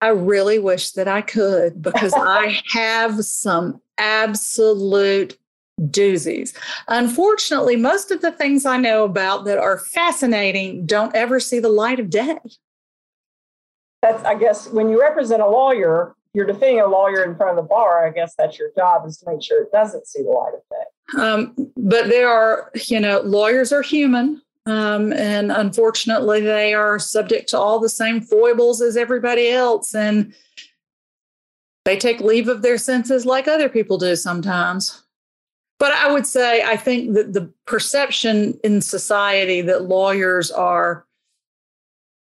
I 0.00 0.08
really 0.08 0.58
wish 0.58 0.92
that 0.92 1.08
I 1.08 1.22
could 1.22 1.80
because 1.80 2.12
I 2.16 2.60
have 2.72 3.24
some 3.24 3.80
absolute 3.98 5.38
doozies. 5.80 6.56
Unfortunately, 6.88 7.76
most 7.76 8.10
of 8.10 8.20
the 8.20 8.32
things 8.32 8.66
I 8.66 8.76
know 8.76 9.04
about 9.04 9.44
that 9.44 9.58
are 9.58 9.78
fascinating 9.78 10.86
don't 10.86 11.14
ever 11.14 11.40
see 11.40 11.60
the 11.60 11.68
light 11.68 12.00
of 12.00 12.10
day. 12.10 12.38
That's, 14.02 14.22
I 14.24 14.34
guess, 14.34 14.68
when 14.68 14.88
you 14.88 15.00
represent 15.00 15.42
a 15.42 15.48
lawyer, 15.48 16.16
you're 16.34 16.46
defending 16.46 16.80
a 16.80 16.86
lawyer 16.86 17.22
in 17.24 17.36
front 17.36 17.56
of 17.56 17.64
the 17.64 17.68
bar. 17.68 18.06
I 18.06 18.10
guess 18.10 18.34
that's 18.36 18.58
your 18.58 18.70
job 18.76 19.06
is 19.06 19.18
to 19.18 19.30
make 19.30 19.42
sure 19.42 19.62
it 19.62 19.70
doesn't 19.70 20.06
see 20.06 20.22
the 20.22 20.30
light 20.30 20.54
of 20.54 20.60
day. 20.70 21.22
Um, 21.22 21.72
but 21.76 22.08
there 22.08 22.28
are, 22.28 22.70
you 22.86 22.98
know, 22.98 23.20
lawyers 23.20 23.72
are 23.72 23.82
human. 23.82 24.42
Um, 24.66 25.12
and 25.12 25.50
unfortunately, 25.50 26.40
they 26.40 26.72
are 26.72 26.98
subject 26.98 27.48
to 27.50 27.58
all 27.58 27.80
the 27.80 27.88
same 27.88 28.20
foibles 28.20 28.80
as 28.80 28.96
everybody 28.96 29.50
else. 29.50 29.94
And 29.94 30.34
they 31.84 31.96
take 31.96 32.20
leave 32.20 32.48
of 32.48 32.62
their 32.62 32.78
senses 32.78 33.26
like 33.26 33.48
other 33.48 33.68
people 33.68 33.98
do 33.98 34.14
sometimes. 34.14 35.02
But 35.78 35.92
I 35.92 36.12
would 36.12 36.26
say, 36.26 36.62
I 36.62 36.76
think 36.76 37.14
that 37.14 37.32
the 37.32 37.52
perception 37.66 38.58
in 38.62 38.80
society 38.80 39.62
that 39.62 39.86
lawyers 39.86 40.52
are 40.52 41.06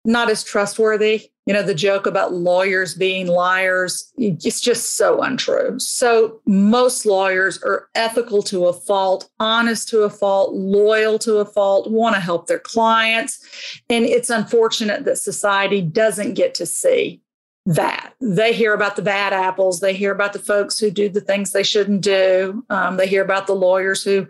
not 0.05 0.31
as 0.31 0.43
trustworthy, 0.43 1.31
you 1.47 1.55
know, 1.55 1.63
the 1.63 1.75
joke 1.75 2.07
about 2.07 2.33
lawyers 2.33 2.95
being 2.95 3.27
liars, 3.27 4.13
it's 4.17 4.61
just 4.61 4.97
so 4.97 5.21
untrue. 5.21 5.79
So 5.79 6.41
most 6.47 7.05
lawyers 7.05 7.63
are 7.63 7.89
ethical 7.95 8.43
to 8.45 8.67
a 8.67 8.73
fault, 8.73 9.29
honest 9.41 9.89
to 9.89 10.03
a 10.03 10.11
fault, 10.11 10.55
loyal 10.55 11.19
to 11.21 11.39
a 11.39 11.45
fault, 11.45 11.91
want 11.91 12.15
to 12.15 12.21
help 12.21 12.47
their 12.47 12.59
clients. 12.59 13.45
And 13.89 14.05
it's 14.05 14.31
unfortunate 14.31 15.05
that 15.05 15.19
society 15.19 15.83
doesn't 15.83 16.35
get 16.35 16.55
to 16.55 16.67
see 16.67 17.21
that. 17.67 18.15
They 18.21 18.53
hear 18.53 18.73
about 18.73 18.97
the 18.97 19.03
bad 19.03 19.33
apples. 19.33 19.81
They 19.81 19.93
hear 19.93 20.13
about 20.13 20.33
the 20.33 20.39
folks 20.39 20.79
who 20.79 20.91
do 20.91 21.09
the 21.09 21.21
things 21.21 21.53
they 21.53 21.63
shouldn't 21.63 22.03
do. 22.03 22.65
Um, 22.71 22.97
they 22.97 23.07
hear 23.07 23.25
about 23.25 23.47
the 23.47 23.55
lawyers 23.55 24.03
who 24.03 24.27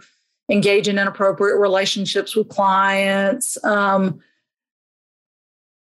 engage 0.51 0.89
in 0.89 0.99
inappropriate 0.99 1.59
relationships 1.59 2.35
with 2.35 2.49
clients. 2.49 3.63
Um, 3.65 4.21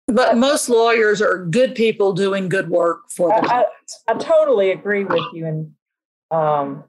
but 0.08 0.38
most 0.38 0.70
lawyers 0.70 1.22
are 1.22 1.46
good 1.46 1.76
people 1.76 2.14
doing 2.14 2.50
good 2.50 2.70
work 2.70 3.10
for 3.10 3.30
them. 3.30 3.46
I, 3.50 3.66
I, 4.08 4.14
I 4.14 4.18
totally 4.18 4.72
agree 4.72 5.04
with 5.04 5.24
you. 5.34 5.46
And 5.46 5.74
um, 6.32 6.84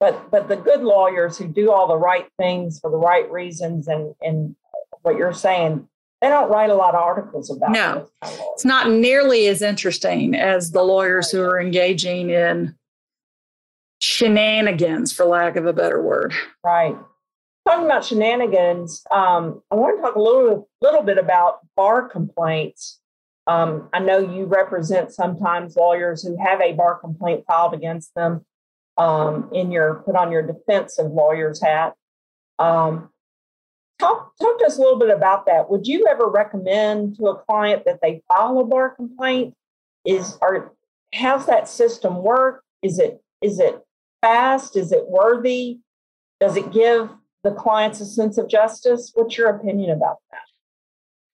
but 0.00 0.30
but 0.30 0.48
the 0.48 0.56
good 0.56 0.80
lawyers 0.80 1.38
who 1.38 1.46
do 1.46 1.70
all 1.70 1.86
the 1.86 1.96
right 1.96 2.26
things 2.38 2.80
for 2.80 2.90
the 2.90 2.96
right 2.96 3.30
reasons 3.30 3.86
and 3.86 4.14
and 4.22 4.56
what 5.02 5.16
you're 5.16 5.32
saying 5.32 5.86
they 6.20 6.28
don't 6.28 6.50
write 6.50 6.70
a 6.70 6.74
lot 6.74 6.94
of 6.94 7.00
articles 7.00 7.50
about 7.50 7.70
no 7.70 8.08
it's 8.52 8.64
not 8.64 8.90
nearly 8.90 9.46
as 9.46 9.62
interesting 9.62 10.34
as 10.34 10.72
the 10.72 10.82
lawyers 10.82 11.30
who 11.30 11.42
are 11.42 11.60
engaging 11.60 12.30
in 12.30 12.74
shenanigans 14.00 15.12
for 15.12 15.24
lack 15.26 15.56
of 15.56 15.66
a 15.66 15.72
better 15.72 16.02
word 16.02 16.34
right 16.64 16.96
talking 17.66 17.86
about 17.86 18.04
shenanigans 18.04 19.04
um, 19.10 19.62
i 19.70 19.74
want 19.74 19.96
to 19.96 20.02
talk 20.02 20.16
a 20.16 20.20
little 20.20 20.68
little 20.80 21.02
bit 21.02 21.18
about 21.18 21.58
bar 21.76 22.08
complaints 22.08 23.00
um, 23.46 23.88
i 23.92 23.98
know 23.98 24.18
you 24.18 24.44
represent 24.44 25.12
sometimes 25.12 25.76
lawyers 25.76 26.22
who 26.22 26.36
have 26.44 26.60
a 26.60 26.72
bar 26.72 26.98
complaint 26.98 27.44
filed 27.46 27.74
against 27.74 28.14
them 28.14 28.44
um, 28.96 29.48
in 29.52 29.70
your 29.70 30.02
put 30.04 30.16
on 30.16 30.30
your 30.30 30.42
defensive 30.42 31.10
lawyer's 31.10 31.62
hat 31.62 31.94
um, 32.58 33.10
Talk, 34.00 34.32
talk 34.40 34.58
to 34.58 34.64
us 34.64 34.78
a 34.78 34.80
little 34.80 34.98
bit 34.98 35.10
about 35.10 35.44
that. 35.44 35.68
Would 35.68 35.86
you 35.86 36.06
ever 36.10 36.26
recommend 36.26 37.16
to 37.16 37.26
a 37.26 37.36
client 37.36 37.84
that 37.84 38.00
they 38.00 38.22
file 38.28 38.58
a 38.58 38.64
bar 38.64 38.94
complaint? 38.94 39.54
Is 40.06 40.38
are 40.40 40.72
how's 41.12 41.44
that 41.46 41.68
system 41.68 42.22
work? 42.22 42.64
Is 42.82 42.98
it 42.98 43.22
is 43.42 43.60
it 43.60 43.78
fast? 44.22 44.74
Is 44.74 44.90
it 44.90 45.06
worthy? 45.06 45.80
Does 46.40 46.56
it 46.56 46.72
give 46.72 47.10
the 47.42 47.52
clients 47.52 48.00
a 48.00 48.06
sense 48.06 48.38
of 48.38 48.48
justice? 48.48 49.12
What's 49.14 49.36
your 49.38 49.48
opinion 49.48 49.90
about 49.90 50.18
that? 50.30 50.40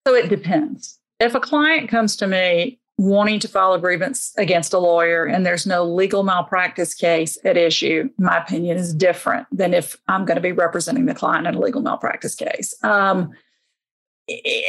So 0.06 0.14
it 0.14 0.28
depends. 0.28 0.98
If 1.18 1.34
a 1.34 1.40
client 1.40 1.88
comes 1.88 2.16
to 2.16 2.26
me 2.26 2.78
wanting 2.98 3.38
to 3.40 3.48
file 3.48 3.74
a 3.74 3.78
grievance 3.78 4.32
against 4.38 4.72
a 4.72 4.78
lawyer 4.78 5.24
and 5.24 5.44
there's 5.44 5.66
no 5.66 5.84
legal 5.84 6.22
malpractice 6.22 6.94
case 6.94 7.36
at 7.44 7.56
issue, 7.56 8.08
my 8.18 8.38
opinion 8.38 8.76
is 8.76 8.94
different 8.94 9.46
than 9.50 9.74
if 9.74 9.96
I'm 10.08 10.24
going 10.24 10.36
to 10.36 10.40
be 10.42 10.52
representing 10.52 11.06
the 11.06 11.14
client 11.14 11.46
in 11.46 11.54
a 11.54 11.60
legal 11.60 11.82
malpractice 11.82 12.34
case. 12.34 12.74
Um, 12.82 13.32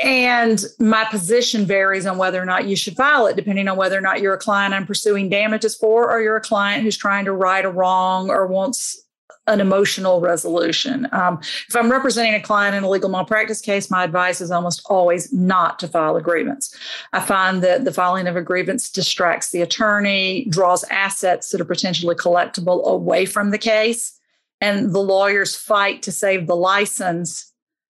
and 0.04 0.64
my 0.80 1.06
position 1.06 1.66
varies 1.66 2.06
on 2.06 2.18
whether 2.18 2.42
or 2.42 2.46
not 2.46 2.68
you 2.68 2.76
should 2.76 2.96
file 2.96 3.26
it, 3.26 3.36
depending 3.36 3.68
on 3.68 3.78
whether 3.78 3.98
or 3.98 4.02
not 4.02 4.22
you're 4.22 4.36
a 4.36 4.40
client 4.40 4.74
I'm 4.74 4.86
pursuing 4.86 5.30
damages 5.30 5.76
for, 5.76 6.12
or 6.12 6.22
you're 6.22 6.36
a 6.36 6.42
client 6.42 6.84
who's 6.84 6.98
trying 6.98 7.26
to 7.26 7.34
right 7.34 7.66
a 7.66 7.70
wrong 7.70 8.30
or 8.30 8.46
wants 8.46 9.07
an 9.48 9.62
emotional 9.62 10.22
resolution. 10.22 11.08
Um, 11.12 11.40
if 11.68 11.76
I'm 11.76 11.92
representing 11.92 12.36
a 12.36 12.42
client 12.42 12.76
in 12.76 12.84
a 12.84 12.90
legal 12.90 13.10
malpractice 13.10 13.62
case, 13.62 13.90
my 13.90 14.04
advice 14.04 14.42
is 14.42 14.52
almost 14.52 14.82
always 14.88 15.32
not 15.34 15.80
to 15.80 15.88
file 15.88 16.16
a 16.16 16.22
grievance. 16.22 16.76
I 17.14 17.22
find 17.22 17.64
that 17.64 17.86
the 17.86 17.94
filing 17.94 18.28
of 18.28 18.36
a 18.36 18.42
grievance 18.42 18.90
distracts 18.90 19.52
the 19.52 19.62
attorney, 19.62 20.46
draws 20.50 20.84
assets 20.86 21.50
that 21.52 21.62
are 21.62 21.66
potentially 21.66 22.16
collectible 22.16 22.86
away 22.86 23.26
from 23.26 23.52
the 23.52 23.58
case, 23.58 24.20
and 24.60 24.94
the 24.94 25.00
lawyers 25.00 25.56
fight 25.56 26.02
to 26.04 26.12
save 26.12 26.48
the 26.48 26.56
license 26.56 27.54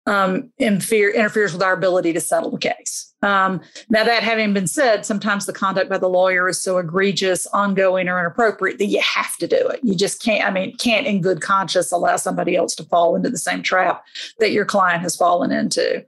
um, 0.09 0.51
interferes 0.59 1.53
with 1.53 1.63
our 1.63 1.75
ability 1.75 2.15
to 2.15 2.21
settle 2.21 2.51
the 2.51 2.59
case. 2.59 3.13
Um, 3.21 3.61
now, 3.91 4.05
that 4.05 4.23
having 4.23 4.55
been 4.55 4.67
said, 4.67 5.05
sometimes 5.05 5.45
the 5.45 5.53
conduct 5.53 5.91
by 5.91 5.99
the 5.99 6.09
lawyer 6.09 6.49
is 6.49 6.63
so 6.63 6.79
egregious, 6.79 7.47
ongoing, 7.49 8.09
or 8.09 8.19
inappropriate 8.19 8.79
that 8.79 8.87
you 8.87 9.01
have 9.03 9.37
to 9.37 9.47
do 9.47 9.69
it. 9.69 9.81
You 9.83 9.95
just 9.95 10.23
can't, 10.23 10.47
I 10.47 10.51
mean, 10.51 10.77
can't 10.79 11.07
in 11.07 11.21
good 11.21 11.43
conscience 11.43 11.93
allow 11.93 12.17
somebody 12.17 12.57
else 12.57 12.75
to 12.77 12.85
fall 12.85 13.17
into 13.17 13.29
the 13.29 13.39
same 13.39 13.63
trap 13.63 14.03
that 14.39 14.53
your 14.53 14.65
client 14.65 15.03
has 15.03 15.15
fallen 15.15 15.53
into. 15.53 16.05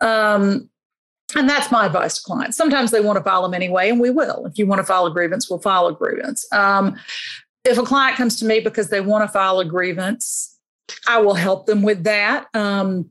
Um, 0.00 0.70
and 1.34 1.48
that's 1.48 1.70
my 1.70 1.86
advice 1.86 2.16
to 2.16 2.22
clients. 2.22 2.56
Sometimes 2.56 2.90
they 2.90 3.00
want 3.00 3.18
to 3.18 3.24
file 3.24 3.42
them 3.42 3.54
anyway, 3.54 3.90
and 3.90 4.00
we 4.00 4.10
will. 4.10 4.46
If 4.46 4.56
you 4.56 4.66
want 4.66 4.78
to 4.78 4.84
file 4.84 5.06
a 5.06 5.12
grievance, 5.12 5.50
we'll 5.50 5.60
file 5.60 5.88
a 5.88 5.94
grievance. 5.94 6.46
Um, 6.52 6.96
if 7.64 7.76
a 7.76 7.82
client 7.82 8.16
comes 8.16 8.38
to 8.40 8.46
me 8.46 8.60
because 8.60 8.88
they 8.88 9.00
want 9.00 9.24
to 9.24 9.32
file 9.32 9.60
a 9.60 9.64
grievance, 9.64 10.58
I 11.06 11.20
will 11.20 11.34
help 11.34 11.66
them 11.66 11.82
with 11.82 12.04
that. 12.04 12.46
Um, 12.54 13.10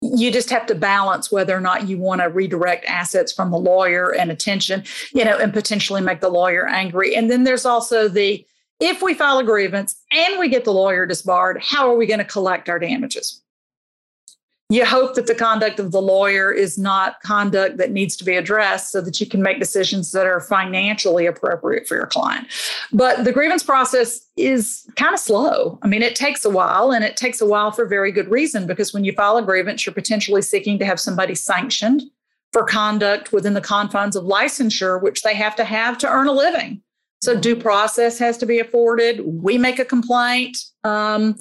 you 0.00 0.30
just 0.30 0.50
have 0.50 0.66
to 0.66 0.74
balance 0.74 1.32
whether 1.32 1.56
or 1.56 1.60
not 1.60 1.88
you 1.88 1.98
want 1.98 2.20
to 2.20 2.28
redirect 2.28 2.84
assets 2.86 3.32
from 3.32 3.50
the 3.50 3.58
lawyer 3.58 4.14
and 4.14 4.30
attention, 4.30 4.84
you 5.12 5.24
know, 5.24 5.36
and 5.36 5.52
potentially 5.52 6.00
make 6.00 6.20
the 6.20 6.28
lawyer 6.28 6.66
angry. 6.68 7.16
And 7.16 7.30
then 7.30 7.44
there's 7.44 7.64
also 7.64 8.08
the 8.08 8.46
if 8.80 9.02
we 9.02 9.12
file 9.12 9.38
a 9.38 9.44
grievance 9.44 10.00
and 10.12 10.38
we 10.38 10.48
get 10.48 10.64
the 10.64 10.72
lawyer 10.72 11.04
disbarred, 11.04 11.60
how 11.60 11.90
are 11.90 11.96
we 11.96 12.06
going 12.06 12.18
to 12.18 12.24
collect 12.24 12.68
our 12.68 12.78
damages? 12.78 13.42
You 14.70 14.84
hope 14.84 15.14
that 15.14 15.26
the 15.26 15.34
conduct 15.34 15.80
of 15.80 15.92
the 15.92 16.02
lawyer 16.02 16.52
is 16.52 16.76
not 16.76 17.22
conduct 17.22 17.78
that 17.78 17.90
needs 17.90 18.16
to 18.16 18.24
be 18.24 18.36
addressed 18.36 18.92
so 18.92 19.00
that 19.00 19.18
you 19.18 19.26
can 19.26 19.42
make 19.42 19.58
decisions 19.58 20.12
that 20.12 20.26
are 20.26 20.40
financially 20.40 21.24
appropriate 21.24 21.88
for 21.88 21.94
your 21.96 22.06
client. 22.06 22.46
But 22.92 23.24
the 23.24 23.32
grievance 23.32 23.62
process 23.62 24.20
is 24.36 24.86
kind 24.96 25.14
of 25.14 25.20
slow. 25.20 25.78
I 25.82 25.86
mean, 25.86 26.02
it 26.02 26.14
takes 26.14 26.44
a 26.44 26.50
while 26.50 26.92
and 26.92 27.02
it 27.02 27.16
takes 27.16 27.40
a 27.40 27.46
while 27.46 27.70
for 27.70 27.86
very 27.86 28.12
good 28.12 28.28
reason 28.28 28.66
because 28.66 28.92
when 28.92 29.04
you 29.04 29.12
file 29.12 29.38
a 29.38 29.42
grievance, 29.42 29.86
you're 29.86 29.94
potentially 29.94 30.42
seeking 30.42 30.78
to 30.80 30.84
have 30.84 31.00
somebody 31.00 31.34
sanctioned 31.34 32.02
for 32.52 32.62
conduct 32.62 33.32
within 33.32 33.54
the 33.54 33.62
confines 33.62 34.16
of 34.16 34.24
licensure, 34.24 35.02
which 35.02 35.22
they 35.22 35.34
have 35.34 35.56
to 35.56 35.64
have 35.64 35.96
to 35.98 36.08
earn 36.08 36.26
a 36.26 36.32
living. 36.32 36.82
So 37.22 37.38
due 37.38 37.56
process 37.56 38.18
has 38.18 38.36
to 38.38 38.46
be 38.46 38.58
afforded. 38.58 39.22
We 39.24 39.56
make 39.56 39.78
a 39.78 39.84
complaint. 39.84 40.58
Um, 40.84 41.36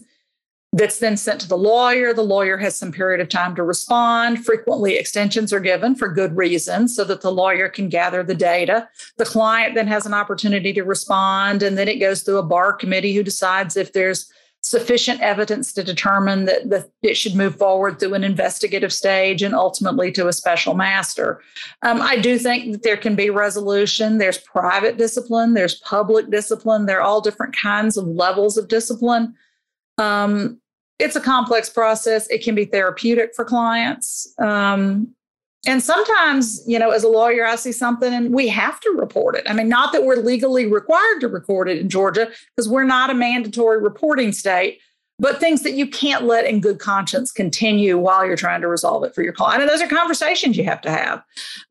that's 0.78 1.00
then 1.00 1.18
sent 1.18 1.42
to 1.42 1.48
the 1.48 1.58
lawyer. 1.58 2.14
The 2.14 2.22
lawyer 2.22 2.58
has 2.58 2.76
some 2.76 2.92
period 2.92 3.20
of 3.20 3.30
time 3.30 3.56
to 3.56 3.64
respond. 3.64 4.46
Frequently, 4.46 4.96
extensions 4.96 5.52
are 5.52 5.60
given 5.60 5.96
for 5.96 6.08
good 6.08 6.38
reasons 6.38 6.96
so 6.96 7.04
that 7.06 7.22
the 7.22 7.32
lawyer 7.32 7.68
can 7.68 7.90
gather 7.90 8.24
the 8.24 8.36
data. 8.36 8.88
The 9.18 9.26
client 9.26 9.76
then 9.76 9.88
has 9.88 10.06
an 10.06 10.14
opportunity 10.14 10.74
to 10.74 10.84
respond, 10.84 11.64
and 11.64 11.78
then 11.78 11.88
it 11.88 12.00
goes 12.00 12.22
through 12.22 12.38
a 12.38 12.44
bar 12.44 12.74
committee 12.74 13.14
who 13.14 13.24
decides 13.24 13.76
if 13.76 13.94
there's 13.94 14.32
sufficient 14.62 15.22
evidence 15.22 15.72
to 15.72 15.84
determine 15.84 16.46
that 16.46 16.70
the, 16.70 16.90
it 17.02 17.16
should 17.16 17.36
move 17.36 17.56
forward 17.56 18.00
through 18.00 18.14
an 18.14 18.24
investigative 18.24 18.92
stage 18.92 19.42
and 19.42 19.56
ultimately 19.56 20.12
to 20.12 20.28
a 20.28 20.34
special 20.34 20.74
master. 20.74 21.42
Um, 21.84 22.02
I 22.02 22.18
do 22.18 22.38
think 22.38 22.72
that 22.72 22.84
there 22.84 22.98
can 22.98 23.16
be 23.16 23.30
resolution. 23.30 24.18
There's 24.18 24.40
private 24.40 24.98
discipline, 24.98 25.54
there's 25.54 25.76
public 25.76 26.30
discipline, 26.30 26.86
there 26.86 26.98
are 26.98 27.08
all 27.08 27.22
different 27.22 27.56
kinds 27.56 27.98
of 27.98 28.08
levels 28.08 28.58
of 28.58 28.68
discipline. 28.68 29.36
Um, 29.98 30.60
it's 31.00 31.16
a 31.16 31.22
complex 31.22 31.70
process. 31.70 32.28
It 32.28 32.44
can 32.44 32.56
be 32.56 32.66
therapeutic 32.66 33.36
for 33.36 33.46
clients. 33.46 34.34
Um, 34.40 35.14
and 35.66 35.84
sometimes, 35.84 36.64
you 36.66 36.80
know, 36.80 36.92
as 36.92 37.04
a 37.04 37.08
lawyer, 37.10 37.46
I 37.46 37.56
see 37.56 37.72
something 37.72 38.14
and 38.14 38.34
we 38.34 38.48
have 38.48 38.80
to 38.82 38.90
report 38.92 39.36
it. 39.36 39.44
I 39.50 39.54
mean, 39.54 39.68
not 39.68 39.92
that 39.92 40.06
we're 40.06 40.16
legally 40.16 40.66
required 40.66 41.20
to 41.22 41.28
record 41.28 41.70
it 41.70 41.78
in 41.78 41.90
Georgia, 41.90 42.30
because 42.56 42.70
we're 42.70 42.86
not 42.86 43.10
a 43.10 43.14
mandatory 43.14 43.82
reporting 43.82 44.32
state, 44.32 44.80
but 45.20 45.40
things 45.40 45.64
that 45.64 45.74
you 45.74 45.88
can't 45.88 46.24
let 46.24 46.46
in 46.46 46.62
good 46.62 46.80
conscience 46.80 47.32
continue 47.32 47.98
while 47.98 48.26
you're 48.26 48.38
trying 48.38 48.62
to 48.62 48.68
resolve 48.68 49.04
it 49.04 49.14
for 49.14 49.24
your 49.24 49.34
client. 49.34 49.62
And 49.62 49.70
those 49.70 49.82
are 49.82 49.88
conversations 49.88 50.58
you 50.58 50.64
have 50.64 50.82
to 50.82 50.92
have. 50.92 51.24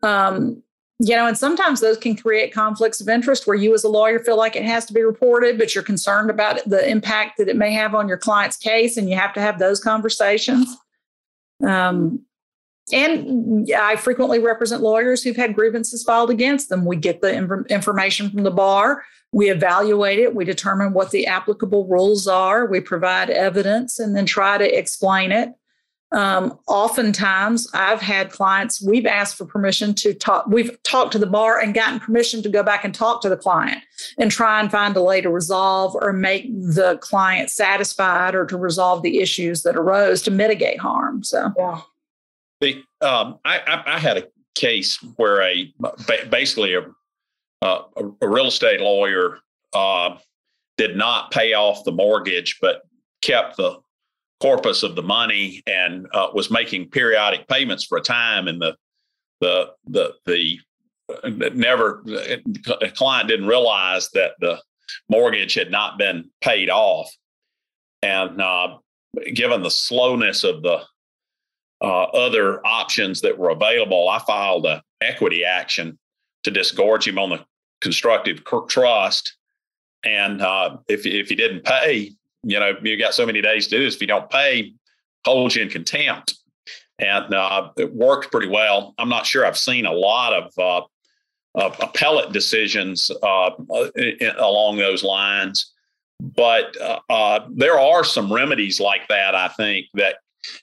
Um, 0.03 0.63
you 0.99 1.15
know, 1.15 1.27
and 1.27 1.37
sometimes 1.37 1.81
those 1.81 1.99
can 1.99 2.17
create 2.17 2.55
conflicts 2.55 3.01
of 3.01 3.09
interest 3.09 3.47
where 3.47 3.57
you 3.57 3.75
as 3.75 3.85
a 3.85 3.89
lawyer 3.89 4.19
feel 4.19 4.37
like 4.37 4.57
it 4.57 4.65
has 4.65 4.87
to 4.87 4.95
be 4.95 5.03
reported, 5.03 5.59
but 5.59 5.75
you're 5.75 5.85
concerned 5.85 6.31
about 6.31 6.61
the 6.65 6.89
impact 6.89 7.37
that 7.37 7.49
it 7.49 7.57
may 7.57 7.73
have 7.73 7.95
on 7.95 8.09
your 8.09 8.17
client's 8.17 8.57
case, 8.57 8.97
and 8.97 9.11
you 9.11 9.17
have 9.17 9.35
to 9.35 9.41
have 9.41 9.59
those 9.59 9.79
conversations. 9.79 10.75
Um, 11.67 12.25
and 12.93 13.69
I 13.77 13.97
frequently 13.97 14.39
represent 14.39 14.83
lawyers 14.83 15.23
who've 15.23 15.37
had 15.37 15.57
grievances 15.57 16.05
filed 16.05 16.31
against 16.31 16.69
them. 16.69 16.85
We 16.85 16.97
get 16.97 17.21
the 17.21 17.35
inf- 17.35 17.67
information 17.67 18.31
from 18.31 18.45
the 18.45 18.51
bar, 18.51 19.05
we 19.33 19.51
evaluate 19.51 20.19
it, 20.19 20.35
we 20.35 20.45
determine 20.45 20.93
what 20.93 21.11
the 21.11 21.27
applicable 21.27 21.87
rules 21.89 22.27
are, 22.27 22.65
we 22.65 22.81
provide 22.81 23.29
evidence, 23.29 23.99
and 23.99 24.17
then 24.17 24.25
try 24.25 24.57
to 24.57 24.79
explain 24.79 25.33
it. 25.33 25.51
Um, 26.17 26.59
oftentimes, 26.67 27.69
I've 27.75 28.01
had 28.01 28.31
clients, 28.31 28.81
we've 28.81 29.05
asked 29.05 29.37
for 29.37 29.45
permission 29.45 29.95
to 29.97 30.15
talk, 30.15 30.47
we've 30.47 30.83
talked 30.83 31.13
to 31.13 31.19
the 31.19 31.27
bar 31.27 31.61
and 31.61 31.75
gotten 31.75 32.01
permission 32.01 32.43
to 32.43 32.49
go 32.49 32.63
back 32.63 32.87
and 32.87 32.95
talk 32.95 33.21
to 33.21 33.29
the 33.29 33.37
client 33.37 33.83
and 34.19 34.31
try 34.31 34.59
and 34.59 34.71
find 34.71 34.97
a 34.97 35.03
way 35.03 35.21
to 35.21 35.29
resolve 35.29 35.95
or 36.01 36.15
make 36.15 36.47
the 36.51 36.97
client 37.03 37.51
satisfied 37.51 38.35
or 38.35 38.47
to 38.47 38.57
resolve 38.57 39.03
the 39.03 39.21
issues 39.21 39.63
that 39.63 39.77
arose 39.77 40.23
to 40.23 40.31
mitigate 40.31 40.81
harm. 40.81 41.23
So, 41.23 41.53
yeah. 41.59 41.83
The, 42.63 42.83
um, 43.03 43.39
I, 43.45 43.59
I, 43.59 43.97
I, 43.97 43.99
had 43.99 44.17
a 44.17 44.27
case 44.55 44.97
where 45.17 45.43
a 45.43 45.71
basically 46.31 46.73
a, 46.73 46.87
a, 47.61 47.83
a 48.23 48.27
real 48.27 48.47
estate 48.47 48.81
lawyer 48.81 49.41
uh, 49.75 50.17
did 50.79 50.97
not 50.97 51.31
pay 51.31 51.53
off 51.53 51.85
the 51.85 51.93
mortgage, 51.93 52.59
but 52.63 52.89
kept 53.21 53.59
the 53.59 53.81
corpus 54.41 54.83
of 54.83 54.95
the 54.95 55.03
money 55.03 55.63
and 55.67 56.07
uh, 56.13 56.29
was 56.35 56.51
making 56.51 56.91
periodic 56.91 57.49
payments 57.49 57.85
for 57.85 57.99
a 57.99 58.03
time 58.03 58.49
and 58.49 58.61
the 58.61 58.77
the 59.41 59.71
the 59.87 60.15
the 60.27 60.61
uh, 61.09 61.29
never 61.55 62.03
the 62.05 62.93
client 62.97 63.29
didn't 63.29 63.47
realize 63.47 64.11
that 64.11 64.33
the 64.41 64.61
mortgage 65.09 65.55
had 65.55 65.71
not 65.71 65.99
been 65.99 66.31
paid 66.41 66.71
off. 66.71 67.11
And 68.03 68.41
uh, 68.41 68.79
given 69.35 69.63
the 69.63 69.71
slowness 69.71 70.45
of 70.45 70.63
the 70.63 70.83
uh, 71.83 72.05
other 72.05 72.65
options 72.67 73.21
that 73.21 73.37
were 73.37 73.51
available 73.51 74.09
i 74.09 74.19
filed 74.21 74.65
an 74.65 74.81
equity 75.03 75.45
action 75.45 75.99
to 76.43 76.51
disgorge 76.51 77.07
him 77.07 77.19
on 77.19 77.31
the 77.31 77.45
constructive 77.81 78.43
trust. 78.69 79.37
And 80.05 80.41
uh, 80.41 80.77
if, 80.89 81.05
if 81.05 81.29
he 81.29 81.35
didn't 81.35 81.65
pay 81.65 82.13
you 82.47 82.61
know, 82.61 82.73
you 82.83 82.97
got 82.97 83.13
so 83.13 83.27
many 83.27 83.43
days 83.43 83.67
to 83.67 83.77
do 83.77 83.85
this. 83.85 83.97
If 83.97 84.01
you 84.01 84.07
don't 84.07 84.31
pay, 84.31 84.73
hold 85.25 85.55
you 85.55 85.63
in 85.63 85.69
contempt. 85.69 86.37
And 86.99 87.35
uh, 87.35 87.71
it 87.77 87.93
worked 87.93 88.31
pretty 88.31 88.49
well. 88.49 88.95
I'm 88.99 89.09
not 89.09 89.27
sure 89.27 89.45
I've 89.45 89.59
seen 89.59 89.85
a 89.85 89.93
lot 89.93 90.33
of 90.33 90.53
uh, 90.57 90.87
uh, 91.61 91.75
appellate 91.81 92.33
decisions 92.33 93.11
uh, 93.23 93.51
along 94.39 94.77
those 94.77 95.03
lines, 95.03 95.73
but 96.21 96.81
uh, 96.81 97.01
uh, 97.11 97.41
there 97.51 97.79
are 97.79 98.05
some 98.05 98.33
remedies 98.33 98.81
like 98.81 99.09
that. 99.09 99.35
I 99.35 99.49
think 99.49 99.87
that 99.95 100.17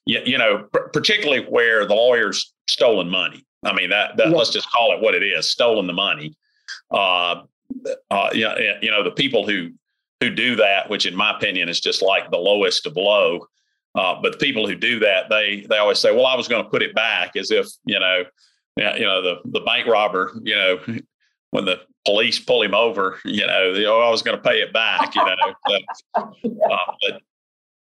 you, 0.05 0.21
you 0.25 0.37
know, 0.37 0.67
pr- 0.71 0.87
particularly 0.93 1.45
where 1.45 1.85
the 1.85 1.93
lawyer's 1.93 2.53
stolen 2.67 3.09
money. 3.09 3.45
I 3.65 3.73
mean, 3.73 3.89
that, 3.89 4.17
that 4.17 4.29
yeah. 4.29 4.35
let's 4.35 4.49
just 4.49 4.71
call 4.71 4.93
it 4.93 5.01
what 5.01 5.13
it 5.13 5.23
is: 5.23 5.49
stolen 5.49 5.85
the 5.85 5.93
money. 5.93 6.35
Uh, 6.89 7.43
uh, 8.09 8.29
you, 8.33 8.45
know, 8.45 8.55
you 8.81 8.91
know, 8.91 9.03
the 9.03 9.11
people 9.11 9.45
who 9.45 9.71
who 10.23 10.33
do 10.33 10.55
that, 10.55 10.89
which 10.89 11.05
in 11.05 11.15
my 11.15 11.35
opinion 11.35 11.69
is 11.69 11.79
just 11.79 12.01
like 12.01 12.31
the 12.31 12.37
lowest 12.37 12.85
of 12.85 12.95
low. 12.95 13.47
Uh, 13.95 14.19
but 14.21 14.31
the 14.31 14.37
people 14.37 14.67
who 14.67 14.75
do 14.75 14.99
that, 14.99 15.29
they 15.29 15.65
they 15.69 15.77
always 15.77 15.99
say, 15.99 16.15
"Well, 16.15 16.25
I 16.25 16.35
was 16.35 16.47
going 16.47 16.63
to 16.63 16.69
put 16.69 16.81
it 16.81 16.95
back," 16.95 17.35
as 17.35 17.51
if 17.51 17.67
you 17.85 17.99
know, 17.99 18.23
you 18.77 19.05
know, 19.05 19.21
the 19.21 19.35
the 19.45 19.59
bank 19.61 19.87
robber, 19.87 20.31
you 20.41 20.55
know, 20.55 20.79
when 21.51 21.65
the 21.65 21.81
police 22.05 22.39
pull 22.39 22.63
him 22.63 22.73
over, 22.73 23.19
you 23.23 23.45
know, 23.45 23.73
oh, 23.87 24.01
I 24.01 24.09
was 24.09 24.23
going 24.23 24.35
to 24.35 24.41
pay 24.41 24.61
it 24.61 24.73
back, 24.73 25.13
you 25.15 25.23
know. 25.23 25.35
But, 26.15 26.23
uh, 26.71 26.77
but 27.01 27.21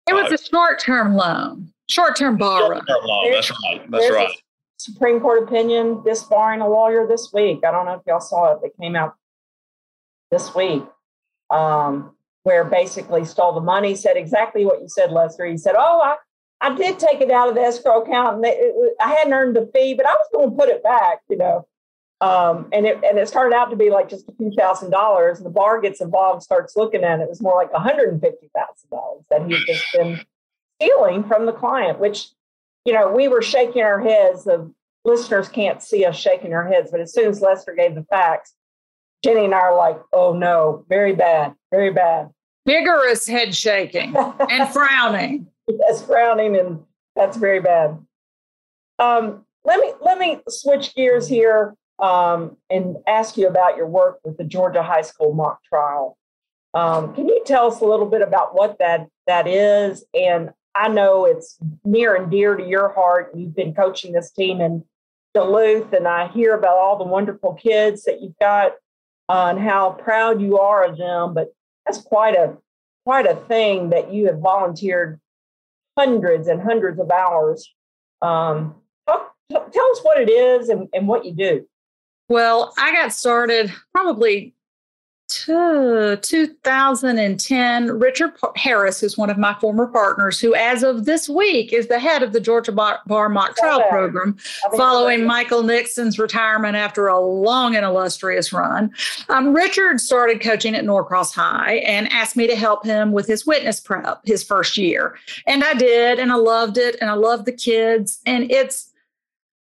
it 0.08 0.14
was 0.14 0.32
uh, 0.32 0.36
a 0.36 0.38
short 0.38 0.80
term 0.80 1.16
loan, 1.16 1.72
short 1.88 2.18
term 2.18 2.38
borrow. 2.38 2.76
Short 2.76 2.88
term 2.88 3.06
loan. 3.06 3.32
That's 3.32 3.52
right. 3.52 3.92
That's 3.92 4.12
right. 4.12 4.36
Supreme 4.78 5.22
Court 5.22 5.44
opinion 5.44 6.04
disbarring 6.04 6.60
a 6.60 6.68
lawyer 6.68 7.08
this 7.08 7.32
week. 7.32 7.62
I 7.66 7.72
don't 7.72 7.86
know 7.86 7.94
if 7.94 8.02
y'all 8.06 8.20
saw 8.20 8.54
it. 8.54 8.60
It 8.64 8.74
came 8.78 8.98
out 8.98 9.16
this 10.30 10.54
week. 10.54 10.84
Um, 11.50 12.13
where 12.44 12.64
basically 12.64 13.26
stole 13.26 13.54
the 13.54 13.62
money, 13.62 13.96
said 13.96 14.18
exactly 14.18 14.66
what 14.66 14.82
you 14.82 14.88
said, 14.88 15.12
Lester. 15.12 15.46
He 15.46 15.58
said, 15.58 15.76
Oh, 15.78 16.02
I, 16.02 16.16
I 16.62 16.76
did 16.76 17.00
take 17.00 17.22
it 17.22 17.32
out 17.32 17.50
of 17.50 17.56
the 17.56 17.62
escrow 17.62 18.02
account 18.02 18.38
and 18.38 18.46
it, 18.46 18.96
I 19.02 19.10
hadn't 19.10 19.34
earned 19.34 19.56
the 19.56 19.70
fee, 19.74 19.94
but 19.94 20.06
I 20.06 20.14
was 20.14 20.28
going 20.34 20.52
to 20.52 20.56
put 20.56 20.70
it 20.70 20.84
back, 20.84 21.20
you 21.30 21.38
know. 21.38 21.68
Um, 22.22 22.70
and 22.72 22.86
it 22.86 23.04
and 23.04 23.18
it 23.18 23.28
started 23.28 23.54
out 23.54 23.70
to 23.72 23.76
be 23.76 23.90
like 23.90 24.10
just 24.10 24.30
a 24.30 24.34
few 24.34 24.52
thousand 24.52 24.92
dollars. 24.92 25.40
And 25.40 25.46
the 25.46 25.50
bar 25.50 25.82
gets 25.82 26.00
involved, 26.00 26.42
starts 26.42 26.78
looking 26.78 27.04
at 27.04 27.20
it. 27.20 27.24
It 27.24 27.30
was 27.30 27.42
more 27.42 27.56
like 27.56 27.72
$150,000 27.74 28.22
that 29.30 29.46
he 29.46 29.54
had 29.54 29.62
just 29.68 29.86
been 29.94 30.22
stealing 30.80 31.26
from 31.26 31.46
the 31.46 31.52
client, 31.52 32.00
which, 32.00 32.30
you 32.86 32.94
know, 32.94 33.12
we 33.12 33.28
were 33.28 33.42
shaking 33.42 33.82
our 33.82 34.00
heads. 34.00 34.46
The 34.46 34.72
listeners 35.04 35.50
can't 35.50 35.82
see 35.82 36.06
us 36.06 36.18
shaking 36.18 36.54
our 36.54 36.66
heads, 36.66 36.92
but 36.92 37.02
as 37.02 37.14
soon 37.14 37.30
as 37.30 37.42
Lester 37.42 37.74
gave 37.76 37.96
the 37.96 38.04
facts, 38.04 38.54
Jenny 39.24 39.46
and 39.46 39.56
I 39.56 39.60
are 39.60 39.76
like, 39.76 40.00
oh 40.12 40.34
no, 40.34 40.86
very 40.88 41.14
bad, 41.14 41.56
very 41.72 41.92
bad. 41.92 42.30
Vigorous 42.66 43.28
head 43.28 43.56
shaking 43.56 44.16
and 44.16 44.70
frowning. 44.74 45.48
Yes, 45.68 46.04
frowning, 46.06 46.56
and 46.56 46.84
that's 47.16 47.38
very 47.38 47.60
bad. 47.60 47.98
Um, 49.00 49.46
let 49.66 49.80
me 49.80 49.94
let 50.02 50.18
me 50.18 50.40
switch 50.48 50.96
gears 50.96 51.28
here 51.28 51.76
um, 52.00 52.58
and 52.70 52.98
ask 53.08 53.38
you 53.38 53.48
about 53.48 53.78
your 53.78 53.88
work 53.88 54.20
with 54.24 54.38
the 54.38 54.44
Georgia 54.44 54.84
High 54.84 55.02
School 55.02 55.34
mock 55.34 55.64
trial. 55.64 56.18
Um, 56.74 57.14
can 57.14 57.28
you 57.28 57.42
tell 57.46 57.68
us 57.68 57.82
a 57.82 57.86
little 57.86 58.08
bit 58.08 58.22
about 58.22 58.56
what 58.56 58.80
that 58.80 59.08
that 59.28 59.48
is? 59.48 60.04
And 60.14 60.52
I 60.76 60.88
know 60.88 61.26
it's 61.26 61.58
near 61.86 62.16
and 62.16 62.32
dear 62.32 62.56
to 62.56 62.66
your 62.66 62.90
heart. 62.90 63.32
You've 63.36 63.56
been 63.56 63.74
coaching 63.74 64.12
this 64.12 64.32
team 64.32 64.60
in 64.60 64.84
Duluth, 65.34 65.94
and 65.94 66.08
I 66.08 66.28
hear 66.30 66.56
about 66.56 66.78
all 66.78 66.98
the 66.98 67.04
wonderful 67.04 67.54
kids 67.54 68.04
that 68.04 68.22
you've 68.22 68.38
got 68.40 68.74
and 69.30 69.60
how 69.60 69.92
proud 69.92 70.42
you 70.42 70.60
are 70.60 70.86
of 70.86 70.98
them. 70.98 71.34
But 71.34 71.54
that's 71.86 72.02
quite 72.02 72.36
a 72.36 72.58
quite 73.06 73.26
a 73.26 73.36
thing 73.36 73.90
that 73.90 74.14
you 74.14 74.28
have 74.28 74.40
volunteered 74.40 75.20
hundreds 75.98 76.48
and 76.48 76.62
hundreds 76.62 77.00
of 77.00 77.12
hours. 77.12 77.74
Um, 78.22 78.76
talk, 79.08 79.34
t- 79.52 79.58
tell 79.72 79.92
us 79.92 80.00
what 80.04 80.20
it 80.20 80.30
is 80.30 80.70
and, 80.70 80.88
and 80.94 81.08
what 81.08 81.26
you 81.26 81.34
do. 81.34 81.68
Well, 82.30 82.74
I 82.78 82.94
got 82.94 83.12
started 83.12 83.72
probably 83.94 84.56
2010, 85.46 88.00
Richard 88.00 88.32
Harris, 88.56 89.02
who's 89.02 89.18
one 89.18 89.30
of 89.30 89.38
my 89.38 89.54
former 89.56 89.88
partners, 89.88 90.40
who 90.40 90.56
as 90.56 90.84
of 90.84 91.04
this 91.06 91.28
week 91.28 91.74
is 91.74 91.88
the 91.88 92.00
head 92.00 92.24
of 92.24 92.32
the 92.34 92.40
Georgia 92.40 92.72
Bar, 92.72 93.30
Mock 93.30 93.58
Trial 93.58 93.84
Program, 93.90 94.38
following 94.76 95.26
Michael 95.26 95.64
Nixon's 95.64 96.20
retirement 96.20 96.76
after 96.76 97.08
a 97.08 97.20
long 97.20 97.76
and 97.76 97.86
illustrious 97.86 98.54
run. 98.54 98.92
Um, 99.30 99.54
Richard 99.54 100.00
started 100.00 100.42
coaching 100.42 100.76
at 100.76 100.86
Norcross 100.86 101.34
High 101.34 101.76
and 101.86 102.12
asked 102.12 102.36
me 102.36 102.48
to 102.48 102.56
help 102.56 102.86
him 102.86 103.12
with 103.12 103.28
his 103.28 103.46
witness 103.46 103.80
prep 103.80 104.22
his 104.26 104.44
first 104.44 104.78
year. 104.78 105.18
And 105.48 105.64
I 105.64 105.74
did, 105.74 106.20
and 106.20 106.32
I 106.32 106.36
loved 106.36 106.78
it, 106.78 106.96
and 107.02 107.10
I 107.10 107.14
loved 107.14 107.46
the 107.46 107.52
kids. 107.52 108.20
And 108.26 108.52
it's 108.52 108.90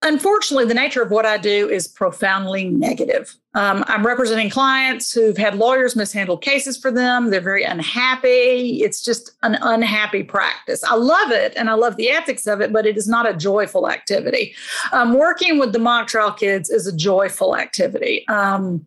Unfortunately, 0.02 0.64
the 0.64 0.74
nature 0.74 1.02
of 1.02 1.10
what 1.10 1.26
I 1.26 1.36
do 1.36 1.68
is 1.68 1.86
profoundly 1.86 2.64
negative. 2.64 3.36
Um, 3.54 3.84
I'm 3.88 4.06
representing 4.06 4.48
clients 4.48 5.12
who've 5.12 5.36
had 5.36 5.56
lawyers 5.56 5.96
mishandle 5.96 6.36
cases 6.36 6.76
for 6.76 6.92
them. 6.92 7.30
They're 7.30 7.40
very 7.40 7.64
unhappy. 7.64 8.82
It's 8.82 9.02
just 9.02 9.32
an 9.42 9.58
unhappy 9.60 10.22
practice. 10.22 10.84
I 10.84 10.94
love 10.94 11.32
it 11.32 11.52
and 11.56 11.68
I 11.68 11.74
love 11.74 11.96
the 11.96 12.10
ethics 12.10 12.46
of 12.46 12.60
it, 12.60 12.72
but 12.72 12.86
it 12.86 12.96
is 12.96 13.08
not 13.08 13.28
a 13.28 13.34
joyful 13.34 13.90
activity. 13.90 14.54
Um, 14.92 15.14
working 15.14 15.58
with 15.58 15.72
the 15.72 15.80
mock 15.80 16.06
trial 16.06 16.32
kids 16.32 16.70
is 16.70 16.86
a 16.86 16.96
joyful 16.96 17.56
activity. 17.56 18.26
Um, 18.28 18.86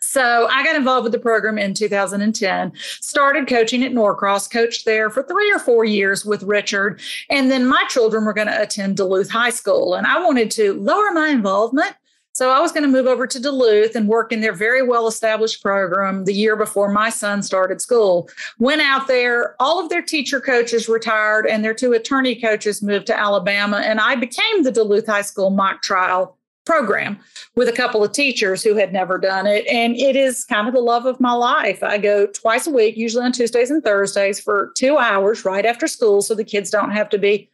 so 0.00 0.46
I 0.48 0.64
got 0.64 0.74
involved 0.74 1.04
with 1.04 1.12
the 1.12 1.18
program 1.18 1.58
in 1.58 1.74
2010, 1.74 2.72
started 2.76 3.46
coaching 3.46 3.84
at 3.84 3.92
Norcross, 3.92 4.50
coached 4.50 4.86
there 4.86 5.10
for 5.10 5.22
three 5.22 5.52
or 5.52 5.58
four 5.58 5.84
years 5.84 6.24
with 6.24 6.42
Richard. 6.44 7.02
And 7.28 7.50
then 7.50 7.66
my 7.66 7.84
children 7.90 8.24
were 8.24 8.32
going 8.32 8.46
to 8.46 8.62
attend 8.62 8.96
Duluth 8.96 9.28
High 9.28 9.50
School. 9.50 9.94
And 9.94 10.06
I 10.06 10.24
wanted 10.24 10.50
to 10.52 10.72
lower 10.72 11.12
my 11.12 11.28
involvement. 11.28 11.94
So 12.38 12.50
I 12.50 12.60
was 12.60 12.70
going 12.70 12.84
to 12.84 12.88
move 12.88 13.08
over 13.08 13.26
to 13.26 13.40
Duluth 13.40 13.96
and 13.96 14.06
work 14.06 14.30
in 14.30 14.40
their 14.40 14.52
very 14.52 14.80
well 14.80 15.08
established 15.08 15.60
program 15.60 16.24
the 16.24 16.32
year 16.32 16.54
before 16.54 16.88
my 16.88 17.10
son 17.10 17.42
started 17.42 17.80
school. 17.80 18.30
Went 18.60 18.80
out 18.80 19.08
there, 19.08 19.56
all 19.58 19.82
of 19.82 19.88
their 19.88 20.02
teacher 20.02 20.40
coaches 20.40 20.88
retired 20.88 21.48
and 21.48 21.64
their 21.64 21.74
two 21.74 21.94
attorney 21.94 22.40
coaches 22.40 22.80
moved 22.80 23.08
to 23.08 23.18
Alabama. 23.18 23.78
And 23.78 23.98
I 23.98 24.14
became 24.14 24.62
the 24.62 24.70
Duluth 24.70 25.08
High 25.08 25.22
School 25.22 25.50
mock 25.50 25.82
trial 25.82 26.38
program 26.64 27.18
with 27.56 27.68
a 27.68 27.72
couple 27.72 28.04
of 28.04 28.12
teachers 28.12 28.62
who 28.62 28.76
had 28.76 28.92
never 28.92 29.18
done 29.18 29.48
it. 29.48 29.66
And 29.66 29.96
it 29.96 30.14
is 30.14 30.44
kind 30.44 30.68
of 30.68 30.74
the 30.74 30.80
love 30.80 31.06
of 31.06 31.18
my 31.18 31.32
life. 31.32 31.82
I 31.82 31.98
go 31.98 32.28
twice 32.28 32.68
a 32.68 32.70
week, 32.70 32.96
usually 32.96 33.24
on 33.24 33.32
Tuesdays 33.32 33.72
and 33.72 33.82
Thursdays 33.82 34.38
for 34.38 34.70
two 34.76 34.96
hours 34.96 35.44
right 35.44 35.66
after 35.66 35.88
school 35.88 36.22
so 36.22 36.36
the 36.36 36.44
kids 36.44 36.70
don't 36.70 36.92
have 36.92 37.08
to 37.08 37.18
be 37.18 37.50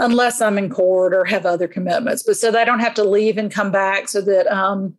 unless 0.00 0.40
I'm 0.40 0.58
in 0.58 0.70
court 0.70 1.14
or 1.14 1.24
have 1.24 1.46
other 1.46 1.68
commitments, 1.68 2.22
but 2.24 2.36
so 2.36 2.50
they 2.50 2.64
don't 2.64 2.80
have 2.80 2.94
to 2.94 3.04
leave 3.04 3.38
and 3.38 3.50
come 3.50 3.70
back 3.70 4.08
so 4.08 4.20
that 4.22 4.46
um, 4.48 4.96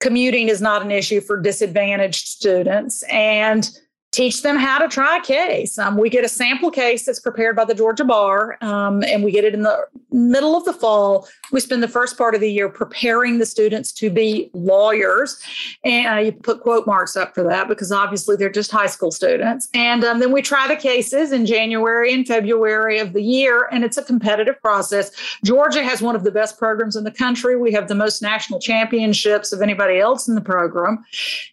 commuting 0.00 0.48
is 0.48 0.60
not 0.60 0.82
an 0.82 0.90
issue 0.90 1.20
for 1.20 1.40
disadvantaged 1.40 2.26
students. 2.26 3.04
And 3.04 3.70
teach 4.10 4.42
them 4.42 4.56
how 4.56 4.78
to 4.78 4.88
try 4.88 5.18
a 5.18 5.20
case. 5.20 5.78
Um, 5.78 5.96
we 5.96 6.08
get 6.08 6.24
a 6.24 6.28
sample 6.28 6.70
case 6.70 7.04
that's 7.04 7.20
prepared 7.20 7.54
by 7.54 7.64
the 7.64 7.74
Georgia 7.74 8.04
Bar, 8.04 8.56
um, 8.62 9.02
and 9.04 9.22
we 9.22 9.30
get 9.30 9.44
it 9.44 9.54
in 9.54 9.62
the 9.62 9.86
middle 10.10 10.56
of 10.56 10.64
the 10.64 10.72
fall. 10.72 11.28
We 11.52 11.60
spend 11.60 11.82
the 11.82 11.88
first 11.88 12.16
part 12.16 12.34
of 12.34 12.40
the 12.40 12.50
year 12.50 12.68
preparing 12.68 13.38
the 13.38 13.46
students 13.46 13.92
to 13.92 14.10
be 14.10 14.50
lawyers, 14.52 15.40
and 15.84 16.06
uh, 16.06 16.20
you 16.20 16.32
put 16.32 16.60
quote 16.60 16.86
marks 16.86 17.16
up 17.16 17.34
for 17.34 17.42
that 17.44 17.68
because 17.68 17.90
obviously 17.90 18.36
they're 18.36 18.50
just 18.50 18.70
high 18.70 18.86
school 18.86 19.10
students. 19.10 19.68
And 19.74 20.04
um, 20.04 20.20
then 20.20 20.32
we 20.32 20.42
try 20.42 20.68
the 20.68 20.76
cases 20.76 21.32
in 21.32 21.46
January 21.46 22.12
and 22.12 22.26
February 22.26 22.98
of 22.98 23.12
the 23.12 23.22
year, 23.22 23.68
and 23.72 23.84
it's 23.84 23.96
a 23.96 24.04
competitive 24.04 24.60
process. 24.60 25.10
Georgia 25.44 25.82
has 25.82 26.00
one 26.00 26.14
of 26.14 26.24
the 26.24 26.30
best 26.30 26.58
programs 26.58 26.96
in 26.96 27.04
the 27.04 27.10
country. 27.10 27.56
We 27.56 27.72
have 27.72 27.88
the 27.88 27.94
most 27.94 28.22
national 28.22 28.60
championships 28.60 29.52
of 29.52 29.62
anybody 29.62 29.98
else 29.98 30.28
in 30.28 30.34
the 30.34 30.40
program, 30.40 31.04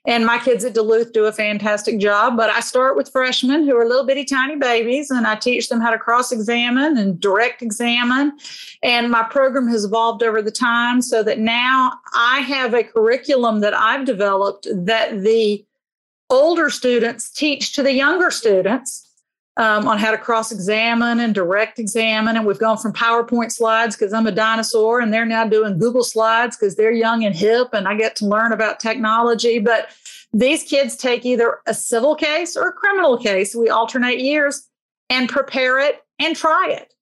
and 0.06 0.26
my 0.26 0.38
kids 0.38 0.64
at 0.64 0.74
Duluth 0.74 1.14
do 1.14 1.26
a 1.26 1.32
fantastic 1.32 2.00
job 2.00 2.36
but 2.36 2.50
I 2.50 2.60
start 2.60 2.96
with 2.96 3.12
freshmen 3.12 3.66
who 3.66 3.76
are 3.78 3.88
little 3.88 4.06
bitty 4.06 4.26
tiny 4.26 4.56
babies, 4.56 5.12
and 5.12 5.28
I 5.28 5.36
teach 5.36 5.70
them 5.70 5.80
how 5.80 5.92
to 5.92 5.98
cross 5.98 6.32
examine 6.32 6.98
and 6.98 7.20
direct 7.20 7.62
examine. 7.62 8.38
And 8.84 9.10
my 9.10 9.24
program 9.24 9.68
has 9.68 9.85
evolved 9.86 10.24
over 10.24 10.42
the 10.42 10.52
time 10.52 11.02
so 11.02 11.24
that 11.24 11.40
now 11.40 11.94
I 12.14 12.42
have 12.42 12.74
a 12.74 12.84
curriculum 12.84 13.62
that 13.62 13.74
I've 13.74 14.06
developed 14.06 14.68
that 14.72 15.22
the 15.22 15.64
older 16.30 16.70
students 16.70 17.30
teach 17.30 17.74
to 17.74 17.84
the 17.84 17.94
younger 17.94 18.32
students. 18.32 19.04
Um, 19.58 19.88
on 19.88 19.98
how 19.98 20.12
to 20.12 20.18
cross 20.18 20.52
examine 20.52 21.22
and 21.22 21.34
direct 21.34 21.80
examine. 21.80 22.36
And 22.36 22.46
we've 22.46 22.60
gone 22.60 22.78
from 22.78 22.92
PowerPoint 22.92 23.54
slides 23.54 23.96
because 23.96 24.12
I'm 24.12 24.28
a 24.28 24.32
dinosaur, 24.34 25.00
and 25.00 25.14
they're 25.14 25.26
now 25.26 25.48
doing 25.48 25.80
Google 25.80 26.04
slides 26.04 26.58
because 26.58 26.76
they're 26.76 26.92
young 26.92 27.24
and 27.24 27.34
hip, 27.34 27.70
and 27.72 27.88
I 27.88 27.96
get 27.96 28.18
to 28.18 28.26
learn 28.26 28.52
about 28.52 28.82
technology. 28.82 29.60
But 29.60 29.92
these 30.34 30.64
kids 30.64 30.98
take 30.98 31.26
either 31.26 31.60
a 31.66 31.74
civil 31.74 32.16
case 32.16 32.58
or 32.58 32.68
a 32.68 32.74
criminal 32.74 33.18
case. 33.18 33.56
We 33.56 33.70
alternate 33.70 34.20
years 34.20 34.68
and 35.10 35.30
prepare 35.30 35.80
it 35.80 36.04
and 36.20 36.36
try 36.36 36.70
it. 36.72 36.94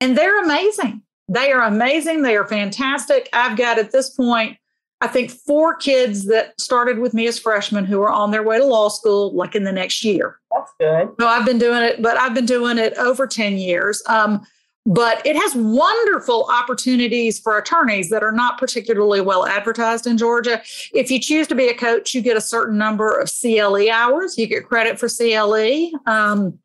And 0.00 0.18
they're 0.18 0.42
amazing. 0.42 1.02
They 1.30 1.52
are 1.52 1.62
amazing. 1.62 2.22
They 2.22 2.36
are 2.36 2.46
fantastic. 2.46 3.28
I've 3.32 3.56
got 3.56 3.78
at 3.78 3.92
this 3.92 4.10
point, 4.10 4.58
I 5.00 5.06
think 5.06 5.30
four 5.30 5.76
kids 5.76 6.26
that 6.26 6.60
started 6.60 6.98
with 6.98 7.14
me 7.14 7.28
as 7.28 7.38
freshmen 7.38 7.84
who 7.84 8.02
are 8.02 8.10
on 8.10 8.32
their 8.32 8.42
way 8.42 8.58
to 8.58 8.64
law 8.66 8.88
school, 8.88 9.32
like 9.32 9.54
in 9.54 9.62
the 9.62 9.70
next 9.70 10.04
year. 10.04 10.40
That's 10.50 10.72
good. 10.80 11.14
So 11.20 11.28
I've 11.28 11.46
been 11.46 11.58
doing 11.58 11.84
it, 11.84 12.02
but 12.02 12.16
I've 12.16 12.34
been 12.34 12.46
doing 12.46 12.78
it 12.78 12.94
over 12.98 13.28
10 13.28 13.58
years. 13.58 14.02
Um, 14.08 14.44
but 14.86 15.24
it 15.24 15.36
has 15.36 15.54
wonderful 15.54 16.48
opportunities 16.50 17.38
for 17.38 17.56
attorneys 17.56 18.10
that 18.10 18.24
are 18.24 18.32
not 18.32 18.58
particularly 18.58 19.20
well 19.20 19.46
advertised 19.46 20.08
in 20.08 20.18
Georgia. 20.18 20.60
If 20.92 21.12
you 21.12 21.20
choose 21.20 21.46
to 21.48 21.54
be 21.54 21.68
a 21.68 21.74
coach, 21.74 22.12
you 22.12 22.22
get 22.22 22.36
a 22.36 22.40
certain 22.40 22.76
number 22.76 23.20
of 23.20 23.30
CLE 23.30 23.88
hours, 23.88 24.36
you 24.36 24.48
get 24.48 24.66
credit 24.66 24.98
for 24.98 25.08
CLE. 25.08 25.92
Um, 26.06 26.58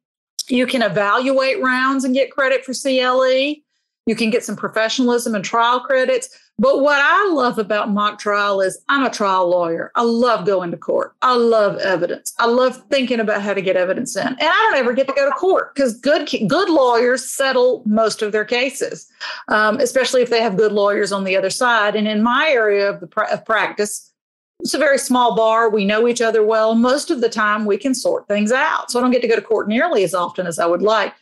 you 0.48 0.66
can 0.66 0.82
evaluate 0.82 1.62
rounds 1.62 2.04
and 2.04 2.16
get 2.16 2.32
credit 2.32 2.66
for 2.66 2.74
CLE. 2.74 3.58
You 4.06 4.16
can 4.16 4.30
get 4.30 4.44
some 4.44 4.56
professionalism 4.56 5.36
and 5.36 5.44
trial 5.44 5.80
credits. 5.80 6.30
But 6.58 6.80
what 6.80 7.02
I 7.04 7.30
love 7.34 7.58
about 7.58 7.90
mock 7.90 8.18
trial 8.18 8.62
is 8.62 8.80
I'm 8.88 9.04
a 9.04 9.10
trial 9.10 9.50
lawyer. 9.50 9.92
I 9.96 10.04
love 10.04 10.46
going 10.46 10.72
to 10.72 10.78
court. 10.78 11.14
I 11.22 11.36
love 11.36 11.78
evidence. 11.80 12.34
I 12.40 12.46
love 12.46 12.82
thinking 12.90 13.20
about 13.20 13.42
how 13.42 13.54
to 13.54 13.62
get 13.62 13.76
evidence 13.76 14.16
in. 14.16 14.28
And 14.28 14.38
I 14.40 14.70
don't 14.70 14.78
ever 14.78 14.94
get 14.94 15.08
to 15.08 15.14
go 15.14 15.30
to 15.30 15.36
court 15.36 15.76
because 15.76 16.00
good 16.00 16.30
good 16.48 16.70
lawyers 16.70 17.30
settle 17.30 17.84
most 17.86 18.22
of 18.22 18.32
their 18.32 18.46
cases, 18.46 19.12
um, 19.50 19.80
especially 19.82 20.22
if 20.22 20.30
they 20.30 20.42
have 20.42 20.56
good 20.56 20.72
lawyers 20.72 21.12
on 21.12 21.26
the 21.26 21.36
other 21.36 21.50
side. 21.50 21.96
And 21.96 22.08
in 22.08 22.24
my 22.24 22.48
area 22.48 22.90
of 22.90 23.02
the 23.02 23.34
of 23.34 23.44
practice, 23.44 24.14
it's 24.62 24.74
a 24.74 24.80
very 24.80 24.98
small 24.98 25.36
bar. 25.36 25.70
We 25.70 25.84
know 25.84 26.08
each 26.08 26.22
other 26.22 26.44
well. 26.44 26.74
Most 26.74 27.12
of 27.12 27.20
the 27.20 27.30
time, 27.30 27.66
we 27.66 27.78
can 27.78 27.94
sort 27.94 28.30
things 28.30 28.54
out. 28.54 28.90
So 28.90 29.00
I 29.00 29.02
don't 29.02 29.12
get 29.12 29.22
to 29.24 29.28
go 29.28 29.36
to 29.36 29.42
court 29.42 29.68
nearly 29.68 30.06
as 30.06 30.14
often 30.14 30.48
as 30.48 30.58
I 30.58 30.66
would 30.66 30.82
like. 30.82 31.14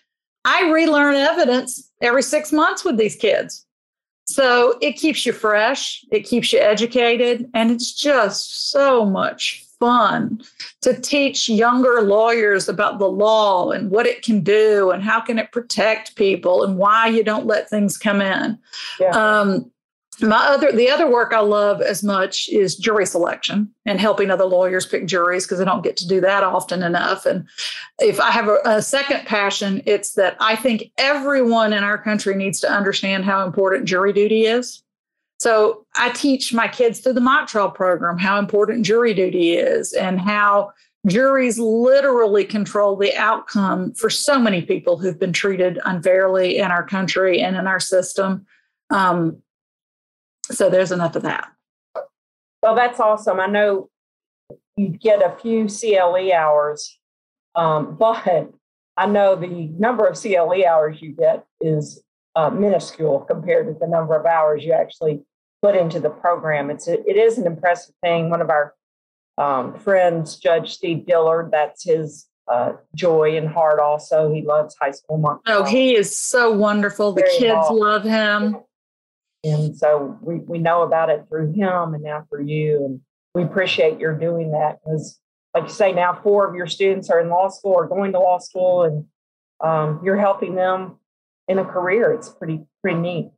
I 0.45 0.69
relearn 0.71 1.15
evidence 1.15 1.89
every 2.01 2.23
six 2.23 2.51
months 2.51 2.83
with 2.83 2.97
these 2.97 3.15
kids. 3.15 3.65
So 4.25 4.77
it 4.81 4.93
keeps 4.93 5.25
you 5.25 5.33
fresh, 5.33 6.05
it 6.11 6.21
keeps 6.21 6.53
you 6.53 6.59
educated, 6.59 7.49
and 7.53 7.71
it's 7.71 7.93
just 7.93 8.71
so 8.71 9.05
much 9.05 9.65
fun 9.79 10.41
to 10.81 10.99
teach 10.99 11.49
younger 11.49 12.01
lawyers 12.01 12.69
about 12.69 12.99
the 12.99 13.09
law 13.09 13.71
and 13.71 13.91
what 13.91 14.05
it 14.05 14.21
can 14.21 14.39
do 14.39 14.91
and 14.91 15.03
how 15.03 15.19
can 15.19 15.37
it 15.37 15.51
protect 15.51 16.15
people 16.15 16.63
and 16.63 16.77
why 16.77 17.07
you 17.07 17.21
don't 17.21 17.45
let 17.45 17.69
things 17.69 17.97
come 17.97 18.21
in. 18.21 18.57
Yeah. 18.97 19.09
Um, 19.09 19.69
my 20.21 20.37
other 20.37 20.71
the 20.71 20.89
other 20.89 21.09
work 21.09 21.33
I 21.33 21.39
love 21.39 21.81
as 21.81 22.03
much 22.03 22.49
is 22.49 22.75
jury 22.75 23.05
selection 23.05 23.73
and 23.85 23.99
helping 23.99 24.31
other 24.31 24.45
lawyers 24.45 24.85
pick 24.85 25.05
juries 25.05 25.45
because 25.45 25.61
I 25.61 25.65
don't 25.65 25.83
get 25.83 25.97
to 25.97 26.07
do 26.07 26.21
that 26.21 26.43
often 26.43 26.83
enough. 26.83 27.25
And 27.25 27.47
if 27.99 28.19
I 28.19 28.31
have 28.31 28.47
a, 28.47 28.59
a, 28.65 28.81
second 28.81 29.25
passion, 29.25 29.81
it's 29.85 30.13
that 30.13 30.35
I 30.39 30.55
think 30.55 30.91
everyone 30.97 31.73
in 31.73 31.83
our 31.83 31.97
country 31.97 32.35
needs 32.35 32.59
to 32.61 32.71
understand 32.71 33.25
how 33.25 33.45
important 33.45 33.85
jury 33.85 34.13
duty 34.13 34.45
is. 34.45 34.83
So 35.39 35.85
I 35.95 36.09
teach 36.09 36.53
my 36.53 36.67
kids 36.67 36.99
through 36.99 37.13
the 37.13 37.21
mock 37.21 37.47
trial 37.47 37.69
program 37.69 38.17
how 38.17 38.39
important 38.39 38.85
jury 38.85 39.13
duty 39.13 39.53
is 39.53 39.93
and 39.93 40.19
how 40.19 40.71
juries 41.05 41.59
literally 41.59 42.45
control 42.45 42.95
the 42.95 43.13
outcome 43.15 43.93
for 43.93 44.09
so 44.09 44.39
many 44.39 44.61
people 44.61 44.97
who've 44.97 45.19
been 45.19 45.33
treated 45.33 45.79
unfairly 45.85 46.57
in 46.57 46.71
our 46.71 46.85
country 46.85 47.41
and 47.41 47.57
in 47.57 47.67
our 47.67 47.79
system. 47.79 48.45
Um, 48.89 49.42
so 50.51 50.69
there's 50.69 50.91
enough 50.91 51.15
of 51.15 51.23
that. 51.23 51.49
Well, 52.61 52.75
that's 52.75 52.99
awesome. 52.99 53.39
I 53.39 53.47
know 53.47 53.89
you 54.77 54.89
get 54.89 55.21
a 55.21 55.35
few 55.37 55.67
CLE 55.67 56.31
hours, 56.33 56.97
um, 57.55 57.95
but 57.99 58.51
I 58.97 59.05
know 59.07 59.35
the 59.35 59.47
number 59.77 60.05
of 60.05 60.17
CLE 60.17 60.65
hours 60.65 61.01
you 61.01 61.11
get 61.11 61.45
is 61.59 62.03
uh, 62.35 62.49
minuscule 62.49 63.19
compared 63.21 63.67
to 63.67 63.73
the 63.79 63.87
number 63.87 64.15
of 64.15 64.25
hours 64.25 64.63
you 64.63 64.73
actually 64.73 65.23
put 65.61 65.75
into 65.75 65.99
the 65.99 66.09
program. 66.09 66.69
It's 66.69 66.87
a, 66.87 66.99
it 67.09 67.17
is 67.17 67.37
an 67.37 67.47
impressive 67.47 67.95
thing. 68.01 68.29
One 68.29 68.41
of 68.41 68.49
our 68.49 68.73
um, 69.37 69.79
friends, 69.79 70.37
Judge 70.37 70.73
Steve 70.73 71.05
Dillard, 71.05 71.49
that's 71.51 71.83
his 71.83 72.27
uh, 72.51 72.73
joy 72.95 73.37
and 73.37 73.47
heart. 73.47 73.79
Also, 73.79 74.31
he 74.31 74.41
loves 74.41 74.75
high 74.79 74.91
school. 74.91 75.41
Oh, 75.47 75.63
he 75.63 75.95
is 75.95 76.19
so 76.19 76.51
wonderful. 76.51 77.13
The 77.13 77.21
Very 77.21 77.37
kids 77.37 77.69
involved. 77.69 77.79
love 77.79 78.03
him. 78.03 78.57
And 79.43 79.75
so 79.75 80.17
we, 80.21 80.35
we 80.35 80.57
know 80.57 80.83
about 80.83 81.09
it 81.09 81.25
through 81.27 81.53
him 81.53 81.93
and 81.93 82.03
now 82.03 82.25
through 82.29 82.45
you. 82.45 82.85
And 82.85 83.01
we 83.35 83.43
appreciate 83.43 83.99
your 83.99 84.17
doing 84.17 84.51
that 84.51 84.79
because 84.83 85.19
like 85.53 85.63
you 85.63 85.69
say, 85.69 85.91
now 85.91 86.19
four 86.23 86.47
of 86.47 86.55
your 86.55 86.67
students 86.67 87.09
are 87.09 87.19
in 87.19 87.29
law 87.29 87.47
school 87.49 87.73
or 87.73 87.87
going 87.87 88.11
to 88.13 88.19
law 88.19 88.39
school, 88.39 88.83
and 88.83 89.05
um, 89.63 90.01
you're 90.03 90.17
helping 90.17 90.55
them 90.55 90.97
in 91.47 91.59
a 91.59 91.65
career. 91.65 92.11
It's 92.11 92.29
pretty 92.29 92.65
pretty 92.81 92.99
neat. 92.99 93.31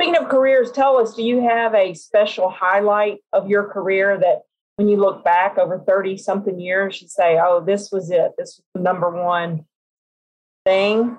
Speaking 0.00 0.16
of 0.16 0.28
careers, 0.28 0.70
tell 0.70 0.96
us, 0.96 1.14
do 1.14 1.22
you 1.22 1.42
have 1.42 1.74
a 1.74 1.94
special 1.94 2.48
highlight 2.48 3.18
of 3.32 3.48
your 3.48 3.64
career 3.64 4.18
that 4.18 4.42
when 4.76 4.88
you 4.88 4.96
look 4.96 5.22
back 5.24 5.58
over 5.58 5.78
30 5.78 6.16
something 6.16 6.58
years, 6.58 7.02
you 7.02 7.08
say, 7.08 7.38
oh, 7.38 7.62
this 7.62 7.90
was 7.92 8.10
it. 8.10 8.32
This 8.38 8.56
was 8.56 8.64
the 8.74 8.80
number 8.80 9.10
one 9.10 9.66
thing? 10.64 11.18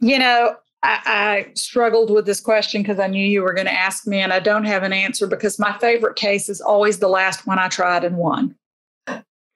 You 0.00 0.18
know, 0.20 0.56
I, 0.82 1.00
I 1.04 1.52
struggled 1.54 2.10
with 2.10 2.26
this 2.26 2.40
question 2.40 2.82
because 2.82 2.98
I 2.98 3.06
knew 3.06 3.24
you 3.24 3.42
were 3.42 3.54
going 3.54 3.66
to 3.66 3.72
ask 3.72 4.06
me, 4.06 4.18
and 4.18 4.32
I 4.32 4.40
don't 4.40 4.64
have 4.64 4.82
an 4.82 4.92
answer 4.92 5.26
because 5.26 5.58
my 5.58 5.76
favorite 5.78 6.16
case 6.16 6.48
is 6.48 6.60
always 6.60 6.98
the 6.98 7.08
last 7.08 7.46
one 7.46 7.58
I 7.58 7.68
tried 7.68 8.04
and 8.04 8.16
won 8.16 8.56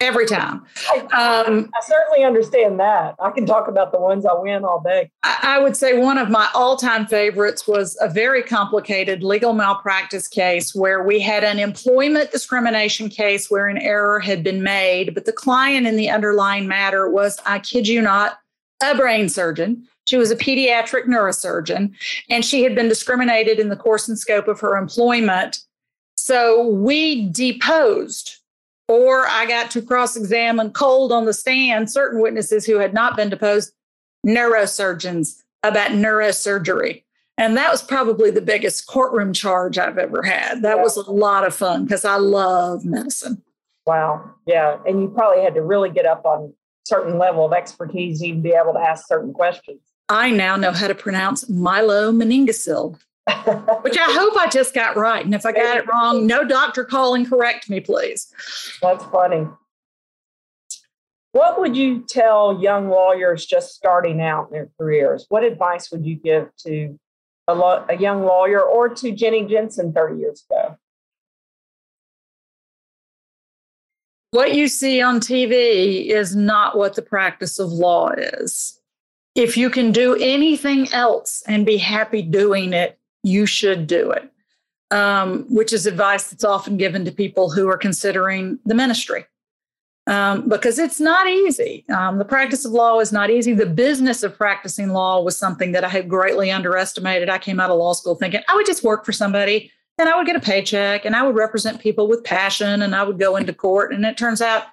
every 0.01 0.27
time. 0.27 0.63
Um, 0.95 1.71
I 1.75 1.81
certainly 1.83 2.25
understand 2.25 2.79
that. 2.81 3.15
I 3.19 3.31
can 3.31 3.47
talk 3.47 3.67
about 3.67 3.93
the 3.93 3.99
ones 3.99 4.27
I 4.27 4.35
win 4.35 4.65
all 4.65 4.81
day. 4.81 5.11
I, 5.23 5.39
I 5.43 5.59
would 5.59 5.77
say 5.77 5.99
one 5.99 6.19
of 6.19 6.29
my 6.29 6.49
all 6.55 6.77
time 6.77 7.07
favorites 7.07 7.67
was 7.67 7.97
a 8.01 8.09
very 8.09 8.43
complicated 8.43 9.23
legal 9.23 9.55
malpractice 9.55 10.29
case 10.29 10.75
where 10.75 11.03
we 11.03 11.19
had 11.19 11.45
an 11.45 11.59
employment 11.59 12.31
discrimination 12.31 13.09
case 13.09 13.51
where 13.51 13.69
an 13.69 13.79
error 13.79 14.21
had 14.21 14.45
been 14.45 14.63
made, 14.63 15.15
but 15.15 15.25
the 15.25 15.33
client 15.33 15.87
in 15.87 15.97
the 15.97 16.11
underlying 16.11 16.69
matter 16.69 17.09
was, 17.09 17.41
I 17.47 17.59
kid 17.59 17.89
you 17.89 18.03
not, 18.03 18.39
a 18.83 18.95
brain 18.95 19.29
surgeon. 19.29 19.89
She 20.07 20.17
was 20.17 20.31
a 20.31 20.37
pediatric 20.37 21.05
neurosurgeon, 21.07 21.93
and 22.31 22.45
she 22.45 22.63
had 22.63 22.75
been 22.75 22.89
discriminated 22.89 23.59
in 23.59 23.69
the 23.69 23.77
course 23.77 24.09
and 24.09 24.19
scope 24.19 24.49
of 24.49 24.61
her 24.61 24.77
employment. 24.77 25.59
So 26.17 26.67
we 26.69 27.29
deposed 27.29 28.39
or 28.89 29.27
I 29.27 29.47
got 29.47 29.71
to 29.73 29.83
cross 29.83 30.17
examine 30.17 30.71
cold 30.71 31.13
on 31.13 31.25
the 31.25 31.33
stand 31.33 31.91
certain 31.91 32.21
witnesses 32.21 32.65
who 32.65 32.79
had 32.79 32.95
not 32.95 33.17
been 33.17 33.29
deposed, 33.29 33.73
neurosurgeons 34.27 35.43
about 35.63 35.91
neurosurgery. 35.91 37.03
And 37.39 37.57
that 37.57 37.71
was 37.71 37.83
probably 37.83 38.31
the 38.31 38.41
biggest 38.41 38.87
courtroom 38.87 39.33
charge 39.33 39.77
I've 39.77 39.99
ever 39.99 40.23
had. 40.23 40.63
That 40.63 40.77
yeah. 40.77 40.83
was 40.83 40.97
a 40.97 41.11
lot 41.11 41.47
of 41.47 41.55
fun 41.55 41.85
because 41.85 42.05
I 42.05 42.17
love 42.17 42.85
medicine. 42.85 43.43
Wow. 43.87 44.33
Yeah. 44.47 44.79
And 44.87 45.03
you 45.03 45.09
probably 45.09 45.43
had 45.43 45.55
to 45.55 45.63
really 45.63 45.91
get 45.91 46.07
up 46.07 46.25
on 46.25 46.55
certain 46.87 47.19
level 47.19 47.45
of 47.45 47.53
expertise 47.53 48.23
even 48.23 48.41
be 48.41 48.53
able 48.53 48.73
to 48.73 48.81
ask 48.81 49.07
certain 49.07 49.33
questions. 49.33 49.81
I 50.09 50.31
now 50.31 50.57
know 50.57 50.73
how 50.73 50.89
to 50.89 50.95
pronounce 50.95 51.45
myelomeningocele 51.47 52.99
which 53.83 53.99
I 53.99 54.13
hope 54.13 54.37
I 54.37 54.49
just 54.49 54.75
got 54.75 54.97
right. 54.97 55.25
And 55.25 55.35
if 55.35 55.45
I 55.45 55.53
got 55.53 55.77
it 55.77 55.89
wrong, 55.89 56.27
no 56.27 56.45
doctor 56.45 56.85
call 56.85 57.15
and 57.15 57.29
correct 57.29 57.69
me, 57.69 57.81
please. 57.81 58.33
That's 58.81 59.05
funny. 59.07 59.49
What 61.33 61.61
would 61.61 61.77
you 61.77 62.03
tell 62.03 62.63
young 62.63 62.89
lawyers 62.89 63.45
just 63.45 63.75
starting 63.75 64.21
out 64.21 64.49
in 64.49 64.53
their 64.53 64.71
careers? 64.79 65.27
What 65.29 65.45
advice 65.45 65.91
would 65.91 66.07
you 66.07 66.15
give 66.15 66.49
to 66.61 66.99
a, 67.49 67.55
lo- 67.55 67.85
a 67.89 67.97
young 67.97 68.25
lawyer 68.25 68.63
or 68.63 68.89
to 68.89 69.13
Jenny 69.13 69.45
Jensen 69.45 69.93
30 69.93 70.21
years 70.21 70.45
ago? 70.49 70.77
What 74.31 74.55
you 74.55 74.69
see 74.69 75.01
on 75.01 75.21
TV 75.21 76.07
is 76.07 76.35
not 76.37 76.77
what 76.77 76.95
the 76.95 77.03
practice 77.03 77.59
of 77.59 77.71
law 77.71 78.11
is. 78.11 78.81
If 79.37 79.57
you 79.57 79.69
can 79.69 79.93
do 79.93 80.15
anything 80.15 80.91
else 80.93 81.43
and 81.47 81.67
be 81.67 81.77
happy 81.77 82.23
doing 82.23 82.73
it, 82.73 82.99
you 83.23 83.45
should 83.45 83.87
do 83.87 84.11
it, 84.11 84.33
um, 84.91 85.45
which 85.51 85.75
is 85.75 85.87
advice 85.87 86.31
that's 86.31 86.43
often 86.43 86.79
given 86.79 87.05
to 87.05 87.13
people 87.13 87.51
who 87.51 87.69
are 87.69 87.77
considering 87.77 88.59
the 88.65 88.75
ministry. 88.75 89.27
Um, 90.09 90.49
because 90.49 90.79
it's 90.79 91.01
not 91.01 91.29
easy. 91.29 91.85
Um, 91.89 92.19
the 92.19 92.25
practice 92.25 92.65
of 92.65 92.73
law 92.73 93.01
is 93.01 93.13
not 93.13 93.29
easy. 93.29 93.53
The 93.53 93.67
business 93.67 94.23
of 94.23 94.39
practicing 94.39 94.91
law 94.91 95.21
was 95.21 95.37
something 95.37 95.73
that 95.73 95.85
I 95.85 95.89
had 95.89 96.09
greatly 96.09 96.51
underestimated. 96.51 97.29
I 97.29 97.39
came 97.39 97.61
out 97.61 97.71
of 97.71 97.79
law 97.79 97.93
school 97.93 98.15
thinking 98.15 98.41
I 98.49 98.55
would 98.55 98.67
just 98.67 98.85
work 98.85 99.05
for 99.05 99.13
somebody 99.13 99.71
and 99.99 100.09
I 100.09 100.17
would 100.17 100.27
get 100.27 100.37
a 100.37 100.41
paycheck 100.41 101.05
and 101.05 101.17
I 101.17 101.25
would 101.25 101.35
represent 101.35 101.81
people 101.81 102.07
with 102.07 102.25
passion 102.25 102.83
and 102.83 102.95
I 102.95 103.03
would 103.03 103.19
go 103.19 103.37
into 103.37 103.53
court. 103.53 103.93
And 103.93 104.07
it 104.07 104.17
turns 104.17 104.41
out 104.41 104.65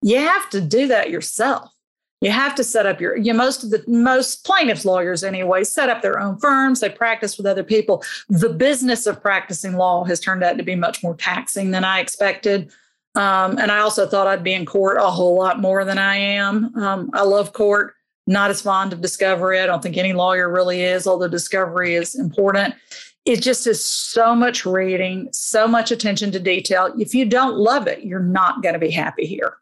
you 0.00 0.18
have 0.18 0.48
to 0.50 0.60
do 0.60 0.88
that 0.88 1.10
yourself. 1.10 1.70
You 2.20 2.32
have 2.32 2.54
to 2.56 2.64
set 2.64 2.86
up 2.86 3.00
your, 3.00 3.16
you 3.16 3.32
know, 3.32 3.38
most 3.38 3.62
of 3.62 3.70
the 3.70 3.84
most 3.86 4.44
plaintiffs 4.44 4.84
lawyers 4.84 5.22
anyway 5.22 5.62
set 5.62 5.88
up 5.88 6.02
their 6.02 6.18
own 6.18 6.36
firms. 6.38 6.80
They 6.80 6.88
practice 6.88 7.36
with 7.36 7.46
other 7.46 7.62
people. 7.62 8.02
The 8.28 8.48
business 8.48 9.06
of 9.06 9.22
practicing 9.22 9.76
law 9.76 10.04
has 10.04 10.18
turned 10.18 10.42
out 10.42 10.58
to 10.58 10.64
be 10.64 10.74
much 10.74 11.02
more 11.02 11.14
taxing 11.14 11.70
than 11.70 11.84
I 11.84 12.00
expected. 12.00 12.72
Um, 13.14 13.58
and 13.58 13.70
I 13.70 13.78
also 13.78 14.06
thought 14.06 14.26
I'd 14.26 14.44
be 14.44 14.52
in 14.52 14.66
court 14.66 14.98
a 14.98 15.10
whole 15.10 15.36
lot 15.36 15.60
more 15.60 15.84
than 15.84 15.98
I 15.98 16.16
am. 16.16 16.76
Um, 16.76 17.10
I 17.14 17.22
love 17.22 17.52
court, 17.52 17.94
not 18.26 18.50
as 18.50 18.62
fond 18.62 18.92
of 18.92 19.00
discovery. 19.00 19.60
I 19.60 19.66
don't 19.66 19.82
think 19.82 19.96
any 19.96 20.12
lawyer 20.12 20.52
really 20.52 20.82
is, 20.82 21.06
although 21.06 21.28
discovery 21.28 21.94
is 21.94 22.14
important. 22.14 22.74
It 23.24 23.42
just 23.42 23.66
is 23.66 23.84
so 23.84 24.34
much 24.34 24.64
reading, 24.64 25.28
so 25.32 25.68
much 25.68 25.90
attention 25.90 26.32
to 26.32 26.40
detail. 26.40 26.92
If 26.98 27.14
you 27.14 27.24
don't 27.24 27.56
love 27.56 27.86
it, 27.86 28.04
you're 28.04 28.20
not 28.20 28.62
going 28.62 28.72
to 28.72 28.78
be 28.78 28.90
happy 28.90 29.26
here. 29.26 29.56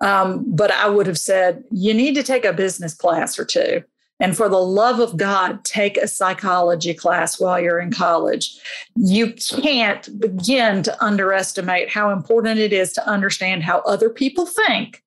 Um, 0.00 0.44
but 0.46 0.70
I 0.70 0.88
would 0.88 1.06
have 1.06 1.18
said, 1.18 1.64
you 1.70 1.94
need 1.94 2.14
to 2.14 2.22
take 2.22 2.44
a 2.44 2.52
business 2.52 2.94
class 2.94 3.38
or 3.38 3.44
two. 3.44 3.82
And 4.20 4.36
for 4.36 4.48
the 4.48 4.58
love 4.58 4.98
of 4.98 5.16
God, 5.16 5.64
take 5.64 5.96
a 5.96 6.08
psychology 6.08 6.92
class 6.92 7.38
while 7.38 7.60
you're 7.60 7.78
in 7.78 7.92
college. 7.92 8.58
You 8.96 9.32
can't 9.32 10.20
begin 10.20 10.82
to 10.82 11.04
underestimate 11.04 11.88
how 11.88 12.10
important 12.10 12.58
it 12.58 12.72
is 12.72 12.92
to 12.94 13.08
understand 13.08 13.62
how 13.62 13.78
other 13.80 14.10
people 14.10 14.44
think 14.44 15.04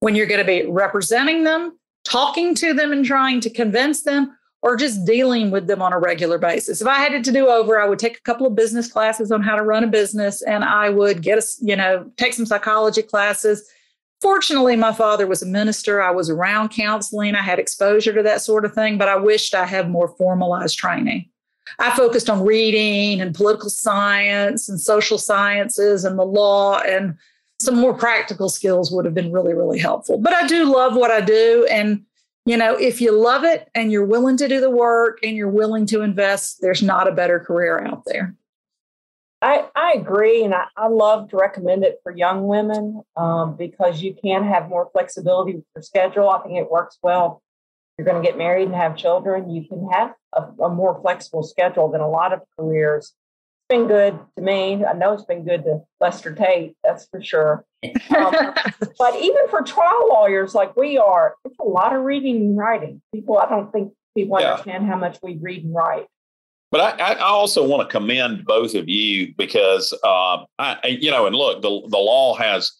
when 0.00 0.14
you're 0.14 0.26
going 0.26 0.40
to 0.40 0.46
be 0.46 0.66
representing 0.68 1.44
them, 1.44 1.78
talking 2.04 2.54
to 2.56 2.74
them, 2.74 2.92
and 2.92 3.04
trying 3.04 3.40
to 3.40 3.50
convince 3.50 4.02
them, 4.02 4.36
or 4.62 4.76
just 4.76 5.04
dealing 5.04 5.52
with 5.52 5.68
them 5.68 5.80
on 5.80 5.92
a 5.92 5.98
regular 5.98 6.36
basis. 6.36 6.80
If 6.80 6.88
I 6.88 6.94
had 6.94 7.12
it 7.12 7.22
to 7.24 7.32
do 7.32 7.46
over, 7.48 7.80
I 7.80 7.86
would 7.86 8.00
take 8.00 8.16
a 8.16 8.22
couple 8.22 8.46
of 8.46 8.56
business 8.56 8.90
classes 8.90 9.30
on 9.30 9.40
how 9.40 9.54
to 9.54 9.62
run 9.62 9.84
a 9.84 9.88
business 9.88 10.42
and 10.42 10.64
I 10.64 10.90
would 10.90 11.22
get 11.22 11.38
a, 11.38 11.46
you 11.60 11.76
know, 11.76 12.10
take 12.16 12.34
some 12.34 12.46
psychology 12.46 13.02
classes 13.02 13.68
Fortunately, 14.20 14.74
my 14.74 14.92
father 14.92 15.26
was 15.26 15.42
a 15.42 15.46
minister. 15.46 16.02
I 16.02 16.10
was 16.10 16.28
around 16.28 16.70
counseling. 16.70 17.34
I 17.34 17.42
had 17.42 17.58
exposure 17.58 18.12
to 18.12 18.22
that 18.24 18.40
sort 18.40 18.64
of 18.64 18.74
thing, 18.74 18.98
but 18.98 19.08
I 19.08 19.16
wished 19.16 19.54
I 19.54 19.64
had 19.66 19.90
more 19.90 20.08
formalized 20.08 20.76
training. 20.76 21.28
I 21.78 21.94
focused 21.96 22.28
on 22.28 22.44
reading 22.44 23.20
and 23.20 23.34
political 23.34 23.70
science 23.70 24.68
and 24.68 24.80
social 24.80 25.18
sciences 25.18 26.04
and 26.04 26.18
the 26.18 26.24
law, 26.24 26.80
and 26.80 27.14
some 27.60 27.76
more 27.76 27.94
practical 27.94 28.48
skills 28.48 28.90
would 28.90 29.04
have 29.04 29.14
been 29.14 29.32
really, 29.32 29.54
really 29.54 29.78
helpful. 29.78 30.18
But 30.18 30.32
I 30.32 30.46
do 30.46 30.64
love 30.64 30.96
what 30.96 31.10
I 31.10 31.20
do. 31.20 31.66
And, 31.70 32.02
you 32.46 32.56
know, 32.56 32.74
if 32.76 33.00
you 33.00 33.12
love 33.12 33.44
it 33.44 33.68
and 33.74 33.92
you're 33.92 34.04
willing 34.04 34.36
to 34.38 34.48
do 34.48 34.60
the 34.60 34.70
work 34.70 35.18
and 35.22 35.36
you're 35.36 35.48
willing 35.48 35.84
to 35.86 36.02
invest, 36.02 36.60
there's 36.60 36.82
not 36.82 37.06
a 37.06 37.12
better 37.12 37.38
career 37.38 37.84
out 37.84 38.02
there. 38.06 38.34
I, 39.40 39.68
I 39.76 39.92
agree, 39.92 40.42
and 40.42 40.52
I, 40.52 40.64
I 40.76 40.88
love 40.88 41.30
to 41.30 41.36
recommend 41.36 41.84
it 41.84 42.00
for 42.02 42.10
young 42.10 42.46
women 42.46 43.02
um, 43.16 43.56
because 43.56 44.02
you 44.02 44.14
can 44.14 44.44
have 44.44 44.68
more 44.68 44.88
flexibility 44.92 45.54
with 45.54 45.64
your 45.76 45.82
schedule. 45.82 46.28
I 46.28 46.40
think 46.42 46.58
it 46.58 46.70
works 46.70 46.98
well. 47.02 47.40
You're 47.96 48.04
going 48.04 48.20
to 48.20 48.26
get 48.26 48.36
married 48.36 48.66
and 48.66 48.74
have 48.74 48.96
children. 48.96 49.50
You 49.50 49.66
can 49.66 49.88
have 49.90 50.14
a, 50.32 50.42
a 50.62 50.68
more 50.68 51.00
flexible 51.00 51.44
schedule 51.44 51.90
than 51.90 52.00
a 52.00 52.08
lot 52.08 52.32
of 52.32 52.40
careers. 52.58 53.06
It's 53.06 53.76
been 53.76 53.86
good 53.86 54.18
to 54.36 54.42
me. 54.42 54.84
I 54.84 54.92
know 54.94 55.12
it's 55.12 55.24
been 55.24 55.44
good 55.44 55.64
to 55.64 55.82
Lester 56.00 56.34
Tate, 56.34 56.76
that's 56.82 57.06
for 57.08 57.22
sure. 57.22 57.64
Um, 57.84 58.34
but 58.98 59.16
even 59.20 59.48
for 59.50 59.62
trial 59.62 60.08
lawyers 60.08 60.54
like 60.54 60.76
we 60.76 60.98
are, 60.98 61.36
it's 61.44 61.58
a 61.60 61.64
lot 61.64 61.94
of 61.94 62.02
reading 62.02 62.36
and 62.36 62.56
writing. 62.56 63.02
People, 63.14 63.38
I 63.38 63.48
don't 63.48 63.70
think 63.70 63.92
people 64.16 64.40
yeah. 64.40 64.52
understand 64.52 64.86
how 64.86 64.96
much 64.96 65.18
we 65.22 65.36
read 65.36 65.64
and 65.64 65.74
write. 65.74 66.06
But 66.70 67.00
I, 67.00 67.12
I, 67.14 67.18
also 67.20 67.66
want 67.66 67.88
to 67.88 67.92
commend 67.92 68.44
both 68.44 68.74
of 68.74 68.88
you 68.90 69.32
because, 69.38 69.94
uh, 70.04 70.44
I, 70.58 70.76
you 71.00 71.10
know, 71.10 71.26
and 71.26 71.34
look, 71.34 71.62
the, 71.62 71.68
the 71.88 71.96
law 71.96 72.34
has, 72.34 72.72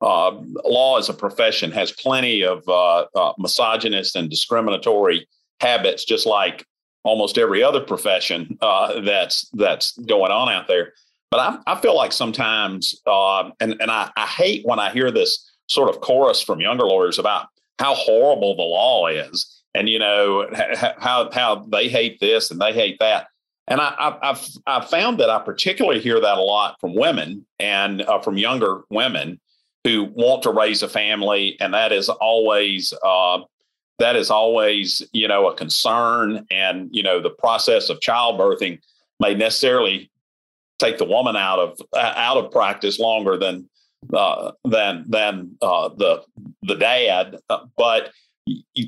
uh, 0.00 0.32
law 0.64 0.98
as 0.98 1.10
a 1.10 1.14
profession 1.14 1.70
has 1.72 1.92
plenty 1.92 2.42
of 2.42 2.66
uh, 2.68 3.04
uh, 3.14 3.32
misogynist 3.38 4.16
and 4.16 4.30
discriminatory 4.30 5.26
habits, 5.60 6.04
just 6.04 6.26
like 6.26 6.66
almost 7.04 7.38
every 7.38 7.62
other 7.62 7.80
profession 7.80 8.58
uh, 8.60 9.00
that's 9.02 9.48
that's 9.52 9.96
going 9.98 10.32
on 10.32 10.48
out 10.48 10.66
there. 10.66 10.92
But 11.30 11.40
I, 11.40 11.72
I 11.72 11.80
feel 11.80 11.96
like 11.96 12.12
sometimes, 12.12 13.00
uh, 13.06 13.50
and 13.60 13.76
and 13.80 13.90
I, 13.90 14.10
I 14.16 14.26
hate 14.26 14.64
when 14.64 14.78
I 14.78 14.90
hear 14.90 15.10
this 15.10 15.50
sort 15.68 15.88
of 15.88 16.00
chorus 16.00 16.42
from 16.42 16.60
younger 16.60 16.84
lawyers 16.84 17.18
about 17.18 17.46
how 17.78 17.94
horrible 17.94 18.56
the 18.56 18.62
law 18.62 19.06
is, 19.06 19.62
and 19.74 19.88
you 19.88 19.98
know 19.98 20.48
how 20.98 21.30
how 21.30 21.56
they 21.56 21.88
hate 21.88 22.20
this 22.20 22.50
and 22.50 22.60
they 22.60 22.72
hate 22.72 22.98
that. 23.00 23.28
And 23.66 23.80
I, 23.80 24.18
have 24.22 24.46
I've 24.66 24.90
found 24.90 25.18
that 25.20 25.30
I 25.30 25.38
particularly 25.38 26.00
hear 26.00 26.20
that 26.20 26.38
a 26.38 26.42
lot 26.42 26.76
from 26.80 26.94
women 26.94 27.46
and 27.58 28.02
uh, 28.02 28.20
from 28.20 28.36
younger 28.36 28.82
women 28.90 29.40
who 29.84 30.04
want 30.04 30.42
to 30.42 30.50
raise 30.50 30.82
a 30.82 30.88
family, 30.88 31.56
and 31.60 31.72
that 31.72 31.92
is 31.92 32.08
always 32.08 32.92
uh, 33.02 33.40
that 33.98 34.16
is 34.16 34.30
always 34.30 35.02
you 35.12 35.28
know 35.28 35.48
a 35.48 35.54
concern. 35.54 36.46
And 36.50 36.88
you 36.92 37.02
know 37.02 37.20
the 37.20 37.30
process 37.30 37.88
of 37.88 38.00
childbirthing 38.00 38.80
may 39.18 39.34
necessarily 39.34 40.10
take 40.78 40.98
the 40.98 41.04
woman 41.04 41.36
out 41.36 41.58
of 41.58 41.80
uh, 41.94 42.12
out 42.16 42.36
of 42.36 42.50
practice 42.50 42.98
longer 42.98 43.38
than 43.38 43.68
uh, 44.12 44.52
than 44.64 45.04
than 45.08 45.56
uh, 45.62 45.88
the 45.88 46.22
the 46.62 46.74
dad. 46.74 47.38
Uh, 47.48 47.64
but 47.76 48.12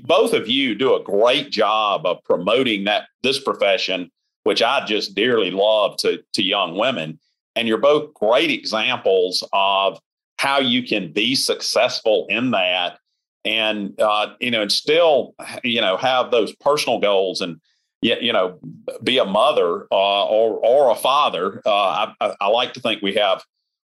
both 0.05 0.33
of 0.35 0.49
you 0.49 0.75
do 0.75 0.95
a 0.95 1.03
great 1.03 1.51
job 1.51 2.05
of 2.05 2.23
promoting 2.25 2.85
that 2.85 3.05
this 3.23 3.41
profession, 3.41 4.11
which 4.47 4.63
I 4.63 4.85
just 4.85 5.17
dearly 5.17 5.51
love 5.51 5.97
to 5.99 6.23
to 6.35 6.43
young 6.43 6.77
women. 6.77 7.19
And 7.57 7.67
you're 7.67 7.79
both 7.79 8.15
great 8.15 8.49
examples 8.49 9.43
of 9.53 9.99
how 10.39 10.61
you 10.61 10.85
can 10.85 11.13
be 11.13 11.35
successful 11.35 12.27
in 12.29 12.53
that, 12.53 13.01
and 13.45 14.01
uh, 14.01 14.35
you 14.39 14.53
know, 14.53 14.63
and 14.63 14.71
still 14.71 15.35
you 15.65 15.81
know 15.81 15.97
have 15.97 16.31
those 16.31 16.55
personal 16.57 17.01
goals 17.01 17.41
and 17.41 17.61
you 18.03 18.33
know 18.33 18.61
be 19.03 19.19
a 19.19 19.25
mother 19.25 19.89
uh, 19.91 20.27
or 20.27 20.65
or 20.65 20.91
a 20.91 20.95
father. 20.95 21.61
Uh, 21.67 22.13
I, 22.21 22.35
I, 22.41 22.47
like 22.47 22.73
to 22.75 22.81
think 22.81 23.03
we 23.03 23.15
have 23.15 23.43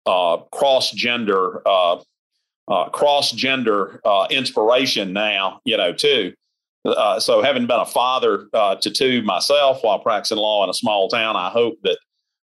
uh, 0.07 0.39
cross 0.51 0.91
gender 0.91 1.63
uh, 1.65 2.01
uh, 2.67 2.89
cross 2.89 3.31
gender 3.31 4.01
uh, 4.05 4.27
inspiration 4.31 5.13
now, 5.13 5.61
you 5.65 5.77
know, 5.77 5.93
too. 5.93 6.35
Uh, 6.85 7.21
so, 7.21 7.43
having 7.43 7.67
been 7.67 7.81
a 7.81 7.87
father 7.87 8.47
uh, 8.53 8.77
to 8.77 8.91
two 8.91 9.23
myself 9.23 9.83
while 9.83 9.99
practicing 9.99 10.39
law 10.39 10.65
in 10.65 10.71
a 10.71 10.75
small 10.75 11.09
town, 11.09 11.37
I 11.37 11.51
hope 11.51 11.79
that 11.83 11.99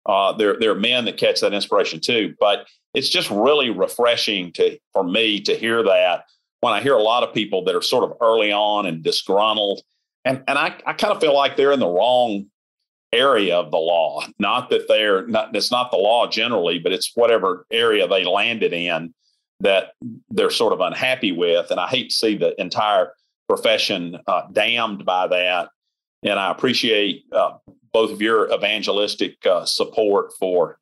uh, 0.06 0.32
there 0.32 0.58
there 0.58 0.72
are 0.72 0.76
men 0.76 1.04
that 1.04 1.16
catch 1.16 1.40
that 1.40 1.52
inspiration 1.52 2.00
too. 2.00 2.34
But 2.40 2.66
it's 2.94 3.08
just 3.08 3.30
really 3.30 3.70
refreshing 3.70 4.52
to 4.52 4.78
for 4.92 5.04
me 5.04 5.40
to 5.42 5.56
hear 5.56 5.82
that 5.84 6.24
when 6.60 6.72
I 6.72 6.80
hear 6.80 6.94
a 6.94 7.02
lot 7.02 7.22
of 7.22 7.34
people 7.34 7.64
that 7.64 7.74
are 7.74 7.82
sort 7.82 8.04
of 8.04 8.16
early 8.20 8.50
on 8.50 8.86
and 8.86 9.02
disgruntled, 9.02 9.82
and 10.24 10.42
and 10.48 10.58
I, 10.58 10.76
I 10.86 10.94
kind 10.94 11.12
of 11.12 11.20
feel 11.20 11.34
like 11.34 11.56
they're 11.56 11.72
in 11.72 11.80
the 11.80 11.86
wrong 11.86 12.46
area 13.12 13.56
of 13.56 13.70
the 13.70 13.78
law. 13.78 14.26
Not 14.38 14.70
that 14.70 14.88
they're 14.88 15.26
not 15.26 15.54
it's 15.54 15.70
not 15.70 15.90
the 15.90 15.96
law 15.96 16.26
generally, 16.26 16.78
but 16.78 16.92
it's 16.92 17.12
whatever 17.14 17.66
area 17.70 18.08
they 18.08 18.24
landed 18.24 18.72
in 18.72 19.14
that 19.60 19.92
they're 20.30 20.50
sort 20.50 20.72
of 20.72 20.80
unhappy 20.80 21.32
with. 21.32 21.70
And 21.70 21.78
I 21.78 21.88
hate 21.88 22.10
to 22.10 22.16
see 22.16 22.36
the 22.36 22.60
entire 22.60 23.12
profession 23.48 24.18
uh, 24.26 24.42
damned 24.52 25.04
by 25.04 25.26
that. 25.28 25.68
And 26.22 26.38
I 26.38 26.50
appreciate 26.50 27.24
uh, 27.32 27.58
both 27.92 28.10
of 28.10 28.22
your 28.22 28.52
evangelistic 28.52 29.44
uh, 29.46 29.64
support 29.64 30.32
for 30.38 30.78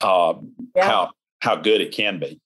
um, 0.00 0.52
yeah. 0.74 0.86
how 0.86 1.10
how 1.40 1.56
good 1.56 1.80
it 1.80 1.92
can 1.92 2.18
be. 2.18 2.40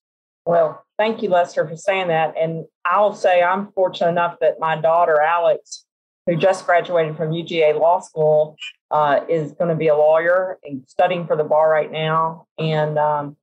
Well, 0.46 0.84
thank 0.96 1.22
you, 1.22 1.28
Lester, 1.28 1.66
for 1.66 1.76
saying 1.76 2.08
that. 2.08 2.34
And 2.38 2.66
I'll 2.84 3.14
say 3.14 3.42
I'm 3.42 3.72
fortunate 3.72 4.10
enough 4.10 4.38
that 4.40 4.60
my 4.60 4.76
daughter 4.76 5.20
Alex, 5.20 5.84
who 6.26 6.36
just 6.36 6.64
graduated 6.64 7.16
from 7.16 7.30
UGA 7.30 7.78
Law 7.78 8.00
School, 8.00 8.56
uh, 8.90 9.20
is 9.28 9.52
going 9.52 9.70
to 9.70 9.74
be 9.74 9.88
a 9.88 9.96
lawyer 9.96 10.58
and 10.62 10.82
studying 10.86 11.26
for 11.26 11.36
the 11.36 11.44
bar 11.44 11.70
right 11.70 11.90
now. 11.90 12.46
And 12.58 12.98
um, 12.98 13.36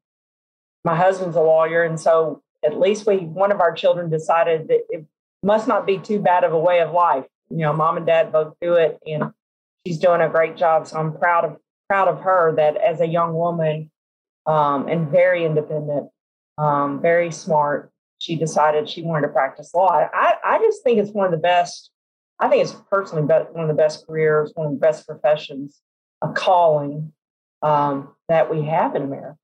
my 0.86 0.96
husband's 0.96 1.36
a 1.36 1.42
lawyer, 1.42 1.84
and 1.84 2.00
so 2.00 2.42
at 2.64 2.80
least 2.80 3.06
we 3.06 3.18
one 3.18 3.52
of 3.52 3.60
our 3.60 3.74
children 3.74 4.10
decided 4.10 4.70
that 4.70 4.82
it 4.90 5.06
must 5.44 5.68
not 5.68 5.86
be 5.86 5.98
too 5.98 6.20
bad 6.20 6.44
of 6.44 6.54
a 6.54 6.60
way 6.60 6.80
of 6.80 6.92
life. 6.92 7.26
You 7.50 7.58
know, 7.58 7.74
mom 7.74 7.98
and 7.98 8.06
dad 8.06 8.32
both 8.32 8.54
do 8.62 8.74
it, 8.76 8.98
and 9.06 9.32
she's 9.86 10.00
doing 10.00 10.22
a 10.22 10.30
great 10.30 10.58
job. 10.58 10.88
So 10.88 10.98
I'm 10.98 11.18
proud 11.18 11.46
of 11.46 11.58
proud 11.90 12.08
of 12.08 12.22
her 12.22 12.56
that 12.56 12.78
as 12.78 13.02
a 13.02 13.08
young 13.08 13.34
woman 13.34 13.92
um, 14.46 14.88
and 14.88 15.10
very 15.10 15.46
independent, 15.46 16.10
um, 16.58 17.02
very 17.02 17.32
smart, 17.32 17.92
she 18.20 18.36
decided 18.36 18.90
she 18.90 19.04
wanted 19.04 19.28
to 19.28 19.34
practice 19.34 19.74
law. 19.74 19.90
I, 19.92 20.34
I 20.44 20.58
just 20.60 20.84
think 20.84 20.98
it's 20.98 21.12
one 21.12 21.26
of 21.26 21.32
the 21.32 21.38
best. 21.38 21.92
I 22.40 22.48
think 22.48 22.64
it's 22.64 22.76
personally 22.90 23.24
one 23.24 23.64
of 23.64 23.68
the 23.68 23.74
best 23.74 24.08
careers, 24.08 24.52
one 24.56 24.68
of 24.68 24.74
the 24.74 24.80
best 24.80 25.06
professions, 25.06 25.82
a 26.22 26.30
calling 26.30 27.12
um, 27.62 28.16
that 28.30 28.50
we 28.50 28.64
have 28.64 28.96
in 28.96 29.04
America. 29.04 29.38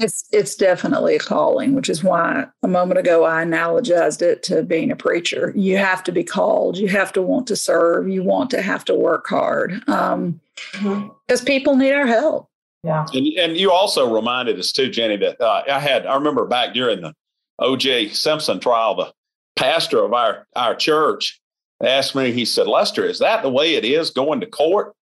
It's 0.00 0.24
it's 0.32 0.54
definitely 0.54 1.16
a 1.16 1.18
calling, 1.18 1.74
which 1.74 1.90
is 1.90 2.02
why 2.02 2.46
a 2.62 2.68
moment 2.68 2.98
ago 2.98 3.26
I 3.26 3.44
analogized 3.44 4.22
it 4.22 4.42
to 4.44 4.62
being 4.62 4.90
a 4.90 4.96
preacher. 4.96 5.52
You 5.54 5.76
have 5.76 6.02
to 6.04 6.12
be 6.12 6.24
called. 6.24 6.78
You 6.78 6.88
have 6.88 7.12
to 7.12 7.22
want 7.22 7.46
to 7.48 7.56
serve. 7.56 8.08
You 8.08 8.22
want 8.22 8.48
to 8.50 8.62
have 8.62 8.82
to 8.86 8.94
work 8.94 9.26
hard 9.28 9.74
because 9.80 10.12
um, 10.14 10.40
mm-hmm. 10.72 11.44
people 11.44 11.76
need 11.76 11.92
our 11.92 12.06
help. 12.06 12.48
Yeah, 12.82 13.04
and, 13.12 13.26
and 13.38 13.56
you 13.58 13.70
also 13.70 14.12
reminded 14.12 14.58
us 14.58 14.72
too, 14.72 14.88
Jenny, 14.88 15.18
that 15.18 15.38
uh, 15.38 15.64
I 15.70 15.78
had. 15.78 16.06
I 16.06 16.14
remember 16.14 16.46
back 16.46 16.72
during 16.72 17.02
the 17.02 17.14
O.J. 17.58 18.08
Simpson 18.08 18.58
trial, 18.58 18.94
the 18.94 19.12
pastor 19.54 20.02
of 20.02 20.14
our 20.14 20.46
our 20.56 20.74
church 20.74 21.38
asked 21.82 22.14
me. 22.14 22.32
He 22.32 22.46
said, 22.46 22.66
"Lester, 22.66 23.04
is 23.04 23.18
that 23.18 23.42
the 23.42 23.50
way 23.50 23.74
it 23.74 23.84
is 23.84 24.10
going 24.10 24.40
to 24.40 24.46
court?" 24.46 24.94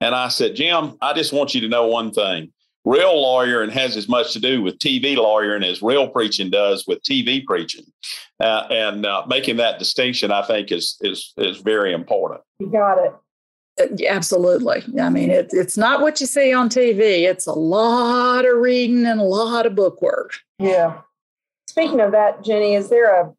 And 0.00 0.14
I 0.14 0.28
said, 0.28 0.56
"Jim, 0.56 0.96
I 1.02 1.12
just 1.12 1.34
want 1.34 1.54
you 1.54 1.60
to 1.60 1.68
know 1.68 1.86
one 1.86 2.10
thing." 2.10 2.52
Real 2.84 3.20
lawyering 3.20 3.70
has 3.70 3.96
as 3.96 4.08
much 4.08 4.32
to 4.32 4.40
do 4.40 4.62
with 4.62 4.78
TV 4.78 5.16
lawyering 5.16 5.62
as 5.62 5.82
real 5.82 6.08
preaching 6.08 6.50
does 6.50 6.86
with 6.86 7.02
TV 7.02 7.44
preaching. 7.44 7.84
Uh, 8.38 8.66
and 8.70 9.06
uh, 9.06 9.24
making 9.28 9.56
that 9.58 9.78
distinction, 9.78 10.30
I 10.30 10.42
think, 10.42 10.72
is 10.72 10.96
is 11.00 11.32
is 11.36 11.58
very 11.58 11.92
important. 11.92 12.40
You 12.58 12.70
got 12.70 12.98
it. 12.98 13.14
Uh, 13.80 14.06
absolutely. 14.08 14.82
I 15.00 15.10
mean, 15.10 15.30
it, 15.30 15.50
it's 15.52 15.76
not 15.76 16.00
what 16.00 16.20
you 16.20 16.26
see 16.26 16.52
on 16.52 16.68
TV. 16.68 17.28
It's 17.28 17.46
a 17.46 17.52
lot 17.52 18.46
of 18.46 18.56
reading 18.58 19.06
and 19.06 19.20
a 19.20 19.24
lot 19.24 19.66
of 19.66 19.74
book 19.74 20.00
work. 20.02 20.34
Yeah. 20.58 21.00
Speaking 21.68 22.00
of 22.00 22.12
that, 22.12 22.42
Jenny, 22.42 22.74
is 22.74 22.88
there 22.88 23.14
a? 23.14 23.32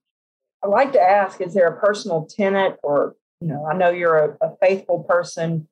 I 0.64 0.68
like 0.68 0.94
to 0.94 1.02
ask: 1.02 1.42
Is 1.42 1.54
there 1.54 1.68
a 1.68 1.80
personal 1.80 2.26
tenant 2.26 2.76
or 2.84 3.16
you 3.42 3.48
know, 3.48 3.66
I 3.66 3.74
know 3.74 3.90
you're 3.90 4.18
a, 4.18 4.38
a 4.40 4.56
faithful 4.58 5.04
person. 5.04 5.68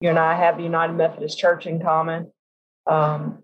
You 0.00 0.08
and 0.08 0.18
I 0.18 0.34
have 0.34 0.56
the 0.56 0.64
United 0.64 0.94
Methodist 0.94 1.38
Church 1.38 1.66
in 1.66 1.80
common. 1.80 2.32
Um, 2.86 3.42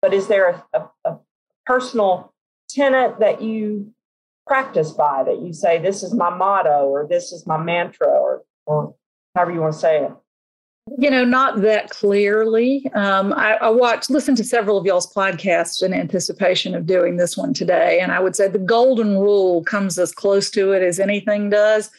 but 0.00 0.12
is 0.14 0.28
there 0.28 0.64
a, 0.74 0.78
a, 0.78 1.10
a 1.10 1.18
personal 1.66 2.32
tenet 2.68 3.20
that 3.20 3.42
you 3.42 3.92
practice 4.46 4.90
by 4.90 5.22
that 5.24 5.40
you 5.40 5.52
say, 5.52 5.78
this 5.78 6.02
is 6.02 6.14
my 6.14 6.30
motto 6.30 6.86
or 6.86 7.06
this 7.06 7.32
is 7.32 7.46
my 7.46 7.56
mantra 7.56 8.08
or, 8.08 8.42
or 8.66 8.94
however 9.34 9.52
you 9.52 9.60
want 9.60 9.72
to 9.72 9.78
say 9.78 10.04
it? 10.04 10.12
You 10.98 11.10
know, 11.10 11.24
not 11.24 11.62
that 11.62 11.88
clearly. 11.88 12.90
Um, 12.92 13.32
I, 13.32 13.54
I 13.54 13.70
watched, 13.70 14.10
listened 14.10 14.36
to 14.36 14.44
several 14.44 14.76
of 14.76 14.84
y'all's 14.84 15.10
podcasts 15.10 15.82
in 15.82 15.94
anticipation 15.94 16.74
of 16.74 16.84
doing 16.84 17.16
this 17.16 17.38
one 17.38 17.54
today. 17.54 18.00
And 18.00 18.12
I 18.12 18.20
would 18.20 18.36
say 18.36 18.48
the 18.48 18.58
golden 18.58 19.16
rule 19.18 19.64
comes 19.64 19.98
as 19.98 20.12
close 20.12 20.50
to 20.50 20.72
it 20.72 20.82
as 20.82 21.00
anything 21.00 21.48
does. 21.48 21.90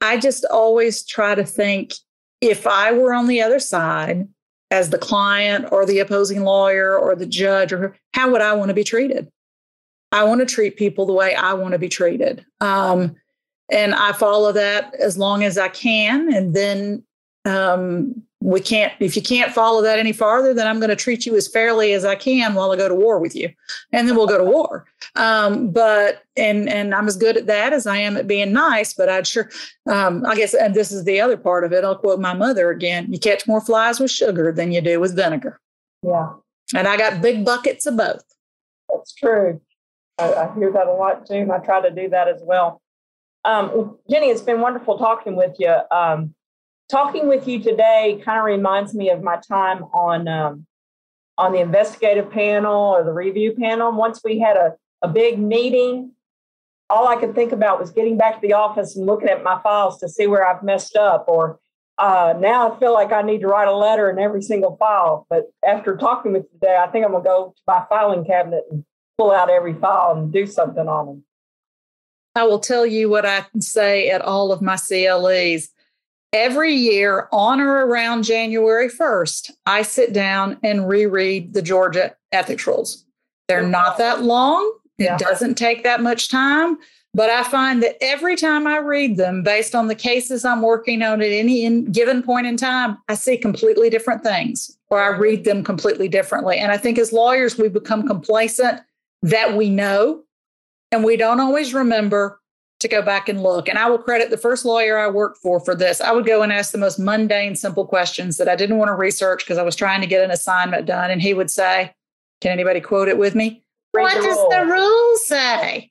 I 0.00 0.18
just 0.18 0.44
always 0.50 1.04
try 1.04 1.36
to 1.36 1.44
think 1.44 1.94
if 2.40 2.66
I 2.66 2.90
were 2.90 3.14
on 3.14 3.28
the 3.28 3.40
other 3.40 3.60
side 3.60 4.26
as 4.72 4.88
the 4.88 4.98
client 4.98 5.66
or 5.70 5.84
the 5.84 5.98
opposing 5.98 6.44
lawyer 6.44 6.98
or 6.98 7.14
the 7.14 7.26
judge 7.26 7.74
or 7.74 7.94
how 8.14 8.32
would 8.32 8.40
I 8.40 8.54
want 8.54 8.70
to 8.70 8.74
be 8.74 8.82
treated? 8.82 9.30
I 10.10 10.24
want 10.24 10.40
to 10.40 10.46
treat 10.46 10.76
people 10.76 11.04
the 11.04 11.12
way 11.12 11.34
I 11.34 11.52
want 11.52 11.72
to 11.72 11.78
be 11.78 11.90
treated. 11.90 12.46
Um, 12.62 13.14
and 13.70 13.94
I 13.94 14.12
follow 14.12 14.50
that 14.52 14.94
as 14.94 15.18
long 15.18 15.44
as 15.44 15.58
I 15.58 15.68
can. 15.68 16.32
And 16.32 16.54
then 16.54 17.04
um, 17.44 18.22
we 18.42 18.60
can't 18.60 18.92
if 18.98 19.14
you 19.14 19.22
can't 19.22 19.52
follow 19.52 19.80
that 19.82 19.98
any 19.98 20.12
farther 20.12 20.52
then 20.52 20.66
i'm 20.66 20.80
going 20.80 20.90
to 20.90 20.96
treat 20.96 21.24
you 21.24 21.36
as 21.36 21.46
fairly 21.46 21.92
as 21.92 22.04
i 22.04 22.14
can 22.14 22.54
while 22.54 22.72
i 22.72 22.76
go 22.76 22.88
to 22.88 22.94
war 22.94 23.18
with 23.18 23.36
you. 23.36 23.48
And 23.92 24.08
then 24.08 24.16
we'll 24.16 24.26
go 24.26 24.38
to 24.38 24.44
war. 24.44 24.86
Um, 25.14 25.70
but 25.70 26.24
and 26.36 26.68
and 26.68 26.94
i'm 26.94 27.06
as 27.06 27.16
good 27.16 27.36
at 27.36 27.46
that 27.46 27.72
as 27.72 27.86
i 27.86 27.96
am 27.96 28.16
at 28.16 28.26
being 28.26 28.52
nice 28.52 28.94
but 28.94 29.08
i'd 29.08 29.26
sure 29.26 29.50
um, 29.88 30.24
i 30.26 30.34
guess 30.34 30.54
and 30.54 30.74
this 30.74 30.90
is 30.90 31.04
the 31.04 31.20
other 31.20 31.36
part 31.36 31.64
of 31.64 31.72
it. 31.72 31.84
I'll 31.84 31.96
quote 31.96 32.20
my 32.20 32.34
mother 32.34 32.70
again 32.70 33.12
you 33.12 33.18
catch 33.18 33.46
more 33.46 33.60
flies 33.60 34.00
with 34.00 34.10
sugar 34.10 34.50
than 34.52 34.72
you 34.72 34.80
do 34.80 34.98
with 34.98 35.14
vinegar. 35.14 35.60
Yeah. 36.02 36.32
And 36.74 36.88
i 36.88 36.96
got 36.96 37.22
big 37.22 37.44
buckets 37.44 37.86
of 37.86 37.96
both. 37.96 38.24
That's 38.92 39.14
true. 39.14 39.60
I, 40.18 40.34
I 40.34 40.54
hear 40.54 40.72
that 40.72 40.86
a 40.86 40.92
lot 40.92 41.26
too 41.26 41.34
and 41.34 41.52
i 41.52 41.58
try 41.58 41.80
to 41.80 41.90
do 41.90 42.08
that 42.08 42.28
as 42.28 42.40
well. 42.42 42.80
Um, 43.44 43.98
jenny 44.10 44.30
it's 44.30 44.42
been 44.42 44.60
wonderful 44.60 44.98
talking 44.98 45.36
with 45.36 45.56
you. 45.58 45.76
Um, 45.90 46.34
talking 46.92 47.26
with 47.26 47.48
you 47.48 47.58
today 47.58 48.20
kind 48.22 48.38
of 48.38 48.44
reminds 48.44 48.94
me 48.94 49.08
of 49.08 49.22
my 49.22 49.36
time 49.48 49.82
on 49.94 50.28
um, 50.28 50.66
on 51.38 51.52
the 51.52 51.60
investigative 51.60 52.30
panel 52.30 52.92
or 52.92 53.02
the 53.02 53.12
review 53.12 53.54
panel. 53.58 53.90
Once 53.90 54.20
we 54.22 54.38
had 54.38 54.56
a, 54.56 54.74
a 55.00 55.08
big 55.08 55.38
meeting, 55.38 56.12
all 56.90 57.08
I 57.08 57.16
could 57.16 57.34
think 57.34 57.52
about 57.52 57.80
was 57.80 57.90
getting 57.90 58.18
back 58.18 58.40
to 58.40 58.46
the 58.46 58.52
office 58.52 58.94
and 58.94 59.06
looking 59.06 59.30
at 59.30 59.42
my 59.42 59.58
files 59.62 59.98
to 60.00 60.08
see 60.08 60.26
where 60.26 60.46
I've 60.46 60.62
messed 60.62 60.94
up. 60.94 61.24
Or 61.28 61.58
uh, 61.96 62.34
now 62.38 62.70
I 62.70 62.78
feel 62.78 62.92
like 62.92 63.10
I 63.10 63.22
need 63.22 63.40
to 63.40 63.46
write 63.46 63.68
a 63.68 63.74
letter 63.74 64.10
in 64.10 64.18
every 64.18 64.42
single 64.42 64.76
file. 64.76 65.26
But 65.30 65.50
after 65.66 65.96
talking 65.96 66.34
with 66.34 66.42
you 66.42 66.58
today, 66.60 66.76
I 66.76 66.88
think 66.88 67.06
I'm 67.06 67.12
gonna 67.12 67.24
go 67.24 67.54
to 67.56 67.62
my 67.66 67.86
filing 67.88 68.26
cabinet 68.26 68.64
and 68.70 68.84
pull 69.16 69.32
out 69.32 69.48
every 69.48 69.74
file 69.74 70.14
and 70.14 70.30
do 70.30 70.46
something 70.46 70.86
on 70.86 71.06
them. 71.06 71.24
I 72.34 72.44
will 72.44 72.60
tell 72.60 72.84
you 72.84 73.08
what 73.08 73.24
I 73.24 73.40
can 73.40 73.62
say 73.62 74.10
at 74.10 74.20
all 74.20 74.52
of 74.52 74.60
my 74.60 74.76
CLEs 74.76 75.70
every 76.32 76.74
year 76.74 77.28
on 77.32 77.60
or 77.60 77.86
around 77.86 78.24
January 78.24 78.88
1st, 78.88 79.50
I 79.66 79.82
sit 79.82 80.12
down 80.12 80.58
and 80.62 80.88
reread 80.88 81.52
the 81.52 81.62
Georgia 81.62 82.14
ethics 82.32 82.66
rules. 82.66 83.04
They're 83.48 83.66
not 83.66 83.98
that 83.98 84.22
long. 84.22 84.72
It 84.98 85.04
yeah. 85.04 85.16
doesn't 85.18 85.56
take 85.56 85.82
that 85.82 86.00
much 86.00 86.30
time. 86.30 86.78
But 87.14 87.28
I 87.28 87.42
find 87.42 87.82
that 87.82 88.02
every 88.02 88.36
time 88.36 88.66
I 88.66 88.78
read 88.78 89.18
them, 89.18 89.42
based 89.42 89.74
on 89.74 89.88
the 89.88 89.94
cases 89.94 90.46
I'm 90.46 90.62
working 90.62 91.02
on 91.02 91.20
at 91.20 91.30
any 91.30 91.82
given 91.82 92.22
point 92.22 92.46
in 92.46 92.56
time, 92.56 92.96
I 93.08 93.14
see 93.14 93.36
completely 93.36 93.90
different 93.90 94.22
things 94.22 94.78
or 94.88 95.02
I 95.02 95.08
read 95.08 95.44
them 95.44 95.62
completely 95.62 96.08
differently. 96.08 96.56
And 96.56 96.72
I 96.72 96.78
think 96.78 96.98
as 96.98 97.12
lawyers, 97.12 97.58
we 97.58 97.68
become 97.68 98.06
complacent 98.06 98.80
that 99.20 99.56
we 99.56 99.68
know 99.68 100.22
and 100.90 101.04
we 101.04 101.18
don't 101.18 101.40
always 101.40 101.74
remember 101.74 102.40
to 102.82 102.88
go 102.88 103.02
back 103.02 103.28
and 103.28 103.42
look. 103.42 103.68
And 103.68 103.78
I 103.78 103.88
will 103.88 103.98
credit 103.98 104.30
the 104.30 104.36
first 104.36 104.64
lawyer 104.64 104.98
I 104.98 105.08
worked 105.08 105.38
for 105.38 105.60
for 105.60 105.74
this. 105.74 106.00
I 106.00 106.12
would 106.12 106.26
go 106.26 106.42
and 106.42 106.52
ask 106.52 106.72
the 106.72 106.78
most 106.78 106.98
mundane, 106.98 107.56
simple 107.56 107.86
questions 107.86 108.36
that 108.36 108.48
I 108.48 108.56
didn't 108.56 108.78
want 108.78 108.90
to 108.90 108.94
research 108.94 109.44
because 109.44 109.58
I 109.58 109.62
was 109.62 109.76
trying 109.76 110.00
to 110.00 110.06
get 110.06 110.24
an 110.24 110.30
assignment 110.30 110.86
done. 110.86 111.10
And 111.10 111.22
he 111.22 111.34
would 111.34 111.50
say, 111.50 111.92
Can 112.40 112.52
anybody 112.52 112.80
quote 112.80 113.08
it 113.08 113.18
with 113.18 113.34
me? 113.34 113.64
Read 113.94 114.04
what 114.04 114.14
the 114.14 114.22
does 114.22 114.36
rules. 114.36 114.52
the 114.52 114.66
rule 114.66 115.16
say? 115.16 115.90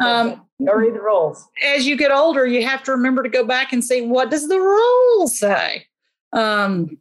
Um, 0.00 0.46
go 0.64 0.74
read 0.74 0.94
the 0.94 1.00
rules. 1.00 1.46
As 1.64 1.86
you 1.86 1.96
get 1.96 2.10
older, 2.10 2.46
you 2.46 2.66
have 2.66 2.82
to 2.84 2.90
remember 2.90 3.22
to 3.22 3.28
go 3.28 3.44
back 3.44 3.72
and 3.72 3.84
say, 3.84 4.00
What 4.00 4.30
does 4.30 4.48
the 4.48 4.58
rule 4.58 5.28
say? 5.28 5.86
Um, 6.32 6.98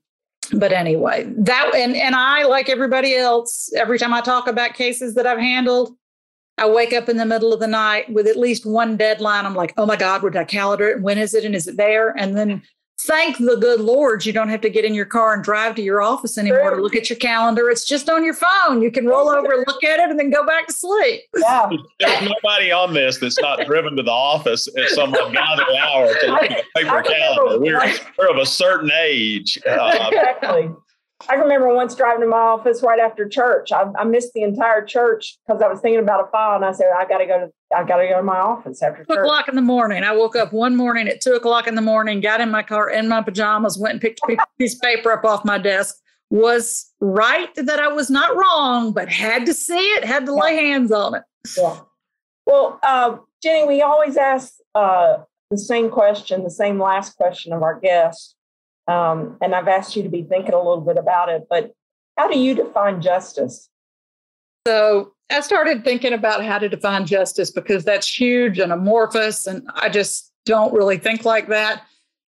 but 0.53 0.71
anyway, 0.71 1.25
that 1.37 1.71
and 1.75 1.95
and 1.95 2.15
I 2.15 2.43
like 2.43 2.69
everybody 2.69 3.15
else. 3.15 3.71
Every 3.75 3.99
time 3.99 4.13
I 4.13 4.21
talk 4.21 4.47
about 4.47 4.75
cases 4.75 5.15
that 5.15 5.27
I've 5.27 5.39
handled, 5.39 5.96
I 6.57 6.67
wake 6.69 6.93
up 6.93 7.07
in 7.07 7.17
the 7.17 7.25
middle 7.25 7.53
of 7.53 7.59
the 7.59 7.67
night 7.67 8.11
with 8.11 8.27
at 8.27 8.37
least 8.37 8.65
one 8.65 8.97
deadline. 8.97 9.45
I'm 9.45 9.55
like, 9.55 9.73
oh 9.77 9.85
my 9.85 9.95
God, 9.95 10.23
would 10.23 10.35
I 10.35 10.43
calendar 10.43 10.89
it? 10.89 11.01
When 11.01 11.17
is 11.17 11.33
it? 11.33 11.45
And 11.45 11.55
is 11.55 11.67
it 11.67 11.77
there? 11.77 12.17
And 12.17 12.35
then 12.35 12.63
thank 13.01 13.37
the 13.37 13.55
good 13.55 13.79
Lord 13.79 14.25
you 14.25 14.33
don't 14.33 14.49
have 14.49 14.61
to 14.61 14.69
get 14.69 14.83
in 14.83 14.95
your 14.95 15.05
car 15.05 15.33
and 15.33 15.43
drive 15.43 15.75
to 15.75 15.83
your 15.83 16.01
office 16.01 16.37
anymore 16.37 16.75
to 16.75 16.81
look 16.81 16.95
at 16.95 17.09
your 17.09 17.19
calendar. 17.19 17.69
It's 17.69 17.85
just 17.85 18.09
on 18.09 18.25
your 18.25 18.33
phone. 18.33 18.81
You 18.81 18.91
can 18.91 19.05
roll 19.05 19.29
over, 19.29 19.47
look 19.67 19.83
at 19.83 19.99
it, 19.99 20.09
and 20.09 20.19
then 20.19 20.31
go 20.31 20.45
back 20.45 20.67
to 20.67 20.73
sleep. 20.73 21.21
Yeah. 21.37 21.69
There's 21.99 22.29
nobody 22.29 22.71
on 22.71 22.93
this 22.93 23.19
that's 23.19 23.39
not 23.39 23.65
driven 23.65 23.95
to 23.95 24.03
the 24.03 24.11
office 24.11 24.67
at 24.75 24.89
some 24.89 25.13
ungodly 25.13 25.77
hour 25.77 26.07
to 26.07 26.27
look 26.31 26.43
at 26.43 26.59
a 26.59 26.63
paper 26.75 27.03
calendar. 27.03 27.59
We're, 27.59 27.93
we're 28.17 28.31
of 28.31 28.37
a 28.37 28.45
certain 28.45 28.91
age. 28.99 29.59
Uh, 29.67 30.09
exactly. 30.11 30.69
I 31.29 31.33
remember 31.33 31.73
once 31.73 31.95
driving 31.95 32.21
to 32.21 32.27
my 32.27 32.37
office 32.37 32.83
right 32.83 32.99
after 32.99 33.27
church. 33.27 33.71
I, 33.71 33.85
I 33.97 34.03
missed 34.03 34.33
the 34.33 34.43
entire 34.43 34.85
church 34.85 35.37
because 35.47 35.61
I 35.61 35.67
was 35.67 35.81
thinking 35.81 35.99
about 35.99 36.27
a 36.27 36.31
file, 36.31 36.55
and 36.55 36.65
I 36.65 36.71
said, 36.71 36.87
"I 36.95 37.05
got 37.05 37.17
to 37.17 37.25
go 37.25 37.39
to 37.39 37.51
I 37.75 37.83
got 37.83 37.97
to 37.97 38.07
go 38.07 38.17
to 38.17 38.23
my 38.23 38.37
office 38.37 38.83
after 38.83 39.03
two 39.03 39.13
o'clock 39.13 39.47
in 39.47 39.55
the 39.55 39.61
morning." 39.61 40.03
I 40.03 40.15
woke 40.15 40.35
up 40.35 40.53
one 40.53 40.75
morning 40.75 41.07
at 41.07 41.21
two 41.21 41.33
o'clock 41.33 41.65
in 41.67 41.75
the 41.75 41.81
morning, 41.81 42.21
got 42.21 42.39
in 42.39 42.51
my 42.51 42.61
car 42.61 42.89
in 42.89 43.09
my 43.09 43.23
pajamas, 43.23 43.79
went 43.79 43.93
and 43.93 44.01
picked 44.01 44.19
a 44.29 44.37
piece 44.59 44.75
of 44.75 44.81
paper 44.81 45.11
up 45.11 45.25
off 45.25 45.43
my 45.43 45.57
desk. 45.57 45.95
Was 46.29 46.91
right 46.99 47.49
that 47.55 47.79
I 47.79 47.87
was 47.87 48.09
not 48.09 48.35
wrong, 48.35 48.91
but 48.91 49.09
had 49.09 49.45
to 49.45 49.53
see 49.53 49.75
it, 49.75 50.03
had 50.03 50.25
to 50.25 50.35
lay 50.35 50.55
hands 50.55 50.91
on 50.91 51.15
it. 51.15 51.23
Yeah. 51.57 51.79
Well, 52.45 52.79
uh, 52.83 53.17
Jenny, 53.41 53.65
we 53.65 53.81
always 53.81 54.17
ask 54.17 54.53
uh, 54.75 55.19
the 55.49 55.57
same 55.57 55.89
question, 55.89 56.43
the 56.43 56.51
same 56.51 56.81
last 56.81 57.15
question 57.15 57.53
of 57.53 57.61
our 57.63 57.79
guests. 57.79 58.35
Um, 58.87 59.37
and 59.41 59.53
I've 59.53 59.67
asked 59.67 59.95
you 59.95 60.03
to 60.03 60.09
be 60.09 60.23
thinking 60.23 60.53
a 60.53 60.57
little 60.57 60.81
bit 60.81 60.97
about 60.97 61.29
it, 61.29 61.47
but 61.49 61.73
how 62.17 62.27
do 62.29 62.39
you 62.39 62.55
define 62.55 63.01
justice? 63.01 63.69
So 64.65 65.13
I 65.29 65.41
started 65.41 65.83
thinking 65.83 66.13
about 66.13 66.43
how 66.43 66.57
to 66.57 66.69
define 66.69 67.05
justice 67.05 67.51
because 67.51 67.83
that's 67.83 68.07
huge 68.07 68.59
and 68.59 68.71
amorphous, 68.71 69.47
and 69.47 69.67
I 69.75 69.89
just 69.89 70.31
don't 70.45 70.73
really 70.73 70.97
think 70.97 71.25
like 71.25 71.47
that. 71.49 71.83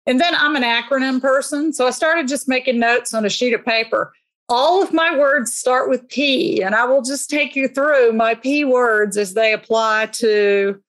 And 0.06 0.20
then 0.20 0.36
I'm 0.36 0.56
an 0.56 0.64
acronym 0.64 1.22
person. 1.22 1.74
So 1.74 1.88
I 1.88 1.92
started 1.92 2.28
just 2.28 2.48
making 2.48 2.80
notes 2.80 3.14
on 3.14 3.26
a 3.26 3.30
sheet 3.30 3.54
of 3.54 3.66
paper. 3.66 4.14
All 4.48 4.84
of 4.84 4.94
my 4.94 5.18
words 5.18 5.54
start 5.54 5.90
with 5.90 6.08
P, 6.10 6.62
and 6.62 6.76
I 6.76 6.86
will 6.86 7.02
just 7.02 7.30
take 7.30 7.56
you 7.56 7.68
through 7.68 8.14
my 8.14 8.36
P 8.36 8.64
words 8.64 9.18
as 9.18 9.34
they 9.34 9.54
apply 9.54 10.08
to 10.14 10.80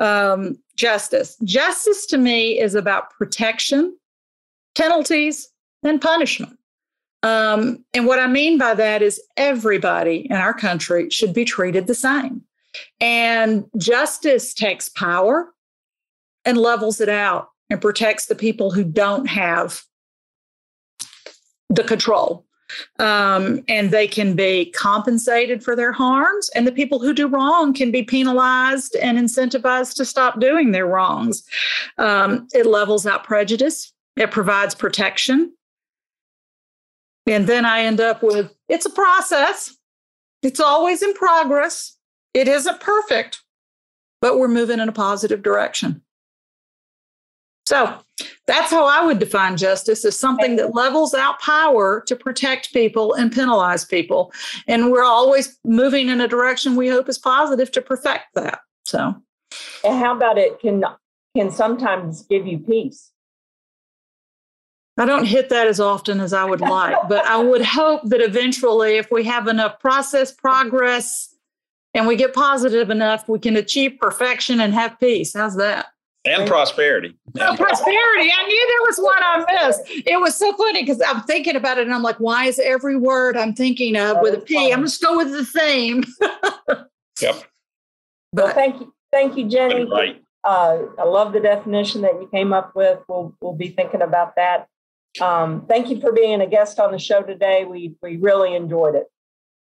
um, 0.00 0.56
justice. 0.76 1.36
Justice 1.42 2.06
to 2.06 2.18
me 2.18 2.60
is 2.60 2.76
about 2.76 3.10
protection, 3.10 3.96
penalties 4.78 5.48
and 5.82 6.00
punishment. 6.00 6.56
Um, 7.22 7.84
and 7.94 8.06
what 8.06 8.20
I 8.20 8.28
mean 8.28 8.58
by 8.58 8.74
that 8.74 9.02
is 9.02 9.20
everybody 9.36 10.26
in 10.30 10.36
our 10.36 10.54
country 10.54 11.10
should 11.10 11.34
be 11.34 11.44
treated 11.44 11.86
the 11.86 11.94
same. 11.94 12.42
And 13.00 13.64
justice 13.76 14.54
takes 14.54 14.88
power 14.88 15.52
and 16.44 16.56
levels 16.56 17.00
it 17.00 17.08
out 17.08 17.48
and 17.70 17.80
protects 17.80 18.26
the 18.26 18.34
people 18.34 18.70
who 18.70 18.84
don't 18.84 19.26
have 19.26 19.82
the 21.68 21.84
control. 21.84 22.44
Um, 22.98 23.64
and 23.66 23.90
they 23.90 24.06
can 24.06 24.36
be 24.36 24.70
compensated 24.72 25.64
for 25.64 25.74
their 25.74 25.90
harms, 25.90 26.50
and 26.54 26.66
the 26.66 26.72
people 26.72 26.98
who 26.98 27.14
do 27.14 27.26
wrong 27.26 27.72
can 27.72 27.90
be 27.90 28.02
penalized 28.02 28.94
and 28.96 29.16
incentivized 29.16 29.94
to 29.96 30.04
stop 30.04 30.38
doing 30.38 30.72
their 30.72 30.86
wrongs. 30.86 31.42
Um, 31.96 32.46
it 32.52 32.66
levels 32.66 33.06
out 33.06 33.24
prejudice 33.24 33.90
it 34.18 34.30
provides 34.30 34.74
protection. 34.74 35.52
And 37.26 37.46
then 37.46 37.64
I 37.64 37.82
end 37.82 38.00
up 38.00 38.22
with 38.22 38.54
it's 38.68 38.86
a 38.86 38.90
process. 38.90 39.76
It's 40.42 40.60
always 40.60 41.02
in 41.02 41.14
progress. 41.14 41.96
It 42.32 42.48
isn't 42.48 42.80
perfect, 42.80 43.42
but 44.20 44.38
we're 44.38 44.48
moving 44.48 44.80
in 44.80 44.88
a 44.88 44.92
positive 44.92 45.42
direction. 45.42 46.02
So 47.66 47.98
that's 48.46 48.70
how 48.70 48.86
I 48.86 49.04
would 49.04 49.18
define 49.18 49.58
justice 49.58 50.02
as 50.06 50.18
something 50.18 50.56
that 50.56 50.74
levels 50.74 51.12
out 51.12 51.38
power 51.40 52.02
to 52.06 52.16
protect 52.16 52.72
people 52.72 53.12
and 53.12 53.30
penalize 53.30 53.84
people. 53.84 54.32
And 54.66 54.90
we're 54.90 55.04
always 55.04 55.58
moving 55.64 56.08
in 56.08 56.22
a 56.22 56.28
direction 56.28 56.76
we 56.76 56.88
hope 56.88 57.10
is 57.10 57.18
positive 57.18 57.70
to 57.72 57.82
perfect 57.82 58.24
that. 58.34 58.60
So 58.84 59.14
and 59.84 59.98
how 59.98 60.16
about 60.16 60.38
it 60.38 60.58
can 60.60 60.82
can 61.36 61.50
sometimes 61.50 62.22
give 62.22 62.46
you 62.46 62.58
peace? 62.58 63.12
I 64.98 65.04
don't 65.04 65.24
hit 65.24 65.48
that 65.50 65.68
as 65.68 65.78
often 65.78 66.20
as 66.20 66.32
I 66.32 66.44
would 66.44 66.60
like, 66.60 66.96
but 67.08 67.24
I 67.24 67.36
would 67.36 67.62
hope 67.62 68.02
that 68.04 68.20
eventually, 68.20 68.96
if 68.96 69.10
we 69.10 69.22
have 69.24 69.46
enough 69.46 69.78
process 69.78 70.32
progress 70.32 71.34
and 71.94 72.06
we 72.06 72.16
get 72.16 72.34
positive 72.34 72.90
enough, 72.90 73.28
we 73.28 73.38
can 73.38 73.56
achieve 73.56 73.98
perfection 74.00 74.60
and 74.60 74.74
have 74.74 74.98
peace. 74.98 75.34
How's 75.34 75.56
that? 75.56 75.86
And 76.24 76.48
prosperity. 76.48 77.16
Oh, 77.40 77.56
prosperity. 77.56 78.30
I 78.36 78.46
knew 78.46 78.66
there 78.66 78.88
was 78.88 78.98
one 78.98 79.18
I 79.18 79.66
missed. 79.66 79.82
It 80.06 80.20
was 80.20 80.36
so 80.36 80.52
funny 80.56 80.82
because 80.82 81.00
I'm 81.06 81.22
thinking 81.22 81.56
about 81.56 81.78
it 81.78 81.86
and 81.86 81.94
I'm 81.94 82.02
like, 82.02 82.18
why 82.18 82.46
is 82.46 82.58
every 82.58 82.96
word 82.96 83.36
I'm 83.36 83.54
thinking 83.54 83.96
of 83.96 84.18
with 84.20 84.34
a 84.34 84.40
P? 84.40 84.72
I'm 84.72 84.82
just 84.82 85.02
go 85.02 85.16
with 85.16 85.30
the 85.30 85.44
theme. 85.44 86.04
yep. 87.20 87.44
But 88.32 88.44
well, 88.44 88.54
thank 88.54 88.80
you. 88.80 88.92
Thank 89.10 89.36
you, 89.38 89.48
Jenny. 89.48 89.84
Right. 89.84 90.22
Uh, 90.44 90.82
I 90.98 91.04
love 91.04 91.32
the 91.32 91.40
definition 91.40 92.02
that 92.02 92.14
you 92.20 92.28
came 92.30 92.52
up 92.52 92.74
with. 92.74 92.98
We'll, 93.08 93.34
we'll 93.40 93.54
be 93.54 93.68
thinking 93.68 94.02
about 94.02 94.36
that. 94.36 94.68
Um, 95.20 95.66
thank 95.68 95.88
you 95.90 96.00
for 96.00 96.12
being 96.12 96.40
a 96.40 96.46
guest 96.46 96.78
on 96.78 96.92
the 96.92 96.98
show 96.98 97.22
today. 97.22 97.64
We 97.64 97.94
we 98.02 98.16
really 98.16 98.54
enjoyed 98.54 98.94
it. 98.94 99.06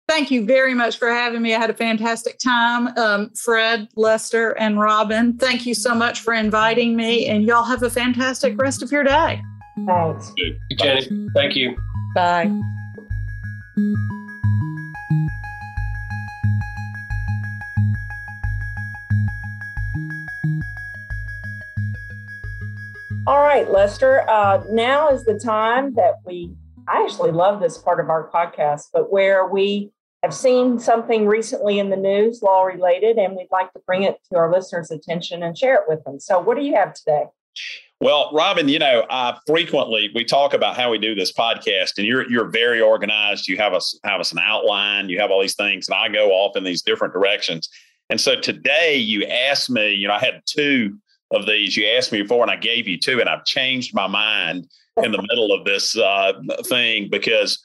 Thank 0.08 0.30
you 0.30 0.44
very 0.44 0.74
much 0.74 0.98
for 0.98 1.08
having 1.08 1.42
me. 1.42 1.54
I 1.54 1.58
had 1.58 1.70
a 1.70 1.74
fantastic 1.74 2.38
time. 2.38 2.88
Um, 2.98 3.30
Fred, 3.30 3.88
Lester, 3.96 4.50
and 4.58 4.78
Robin, 4.78 5.38
thank 5.38 5.64
you 5.64 5.74
so 5.74 5.94
much 5.94 6.20
for 6.20 6.34
inviting 6.34 6.96
me. 6.96 7.26
And 7.26 7.44
y'all 7.44 7.62
have 7.62 7.82
a 7.82 7.90
fantastic 7.90 8.60
rest 8.60 8.82
of 8.82 8.90
your 8.90 9.04
day. 9.04 9.40
Thanks. 9.86 10.32
Jenny, 10.76 11.28
thank 11.34 11.56
you. 11.56 11.76
Bye. 12.14 12.52
All 23.32 23.40
right, 23.40 23.70
Lester. 23.70 24.28
Uh, 24.28 24.62
now 24.68 25.08
is 25.08 25.24
the 25.24 25.38
time 25.38 25.94
that 25.94 26.16
we, 26.26 26.52
I 26.86 27.02
actually 27.02 27.30
love 27.30 27.62
this 27.62 27.78
part 27.78 27.98
of 27.98 28.10
our 28.10 28.30
podcast, 28.30 28.88
but 28.92 29.10
where 29.10 29.46
we 29.46 29.90
have 30.22 30.34
seen 30.34 30.78
something 30.78 31.26
recently 31.26 31.78
in 31.78 31.88
the 31.88 31.96
news, 31.96 32.42
law 32.42 32.64
related, 32.64 33.16
and 33.16 33.34
we'd 33.34 33.48
like 33.50 33.72
to 33.72 33.80
bring 33.86 34.02
it 34.02 34.18
to 34.30 34.36
our 34.36 34.52
listeners' 34.52 34.90
attention 34.90 35.42
and 35.42 35.56
share 35.56 35.76
it 35.76 35.84
with 35.88 36.04
them. 36.04 36.20
So, 36.20 36.40
what 36.40 36.58
do 36.58 36.62
you 36.62 36.74
have 36.74 36.92
today? 36.92 37.24
Well, 38.02 38.28
Robin, 38.34 38.68
you 38.68 38.78
know, 38.78 39.06
I 39.08 39.38
frequently 39.46 40.10
we 40.14 40.26
talk 40.26 40.52
about 40.52 40.76
how 40.76 40.90
we 40.90 40.98
do 40.98 41.14
this 41.14 41.32
podcast, 41.32 41.96
and 41.96 42.06
you're 42.06 42.30
you're 42.30 42.50
very 42.50 42.82
organized. 42.82 43.48
You 43.48 43.56
have 43.56 43.72
us 43.72 43.98
have 44.04 44.20
us 44.20 44.32
an 44.32 44.40
outline. 44.40 45.08
You 45.08 45.18
have 45.20 45.30
all 45.30 45.40
these 45.40 45.56
things, 45.56 45.88
and 45.88 45.94
I 45.94 46.08
go 46.08 46.32
off 46.32 46.54
in 46.54 46.64
these 46.64 46.82
different 46.82 47.14
directions. 47.14 47.70
And 48.10 48.20
so 48.20 48.38
today, 48.38 48.98
you 48.98 49.24
asked 49.24 49.70
me. 49.70 49.94
You 49.94 50.08
know, 50.08 50.14
I 50.14 50.18
had 50.18 50.42
two 50.44 50.98
of 51.32 51.46
these 51.46 51.76
you 51.76 51.86
asked 51.88 52.12
me 52.12 52.22
before, 52.22 52.42
and 52.42 52.50
I 52.50 52.56
gave 52.56 52.86
you 52.86 52.98
two, 52.98 53.20
and 53.20 53.28
I've 53.28 53.44
changed 53.44 53.94
my 53.94 54.06
mind 54.06 54.68
in 55.02 55.12
the 55.12 55.22
middle 55.22 55.52
of 55.52 55.64
this 55.64 55.96
uh, 55.96 56.32
thing 56.64 57.08
because 57.10 57.64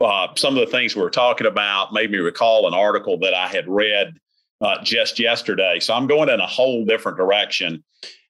uh, 0.00 0.28
some 0.36 0.56
of 0.56 0.64
the 0.64 0.70
things 0.70 0.96
we 0.96 1.02
were 1.02 1.10
talking 1.10 1.46
about 1.46 1.92
made 1.92 2.10
me 2.10 2.18
recall 2.18 2.66
an 2.66 2.74
article 2.74 3.18
that 3.18 3.34
I 3.34 3.48
had 3.48 3.68
read 3.68 4.14
uh, 4.60 4.82
just 4.82 5.18
yesterday. 5.18 5.80
So 5.80 5.92
I'm 5.92 6.06
going 6.06 6.28
in 6.28 6.40
a 6.40 6.46
whole 6.46 6.84
different 6.84 7.18
direction. 7.18 7.82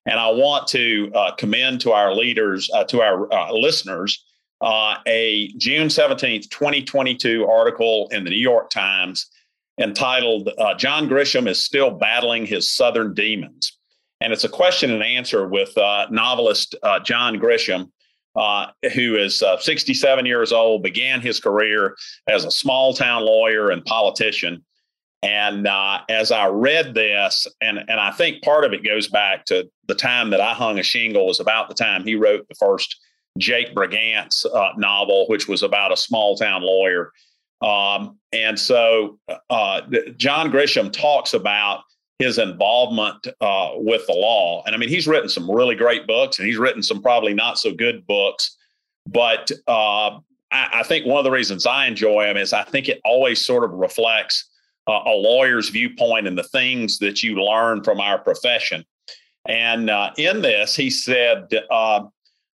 And 0.05 0.19
I 0.19 0.29
want 0.31 0.67
to 0.69 1.11
uh, 1.15 1.31
commend 1.35 1.79
to 1.81 1.91
our 1.91 2.13
leaders, 2.13 2.69
uh, 2.73 2.83
to 2.85 3.01
our 3.01 3.31
uh, 3.31 3.53
listeners, 3.53 4.25
a 4.61 5.51
June 5.57 5.87
17th, 5.87 6.49
2022 6.49 7.45
article 7.45 8.09
in 8.11 8.23
the 8.23 8.29
New 8.29 8.35
York 8.35 8.69
Times 8.69 9.27
entitled 9.79 10.49
John 10.77 11.07
Grisham 11.07 11.47
is 11.47 11.63
Still 11.63 11.91
Battling 11.91 12.45
His 12.45 12.69
Southern 12.69 13.13
Demons. 13.13 13.77
And 14.23 14.31
it's 14.31 14.45
a 14.45 14.49
question 14.49 14.91
and 14.91 15.03
answer 15.03 15.47
with 15.47 15.77
uh, 15.77 16.07
novelist 16.09 16.75
uh, 16.81 16.99
John 16.99 17.35
Grisham, 17.35 17.91
uh, 18.35 18.67
who 18.93 19.17
is 19.17 19.43
uh, 19.43 19.57
67 19.57 20.25
years 20.25 20.51
old, 20.51 20.81
began 20.81 21.21
his 21.21 21.39
career 21.39 21.95
as 22.27 22.45
a 22.45 22.51
small 22.51 22.93
town 22.93 23.25
lawyer 23.25 23.69
and 23.69 23.83
politician. 23.85 24.63
And 25.21 25.67
uh, 25.67 26.01
as 26.09 26.31
I 26.31 26.47
read 26.47 26.93
this, 26.93 27.47
and, 27.61 27.77
and 27.77 27.99
I 27.99 28.11
think 28.11 28.43
part 28.43 28.65
of 28.65 28.73
it 28.73 28.83
goes 28.83 29.07
back 29.07 29.45
to 29.45 29.69
the 29.87 29.95
time 29.95 30.29
that 30.31 30.41
I 30.41 30.53
hung 30.53 30.79
a 30.79 30.83
shingle 30.83 31.27
was 31.27 31.39
about 31.39 31.69
the 31.69 31.75
time 31.75 32.03
he 32.03 32.15
wrote 32.15 32.47
the 32.47 32.55
first 32.55 32.97
Jake 33.37 33.75
Brigance 33.75 34.45
novel, 34.77 35.27
which 35.27 35.47
was 35.47 35.63
about 35.63 35.91
a 35.91 35.97
small 35.97 36.35
town 36.35 36.61
lawyer 36.61 37.11
um, 37.63 38.19
and 38.33 38.59
so 38.59 39.19
uh, 39.49 39.81
John 40.17 40.51
Grisham 40.51 40.91
talks 40.91 41.33
about 41.33 41.83
his 42.23 42.37
involvement 42.37 43.27
uh, 43.41 43.71
with 43.75 44.05
the 44.07 44.13
law. 44.13 44.63
And 44.65 44.75
I 44.75 44.77
mean, 44.77 44.89
he's 44.89 45.07
written 45.07 45.29
some 45.29 45.49
really 45.49 45.75
great 45.75 46.07
books 46.07 46.39
and 46.39 46.47
he's 46.47 46.57
written 46.57 46.81
some 46.81 47.01
probably 47.01 47.33
not 47.33 47.59
so 47.59 47.73
good 47.73 48.05
books. 48.07 48.57
But 49.07 49.51
uh, 49.67 50.19
I, 50.51 50.69
I, 50.73 50.83
think 50.83 51.05
one 51.05 51.17
of 51.17 51.25
the 51.25 51.31
reasons 51.31 51.65
I 51.65 51.87
enjoy 51.87 52.25
him 52.25 52.37
is 52.37 52.53
I 52.53 52.63
think 52.63 52.87
it 52.87 53.01
always 53.03 53.45
sort 53.45 53.63
of 53.63 53.71
reflects 53.71 54.49
uh, 54.87 55.01
a 55.05 55.11
lawyer's 55.11 55.69
viewpoint 55.69 56.27
and 56.27 56.37
the 56.37 56.43
things 56.43 56.99
that 56.99 57.21
you 57.21 57.35
learn 57.35 57.83
from 57.83 57.99
our 57.99 58.17
profession. 58.17 58.85
And 59.47 59.89
uh, 59.89 60.11
in 60.17 60.41
this, 60.41 60.75
he 60.75 60.89
said, 60.89 61.53
uh, 61.69 62.05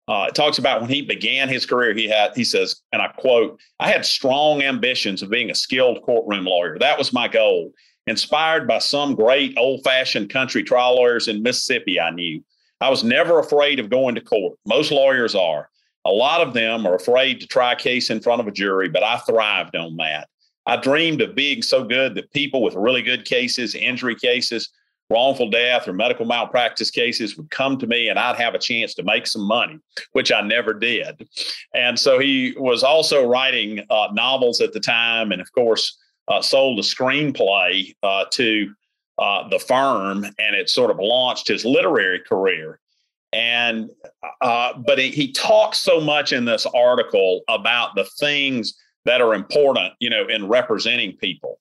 uh, 0.07 0.27
it 0.29 0.35
talks 0.35 0.59
about 0.59 0.83
when 0.83 0.91
he 0.91 1.01
began 1.01 1.49
his 1.49 1.65
career, 1.65 1.95
he 1.95 2.09
had, 2.09 2.33
he 2.37 2.45
says, 2.45 2.83
and 2.93 3.01
I 3.01 3.09
quote, 3.09 3.59
I 3.81 3.89
had 3.89 4.05
strong 4.05 4.63
ambitions 4.63 5.23
of 5.23 5.31
being 5.31 5.51
a 5.51 5.55
skilled 5.55 6.03
courtroom 6.03 6.45
lawyer. 6.45 6.79
That 6.79 6.99
was 6.99 7.13
my 7.13 7.27
goal. 7.27 7.73
Inspired 8.07 8.69
by 8.69 8.79
some 8.79 9.15
great 9.15 9.57
old 9.57 9.83
fashioned 9.83 10.31
country 10.31 10.63
trial 10.63 10.97
lawyers 10.97 11.29
in 11.29 11.43
Mississippi, 11.43 11.99
I 11.99 12.11
knew. 12.11 12.45
I 12.81 12.91
was 12.91 13.03
never 13.03 13.39
afraid 13.39 13.81
of 13.81 13.89
going 13.89 14.15
to 14.15 14.21
court. 14.21 14.59
Most 14.67 14.93
lawyers 14.93 15.35
are. 15.35 15.71
A 16.05 16.11
lot 16.11 16.43
of 16.43 16.53
them 16.53 16.87
are 16.87 16.95
afraid 16.95 17.41
to 17.41 17.47
try 17.47 17.73
a 17.73 17.77
case 17.77 18.11
in 18.11 18.21
front 18.21 18.41
of 18.41 18.47
a 18.47 18.53
jury, 18.53 18.91
but 18.91 19.03
I 19.03 19.17
thrived 19.19 19.75
on 19.75 19.97
that. 19.97 20.29
I 20.67 20.77
dreamed 20.77 21.23
of 21.23 21.35
being 21.35 21.63
so 21.63 21.83
good 21.83 22.15
that 22.15 22.33
people 22.33 22.63
with 22.63 22.75
really 22.75 23.03
good 23.03 23.25
cases, 23.25 23.75
injury 23.75 24.15
cases, 24.15 24.71
wrongful 25.11 25.51
death 25.51 25.87
or 25.87 25.93
medical 25.93 26.25
malpractice 26.25 26.91
cases 26.91 27.37
would 27.37 27.51
come 27.51 27.79
to 27.79 27.87
me 27.87 28.09
and 28.09 28.19
I'd 28.19 28.37
have 28.37 28.55
a 28.55 28.59
chance 28.59 28.95
to 28.95 29.03
make 29.03 29.27
some 29.27 29.47
money, 29.47 29.79
which 30.13 30.33
I 30.33 30.41
never 30.41 30.75
did. 30.75 31.29
And 31.75 31.99
so 31.99 32.19
he 32.19 32.55
was 32.57 32.83
also 32.83 33.27
writing 33.27 33.85
uh, 33.91 34.09
novels 34.13 34.61
at 34.61 34.73
the 34.73 34.81
time 34.81 35.33
and, 35.33 35.41
of 35.41 35.53
course, 35.53 35.99
uh, 36.29 36.41
sold 36.41 36.79
a 36.79 36.83
screenplay 36.83 37.95
uh, 38.03 38.25
to 38.31 38.73
uh, 39.19 39.49
the 39.49 39.59
firm 39.59 40.25
and 40.25 40.57
it 40.57 40.69
sort 40.69 40.91
of 40.91 40.99
launched 40.99 41.49
his 41.49 41.65
literary 41.65 42.21
career. 42.21 42.81
And, 43.33 43.91
uh, 44.41 44.75
but 44.79 44.99
he, 44.99 45.11
he 45.11 45.33
talks 45.33 45.79
so 45.79 46.01
much 46.01 46.33
in 46.33 46.45
this 46.45 46.67
article 46.67 47.43
about 47.49 47.95
the 47.95 48.05
things 48.19 48.75
that 49.05 49.21
are 49.21 49.35
important, 49.35 49.93
you 49.99 50.09
know, 50.09 50.27
in 50.27 50.49
representing 50.49 51.17
people. 51.17 51.59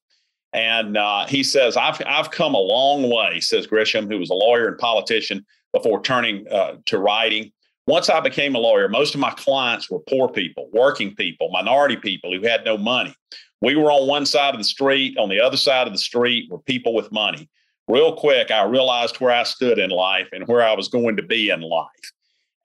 And 0.53 0.97
uh, 0.97 1.25
he 1.25 1.43
says, 1.43 1.75
I've, 1.75 1.99
I've 2.05 2.29
come 2.29 2.53
a 2.53 2.59
long 2.59 3.09
way, 3.09 3.39
says 3.39 3.65
Grisham, 3.65 4.07
who 4.07 4.19
was 4.19 4.29
a 4.29 4.35
lawyer 4.35 4.67
and 4.67 4.77
politician 4.77 5.45
before 5.73 6.01
turning 6.01 6.47
uh, 6.49 6.75
to 6.85 6.99
writing. 6.99 7.51
Once 7.87 8.09
I 8.09 8.19
became 8.19 8.55
a 8.55 8.59
lawyer, 8.59 8.87
most 8.87 9.15
of 9.15 9.19
my 9.19 9.31
clients 9.31 9.89
were 9.89 9.99
poor 10.07 10.29
people, 10.29 10.69
working 10.71 11.15
people, 11.15 11.49
minority 11.51 11.97
people 11.97 12.31
who 12.31 12.47
had 12.47 12.63
no 12.63 12.77
money. 12.77 13.15
We 13.63 13.77
were 13.77 13.91
on 13.91 14.07
one 14.07 14.25
side 14.25 14.53
of 14.53 14.59
the 14.59 14.65
street. 14.65 15.17
On 15.17 15.29
the 15.29 15.39
other 15.39 15.55
side 15.55 15.87
of 15.87 15.93
the 15.93 15.99
street 15.99 16.51
were 16.51 16.59
people 16.59 16.93
with 16.93 17.13
money. 17.13 17.49
Real 17.87 18.13
quick, 18.13 18.51
I 18.51 18.63
realized 18.65 19.21
where 19.21 19.31
I 19.31 19.43
stood 19.43 19.79
in 19.79 19.89
life 19.89 20.27
and 20.33 20.45
where 20.49 20.61
I 20.61 20.75
was 20.75 20.89
going 20.89 21.15
to 21.15 21.23
be 21.23 21.49
in 21.49 21.61
life. 21.61 21.87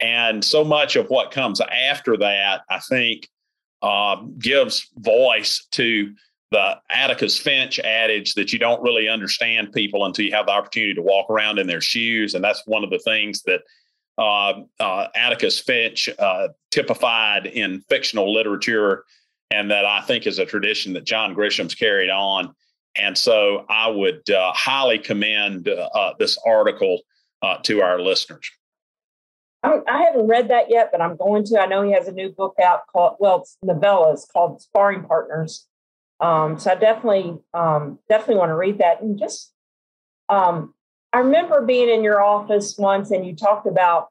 And 0.01 0.45
so 0.45 0.65
much 0.65 0.97
of 0.97 1.09
what 1.09 1.31
comes 1.31 1.61
after 1.61 2.17
that, 2.17 2.63
I 2.69 2.81
think, 2.81 3.29
uh, 3.81 4.17
gives 4.41 4.89
voice 4.97 5.67
to 5.71 6.13
the 6.51 6.81
Atticus 6.91 7.39
Finch 7.39 7.79
adage 7.79 8.35
that 8.35 8.53
you 8.53 8.59
don't 8.59 8.83
really 8.83 9.09
understand 9.09 9.73
people 9.73 10.05
until 10.05 10.25
you 10.25 10.33
have 10.33 10.47
the 10.47 10.53
opportunity 10.53 10.95
to 10.95 11.03
walk 11.03 11.31
around 11.31 11.61
in 11.61 11.69
their 11.69 11.81
shoes. 11.81 12.35
And 12.35 12.43
that's 12.43 12.63
one 12.67 12.83
of 12.83 12.91
the 12.91 12.99
things 12.99 13.43
that 13.43 13.61
uh, 14.17 14.63
uh, 14.81 15.09
Atticus 15.15 15.61
Finch 15.61 16.09
uh, 16.19 16.49
typified 16.73 17.47
in 17.47 17.83
fictional 17.83 18.33
literature, 18.33 19.05
and 19.51 19.71
that 19.71 19.85
I 19.85 20.01
think 20.03 20.27
is 20.27 20.39
a 20.39 20.47
tradition 20.47 20.93
that 20.95 21.05
John 21.05 21.35
Grisham's 21.35 21.75
carried 21.75 22.11
on. 22.11 22.55
And 22.97 23.17
so 23.17 23.65
I 23.69 23.89
would 23.89 24.29
uh, 24.31 24.53
highly 24.53 24.99
commend 24.99 25.69
uh, 25.69 26.15
this 26.19 26.39
article 26.47 27.01
uh, 27.43 27.59
to 27.63 27.81
our 27.83 28.01
listeners. 28.01 28.51
I 29.63 30.03
haven't 30.03 30.29
read 30.29 30.49
that 30.49 30.71
yet, 30.71 30.91
but 30.93 31.01
I'm 31.01 31.17
going 31.17 31.45
to. 31.47 31.61
I 31.61 31.67
know 31.67 31.83
he 31.83 31.93
has 31.93 32.07
a 32.09 32.13
new 32.13 32.31
book 32.31 32.55
out 32.63 32.87
called, 32.93 33.17
well, 33.19 33.41
it's 33.41 33.57
novellas 33.65 34.31
called 34.33 34.63
Sparring 34.63 35.03
Partners. 35.03 35.67
Um, 36.21 36.59
so 36.59 36.73
I 36.73 36.75
definitely, 36.77 37.39
um, 37.55 37.99
definitely 38.09 38.37
want 38.37 38.51
to 38.51 38.57
read 38.57 38.79
that. 38.79 39.03
And 39.03 39.19
just, 39.19 39.53
um, 40.29 40.75
I 41.13 41.19
remember 41.19 41.63
being 41.63 41.89
in 41.89 42.05
your 42.05 42.23
office 42.23 42.77
once 42.79 43.11
and 43.11 43.27
you 43.27 43.35
talked 43.35 43.67
about, 43.67 44.09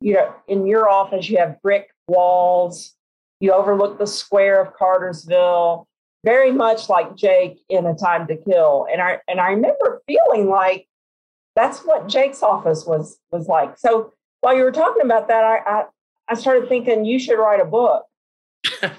you 0.00 0.14
know, 0.14 0.34
in 0.46 0.66
your 0.66 0.88
office, 0.88 1.28
you 1.28 1.38
have 1.38 1.60
brick 1.62 1.88
walls, 2.08 2.94
you 3.40 3.52
overlook 3.52 3.98
the 3.98 4.06
square 4.06 4.60
of 4.62 4.74
Cartersville, 4.74 5.86
very 6.24 6.52
much 6.52 6.88
like 6.88 7.14
Jake 7.16 7.60
in 7.68 7.86
A 7.86 7.94
Time 7.94 8.26
to 8.28 8.36
Kill. 8.36 8.86
And 8.90 9.00
I, 9.00 9.18
and 9.28 9.40
I 9.40 9.50
remember 9.50 10.02
feeling 10.06 10.48
like 10.48 10.86
that's 11.54 11.80
what 11.80 12.08
Jake's 12.08 12.42
office 12.42 12.84
was, 12.86 13.18
was 13.30 13.48
like. 13.48 13.78
So 13.78 14.12
while 14.40 14.56
you 14.56 14.62
were 14.62 14.72
talking 14.72 15.02
about 15.02 15.28
that, 15.28 15.44
I, 15.44 15.58
I, 15.58 15.84
I 16.28 16.34
started 16.34 16.68
thinking 16.68 17.04
you 17.04 17.18
should 17.18 17.38
write 17.38 17.60
a 17.60 17.64
book. 17.64 18.04
no, 18.82 18.90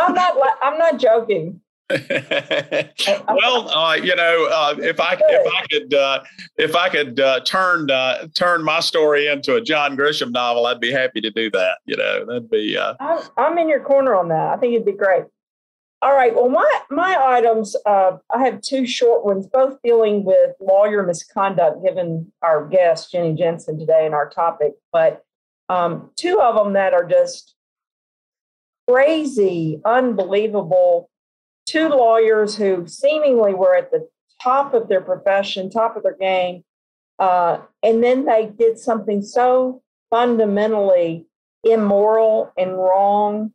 I'm 0.00 0.14
not. 0.14 0.36
I'm 0.62 0.78
not 0.78 0.98
joking. 0.98 1.60
well, 1.88 3.68
uh, 3.70 3.94
you 3.94 4.16
know, 4.16 4.48
uh, 4.50 4.74
if 4.78 4.98
I 4.98 5.16
if 5.20 5.54
I 5.54 5.66
could 5.70 5.94
uh, 5.94 6.24
if 6.56 6.74
I 6.74 6.88
could 6.88 7.20
uh, 7.20 7.40
turn 7.40 7.88
uh, 7.92 8.26
turn 8.34 8.64
my 8.64 8.80
story 8.80 9.28
into 9.28 9.54
a 9.54 9.60
John 9.60 9.96
Grisham 9.96 10.32
novel, 10.32 10.66
I'd 10.66 10.80
be 10.80 10.90
happy 10.90 11.20
to 11.20 11.30
do 11.30 11.48
that. 11.52 11.78
You 11.84 11.96
know, 11.96 12.24
that'd 12.26 12.50
be. 12.50 12.76
Uh, 12.76 12.94
I'm, 12.98 13.22
I'm 13.36 13.58
in 13.58 13.68
your 13.68 13.84
corner 13.84 14.16
on 14.16 14.28
that. 14.30 14.48
I 14.48 14.56
think 14.56 14.74
it'd 14.74 14.84
be 14.84 14.92
great. 14.92 15.26
All 16.02 16.12
right. 16.12 16.34
Well, 16.34 16.48
my 16.48 16.80
my 16.90 17.16
items. 17.24 17.76
I 17.86 18.18
have 18.32 18.62
two 18.62 18.84
short 18.84 19.24
ones, 19.24 19.46
both 19.46 19.80
dealing 19.84 20.24
with 20.24 20.56
lawyer 20.60 21.04
misconduct, 21.04 21.84
given 21.84 22.32
our 22.42 22.66
guest 22.66 23.12
Jenny 23.12 23.34
Jensen 23.34 23.78
today 23.78 24.06
and 24.06 24.14
our 24.14 24.28
topic. 24.28 24.72
But 24.92 25.24
um, 25.68 26.10
two 26.16 26.40
of 26.40 26.56
them 26.56 26.72
that 26.72 26.94
are 26.94 27.04
just 27.04 27.54
crazy, 28.88 29.80
unbelievable. 29.84 31.10
Two 31.66 31.88
lawyers 31.88 32.56
who 32.56 32.86
seemingly 32.86 33.54
were 33.54 33.74
at 33.74 33.90
the 33.90 34.08
top 34.42 34.74
of 34.74 34.88
their 34.88 35.00
profession, 35.00 35.70
top 35.70 35.96
of 35.96 36.02
their 36.02 36.16
game. 36.16 36.64
Uh, 37.18 37.58
and 37.82 38.02
then 38.02 38.24
they 38.24 38.52
did 38.58 38.78
something 38.78 39.22
so 39.22 39.82
fundamentally 40.10 41.26
immoral 41.64 42.52
and 42.56 42.76
wrong 42.76 43.52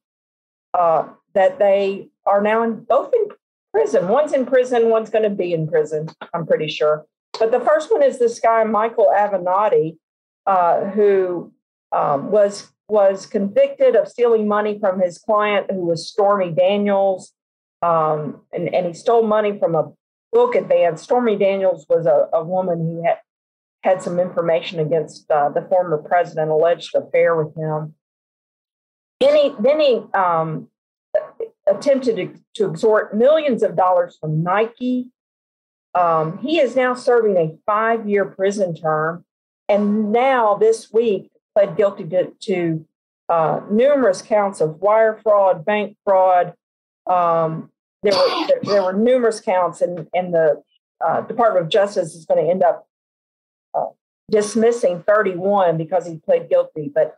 uh, 0.73 1.07
that 1.33 1.59
they 1.59 2.09
are 2.25 2.41
now 2.41 2.63
in, 2.63 2.83
both 2.83 3.13
in 3.13 3.27
prison. 3.73 4.07
One's 4.07 4.33
in 4.33 4.45
prison, 4.45 4.89
one's 4.89 5.09
going 5.09 5.23
to 5.23 5.29
be 5.29 5.53
in 5.53 5.67
prison, 5.67 6.09
I'm 6.33 6.45
pretty 6.45 6.67
sure. 6.67 7.05
But 7.39 7.51
the 7.51 7.59
first 7.59 7.91
one 7.91 8.03
is 8.03 8.19
this 8.19 8.39
guy, 8.39 8.63
Michael 8.63 9.11
Avenatti, 9.15 9.97
uh, 10.45 10.85
who 10.85 11.53
um, 11.91 12.31
was 12.31 12.71
was 12.88 13.25
convicted 13.25 13.95
of 13.95 14.07
stealing 14.07 14.49
money 14.49 14.77
from 14.77 14.99
his 14.99 15.17
client, 15.17 15.71
who 15.71 15.85
was 15.85 16.09
Stormy 16.09 16.51
Daniels, 16.51 17.31
um, 17.81 18.41
and, 18.51 18.73
and 18.73 18.87
he 18.87 18.93
stole 18.93 19.23
money 19.23 19.57
from 19.57 19.75
a 19.75 19.91
book 20.31 20.55
advance. 20.55 21.01
Stormy 21.01 21.35
Daniels 21.35 21.85
was 21.89 22.05
a, 22.05 22.27
a 22.33 22.43
woman 22.43 22.79
who 22.79 23.03
had 23.03 23.17
had 23.83 24.01
some 24.01 24.19
information 24.19 24.79
against 24.79 25.29
uh, 25.31 25.49
the 25.49 25.63
former 25.63 25.97
president, 25.97 26.51
alleged 26.51 26.93
affair 26.93 27.35
with 27.35 27.55
him. 27.55 27.95
Then 29.19 29.35
he 29.35 29.55
then 29.59 29.79
he 29.79 30.01
um, 30.13 30.67
attempted 31.67 32.15
to, 32.15 32.33
to, 32.55 32.71
extort 32.71 33.15
millions 33.15 33.63
of 33.63 33.75
dollars 33.75 34.17
from 34.19 34.43
Nike. 34.43 35.07
Um, 35.93 36.37
he 36.39 36.59
is 36.59 36.75
now 36.75 36.93
serving 36.93 37.37
a 37.37 37.57
five 37.65 38.07
year 38.07 38.25
prison 38.25 38.75
term. 38.75 39.25
And 39.67 40.11
now 40.11 40.55
this 40.55 40.91
week, 40.91 41.31
pled 41.55 41.77
guilty 41.77 42.05
to, 42.05 42.31
to 42.41 42.85
uh, 43.29 43.61
numerous 43.69 44.21
counts 44.21 44.61
of 44.61 44.81
wire 44.81 45.19
fraud, 45.23 45.65
bank 45.65 45.97
fraud. 46.03 46.53
Um, 47.07 47.70
there 48.03 48.13
were 48.13 48.47
there, 48.63 48.83
were 48.83 48.93
numerous 48.93 49.39
counts, 49.39 49.81
and 49.81 50.07
and 50.13 50.33
the 50.33 50.61
uh, 51.05 51.21
Department 51.21 51.65
of 51.65 51.71
Justice 51.71 52.15
is 52.15 52.25
going 52.25 52.43
to 52.43 52.49
end 52.49 52.63
up 52.63 52.87
uh, 53.73 53.87
dismissing 54.29 55.03
31 55.03 55.77
because 55.77 56.05
he 56.07 56.17
pled 56.17 56.49
guilty. 56.49 56.91
But 56.93 57.17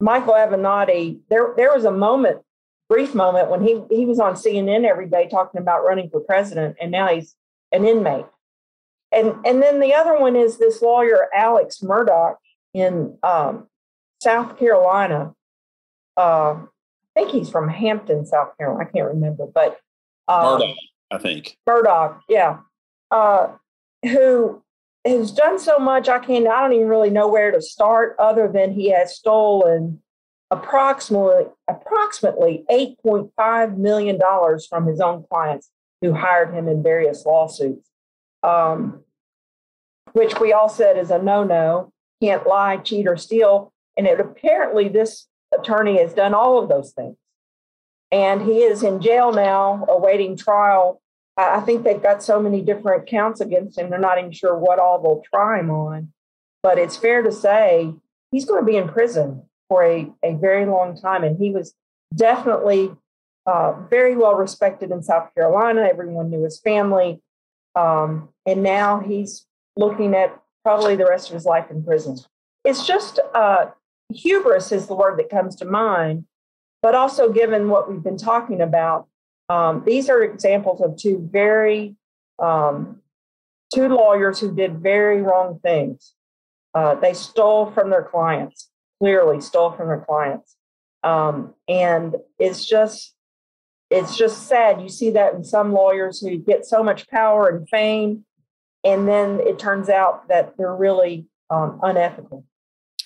Michael 0.00 0.34
Avenatti, 0.34 1.20
there 1.28 1.52
there 1.56 1.72
was 1.72 1.84
a 1.84 1.90
moment 1.90 2.42
brief 2.88 3.14
moment 3.14 3.50
when 3.50 3.62
he 3.62 3.82
he 3.90 4.06
was 4.06 4.18
on 4.18 4.34
CNN 4.34 4.84
every 4.84 5.08
day 5.08 5.28
talking 5.28 5.60
about 5.60 5.84
running 5.84 6.10
for 6.10 6.20
president, 6.20 6.76
and 6.80 6.90
now 6.90 7.08
he's 7.08 7.34
an 7.72 7.84
inmate. 7.84 8.26
And 9.12 9.34
and 9.44 9.62
then 9.62 9.80
the 9.80 9.94
other 9.94 10.18
one 10.18 10.36
is 10.36 10.58
this 10.58 10.82
lawyer 10.82 11.28
Alex 11.34 11.80
Murdaugh 11.82 12.36
in 12.72 13.18
um, 13.22 13.68
South 14.22 14.58
Carolina. 14.58 15.34
Uh, 16.16 16.56
I 17.16 17.20
think 17.20 17.30
he's 17.30 17.50
from 17.50 17.68
Hampton, 17.68 18.26
South 18.26 18.56
Carolina. 18.58 18.88
I 18.88 18.92
can't 18.92 19.06
remember, 19.06 19.46
but 19.46 19.78
um, 20.28 20.60
Murdaugh, 20.60 20.74
I 21.10 21.18
think 21.18 21.56
Murdaugh, 21.68 22.20
yeah, 22.28 22.58
uh, 23.10 23.48
who 24.02 24.62
has 25.04 25.32
done 25.32 25.58
so 25.58 25.78
much. 25.78 26.08
I 26.08 26.18
can't. 26.18 26.46
I 26.46 26.60
don't 26.60 26.72
even 26.72 26.88
really 26.88 27.10
know 27.10 27.28
where 27.28 27.50
to 27.50 27.60
start, 27.60 28.16
other 28.18 28.48
than 28.48 28.72
he 28.72 28.90
has 28.90 29.16
stolen 29.16 30.00
approximately 30.50 31.46
approximately 31.68 32.64
eight 32.70 32.98
point 33.02 33.30
five 33.36 33.78
million 33.78 34.18
dollars 34.18 34.66
from 34.66 34.86
his 34.86 35.00
own 35.00 35.24
clients 35.28 35.70
who 36.00 36.12
hired 36.12 36.52
him 36.52 36.68
in 36.68 36.82
various 36.82 37.24
lawsuits, 37.24 37.88
um, 38.42 39.02
which 40.12 40.38
we 40.38 40.52
all 40.52 40.68
said 40.68 40.98
is 40.98 41.10
a 41.10 41.18
no-no. 41.18 41.92
Can't 42.22 42.46
lie, 42.46 42.76
cheat, 42.76 43.06
or 43.06 43.16
steal. 43.16 43.72
And 43.96 44.06
it 44.06 44.20
apparently 44.20 44.88
this 44.88 45.26
attorney 45.56 45.98
has 45.98 46.14
done 46.14 46.34
all 46.34 46.62
of 46.62 46.68
those 46.68 46.92
things. 46.92 47.16
And 48.14 48.42
he 48.42 48.62
is 48.62 48.84
in 48.84 49.00
jail 49.00 49.32
now 49.32 49.84
awaiting 49.88 50.36
trial. 50.36 51.02
I 51.36 51.58
think 51.60 51.82
they've 51.82 52.00
got 52.00 52.22
so 52.22 52.40
many 52.40 52.62
different 52.62 53.08
counts 53.08 53.40
against 53.40 53.76
him, 53.76 53.90
they're 53.90 53.98
not 53.98 54.18
even 54.18 54.30
sure 54.30 54.56
what 54.56 54.78
all 54.78 55.02
they'll 55.02 55.22
try 55.28 55.58
him 55.58 55.68
on. 55.68 56.12
But 56.62 56.78
it's 56.78 56.96
fair 56.96 57.22
to 57.22 57.32
say 57.32 57.92
he's 58.30 58.44
going 58.44 58.64
to 58.64 58.70
be 58.70 58.76
in 58.76 58.88
prison 58.88 59.42
for 59.68 59.84
a, 59.84 60.12
a 60.22 60.34
very 60.34 60.64
long 60.64 60.96
time. 60.96 61.24
And 61.24 61.36
he 61.36 61.50
was 61.50 61.74
definitely 62.14 62.92
uh, 63.46 63.72
very 63.90 64.16
well 64.16 64.36
respected 64.36 64.92
in 64.92 65.02
South 65.02 65.34
Carolina. 65.34 65.88
Everyone 65.90 66.30
knew 66.30 66.44
his 66.44 66.60
family. 66.60 67.20
Um, 67.74 68.28
and 68.46 68.62
now 68.62 69.00
he's 69.00 69.44
looking 69.76 70.14
at 70.14 70.40
probably 70.62 70.94
the 70.94 71.06
rest 71.06 71.30
of 71.30 71.34
his 71.34 71.44
life 71.44 71.68
in 71.68 71.82
prison. 71.82 72.16
It's 72.64 72.86
just 72.86 73.18
uh, 73.34 73.66
hubris 74.08 74.70
is 74.70 74.86
the 74.86 74.94
word 74.94 75.18
that 75.18 75.30
comes 75.30 75.56
to 75.56 75.64
mind, 75.64 76.26
but 76.84 76.94
also 76.94 77.32
given 77.32 77.70
what 77.70 77.90
we've 77.90 78.02
been 78.02 78.18
talking 78.18 78.60
about, 78.60 79.08
um, 79.48 79.82
these 79.86 80.10
are 80.10 80.22
examples 80.22 80.82
of 80.82 80.98
two 80.98 81.26
very 81.32 81.96
um, 82.38 83.00
two 83.74 83.88
lawyers 83.88 84.38
who 84.38 84.54
did 84.54 84.80
very 84.80 85.22
wrong 85.22 85.58
things. 85.62 86.12
Uh, 86.74 86.94
they 86.96 87.14
stole 87.14 87.70
from 87.70 87.88
their 87.88 88.02
clients, 88.02 88.68
clearly 89.00 89.40
stole 89.40 89.72
from 89.72 89.88
their 89.88 90.04
clients, 90.06 90.56
um, 91.02 91.54
and 91.68 92.16
it's 92.38 92.68
just 92.68 93.14
it's 93.88 94.18
just 94.18 94.46
sad. 94.46 94.82
You 94.82 94.90
see 94.90 95.08
that 95.12 95.32
in 95.32 95.42
some 95.42 95.72
lawyers 95.72 96.20
who 96.20 96.36
get 96.36 96.66
so 96.66 96.82
much 96.82 97.08
power 97.08 97.48
and 97.48 97.66
fame, 97.66 98.26
and 98.84 99.08
then 99.08 99.40
it 99.40 99.58
turns 99.58 99.88
out 99.88 100.28
that 100.28 100.58
they're 100.58 100.76
really 100.76 101.24
um, 101.48 101.80
unethical. 101.82 102.44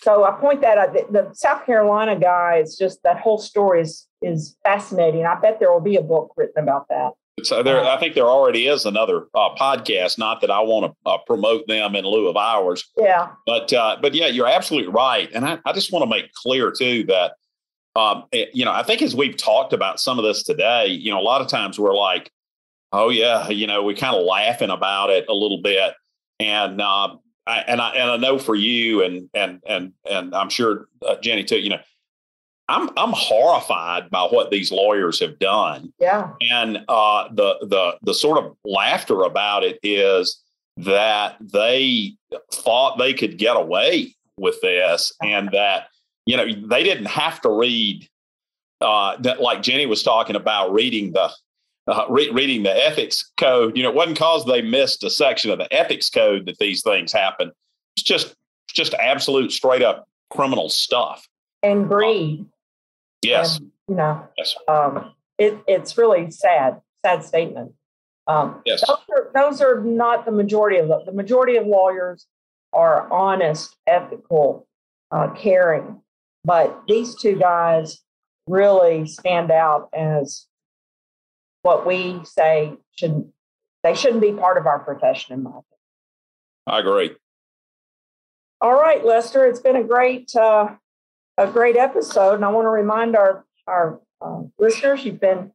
So 0.02 0.24
I 0.24 0.32
point 0.32 0.60
that 0.60 0.78
out. 0.78 0.92
The 0.92 1.30
South 1.32 1.66
Carolina 1.66 2.18
guy 2.18 2.58
is 2.58 2.76
just 2.76 3.02
that 3.02 3.18
whole 3.18 3.38
story 3.38 3.82
is 3.82 4.06
is 4.22 4.56
fascinating. 4.62 5.26
I 5.26 5.38
bet 5.40 5.58
there 5.60 5.72
will 5.72 5.80
be 5.80 5.96
a 5.96 6.02
book 6.02 6.32
written 6.36 6.62
about 6.62 6.88
that. 6.88 7.12
So 7.44 7.62
there, 7.62 7.84
I 7.84 7.98
think 7.98 8.14
there 8.14 8.26
already 8.26 8.66
is 8.66 8.84
another 8.84 9.26
uh, 9.34 9.54
podcast. 9.54 10.18
Not 10.18 10.40
that 10.40 10.50
I 10.50 10.60
want 10.60 10.92
to 10.92 11.10
uh, 11.10 11.18
promote 11.26 11.66
them 11.68 11.94
in 11.94 12.04
lieu 12.04 12.28
of 12.28 12.36
ours. 12.36 12.84
Yeah. 12.96 13.28
But 13.46 13.72
uh, 13.72 13.96
but 14.00 14.14
yeah, 14.14 14.26
you're 14.26 14.48
absolutely 14.48 14.92
right, 14.92 15.28
and 15.32 15.44
I, 15.44 15.58
I 15.64 15.72
just 15.72 15.92
want 15.92 16.02
to 16.02 16.08
make 16.08 16.32
clear 16.32 16.72
too 16.72 17.04
that 17.04 17.32
um, 17.96 18.24
eh, 18.32 18.46
you 18.52 18.64
know 18.64 18.72
I 18.72 18.82
think 18.82 19.02
as 19.02 19.14
we've 19.14 19.36
talked 19.36 19.72
about 19.72 20.00
some 20.00 20.18
of 20.18 20.24
this 20.24 20.42
today, 20.42 20.86
you 20.86 21.10
know, 21.10 21.20
a 21.20 21.22
lot 21.22 21.40
of 21.40 21.48
times 21.48 21.78
we're 21.78 21.94
like, 21.94 22.30
oh 22.92 23.08
yeah, 23.08 23.48
you 23.48 23.66
know, 23.66 23.82
we 23.82 23.94
kind 23.94 24.16
of 24.16 24.24
laughing 24.24 24.70
about 24.70 25.10
it 25.10 25.26
a 25.28 25.34
little 25.34 25.60
bit, 25.62 25.94
and 26.40 26.80
uh, 26.80 27.16
I, 27.48 27.64
and 27.66 27.80
I 27.80 27.90
and 27.94 28.10
I 28.10 28.16
know 28.18 28.38
for 28.38 28.54
you 28.54 29.02
and 29.02 29.28
and 29.34 29.60
and 29.66 29.92
and 30.08 30.34
I'm 30.34 30.50
sure 30.50 30.88
uh, 31.06 31.16
Jenny 31.16 31.44
too. 31.44 31.58
You 31.58 31.70
know, 31.70 31.80
I'm 32.68 32.90
I'm 32.98 33.12
horrified 33.12 34.10
by 34.10 34.24
what 34.24 34.50
these 34.50 34.70
lawyers 34.70 35.18
have 35.20 35.38
done. 35.38 35.92
Yeah. 35.98 36.32
And 36.50 36.84
uh, 36.88 37.28
the 37.32 37.56
the 37.62 37.96
the 38.02 38.14
sort 38.14 38.38
of 38.38 38.54
laughter 38.64 39.22
about 39.22 39.64
it 39.64 39.78
is 39.82 40.42
that 40.76 41.36
they 41.40 42.14
thought 42.52 42.98
they 42.98 43.14
could 43.14 43.38
get 43.38 43.56
away 43.56 44.14
with 44.36 44.60
this, 44.60 45.12
and 45.22 45.50
that 45.52 45.86
you 46.26 46.36
know 46.36 46.46
they 46.68 46.84
didn't 46.84 47.06
have 47.06 47.40
to 47.40 47.50
read 47.50 48.06
uh, 48.82 49.16
that 49.20 49.40
like 49.40 49.62
Jenny 49.62 49.86
was 49.86 50.02
talking 50.02 50.36
about 50.36 50.72
reading 50.72 51.12
the 51.12 51.30
uh, 51.89 52.05
re- 52.09 52.31
reading 52.31 52.62
the 52.62 52.86
ethics 52.86 53.31
code. 53.36 53.77
You 53.77 53.82
know, 53.82 53.89
it 53.89 53.94
wasn't 53.94 54.16
because 54.16 54.44
they 54.44 54.62
missed 54.62 55.02
a 55.02 55.10
section 55.10 55.51
of 55.51 55.59
the 55.59 55.73
ethics 55.73 56.10
code 56.10 56.47
that 56.47 56.59
these 56.59 56.82
things 56.82 57.12
happen. 57.12 57.51
It's 57.97 58.05
just 58.05 58.35
just 58.73 58.94
absolute 58.94 59.51
straight 59.51 59.82
up 59.82 60.06
criminal 60.31 60.69
stuff. 60.69 61.27
And 61.62 61.89
greed. 61.89 62.44
yes. 63.23 63.59
And, 63.59 63.70
you 63.89 63.94
know. 63.97 64.28
Yes. 64.36 64.55
Um, 64.69 65.15
it, 65.39 65.59
it's 65.66 65.97
really 65.97 66.31
sad, 66.31 66.81
sad 67.05 67.24
statement. 67.24 67.73
Um, 68.27 68.60
yes. 68.66 68.85
Those 68.86 68.98
are, 69.10 69.31
those 69.35 69.60
are 69.60 69.81
not 69.81 70.27
the 70.27 70.32
majority 70.32 70.77
of 70.77 70.89
them. 70.89 71.01
The 71.06 71.12
majority 71.12 71.56
of 71.56 71.66
lawyers 71.66 72.27
are 72.73 73.10
honest, 73.10 73.74
ethical, 73.86 74.66
uh, 75.10 75.31
caring. 75.31 76.02
But 76.44 76.82
these 76.86 77.15
two 77.15 77.36
guys 77.36 78.01
really 78.47 79.06
stand 79.06 79.51
out 79.51 79.89
as 79.94 80.47
what 81.62 81.86
we 81.86 82.20
say 82.24 82.74
should 82.97 83.32
they 83.82 83.94
shouldn't 83.94 84.20
be 84.20 84.32
part 84.32 84.59
of 84.59 84.66
our 84.66 84.78
profession 84.78 85.35
in 85.35 85.43
my 85.43 85.51
opinion. 85.51 85.64
I 86.66 86.80
agree. 86.80 87.16
All 88.60 88.74
right, 88.74 89.05
Lester, 89.05 89.47
it's 89.47 89.60
been 89.60 89.76
a 89.76 89.85
great 89.85 90.35
uh, 90.35 90.68
a 91.36 91.47
great 91.47 91.76
episode, 91.76 92.35
and 92.35 92.44
I 92.44 92.48
want 92.48 92.64
to 92.64 92.70
remind 92.70 93.16
our 93.16 93.44
our 93.66 94.01
uh, 94.20 94.43
listeners 94.59 95.05
you've 95.05 95.20
been 95.20 95.52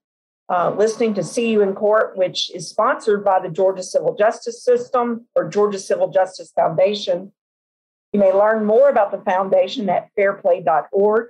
uh, 0.49 0.73
listening 0.75 1.13
to 1.15 1.23
See 1.23 1.49
You 1.49 1.61
in 1.61 1.73
Court, 1.73 2.17
which 2.17 2.53
is 2.53 2.69
sponsored 2.69 3.23
by 3.23 3.39
the 3.39 3.49
Georgia 3.49 3.83
Civil 3.83 4.15
Justice 4.15 4.63
System 4.63 5.27
or 5.35 5.49
Georgia 5.49 5.79
Civil 5.79 6.09
Justice 6.09 6.51
Foundation. 6.55 7.31
You 8.11 8.19
may 8.19 8.31
learn 8.31 8.65
more 8.65 8.89
about 8.89 9.11
the 9.11 9.17
foundation 9.19 9.89
at 9.89 10.09
fairplay.org. 10.15 11.27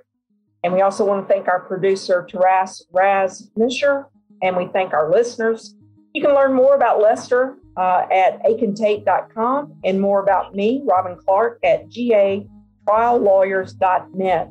And 0.62 0.72
we 0.72 0.80
also 0.80 1.04
want 1.04 1.26
to 1.26 1.32
thank 1.32 1.48
our 1.48 1.60
producer, 1.60 2.26
Taras 2.28 2.86
Raz 2.90 3.50
Misher, 3.56 4.06
and 4.42 4.56
we 4.56 4.68
thank 4.72 4.92
our 4.92 5.10
listeners. 5.10 5.74
You 6.14 6.22
can 6.22 6.34
learn 6.34 6.54
more 6.54 6.76
about 6.76 7.00
Lester 7.00 7.56
uh, 7.76 8.06
at 8.10 8.42
akintate.com 8.44 9.74
and 9.84 10.00
more 10.00 10.22
about 10.22 10.54
me, 10.54 10.80
Robin 10.84 11.16
Clark, 11.16 11.58
at 11.64 11.90
gatriallawyers.net. 11.90 14.48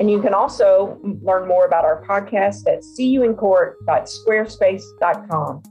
And 0.00 0.08
you 0.10 0.20
can 0.20 0.34
also 0.34 1.00
learn 1.22 1.48
more 1.48 1.64
about 1.66 1.84
our 1.84 2.04
podcast 2.04 2.66
at 2.66 2.82
seeyouincourt.squarespace.com. 2.82 5.62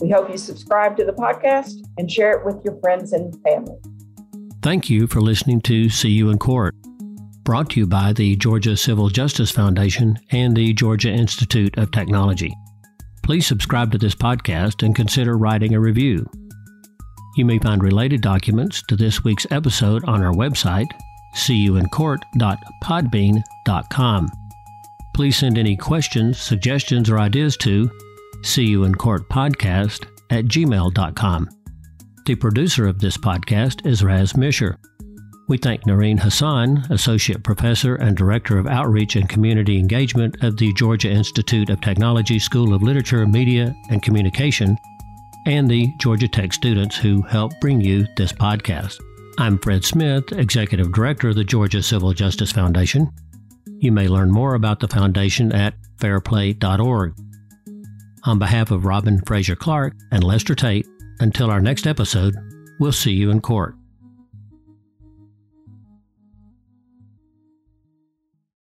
We 0.00 0.10
hope 0.10 0.28
you 0.30 0.36
subscribe 0.36 0.96
to 0.96 1.04
the 1.04 1.12
podcast 1.12 1.74
and 1.96 2.10
share 2.10 2.32
it 2.32 2.44
with 2.44 2.56
your 2.64 2.76
friends 2.80 3.12
and 3.12 3.40
family. 3.42 3.76
Thank 4.60 4.90
you 4.90 5.06
for 5.06 5.20
listening 5.20 5.60
to 5.62 5.88
See 5.90 6.10
You 6.10 6.30
in 6.30 6.38
Court, 6.38 6.74
brought 7.42 7.70
to 7.70 7.80
you 7.80 7.86
by 7.86 8.12
the 8.12 8.36
Georgia 8.36 8.76
Civil 8.76 9.08
Justice 9.08 9.50
Foundation 9.50 10.20
and 10.30 10.56
the 10.56 10.72
Georgia 10.72 11.10
Institute 11.10 11.76
of 11.78 11.90
Technology 11.90 12.54
please 13.24 13.46
subscribe 13.46 13.90
to 13.90 13.98
this 13.98 14.14
podcast 14.14 14.84
and 14.84 14.94
consider 14.94 15.38
writing 15.38 15.74
a 15.74 15.80
review. 15.80 16.28
You 17.36 17.44
may 17.44 17.58
find 17.58 17.82
related 17.82 18.20
documents 18.20 18.80
to 18.88 18.96
this 18.96 19.24
week's 19.24 19.46
episode 19.50 20.04
on 20.04 20.22
our 20.22 20.32
website, 20.32 20.86
seeyouincourt.podbean.com. 21.34 24.28
Please 25.14 25.38
send 25.38 25.58
any 25.58 25.76
questions, 25.76 26.38
suggestions, 26.38 27.10
or 27.10 27.18
ideas 27.18 27.56
to 27.58 27.90
seeyouincourtpodcast 28.42 30.06
at 30.30 30.44
gmail.com. 30.44 31.48
The 32.26 32.34
producer 32.34 32.86
of 32.86 33.00
this 33.00 33.16
podcast 33.16 33.86
is 33.86 34.04
Raz 34.04 34.36
Misher. 34.36 34.78
We 35.46 35.58
thank 35.58 35.86
Noreen 35.86 36.16
Hassan, 36.16 36.86
Associate 36.88 37.42
Professor 37.42 37.96
and 37.96 38.16
Director 38.16 38.56
of 38.56 38.66
Outreach 38.66 39.14
and 39.14 39.28
Community 39.28 39.78
Engagement 39.78 40.42
of 40.42 40.56
the 40.56 40.72
Georgia 40.72 41.10
Institute 41.10 41.68
of 41.68 41.82
Technology 41.82 42.38
School 42.38 42.72
of 42.72 42.82
Literature, 42.82 43.26
Media, 43.26 43.76
and 43.90 44.02
Communication, 44.02 44.78
and 45.46 45.70
the 45.70 45.92
Georgia 46.00 46.28
Tech 46.28 46.54
students 46.54 46.96
who 46.96 47.20
help 47.20 47.52
bring 47.60 47.78
you 47.82 48.06
this 48.16 48.32
podcast. 48.32 48.98
I'm 49.36 49.58
Fred 49.58 49.84
Smith, 49.84 50.32
Executive 50.32 50.92
Director 50.92 51.28
of 51.28 51.34
the 51.34 51.44
Georgia 51.44 51.82
Civil 51.82 52.14
Justice 52.14 52.50
Foundation. 52.50 53.10
You 53.66 53.92
may 53.92 54.08
learn 54.08 54.30
more 54.30 54.54
about 54.54 54.80
the 54.80 54.88
foundation 54.88 55.52
at 55.52 55.74
fairplay.org. 55.98 57.14
On 58.24 58.38
behalf 58.38 58.70
of 58.70 58.86
Robin 58.86 59.20
Frazer 59.26 59.56
Clark 59.56 59.92
and 60.10 60.24
Lester 60.24 60.54
Tate, 60.54 60.86
until 61.20 61.50
our 61.50 61.60
next 61.60 61.86
episode, 61.86 62.34
we'll 62.80 62.92
see 62.92 63.12
you 63.12 63.30
in 63.30 63.42
court. 63.42 63.74